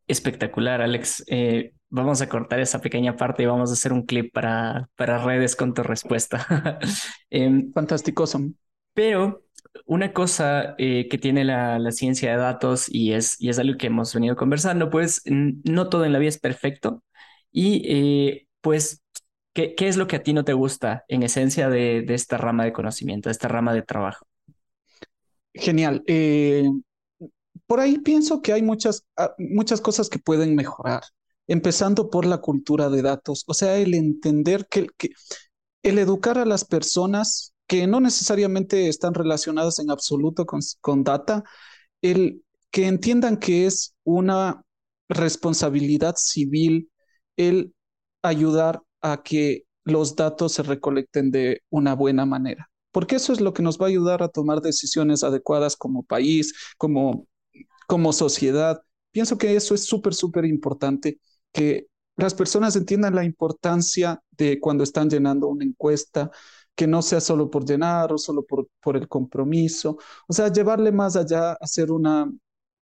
Espectacular, 0.07 0.81
Alex. 0.81 1.25
Eh, 1.27 1.73
vamos 1.89 2.21
a 2.21 2.29
cortar 2.29 2.61
esa 2.61 2.79
pequeña 2.79 3.17
parte 3.17 3.43
y 3.43 3.45
vamos 3.45 3.69
a 3.69 3.73
hacer 3.73 3.91
un 3.91 4.03
clip 4.05 4.33
para, 4.33 4.89
para 4.95 5.17
redes 5.17 5.57
con 5.57 5.73
tu 5.73 5.83
respuesta. 5.83 6.79
Em, 7.29 7.73
Fantástico, 7.73 8.25
son. 8.25 8.57
Pero 8.93 9.43
una 9.85 10.13
cosa 10.13 10.75
eh, 10.77 11.09
que 11.09 11.17
tiene 11.17 11.43
la, 11.43 11.77
la, 11.77 11.91
ciencia 11.91 12.31
de 12.31 12.37
datos 12.37 12.87
y 12.87 13.11
es, 13.11 13.35
y 13.41 13.49
es 13.49 13.59
algo 13.59 13.77
que 13.77 13.87
hemos 13.87 14.13
venido 14.13 14.37
conversando, 14.37 14.89
pues 14.89 15.23
no 15.25 15.89
todo 15.89 16.05
en 16.05 16.13
la 16.13 16.19
vida 16.19 16.29
es 16.29 16.39
perfecto 16.39 17.03
y 17.51 17.81
eh, 17.85 18.47
pues 18.61 19.03
¿Qué, 19.57 19.87
es 19.87 19.97
lo 19.97 20.05
que 20.05 20.17
a 20.17 20.21
ti 20.21 20.33
no 20.33 20.45
te 20.45 20.53
gusta 20.53 21.03
en 21.07 21.23
esencia 21.23 21.67
de, 21.67 22.05
esta 22.09 22.37
rama 22.37 22.63
de 22.63 22.73
conocimiento, 22.73 23.29
de 23.29 23.31
esta 23.31 23.47
rama 23.47 23.73
de 23.73 23.81
trabajo? 23.81 24.27
Genial. 25.51 26.03
Eh, 26.05 26.69
por 27.65 27.79
ahí 27.79 27.97
pienso 27.97 28.43
que 28.43 28.53
hay 28.53 28.61
muchas, 28.61 29.07
ah, 29.17 29.33
muchas 29.39 29.81
cosas 29.81 30.09
que 30.09 30.19
pueden 30.19 30.53
mejorar, 30.53 31.01
empezando 31.47 32.11
por 32.11 32.27
la 32.27 32.37
cultura 32.37 32.89
de 32.89 33.01
datos, 33.01 33.45
o 33.47 33.55
sea, 33.55 33.77
el 33.77 33.95
entender 33.95 34.67
que, 34.69 34.89
que 34.95 35.09
el 35.81 35.97
educar 35.97 36.37
a 36.37 36.45
las 36.45 36.63
personas 36.63 37.55
que 37.65 37.87
no 37.87 37.99
necesariamente 37.99 38.87
están 38.89 39.15
relacionadas 39.15 39.79
en 39.79 39.89
absoluto 39.89 40.45
con, 40.45 40.59
con 40.81 41.03
data, 41.03 41.43
el 42.03 42.43
que 42.69 42.85
entiendan 42.85 43.37
que 43.37 43.65
es 43.65 43.95
una 44.03 44.61
responsabilidad 45.09 46.13
civil 46.15 46.91
el 47.37 47.73
ayudar 48.21 48.83
a 49.01 49.23
que 49.23 49.63
los 49.83 50.15
datos 50.15 50.53
se 50.53 50.63
recolecten 50.63 51.31
de 51.31 51.61
una 51.69 51.95
buena 51.95 52.25
manera, 52.25 52.69
porque 52.91 53.15
eso 53.15 53.33
es 53.33 53.41
lo 53.41 53.53
que 53.53 53.63
nos 53.63 53.79
va 53.79 53.85
a 53.85 53.89
ayudar 53.89 54.23
a 54.23 54.29
tomar 54.29 54.61
decisiones 54.61 55.23
adecuadas 55.23 55.75
como 55.75 56.03
país, 56.03 56.53
como, 56.77 57.27
como 57.87 58.13
sociedad. 58.13 58.81
Pienso 59.11 59.37
que 59.37 59.55
eso 59.55 59.75
es 59.75 59.85
súper, 59.85 60.13
súper 60.13 60.45
importante, 60.45 61.19
que 61.53 61.87
las 62.17 62.33
personas 62.33 62.75
entiendan 62.75 63.15
la 63.15 63.23
importancia 63.23 64.21
de 64.31 64.59
cuando 64.59 64.83
están 64.83 65.09
llenando 65.09 65.47
una 65.47 65.65
encuesta, 65.65 66.31
que 66.75 66.87
no 66.87 67.01
sea 67.01 67.21
solo 67.21 67.49
por 67.49 67.65
llenar 67.65 68.13
o 68.13 68.17
solo 68.17 68.45
por, 68.45 68.67
por 68.81 68.97
el 68.97 69.07
compromiso, 69.07 69.97
o 70.27 70.33
sea, 70.33 70.51
llevarle 70.51 70.91
más 70.91 71.15
allá, 71.15 71.53
hacer 71.53 71.91
una, 71.91 72.31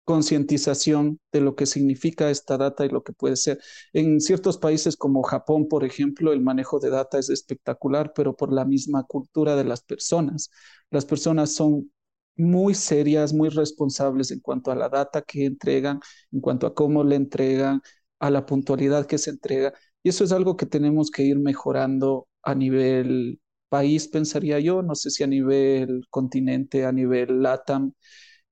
concientización 0.05 1.19
de 1.33 1.41
lo 1.41 1.57
que 1.57 1.67
significa 1.67 2.31
esta 2.31 2.57
data 2.59 2.85
y 2.85 2.89
lo 2.91 3.03
que 3.03 3.13
puede 3.13 3.37
ser. 3.37 3.59
En 3.93 4.21
ciertos 4.21 4.59
países 4.59 4.97
como 4.97 5.23
Japón, 5.23 5.69
por 5.69 5.85
ejemplo, 5.85 6.33
el 6.33 6.41
manejo 6.43 6.79
de 6.81 6.91
data 6.91 7.19
es 7.19 7.31
espectacular, 7.31 8.13
pero 8.15 8.37
por 8.37 8.53
la 8.53 8.65
misma 8.65 9.05
cultura 9.05 9.57
de 9.57 9.65
las 9.65 9.83
personas. 9.83 10.51
Las 10.91 11.05
personas 11.07 11.53
son 11.55 11.91
muy 12.37 12.75
serias, 12.75 13.33
muy 13.33 13.49
responsables 13.49 14.31
en 14.31 14.41
cuanto 14.41 14.71
a 14.71 14.75
la 14.75 14.89
data 14.89 15.23
que 15.23 15.45
entregan, 15.47 16.01
en 16.33 16.41
cuanto 16.41 16.67
a 16.67 16.75
cómo 16.75 17.05
le 17.05 17.17
entregan, 17.17 17.81
a 18.19 18.31
la 18.31 18.47
puntualidad 18.47 19.07
que 19.07 19.19
se 19.19 19.31
entrega. 19.31 19.73
Y 20.03 20.09
eso 20.11 20.25
es 20.25 20.33
algo 20.33 20.57
que 20.57 20.67
tenemos 20.67 21.11
que 21.11 21.23
ir 21.23 21.39
mejorando 21.39 22.29
a 22.43 22.55
nivel 22.55 23.41
país, 23.69 24.09
pensaría 24.09 24.61
yo, 24.61 24.83
no 24.83 24.95
sé 24.95 25.11
si 25.11 25.23
a 25.25 25.27
nivel 25.27 26.03
continente, 26.11 26.85
a 26.85 26.93
nivel 26.93 27.43
LATAM. 27.43 27.93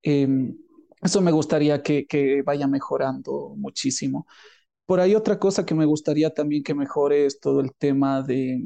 Eh, 0.03 0.29
eso 1.03 1.21
me 1.21 1.33
gustaría 1.33 1.83
que, 1.83 2.43
vaya 2.47 2.67
mejorando 2.69 3.55
muchísimo. 3.57 4.27
Por 4.87 5.01
ahí 5.01 5.15
otra 5.15 5.39
cosa 5.39 5.67
que 5.67 5.75
me 5.75 5.87
gustaría 5.87 6.31
también 6.35 6.63
que 6.63 6.75
mejore 6.75 7.27
es 7.27 7.41
todo 7.41 7.61
el 7.61 7.73
tema 7.75 8.23
de, 8.23 8.63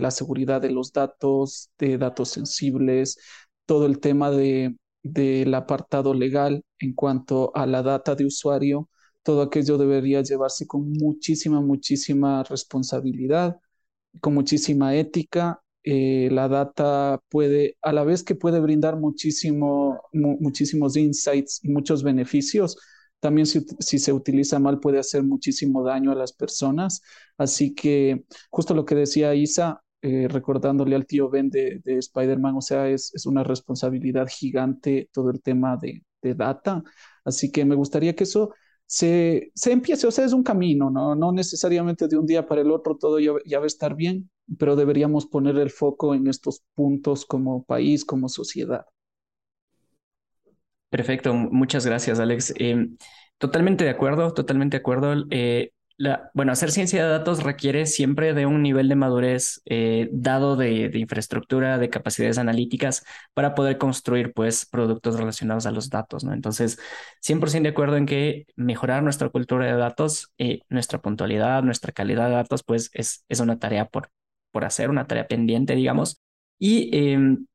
la 0.00 0.10
seguridad 0.10 0.60
de 0.62 0.70
los 0.70 0.92
datos, 0.92 1.70
de 1.78 1.98
datos 1.98 2.30
sensibles, 2.30 3.18
todo 3.66 3.86
el 3.86 4.00
tema 4.00 4.30
de, 4.30 4.76
del 5.02 5.54
apartado 5.54 6.14
legal 6.14 6.64
en 6.78 6.94
cuanto 6.94 7.52
a 7.56 7.66
la 7.66 7.82
data 7.82 8.14
de 8.14 8.26
usuario. 8.26 8.88
Todo 9.22 9.42
aquello 9.42 9.78
debería 9.78 10.22
llevarse 10.22 10.66
con 10.66 10.92
muchísima, 10.92 11.60
muchísima 11.60 12.44
responsabilidad, 12.44 13.58
con 14.20 14.34
muchísima 14.34 14.94
ética 14.96 15.62
eh, 15.86 16.28
la 16.32 16.48
data 16.48 17.22
puede, 17.28 17.76
a 17.80 17.92
la 17.92 18.02
vez 18.04 18.24
que 18.24 18.34
puede 18.34 18.58
brindar 18.60 18.96
muchísimo, 18.96 20.02
muchísimos 20.12 20.96
insights 20.96 21.60
y 21.62 21.68
muchos 21.70 22.02
beneficios, 22.02 22.76
también 23.20 23.46
si, 23.46 23.60
se 23.98 24.12
utiliza 24.12 24.58
mal 24.58 24.80
puede 24.80 24.98
hacer 24.98 25.22
muchísimo 25.22 25.84
daño 25.84 26.10
a 26.10 26.16
las 26.16 26.32
personas. 26.32 27.02
Así 27.38 27.72
que 27.74 28.24
justo 28.50 28.74
lo 28.74 28.84
que 28.84 28.96
decía 28.96 29.34
Isa, 29.36 29.80
eh, 30.02 30.26
recordándole 30.28 30.96
al 30.96 31.06
tío 31.06 31.30
Ben 31.30 31.50
de, 31.50 31.80
de 31.84 31.98
Spider-Man, 31.98 32.56
o 32.56 32.60
sea, 32.62 32.88
es, 32.88 33.14
es, 33.14 33.24
una 33.26 33.44
responsabilidad 33.44 34.26
gigante 34.28 35.08
todo 35.12 35.30
el 35.30 35.40
tema 35.40 35.76
de, 35.76 36.02
de 36.20 36.34
data. 36.34 36.82
Así 37.24 37.52
que 37.52 37.64
me 37.64 37.76
gustaría 37.76 38.14
que 38.16 38.24
eso 38.24 38.52
se, 38.86 39.52
se 39.54 39.72
empiece, 39.72 40.06
o 40.06 40.10
sea, 40.10 40.24
es 40.24 40.32
un 40.32 40.42
camino, 40.42 40.90
¿no? 40.90 41.14
No 41.14 41.30
necesariamente 41.32 42.08
de 42.08 42.16
un 42.18 42.26
día 42.26 42.46
para 42.46 42.60
el 42.62 42.70
otro 42.72 42.96
todo 42.96 43.18
ya, 43.20 43.32
ya 43.44 43.58
va 43.58 43.64
a 43.64 43.66
estar 43.68 43.94
bien, 43.94 44.30
pero 44.58 44.76
deberíamos 44.76 45.26
poner 45.26 45.56
el 45.58 45.70
foco 45.70 46.14
en 46.14 46.28
estos 46.28 46.62
puntos 46.74 47.26
como 47.26 47.64
país, 47.64 48.04
como 48.04 48.28
sociedad. 48.28 48.86
Perfecto, 50.90 51.34
muchas 51.34 51.84
gracias, 51.84 52.20
Alex. 52.20 52.54
Em, 52.56 52.96
totalmente 53.38 53.84
de 53.84 53.90
acuerdo, 53.90 54.32
totalmente 54.32 54.76
de 54.76 54.80
acuerdo. 54.80 55.26
Eh, 55.30 55.72
bueno, 56.34 56.52
hacer 56.52 56.70
ciencia 56.72 57.02
de 57.04 57.10
datos 57.10 57.42
requiere 57.42 57.86
siempre 57.86 58.34
de 58.34 58.44
un 58.44 58.62
nivel 58.62 58.88
de 58.88 58.96
madurez 58.96 59.62
eh, 59.64 60.08
dado 60.12 60.54
de, 60.56 60.90
infraestructura, 60.94 61.78
de 61.78 61.88
capacidades 61.88 62.36
analíticas 62.38 63.04
para 63.32 63.54
poder 63.54 63.78
construir 63.78 64.32
pues 64.34 64.66
productos 64.66 65.18
relacionados 65.18 65.64
a 65.66 65.70
los 65.70 65.88
datos, 65.88 66.22
¿no? 66.22 66.34
Entonces, 66.34 66.78
100% 67.20 67.62
de 67.62 67.68
acuerdo 67.70 67.96
en 67.96 68.06
que 68.06 68.46
mejorar 68.56 69.02
nuestra 69.02 69.30
cultura 69.30 69.66
de 69.66 69.76
datos, 69.76 70.32
eh, 70.38 70.60
nuestra 70.68 71.00
puntualidad, 71.00 71.62
nuestra 71.62 71.92
calidad 71.92 72.28
de 72.28 72.34
datos, 72.34 72.62
pues 72.62 72.90
es, 72.92 73.24
es 73.28 73.40
una 73.40 73.58
tarea 73.58 73.86
por, 73.86 74.10
por 74.52 74.64
hacer, 74.64 74.90
una 74.90 75.06
tarea 75.06 75.28
pendiente, 75.28 75.74
digamos. 75.74 76.20
Y 76.58 76.90
em, 76.96 77.46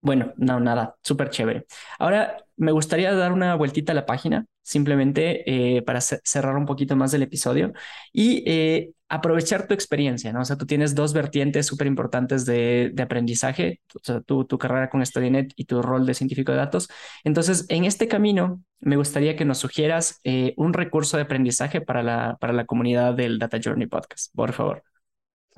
bueno, 0.00 0.32
no, 0.36 0.60
nada, 0.60 0.96
súper 1.02 1.30
chévere. 1.30 1.66
Ahora 1.98 2.36
me 2.56 2.72
gustaría 2.72 3.12
dar 3.14 3.32
una 3.32 3.54
vueltita 3.56 3.92
a 3.92 3.94
la 3.94 4.06
página, 4.06 4.46
simplemente 4.62 5.76
eh, 5.76 5.82
para 5.82 6.00
cerrar 6.00 6.56
un 6.56 6.66
poquito 6.66 6.94
más 6.96 7.10
del 7.10 7.22
episodio 7.22 7.72
y 8.12 8.44
eh, 8.46 8.92
aprovechar 9.08 9.66
tu 9.66 9.74
experiencia, 9.74 10.32
¿no? 10.32 10.40
O 10.42 10.44
sea, 10.44 10.56
tú 10.56 10.66
tienes 10.66 10.94
dos 10.94 11.14
vertientes 11.14 11.66
súper 11.66 11.86
importantes 11.86 12.44
de, 12.46 12.94
aprendizaje, 13.00 13.80
o 13.94 14.00
sea, 14.02 14.20
tu, 14.20 14.44
tu 14.44 14.58
carrera 14.58 14.90
con 14.90 15.04
StudyNet 15.04 15.52
y 15.56 15.64
tu 15.64 15.82
rol 15.82 16.06
de 16.06 16.14
científico 16.14 16.52
de 16.52 16.58
datos. 16.58 16.88
Entonces, 17.24 17.66
en 17.68 17.84
este 17.84 18.08
camino, 18.08 18.62
me 18.80 18.96
gustaría 18.96 19.36
que 19.36 19.44
nos 19.44 19.58
sugieras 19.58 20.20
eh, 20.24 20.54
un 20.56 20.72
recurso 20.74 21.16
de 21.16 21.24
aprendizaje 21.24 21.80
para 21.80 22.02
la, 22.02 22.36
para 22.40 22.52
la 22.52 22.66
comunidad 22.66 23.14
del 23.14 23.38
Data 23.38 23.58
Journey 23.62 23.86
Podcast, 23.86 24.34
por 24.34 24.52
favor. 24.52 24.82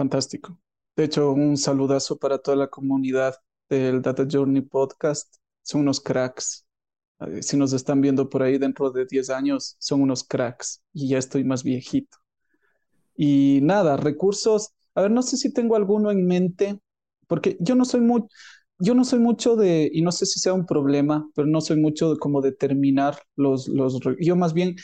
Fantástico. 0.01 0.59
De 0.97 1.05
hecho, 1.05 1.31
un 1.33 1.59
saludazo 1.59 2.17
para 2.17 2.39
toda 2.39 2.57
la 2.57 2.69
comunidad 2.69 3.35
del 3.69 4.01
Data 4.01 4.27
Journey 4.27 4.63
Podcast. 4.63 5.37
Son 5.61 5.83
unos 5.83 6.01
cracks. 6.01 6.65
Si 7.43 7.59
nos 7.59 7.75
están 7.75 8.01
viendo 8.01 8.31
por 8.31 8.43
ahí 8.43 8.57
dentro 8.57 8.91
de 8.91 9.05
10 9.05 9.29
años, 9.29 9.77
son 9.79 10.01
unos 10.01 10.25
cracks 10.25 10.83
y 10.95 11.09
ya 11.11 11.19
estoy 11.19 11.45
más 11.45 11.65
viejito. 11.65 12.17
Y 13.15 13.59
nada, 13.63 13.99
recursos. 13.99 14.71
A 14.95 15.03
ver, 15.03 15.11
no 15.11 15.21
sé 15.21 15.37
si 15.37 15.53
tengo 15.53 15.77
alguno 15.77 16.11
en 16.11 16.25
mente, 16.25 16.81
porque 17.27 17.59
yo 17.61 17.75
no 17.75 17.85
soy 17.85 18.01
muy, 18.01 18.23
yo 18.79 18.95
no 18.95 19.05
soy 19.05 19.19
mucho 19.19 19.55
de, 19.55 19.91
y 19.93 20.01
no 20.01 20.13
sé 20.13 20.25
si 20.25 20.41
sea 20.41 20.55
un 20.55 20.65
problema, 20.65 21.29
pero 21.35 21.47
no 21.47 21.61
soy 21.61 21.79
mucho 21.79 22.15
de 22.15 22.19
como 22.19 22.41
determinar 22.41 23.19
los, 23.37 23.69
los, 23.69 24.01
yo 24.19 24.35
más 24.35 24.55
bien 24.55 24.77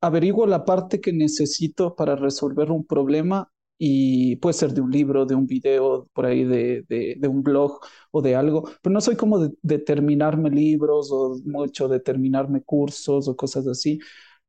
averiguo 0.00 0.48
la 0.48 0.64
parte 0.64 1.00
que 1.00 1.12
necesito 1.12 1.94
para 1.94 2.16
resolver 2.16 2.72
un 2.72 2.84
problema 2.84 3.52
y 3.86 4.36
puede 4.36 4.54
ser 4.54 4.72
de 4.72 4.80
un 4.80 4.90
libro, 4.90 5.26
de 5.26 5.34
un 5.34 5.46
video, 5.46 6.08
por 6.14 6.24
ahí 6.24 6.44
de, 6.44 6.84
de, 6.88 7.28
un 7.28 7.42
blog 7.42 7.80
o 8.12 8.22
de 8.22 8.34
algo, 8.34 8.64
pero 8.80 8.94
no 8.94 9.00
soy 9.02 9.14
como 9.14 9.38
de, 9.38 9.54
determinarme 9.60 10.48
libros 10.48 11.10
o 11.12 11.36
mucho 11.44 11.86
determinarme 11.86 12.62
cursos 12.62 13.28
o 13.28 13.36
cosas 13.36 13.66
así, 13.66 13.98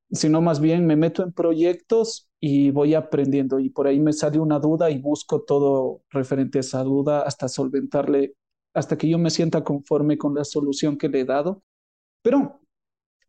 sino 0.10 0.42
más 0.42 0.62
bien 0.62 0.86
me 0.88 0.96
meto 0.96 1.22
en 1.22 1.34
proyectos 1.34 2.30
y 2.40 2.72
voy 2.72 2.94
aprendiendo 2.94 3.60
y 3.60 3.70
por 3.70 3.88
ahí 3.88 4.00
me 4.00 4.14
sale 4.14 4.40
una 4.40 4.58
duda 4.60 4.90
y 4.90 5.00
busco 5.00 5.42
todo 5.42 6.02
referente 6.12 6.60
a 6.60 6.62
esa 6.62 6.84
duda 6.84 7.24
hasta 7.24 7.50
solventarle, 7.50 8.36
hasta 8.74 8.98
que 8.98 9.10
yo 9.10 9.18
me 9.18 9.32
sienta 9.32 9.66
conforme 9.66 10.18
con 10.18 10.34
la 10.34 10.46
solución 10.46 10.98
que 10.98 11.10
le 11.10 11.22
he 11.22 11.26
dado. 11.26 11.62
Pero 12.22 12.62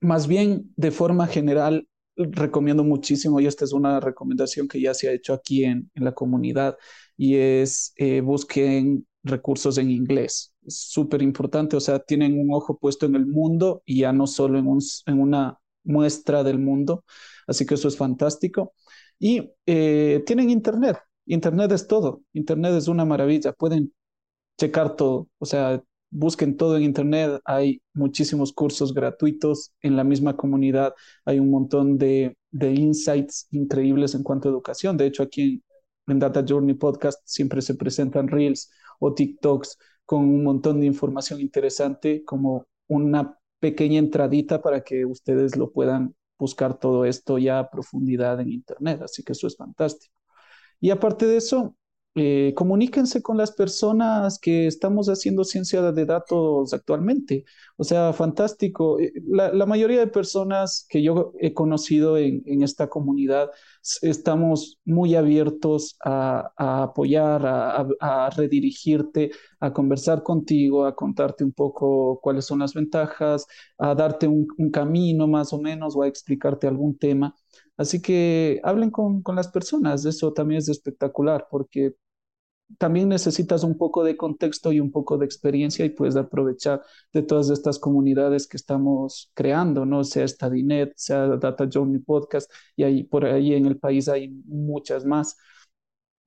más 0.01 0.28
bien 0.28 0.73
de 0.77 0.93
forma 0.93 1.27
general 1.27 1.89
recomiendo 2.16 2.84
muchísimo, 2.84 3.40
y 3.40 3.47
esta 3.47 3.64
es 3.64 3.72
una 3.72 4.01
recomendación 4.01 4.68
que 4.68 4.80
ya 4.80 4.94
se 4.94 5.09
ha 5.09 5.12
hecho 5.12 5.34
aquí 5.34 5.64
en, 5.64 5.90
en 5.94 6.05
la 6.05 6.12
comunidad, 6.14 6.76
y 7.16 7.36
es 7.36 7.93
eh, 7.97 8.20
busquen 8.20 9.06
recursos 9.22 9.78
en 9.78 9.90
inglés. 9.90 10.55
Es 10.64 10.76
súper 10.78 11.22
importante, 11.22 11.76
o 11.76 11.80
sea, 11.80 11.98
tienen 12.01 12.38
un 12.38 12.52
ojo 12.52 12.78
puesto 12.78 13.06
en 13.06 13.16
el 13.16 13.26
mundo 13.26 13.82
y 13.84 14.01
ya 14.01 14.12
no 14.12 14.26
solo 14.26 14.59
en, 14.59 14.66
un, 14.66 14.80
en 15.06 15.20
una 15.20 15.59
muestra 15.84 16.43
del 16.44 16.59
mundo, 16.59 17.05
así 17.47 17.66
que 17.66 17.74
eso 17.74 17.88
es 17.88 17.97
fantástico. 17.97 18.72
Y 19.18 19.51
eh, 19.66 20.22
tienen 20.26 20.51
internet, 20.51 20.98
internet 21.26 21.72
es 21.72 21.86
todo, 21.86 22.22
internet 22.32 22.74
es 22.74 22.88
una 22.88 23.05
maravilla, 23.05 23.52
pueden 23.52 23.93
checar 24.59 24.97
todo, 24.97 25.28
o 25.38 25.47
sea, 25.47 25.82
busquen 26.11 26.57
todo 26.57 26.77
en 26.77 26.85
Internet, 26.85 27.41
hay 27.45 27.81
muchísimos 27.95 28.53
cursos 28.53 28.95
gratuitos 28.95 29.73
en 29.83 29.97
la 29.97 30.05
misma 30.05 30.37
comunidad, 30.37 30.95
hay 31.24 31.39
un 31.41 31.51
montón 31.51 31.99
de, 31.99 32.37
insights 32.53 33.49
increíbles 33.51 34.15
en 34.15 34.23
cuanto 34.23 34.49
a 34.49 34.53
educación. 34.53 34.97
De 34.97 35.07
hecho, 35.07 35.23
aquí 35.23 35.62
en, 36.07 36.19
Data 36.19 36.45
Journey 36.47 36.74
Podcast 36.74 37.20
siempre 37.24 37.61
se 37.61 37.74
presentan 37.74 38.28
reels 38.28 38.70
o 38.99 39.12
TikToks 39.12 39.78
con 40.07 40.20
un 40.20 40.45
montón 40.45 40.81
de 40.81 40.87
información 40.87 41.41
interesante 41.41 42.24
como 42.24 42.66
una 42.89 43.39
pequeña 43.61 43.99
entradita 43.99 44.62
para 44.62 44.83
que 44.83 45.05
ustedes 45.05 45.57
lo 45.57 45.70
puedan 45.73 46.15
buscar 46.39 46.78
todo 46.78 47.05
esto 47.05 47.39
ya 47.39 47.59
a 47.59 47.70
profundidad 47.70 48.41
en 48.41 48.51
Internet. 48.51 49.03
Así 49.03 49.23
que 49.23 49.33
eso 49.33 49.47
es 49.47 49.57
fantástico. 49.57 50.15
Y 50.81 50.91
aparte 50.91 51.27
de 51.27 51.39
eso, 51.39 51.77
eh, 52.18 52.55
comuníquense 52.56 53.20
con 53.20 53.36
las 53.36 53.52
personas 53.52 54.38
que 54.38 54.66
estamos 54.66 55.09
haciendo 55.09 55.44
ciencia 55.44 55.82
de 55.93 56.06
datos 56.06 56.72
actualmente. 56.72 57.44
O 57.76 57.84
sea, 57.84 58.14
fantástico. 58.14 58.98
Eh, 58.98 59.12
la, 59.26 59.66
mayoría 59.66 60.01
de 60.01 60.06
personas 60.06 60.86
que 60.88 61.02
yo 61.02 61.34
he 61.38 61.52
conocido 61.52 62.16
en, 62.16 62.62
esta 62.62 62.88
comunidad 62.88 63.51
estamos 64.01 64.78
muy 64.86 65.14
abiertos 65.14 65.97
a, 66.02 66.52
apoyar, 66.84 67.44
a, 68.01 68.30
redirigirte, 68.34 69.30
a 69.60 69.74
conversar 69.74 70.22
contigo, 70.22 70.86
a 70.86 70.94
contarte 70.97 71.44
un 71.44 71.52
poco 71.52 72.18
cuáles 72.22 72.47
son 72.47 72.60
las 72.60 72.72
ventajas, 72.72 73.47
a 73.76 73.94
darte 73.94 74.26
un, 74.26 74.47
un 74.56 74.70
camino 74.70 75.26
más 75.28 75.52
o 75.52 75.60
menos 75.60 75.94
o 75.94 76.02
a 76.02 76.09
explicarte 76.09 76.66
algún 76.66 76.97
tema. 76.97 77.34
Así 77.76 78.01
que 78.01 78.59
hablen 78.64 78.90
con, 78.90 79.22
con, 79.22 79.36
las 79.36 79.48
personas, 79.48 80.06
eso 80.06 80.32
también 80.32 80.59
es 80.60 80.68
espectacular 80.70 81.47
porque 81.51 81.94
también 82.78 83.09
necesitas 83.09 83.62
un 83.64 83.78
poco 83.78 84.05
de 84.05 84.16
contexto 84.16 84.72
y 84.72 84.80
un 84.80 84.90
poco 84.93 85.18
de 85.18 85.24
experiencia 85.26 85.84
y 85.84 85.90
puedes 85.90 86.16
aprovechar 86.16 86.82
de 87.12 87.22
todas 87.22 87.51
estas 87.51 87.78
comunidades 87.78 88.47
que 88.47 88.56
estamos 88.56 89.30
creando, 89.34 89.86
¿no? 89.86 90.05
Sea 90.05 90.26
StudyNet, 90.28 90.93
sea 90.97 91.26
Data 91.36 91.68
Journey 91.72 92.01
Podcast 92.01 92.51
y 92.76 92.84
ahí 92.84 93.05
por 93.05 93.24
ahí 93.24 93.55
en 93.55 93.66
el 93.66 93.78
país 93.78 94.09
hay 94.09 94.28
muchas 94.47 95.05
más. 95.05 95.36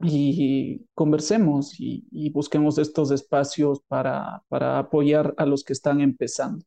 Y 0.02 0.86
conversemos 0.96 1.80
y, 1.80 2.08
y 2.12 2.30
busquemos 2.32 2.78
estos 2.78 3.12
espacios 3.12 3.82
para, 3.88 4.44
para 4.50 4.80
apoyar 4.80 5.34
a 5.38 5.46
los 5.46 5.64
que 5.64 5.74
están 5.74 6.02
empezando. 6.02 6.66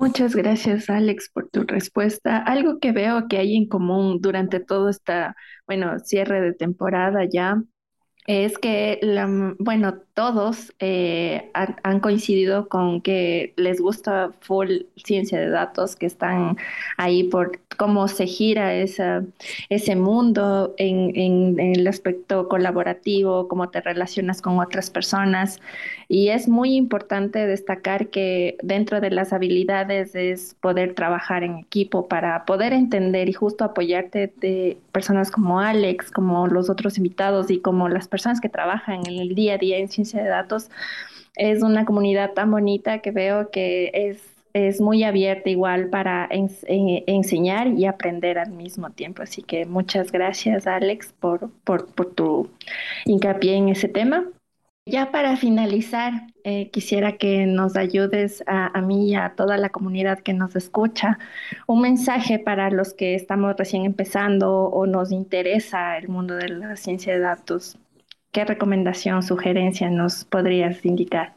Muchas 0.00 0.36
gracias, 0.36 0.88
Alex, 0.90 1.28
por 1.32 1.48
tu 1.50 1.64
respuesta. 1.64 2.38
Algo 2.38 2.78
que 2.78 2.92
veo 2.92 3.26
que 3.28 3.38
hay 3.38 3.56
en 3.56 3.66
común 3.68 4.20
durante 4.20 4.60
todo 4.60 4.88
esta, 4.88 5.34
bueno, 5.66 5.98
cierre 5.98 6.40
de 6.40 6.54
temporada 6.54 7.24
ya, 7.30 7.60
es 8.28 8.58
que, 8.58 9.00
bueno, 9.58 9.94
todos 10.12 10.74
eh, 10.80 11.50
han, 11.54 12.00
coincidido 12.00 12.68
con 12.68 13.00
que 13.00 13.54
les 13.56 13.80
gusta 13.80 14.32
full 14.40 14.82
ciencia 14.96 15.40
de 15.40 15.48
datos, 15.48 15.96
que 15.96 16.04
están 16.04 16.58
ahí 16.98 17.24
por 17.24 17.58
cómo 17.78 18.06
se 18.06 18.26
gira 18.26 18.74
ese 18.74 19.96
mundo 19.96 20.74
en, 20.76 21.12
en, 21.16 21.58
el 21.58 21.86
aspecto 21.86 22.48
colaborativo, 22.48 23.48
cómo 23.48 23.70
te 23.70 23.80
relacionas 23.80 24.42
con 24.42 24.58
otras 24.58 24.90
personas. 24.90 25.58
Y 26.08 26.28
es 26.28 26.48
muy 26.48 26.74
importante 26.74 27.46
destacar 27.46 28.08
que 28.08 28.58
dentro 28.62 29.00
de 29.00 29.10
las 29.10 29.32
habilidades 29.32 30.14
es 30.14 30.54
poder 30.60 30.94
trabajar 30.94 31.44
en 31.44 31.58
equipo 31.58 32.08
para 32.08 32.44
poder 32.44 32.72
entender 32.74 33.28
y 33.28 33.32
justo 33.32 33.64
apoyarte 33.64 34.32
de 34.36 34.76
personas 34.92 35.30
como 35.30 35.60
Alex, 35.60 36.10
como 36.10 36.46
los 36.48 36.68
otros 36.68 36.98
invitados 36.98 37.50
y 37.50 37.60
como 37.60 37.88
las 37.88 38.08
personas 38.08 38.17
que 38.40 38.48
trabajan 38.48 39.00
en 39.06 39.18
el 39.18 39.34
día 39.34 39.54
a 39.54 39.58
día 39.58 39.78
en 39.78 39.88
ciencia 39.88 40.22
de 40.22 40.28
datos. 40.28 40.70
Es 41.36 41.62
una 41.62 41.84
comunidad 41.84 42.32
tan 42.32 42.50
bonita 42.50 42.98
que 42.98 43.10
veo 43.10 43.50
que 43.50 43.90
es, 43.94 44.22
es 44.52 44.80
muy 44.80 45.04
abierta 45.04 45.50
igual 45.50 45.88
para 45.88 46.28
eh, 46.30 47.04
enseñar 47.06 47.68
y 47.68 47.86
aprender 47.86 48.38
al 48.38 48.50
mismo 48.50 48.90
tiempo. 48.90 49.22
Así 49.22 49.42
que 49.42 49.66
muchas 49.66 50.12
gracias 50.12 50.66
Alex 50.66 51.14
por, 51.20 51.50
por, 51.64 51.86
por 51.94 52.12
tu 52.14 52.50
hincapié 53.04 53.56
en 53.56 53.68
ese 53.68 53.88
tema. 53.88 54.24
Ya 54.88 55.10
para 55.12 55.36
finalizar, 55.36 56.14
eh, 56.44 56.70
quisiera 56.70 57.18
que 57.18 57.44
nos 57.44 57.76
ayudes 57.76 58.42
a, 58.46 58.68
a, 58.68 58.80
mí 58.80 59.10
y 59.10 59.14
a 59.16 59.34
toda 59.36 59.58
la 59.58 59.68
comunidad 59.68 60.20
que 60.20 60.32
nos 60.32 60.56
escucha, 60.56 61.18
un 61.66 61.82
mensaje 61.82 62.38
para 62.38 62.70
los 62.70 62.94
que 62.94 63.14
estamos 63.14 63.54
recién 63.58 63.84
empezando 63.84 64.50
o 64.64 64.86
nos 64.86 65.12
interesa 65.12 65.98
el 65.98 66.08
mundo 66.08 66.36
de 66.36 66.48
la 66.48 66.76
ciencia 66.76 67.12
de 67.12 67.20
datos. 67.20 67.76
¿Qué 68.30 68.44
recomendación, 68.44 69.22
sugerencia 69.22 69.88
nos 69.88 70.24
podrías 70.26 70.84
indicar? 70.84 71.34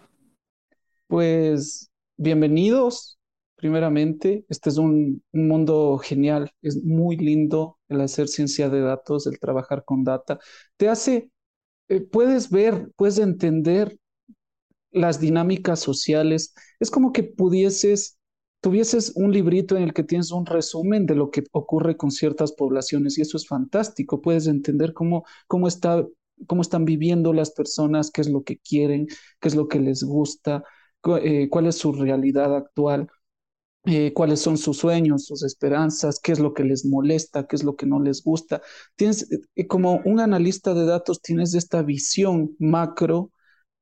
Pues 1.07 1.89
bienvenidos, 2.17 3.17
primeramente. 3.55 4.45
Este 4.49 4.69
es 4.69 4.77
un, 4.77 5.23
mundo 5.31 5.97
genial, 5.99 6.51
es 6.61 6.83
muy 6.83 7.15
lindo 7.15 7.77
el 7.87 8.01
hacer 8.01 8.27
ciencia 8.27 8.67
de 8.67 8.81
datos, 8.81 9.25
el 9.25 9.39
trabajar 9.39 9.85
con 9.85 10.03
data. 10.03 10.39
Te 10.75 10.89
hace, 10.89 11.31
eh, 11.87 12.01
puedes 12.01 12.49
ver, 12.49 12.91
puedes 12.97 13.19
entender 13.19 13.97
las 14.91 15.21
dinámicas 15.21 15.79
sociales. 15.79 16.53
Es 16.81 16.91
como 16.91 17.13
que 17.13 17.23
pudieses 17.23 18.17
tuvieses 18.61 19.13
un 19.15 19.31
librito 19.31 19.75
en 19.75 19.83
el 19.83 19.93
que 19.93 20.03
tienes 20.03 20.31
un 20.31 20.45
resumen 20.45 21.07
de 21.07 21.15
lo 21.15 21.31
que 21.31 21.43
ocurre 21.51 21.97
con 21.97 22.11
ciertas 22.11 22.51
poblaciones 22.51 23.17
y 23.17 23.21
eso 23.21 23.37
es 23.37 23.47
fantástico. 23.47 24.21
Puedes 24.21 24.45
entender 24.45 24.93
cómo, 24.93 25.25
cómo, 25.47 25.67
está, 25.67 26.05
cómo 26.47 26.61
están 26.61 26.85
viviendo 26.85 27.33
las 27.33 27.51
personas, 27.51 28.11
qué 28.11 28.21
es 28.21 28.29
lo 28.29 28.43
que 28.43 28.57
quieren, 28.59 29.07
qué 29.39 29.47
es 29.47 29.55
lo 29.55 29.67
que 29.67 29.79
les 29.79 30.03
gusta, 30.03 30.63
eh, 31.21 31.49
cuál 31.49 31.67
es 31.67 31.77
su 31.77 31.91
realidad 31.93 32.55
actual. 32.55 33.09
Eh, 33.85 34.13
cuáles 34.13 34.39
son 34.41 34.57
sus 34.59 34.77
sueños, 34.77 35.25
sus 35.25 35.43
esperanzas, 35.43 36.19
qué 36.19 36.33
es 36.33 36.39
lo 36.39 36.53
que 36.53 36.63
les 36.63 36.85
molesta, 36.85 37.47
qué 37.47 37.55
es 37.55 37.63
lo 37.63 37.75
que 37.75 37.87
no 37.87 37.99
les 37.99 38.23
gusta. 38.23 38.61
Tienes, 38.95 39.27
eh, 39.55 39.65
como 39.67 40.01
un 40.05 40.19
analista 40.19 40.73
de 40.75 40.85
datos, 40.85 41.21
tienes 41.21 41.55
esta 41.55 41.81
visión 41.81 42.55
macro 42.59 43.31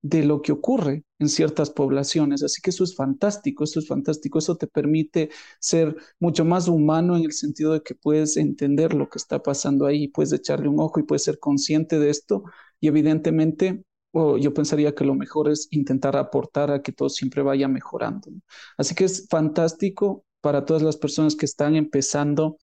de 0.01 0.23
lo 0.23 0.41
que 0.41 0.51
ocurre 0.53 1.03
en 1.19 1.29
ciertas 1.29 1.69
poblaciones. 1.69 2.43
Así 2.43 2.61
que 2.61 2.69
eso 2.69 2.83
es 2.83 2.95
fantástico, 2.95 3.63
eso 3.65 3.79
es 3.79 3.87
fantástico, 3.87 4.39
eso 4.39 4.55
te 4.57 4.67
permite 4.67 5.29
ser 5.59 5.95
mucho 6.19 6.45
más 6.45 6.67
humano 6.67 7.17
en 7.17 7.23
el 7.25 7.33
sentido 7.33 7.73
de 7.73 7.81
que 7.83 7.95
puedes 7.95 8.37
entender 8.37 8.93
lo 8.93 9.09
que 9.09 9.17
está 9.17 9.41
pasando 9.43 9.85
ahí, 9.85 10.07
puedes 10.07 10.31
echarle 10.33 10.69
un 10.69 10.79
ojo 10.79 10.99
y 10.99 11.03
puedes 11.03 11.23
ser 11.23 11.39
consciente 11.39 11.99
de 11.99 12.09
esto 12.09 12.43
y 12.79 12.87
evidentemente 12.87 13.83
yo 14.13 14.53
pensaría 14.53 14.95
que 14.95 15.05
lo 15.05 15.13
mejor 15.15 15.49
es 15.49 15.67
intentar 15.71 16.17
aportar 16.17 16.71
a 16.71 16.81
que 16.81 16.91
todo 16.91 17.09
siempre 17.09 17.43
vaya 17.43 17.67
mejorando. 17.67 18.29
Así 18.77 18.95
que 18.95 19.05
es 19.05 19.27
fantástico 19.29 20.25
para 20.41 20.65
todas 20.65 20.81
las 20.81 20.97
personas 20.97 21.35
que 21.35 21.45
están 21.45 21.75
empezando. 21.75 22.57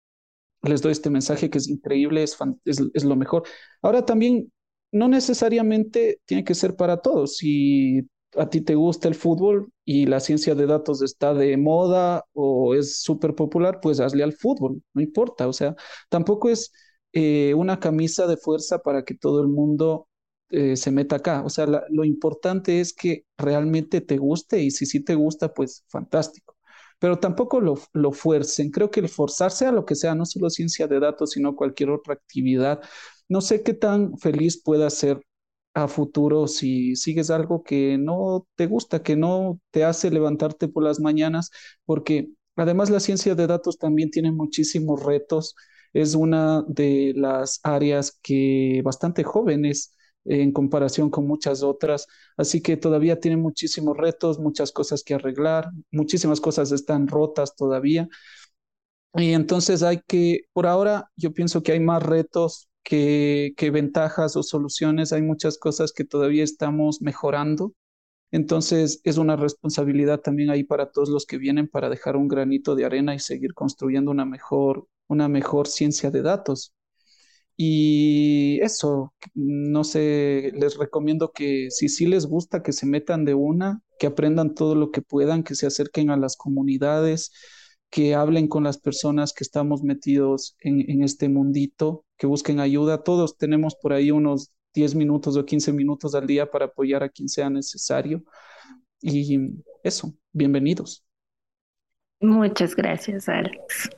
Les 0.62 0.82
doy 0.82 0.92
este 0.92 1.10
mensaje 1.10 1.50
que 1.50 1.58
es 1.58 1.68
increíble, 1.68 2.22
es, 2.22 2.36
es 2.64 3.04
lo 3.04 3.16
mejor. 3.16 3.44
Ahora 3.82 4.04
también 4.04 4.52
no 4.92 5.08
necesariamente 5.08 6.20
tiene 6.26 6.44
que 6.44 6.54
ser 6.54 6.76
para 6.76 6.98
todos. 7.02 7.36
Si 7.36 8.02
a 8.36 8.48
ti 8.50 8.60
te 8.60 8.74
gusta 8.74 9.08
el 9.08 9.14
fútbol 9.14 9.72
y 9.84 10.06
la 10.06 10.20
ciencia 10.20 10.54
de 10.54 10.66
datos 10.66 11.02
está 11.02 11.34
de 11.34 11.56
moda 11.56 12.24
o 12.32 12.74
es 12.74 13.00
súper 13.02 13.34
popular, 13.34 13.80
pues 13.80 14.00
hazle 14.00 14.22
al 14.24 14.32
fútbol, 14.34 14.82
no 14.94 15.02
importa. 15.02 15.48
O 15.48 15.52
sea, 15.52 15.74
tampoco 16.08 16.48
es 16.50 16.72
eh, 17.12 17.54
una 17.54 17.80
camisa 17.80 18.26
de 18.26 18.36
fuerza 18.36 18.78
para 18.80 19.04
que 19.04 19.14
todo 19.14 19.40
el 19.42 19.48
mundo 19.48 20.08
eh, 20.50 20.76
se 20.76 20.90
meta 20.90 21.16
acá. 21.16 21.42
O 21.44 21.50
sea, 21.50 21.66
lo 21.90 22.04
importante 22.04 22.80
es 22.80 22.92
que 22.92 23.24
realmente 23.38 24.00
te 24.00 24.16
guste 24.18 24.60
y 24.62 24.70
si 24.70 24.86
sí 24.86 25.02
te 25.04 25.14
gusta, 25.14 25.52
pues 25.54 25.84
fantástico. 25.88 26.56
Pero 26.98 27.18
tampoco 27.18 27.60
lo, 27.60 27.74
lo 27.92 28.12
fuercen. 28.12 28.70
Creo 28.70 28.90
que 28.90 29.00
el 29.00 29.08
forzarse 29.08 29.66
a 29.66 29.72
lo 29.72 29.84
que 29.84 29.94
sea, 29.94 30.14
no 30.14 30.24
solo 30.26 30.48
ciencia 30.50 30.86
de 30.86 30.98
datos, 31.00 31.32
sino 31.32 31.54
cualquier 31.56 31.90
otra 31.90 32.14
actividad, 32.14 32.80
no 33.28 33.40
sé 33.40 33.62
qué 33.62 33.74
tan 33.74 34.16
feliz 34.18 34.62
pueda 34.62 34.90
ser 34.90 35.20
a 35.74 35.88
futuro 35.88 36.46
si 36.48 36.96
sigues 36.96 37.30
algo 37.30 37.62
que 37.62 37.98
no 37.98 38.46
te 38.56 38.66
gusta, 38.66 39.02
que 39.02 39.16
no 39.16 39.60
te 39.70 39.84
hace 39.84 40.10
levantarte 40.10 40.68
por 40.68 40.82
las 40.84 41.00
mañanas, 41.00 41.50
porque 41.84 42.30
además 42.56 42.90
la 42.90 43.00
ciencia 43.00 43.34
de 43.34 43.46
datos 43.46 43.78
también 43.78 44.10
tiene 44.10 44.32
muchísimos 44.32 45.02
retos. 45.02 45.54
Es 45.92 46.14
una 46.14 46.62
de 46.68 47.12
las 47.16 47.60
áreas 47.62 48.18
que 48.22 48.80
bastante 48.84 49.22
jóvenes 49.24 49.94
en 50.24 50.50
comparación 50.52 51.10
con 51.10 51.26
muchas 51.26 51.62
otras, 51.62 52.06
así 52.36 52.60
que 52.60 52.76
todavía 52.76 53.20
tiene 53.20 53.36
muchísimos 53.36 53.96
retos, 53.96 54.38
muchas 54.40 54.72
cosas 54.72 55.04
que 55.04 55.14
arreglar, 55.14 55.70
muchísimas 55.92 56.40
cosas 56.40 56.72
están 56.72 57.06
rotas 57.08 57.54
todavía. 57.54 58.08
Y 59.14 59.32
entonces 59.32 59.82
hay 59.82 60.00
que, 60.06 60.42
por 60.52 60.66
ahora, 60.66 61.10
yo 61.16 61.32
pienso 61.32 61.62
que 61.62 61.72
hay 61.72 61.80
más 61.80 62.02
retos 62.02 62.68
que, 62.86 63.70
ventajas 63.72 64.36
o 64.36 64.42
soluciones. 64.42 65.12
Hay 65.12 65.22
muchas 65.22 65.58
cosas 65.58 65.92
que 65.92 66.04
todavía 66.04 66.44
estamos 66.44 67.02
mejorando. 67.02 67.74
Entonces 68.32 69.00
es 69.04 69.18
una 69.18 69.36
responsabilidad 69.36 70.20
también 70.20 70.50
ahí 70.50 70.64
para 70.64 70.90
todos 70.90 71.08
los 71.08 71.26
que 71.26 71.38
vienen 71.38 71.68
para 71.68 71.88
dejar 71.90 72.16
un 72.16 72.28
granito 72.28 72.74
de 72.76 72.84
arena 72.84 73.14
y 73.14 73.20
seguir 73.20 73.54
construyendo 73.54 74.10
una 74.10 74.24
mejor, 74.24 74.86
una 75.08 75.28
mejor 75.28 75.68
ciencia 75.68 76.10
de 76.10 76.22
datos. 76.22 76.72
Y 77.56 78.60
eso, 78.62 79.14
no 79.34 79.82
sé, 79.84 80.52
les 80.54 80.76
recomiendo 80.76 81.32
que 81.32 81.68
si 81.70 81.88
sí 81.88 82.06
les 82.06 82.26
gusta, 82.26 82.62
que 82.62 82.72
se 82.72 82.86
metan 82.86 83.24
de 83.24 83.34
una, 83.34 83.80
que 83.98 84.06
aprendan 84.08 84.54
todo 84.54 84.74
lo 84.74 84.90
que 84.90 85.02
puedan, 85.02 85.42
que 85.42 85.54
se 85.54 85.66
acerquen 85.66 86.10
a 86.10 86.16
las 86.18 86.36
comunidades, 86.36 87.32
que 87.90 88.14
hablen 88.14 88.48
con 88.48 88.64
las 88.64 88.78
personas 88.78 89.32
que 89.32 89.44
estamos 89.44 89.82
metidos 89.82 90.56
en, 90.60 91.02
este 91.02 91.28
mundito, 91.28 92.04
que 92.16 92.26
busquen 92.26 92.60
ayuda. 92.60 93.02
Todos 93.02 93.36
tenemos 93.36 93.74
por 93.74 93.92
ahí 93.92 94.10
unos 94.10 94.52
10 94.74 94.94
minutos 94.94 95.36
o 95.36 95.44
15 95.44 95.72
minutos 95.72 96.14
al 96.14 96.26
día 96.26 96.50
para 96.50 96.66
apoyar 96.66 97.02
a 97.02 97.08
quien 97.08 97.28
sea 97.28 97.50
necesario. 97.50 98.22
Y 99.00 99.38
eso, 99.82 100.12
bienvenidos. 100.32 101.04
Muchas 102.20 102.74
gracias, 102.74 103.28
Alex. 103.28 103.90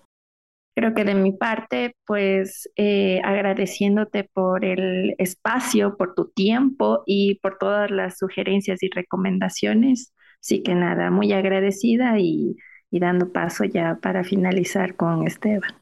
Creo 0.77 0.95
que 0.95 1.05
de 1.05 1.15
mi 1.15 1.33
parte, 1.33 1.97
pues 2.07 2.69
eh, 2.77 3.21
agradeciéndote 3.25 4.25
por 4.33 4.65
el 4.65 5.15
espacio, 5.19 5.97
por 5.97 6.15
tu 6.15 6.29
tiempo 6.31 7.03
y 7.07 7.37
por 7.41 7.59
todas 7.59 7.91
las 7.91 8.19
sugerencias 8.19 8.83
y 8.83 8.89
recomendaciones. 8.91 10.13
Así 10.41 10.63
que 10.63 10.75
nada, 10.75 11.11
muy 11.11 11.33
agradecida 11.33 12.19
y 12.21 12.57
y 12.91 13.01
dando 13.01 13.33
paso 13.33 13.65
ya 13.65 13.99
para 14.01 14.25
finalizar 14.25 14.97
con 14.97 15.27
Esteban. 15.27 15.75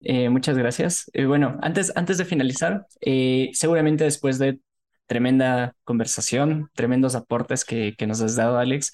Eh, 0.00 0.28
muchas 0.30 0.56
gracias. 0.56 1.10
Eh, 1.12 1.26
bueno, 1.26 1.58
antes, 1.62 1.92
antes 1.96 2.18
de 2.18 2.24
finalizar, 2.24 2.86
eh, 3.00 3.50
seguramente 3.52 4.04
después 4.04 4.38
de 4.38 4.60
tremenda 5.06 5.74
conversación, 5.84 6.70
tremendos 6.74 7.14
aportes 7.14 7.64
que, 7.64 7.94
que 7.96 8.06
nos 8.06 8.20
has 8.20 8.36
dado, 8.36 8.58
Alex, 8.58 8.92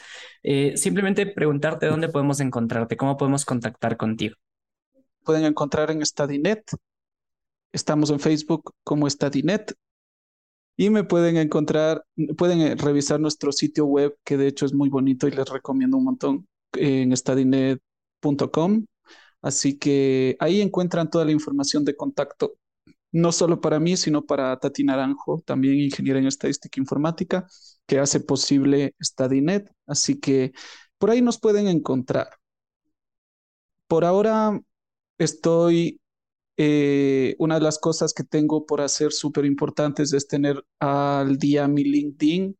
simplemente 0.76 1.26
preguntarte 1.26 1.86
dónde 1.86 2.08
podemos 2.08 2.38
encontrarte, 2.40 2.96
cómo 2.96 3.16
podemos 3.16 3.44
contactar 3.44 3.96
contigo. 3.96 4.36
Pueden 5.24 5.44
encontrar 5.44 5.90
en 5.90 6.02
Stadinet. 6.02 6.62
Estamos 7.72 8.10
en 8.10 8.20
Facebook 8.20 8.72
como 8.84 9.08
Stadinet. 9.08 9.74
Y 10.76 10.90
me 10.90 11.02
pueden 11.04 11.36
encontrar, 11.36 12.04
pueden 12.36 12.78
revisar 12.78 13.18
nuestro 13.20 13.50
sitio 13.52 13.86
web, 13.86 14.16
que 14.24 14.36
de 14.36 14.48
hecho 14.48 14.66
es 14.66 14.72
muy 14.72 14.88
bonito 14.88 15.26
y 15.26 15.32
les 15.32 15.48
recomiendo 15.48 15.96
un 15.96 16.04
montón, 16.04 16.48
en 16.72 17.12
stadinet.com. 17.12 18.84
Así 19.44 19.78
que 19.78 20.36
ahí 20.40 20.62
encuentran 20.62 21.10
toda 21.10 21.26
la 21.26 21.32
información 21.32 21.84
de 21.84 21.94
contacto, 21.94 22.54
no 23.12 23.30
solo 23.30 23.60
para 23.60 23.78
mí, 23.78 23.94
sino 23.98 24.24
para 24.24 24.58
Tati 24.58 24.84
Naranjo, 24.84 25.42
también 25.44 25.74
ingeniera 25.80 26.18
en 26.18 26.26
estadística 26.26 26.80
informática, 26.80 27.46
que 27.86 27.98
hace 27.98 28.20
posible 28.20 28.94
Stadinet. 28.98 29.70
Así 29.86 30.18
que 30.18 30.52
por 30.98 31.10
ahí 31.10 31.20
nos 31.20 31.38
pueden 31.38 31.68
encontrar. 31.68 32.28
Por 33.86 34.06
ahora 34.06 34.58
estoy, 35.18 36.00
eh, 36.56 37.36
una 37.38 37.56
de 37.56 37.60
las 37.60 37.78
cosas 37.78 38.14
que 38.14 38.24
tengo 38.24 38.64
por 38.64 38.80
hacer 38.80 39.12
súper 39.12 39.44
importantes 39.44 40.14
es 40.14 40.26
tener 40.26 40.64
al 40.80 41.36
día 41.38 41.68
mi 41.68 41.84
LinkedIn. 41.84 42.56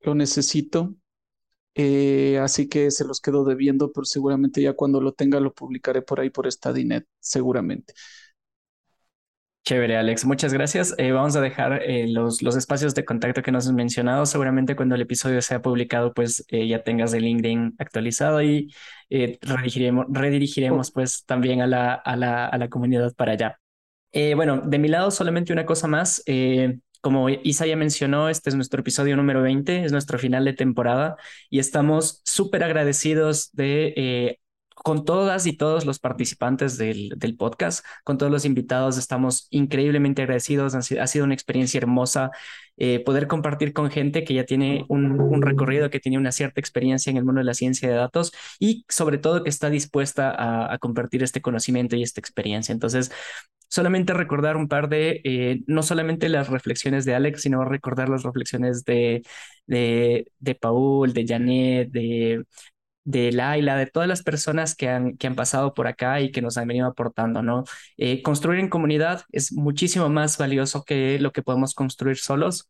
Lo 0.00 0.14
necesito. 0.14 0.94
Eh, 1.78 2.38
así 2.38 2.68
que 2.68 2.90
se 2.90 3.04
los 3.04 3.20
quedo 3.20 3.44
debiendo, 3.44 3.92
pero 3.92 4.04
seguramente 4.06 4.62
ya 4.62 4.72
cuando 4.72 5.00
lo 5.00 5.12
tenga 5.12 5.40
lo 5.40 5.52
publicaré 5.54 6.00
por 6.02 6.20
ahí 6.20 6.30
por 6.30 6.46
Stadinet, 6.46 7.06
seguramente. 7.20 7.92
Chévere, 9.64 9.96
Alex. 9.96 10.24
Muchas 10.24 10.52
gracias. 10.52 10.94
Eh, 10.96 11.10
vamos 11.10 11.34
a 11.34 11.40
dejar 11.40 11.82
eh, 11.82 12.06
los, 12.08 12.40
los 12.40 12.54
espacios 12.56 12.94
de 12.94 13.04
contacto 13.04 13.42
que 13.42 13.50
nos 13.50 13.66
has 13.66 13.72
mencionado. 13.72 14.24
Seguramente 14.24 14.76
cuando 14.76 14.94
el 14.94 15.00
episodio 15.00 15.42
sea 15.42 15.60
publicado, 15.60 16.14
pues 16.14 16.44
ya 16.48 16.84
tengas 16.84 17.12
el 17.14 17.24
LinkedIn 17.24 17.74
actualizado 17.78 18.40
y 18.42 18.72
redirigiremos, 19.10 20.92
pues 20.92 21.24
también 21.26 21.62
a 21.62 21.66
la, 21.66 21.94
a 21.94 22.16
la, 22.16 22.46
a 22.46 22.58
la 22.58 22.68
comunidad 22.68 23.12
para 23.16 23.32
allá. 23.32 23.58
bueno, 24.36 24.62
de 24.64 24.78
mi 24.78 24.88
lado 24.88 25.10
solamente 25.10 25.52
una 25.52 25.66
cosa 25.66 25.88
más. 25.88 26.22
Como 27.06 27.28
Isa 27.30 27.66
ya 27.66 27.76
mencionó, 27.76 28.28
este 28.28 28.50
es 28.50 28.56
nuestro 28.56 28.80
episodio 28.80 29.16
número 29.16 29.40
20, 29.40 29.84
es 29.84 29.92
nuestro 29.92 30.18
final 30.18 30.44
de 30.44 30.54
temporada 30.54 31.14
y 31.48 31.60
estamos 31.60 32.20
súper 32.24 32.64
agradecidos 32.64 33.52
de 33.52 33.94
eh, 33.96 34.40
con 34.74 35.04
todas 35.04 35.46
y 35.46 35.56
todos 35.56 35.86
los 35.86 36.00
participantes 36.00 36.78
del, 36.78 37.36
podcast, 37.38 37.86
con 38.02 38.18
todos 38.18 38.32
los 38.32 38.44
invitados, 38.44 38.98
estamos 38.98 39.46
increíblemente 39.50 40.22
agradecidos. 40.22 40.74
Ha 40.74 41.06
sido 41.06 41.24
una 41.24 41.34
experiencia 41.34 41.78
hermosa 41.78 42.32
eh, 42.76 42.98
poder 42.98 43.28
compartir 43.28 43.72
con 43.72 43.88
gente 43.88 44.24
que 44.24 44.34
ya 44.34 44.44
tiene 44.44 44.84
un, 44.88 45.42
recorrido, 45.42 45.90
que 45.90 46.00
tiene 46.00 46.18
una 46.18 46.32
cierta 46.32 46.60
experiencia 46.60 47.10
en 47.12 47.18
el 47.18 47.24
mundo 47.24 47.38
de 47.38 47.44
la 47.44 47.54
ciencia 47.54 47.88
de 47.88 47.94
datos 47.94 48.32
y 48.58 48.84
sobre 48.88 49.18
todo 49.18 49.44
que 49.44 49.50
está 49.50 49.70
dispuesta 49.70 50.34
a 50.72 50.76
compartir 50.78 51.22
este 51.22 51.40
conocimiento 51.40 51.94
y 51.94 52.02
esta 52.02 52.20
experiencia. 52.20 52.72
Entonces, 52.72 53.12
solamente 53.68 54.14
recordar 54.14 54.56
un 54.56 54.68
par 54.68 54.88
de, 54.88 55.20
eh, 55.24 55.62
no 55.66 55.82
solamente 55.82 56.28
las 56.28 56.48
reflexiones 56.48 57.04
de 57.04 57.14
Alex, 57.14 57.42
sino 57.42 57.64
recordar 57.64 58.08
las 58.08 58.22
reflexiones 58.22 58.84
de, 58.84 59.22
de, 59.66 60.54
Paul, 60.60 61.12
de 61.12 61.26
Janet, 61.26 61.90
de, 61.90 62.44
de 63.04 63.32
Laila, 63.32 63.76
de 63.76 63.86
todas 63.86 64.08
las 64.08 64.22
personas 64.22 64.74
que 64.74 64.88
han, 64.88 65.16
que 65.16 65.26
han 65.28 65.36
pasado 65.36 65.74
por 65.74 65.86
acá 65.86 66.20
y 66.20 66.32
que 66.32 66.42
nos 66.42 66.58
han 66.58 66.68
venido 66.68 66.86
aportando, 66.88 67.42
¿no? 67.42 67.64
Eh, 67.96 68.22
construir 68.22 68.60
en 68.60 68.68
comunidad 68.68 69.22
es 69.32 69.52
muchísimo 69.52 70.08
más 70.08 70.38
valioso 70.38 70.84
que 70.84 71.18
lo 71.20 71.32
que 71.32 71.42
podemos 71.42 71.74
construir 71.74 72.18
solos. 72.18 72.68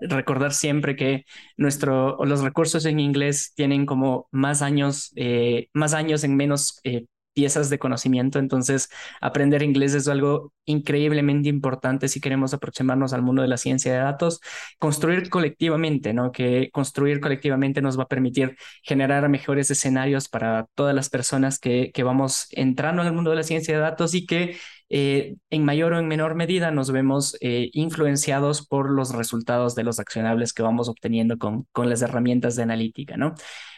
recordar 0.00 0.52
siempre 0.52 0.96
que 0.96 1.24
nuestro, 1.56 2.24
los 2.24 2.42
recursos 2.42 2.84
en 2.86 3.00
inglés 3.00 3.52
tienen 3.54 3.86
como 3.86 4.28
más 4.32 4.62
años, 4.62 5.12
eh, 5.16 5.68
más 5.72 5.94
años 5.94 6.24
en 6.24 6.36
menos 6.36 6.80
eh, 6.84 7.06
piezas 7.34 7.70
de 7.70 7.78
conocimiento. 7.78 8.38
Entonces, 8.38 8.88
aprender 9.20 9.62
inglés 9.62 9.94
es 9.94 10.08
algo 10.08 10.52
increíblemente 10.64 11.48
importante 11.48 12.08
si 12.08 12.20
queremos 12.20 12.54
aproximarnos 12.54 13.12
al 13.12 13.22
mundo 13.22 13.42
de 13.42 13.48
la 13.48 13.56
ciencia 13.58 13.92
de 13.92 13.98
datos. 13.98 14.40
Construir 14.78 15.28
colectivamente, 15.28 16.14
¿no? 16.14 16.32
Que 16.32 16.70
construir 16.72 17.20
colectivamente 17.20 17.82
nos 17.82 17.98
va 17.98 18.04
a 18.04 18.08
permitir 18.08 18.56
generar 18.82 19.28
mejores 19.28 19.70
escenarios 19.70 20.28
para 20.28 20.66
todas 20.74 20.94
las 20.94 21.10
personas 21.10 21.58
que, 21.58 21.90
que 21.92 22.02
vamos 22.02 22.46
entrando 22.52 23.02
en 23.02 23.08
el 23.08 23.14
mundo 23.14 23.30
de 23.30 23.36
la 23.36 23.42
ciencia 23.42 23.74
de 23.74 23.80
datos 23.80 24.14
y 24.14 24.26
que 24.26 24.56
eh, 24.90 25.36
en 25.50 25.64
mayor 25.64 25.92
o 25.92 25.98
en 25.98 26.08
menor 26.08 26.34
medida 26.34 26.70
nos 26.70 26.90
vemos 26.90 27.36
eh, 27.40 27.70
influenciados 27.72 28.66
por 28.66 28.90
los 28.90 29.14
resultados 29.14 29.74
de 29.74 29.84
los 29.84 29.98
accionables 29.98 30.52
que 30.52 30.62
vamos 30.62 30.88
obteniendo 30.88 31.38
con, 31.38 31.66
con 31.72 31.88
las 31.88 32.02
herramientas 32.02 32.56
de 32.56 32.62
analítica, 32.62 33.16
¿no? 33.16 33.34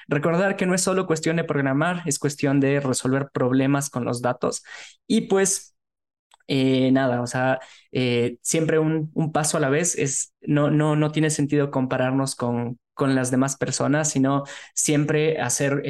Recordar 0.09 0.57
que 0.57 0.67
no 0.67 0.75
es 0.75 0.83
solo 0.83 1.07
cuestión 1.07 1.37
de 1.37 1.45
programar, 1.45 2.03
es 2.07 2.19
cuestión 2.19 2.61
de 2.61 2.81
resolver 2.81 3.31
problemas 3.33 3.91
con 3.91 4.05
los 4.05 4.23
datos 4.23 4.63
y 5.07 5.23
pues 5.23 5.75
eh, 6.49 6.93
nada, 6.93 7.23
o 7.23 7.27
sea, 7.27 7.59
siempre 8.43 8.79
un, 8.79 9.11
un, 9.15 9.33
paso 9.33 9.57
a 9.57 9.61
la 9.61 9.69
vez 9.69 9.97
es, 9.99 10.33
no, 10.43 10.71
no, 10.71 10.95
no 10.95 11.11
tiene 11.11 11.31
sentido 11.31 11.71
compararnos 11.73 12.37
con, 12.37 12.79
con 12.95 13.15
las 13.17 13.31
demás 13.31 13.57
personas, 13.57 14.11
sino 14.11 14.45
siempre 14.75 15.41
hacer 15.41 15.83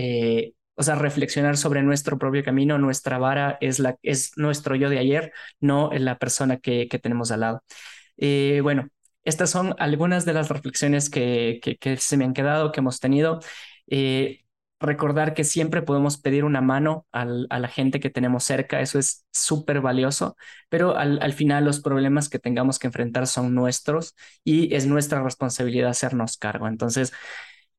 o 0.76 0.82
sea, 0.82 0.94
reflexionar 0.94 1.56
sobre 1.56 1.82
nuestro 1.82 2.18
propio 2.18 2.44
camino, 2.44 2.78
nuestra 2.78 3.18
vara 3.18 3.58
es, 3.60 3.78
la, 3.78 3.96
es 4.02 4.32
nuestro 4.36 4.76
yo 4.76 4.90
de 4.90 4.98
ayer, 4.98 5.32
no 5.60 5.90
la 5.92 6.18
persona 6.18 6.58
que, 6.58 6.88
que 6.88 6.98
tenemos 6.98 7.30
al 7.32 7.40
lado. 7.40 7.64
Eh, 8.18 8.60
bueno, 8.62 8.88
estas 9.24 9.50
son 9.50 9.74
algunas 9.78 10.24
de 10.24 10.34
las 10.34 10.48
reflexiones 10.48 11.10
que, 11.10 11.60
que, 11.80 11.96
se 11.96 12.16
me 12.16 12.24
han 12.24 12.34
quedado, 12.34 12.72
que 12.72 12.80
hemos 12.80 13.00
tenido. 13.00 13.40
Eh, 13.88 14.42
recordar 14.80 15.34
que 15.34 15.44
siempre 15.44 15.82
podemos 15.82 16.18
pedir 16.18 16.44
una 16.44 16.60
mano 16.60 17.06
al, 17.12 17.46
a 17.50 17.58
la 17.58 17.68
gente 17.68 18.00
que 18.00 18.10
tenemos 18.10 18.44
cerca, 18.44 18.80
eso 18.80 18.98
es 18.98 19.24
súper 19.32 19.80
valioso, 19.80 20.36
pero 20.68 20.96
al, 20.96 21.18
al, 21.22 21.32
final 21.32 21.64
los 21.64 21.80
problemas 21.80 22.28
que 22.28 22.38
tengamos 22.38 22.78
que 22.78 22.86
enfrentar 22.88 23.26
son 23.26 23.54
nuestros 23.54 24.14
y 24.44 24.74
es 24.74 24.86
nuestra 24.86 25.22
responsabilidad 25.22 25.90
hacernos 25.90 26.36
cargo. 26.36 26.68
Entonces, 26.68 27.12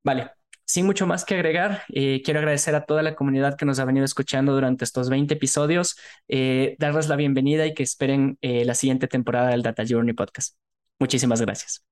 vale, 0.03 0.31
sin 0.67 0.85
mucho 0.85 1.07
más 1.07 1.23
que 1.23 1.33
agregar, 1.33 1.83
eh, 1.87 2.21
quiero 2.23 2.41
agradecer 2.41 2.75
a 2.75 2.83
toda 2.83 3.01
la 3.01 3.15
comunidad 3.15 3.55
que 3.55 3.65
nos 3.65 3.79
ha 3.79 3.85
venido 3.85 4.03
escuchando 4.03 4.53
durante 4.53 4.83
estos 4.83 5.09
20 5.09 5.33
episodios, 5.33 5.95
eh, 6.27 6.75
darles 6.77 7.07
la 7.07 7.15
bienvenida 7.15 7.65
y 7.65 7.73
que 7.73 7.83
esperen 7.83 8.37
eh, 8.41 8.65
la 8.65 8.75
siguiente 8.75 9.07
temporada 9.07 9.49
del 9.49 9.63
Data 9.63 9.83
Journey 9.87 10.13
Podcast. 10.13 10.57
Muchísimas 10.99 11.41
gracias. 11.41 11.85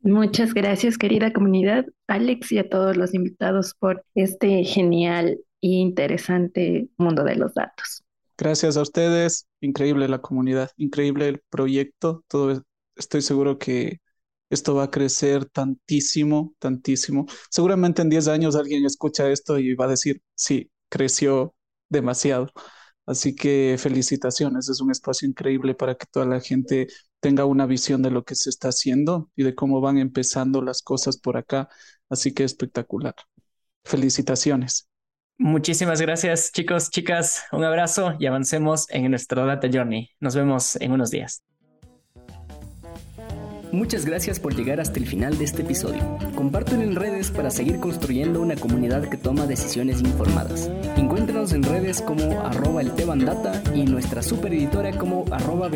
Muchas 0.00 0.54
gracias, 0.54 0.96
querida 0.96 1.32
comunidad, 1.32 1.86
Alex 2.06 2.52
y 2.52 2.58
a 2.58 2.68
todos 2.68 2.96
los 2.96 3.14
invitados 3.14 3.74
por 3.74 4.04
este 4.14 4.62
genial 4.62 5.40
e 5.60 5.68
interesante 5.68 6.88
mundo 6.96 7.24
de 7.24 7.34
los 7.34 7.54
datos. 7.54 8.04
Gracias 8.38 8.76
a 8.76 8.82
ustedes, 8.82 9.48
increíble 9.60 10.06
la 10.06 10.18
comunidad, 10.18 10.70
increíble 10.76 11.26
el 11.26 11.42
proyecto, 11.50 12.22
todo 12.28 12.62
estoy 12.94 13.22
seguro 13.22 13.58
que 13.58 13.98
esto 14.50 14.74
va 14.74 14.84
a 14.84 14.90
crecer 14.90 15.46
tantísimo, 15.46 16.54
tantísimo. 16.58 17.26
Seguramente 17.50 18.02
en 18.02 18.10
10 18.10 18.28
años 18.28 18.56
alguien 18.56 18.84
escucha 18.84 19.28
esto 19.30 19.58
y 19.58 19.74
va 19.74 19.86
a 19.86 19.88
decir, 19.88 20.22
sí, 20.34 20.70
creció 20.88 21.54
demasiado. 21.88 22.48
Así 23.06 23.34
que 23.36 23.76
felicitaciones, 23.78 24.68
es 24.68 24.80
un 24.80 24.90
espacio 24.90 25.28
increíble 25.28 25.74
para 25.74 25.94
que 25.94 26.06
toda 26.10 26.26
la 26.26 26.40
gente 26.40 26.88
tenga 27.20 27.44
una 27.44 27.66
visión 27.66 28.02
de 28.02 28.10
lo 28.10 28.24
que 28.24 28.34
se 28.34 28.50
está 28.50 28.68
haciendo 28.68 29.30
y 29.36 29.44
de 29.44 29.54
cómo 29.54 29.80
van 29.80 29.98
empezando 29.98 30.60
las 30.62 30.82
cosas 30.82 31.16
por 31.16 31.36
acá. 31.36 31.68
Así 32.08 32.34
que 32.34 32.44
espectacular. 32.44 33.14
Felicitaciones. 33.84 34.88
Muchísimas 35.38 36.00
gracias 36.00 36.50
chicos, 36.52 36.90
chicas. 36.90 37.44
Un 37.52 37.62
abrazo 37.64 38.14
y 38.18 38.26
avancemos 38.26 38.86
en 38.90 39.10
nuestro 39.10 39.46
Data 39.46 39.68
Journey. 39.72 40.10
Nos 40.18 40.34
vemos 40.34 40.76
en 40.76 40.92
unos 40.92 41.10
días. 41.10 41.42
Muchas 43.76 44.06
gracias 44.06 44.40
por 44.40 44.56
llegar 44.56 44.80
hasta 44.80 44.98
el 44.98 45.06
final 45.06 45.36
de 45.36 45.44
este 45.44 45.60
episodio. 45.60 46.00
Compártelo 46.34 46.82
en 46.82 46.96
redes 46.96 47.30
para 47.30 47.50
seguir 47.50 47.78
construyendo 47.78 48.40
una 48.40 48.56
comunidad 48.56 49.06
que 49.06 49.18
toma 49.18 49.46
decisiones 49.46 50.00
informadas. 50.00 50.70
Encuéntranos 50.96 51.52
en 51.52 51.62
redes 51.62 52.00
como 52.00 52.40
arroba 52.40 52.80
el 52.80 52.96
Data 52.96 53.62
y 53.74 53.84
nuestra 53.84 54.22
super 54.22 54.54
editora 54.54 54.96
como 54.96 55.26
arroba. 55.30 55.68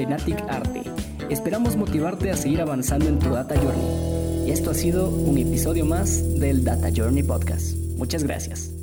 Esperamos 1.28 1.76
motivarte 1.76 2.30
a 2.30 2.36
seguir 2.36 2.62
avanzando 2.62 3.06
en 3.06 3.18
tu 3.18 3.28
Data 3.28 3.54
Journey. 3.54 4.50
Esto 4.50 4.70
ha 4.70 4.74
sido 4.74 5.10
un 5.10 5.36
episodio 5.36 5.84
más 5.84 6.40
del 6.40 6.64
Data 6.64 6.88
Journey 6.96 7.22
Podcast. 7.22 7.76
Muchas 7.98 8.24
gracias. 8.24 8.79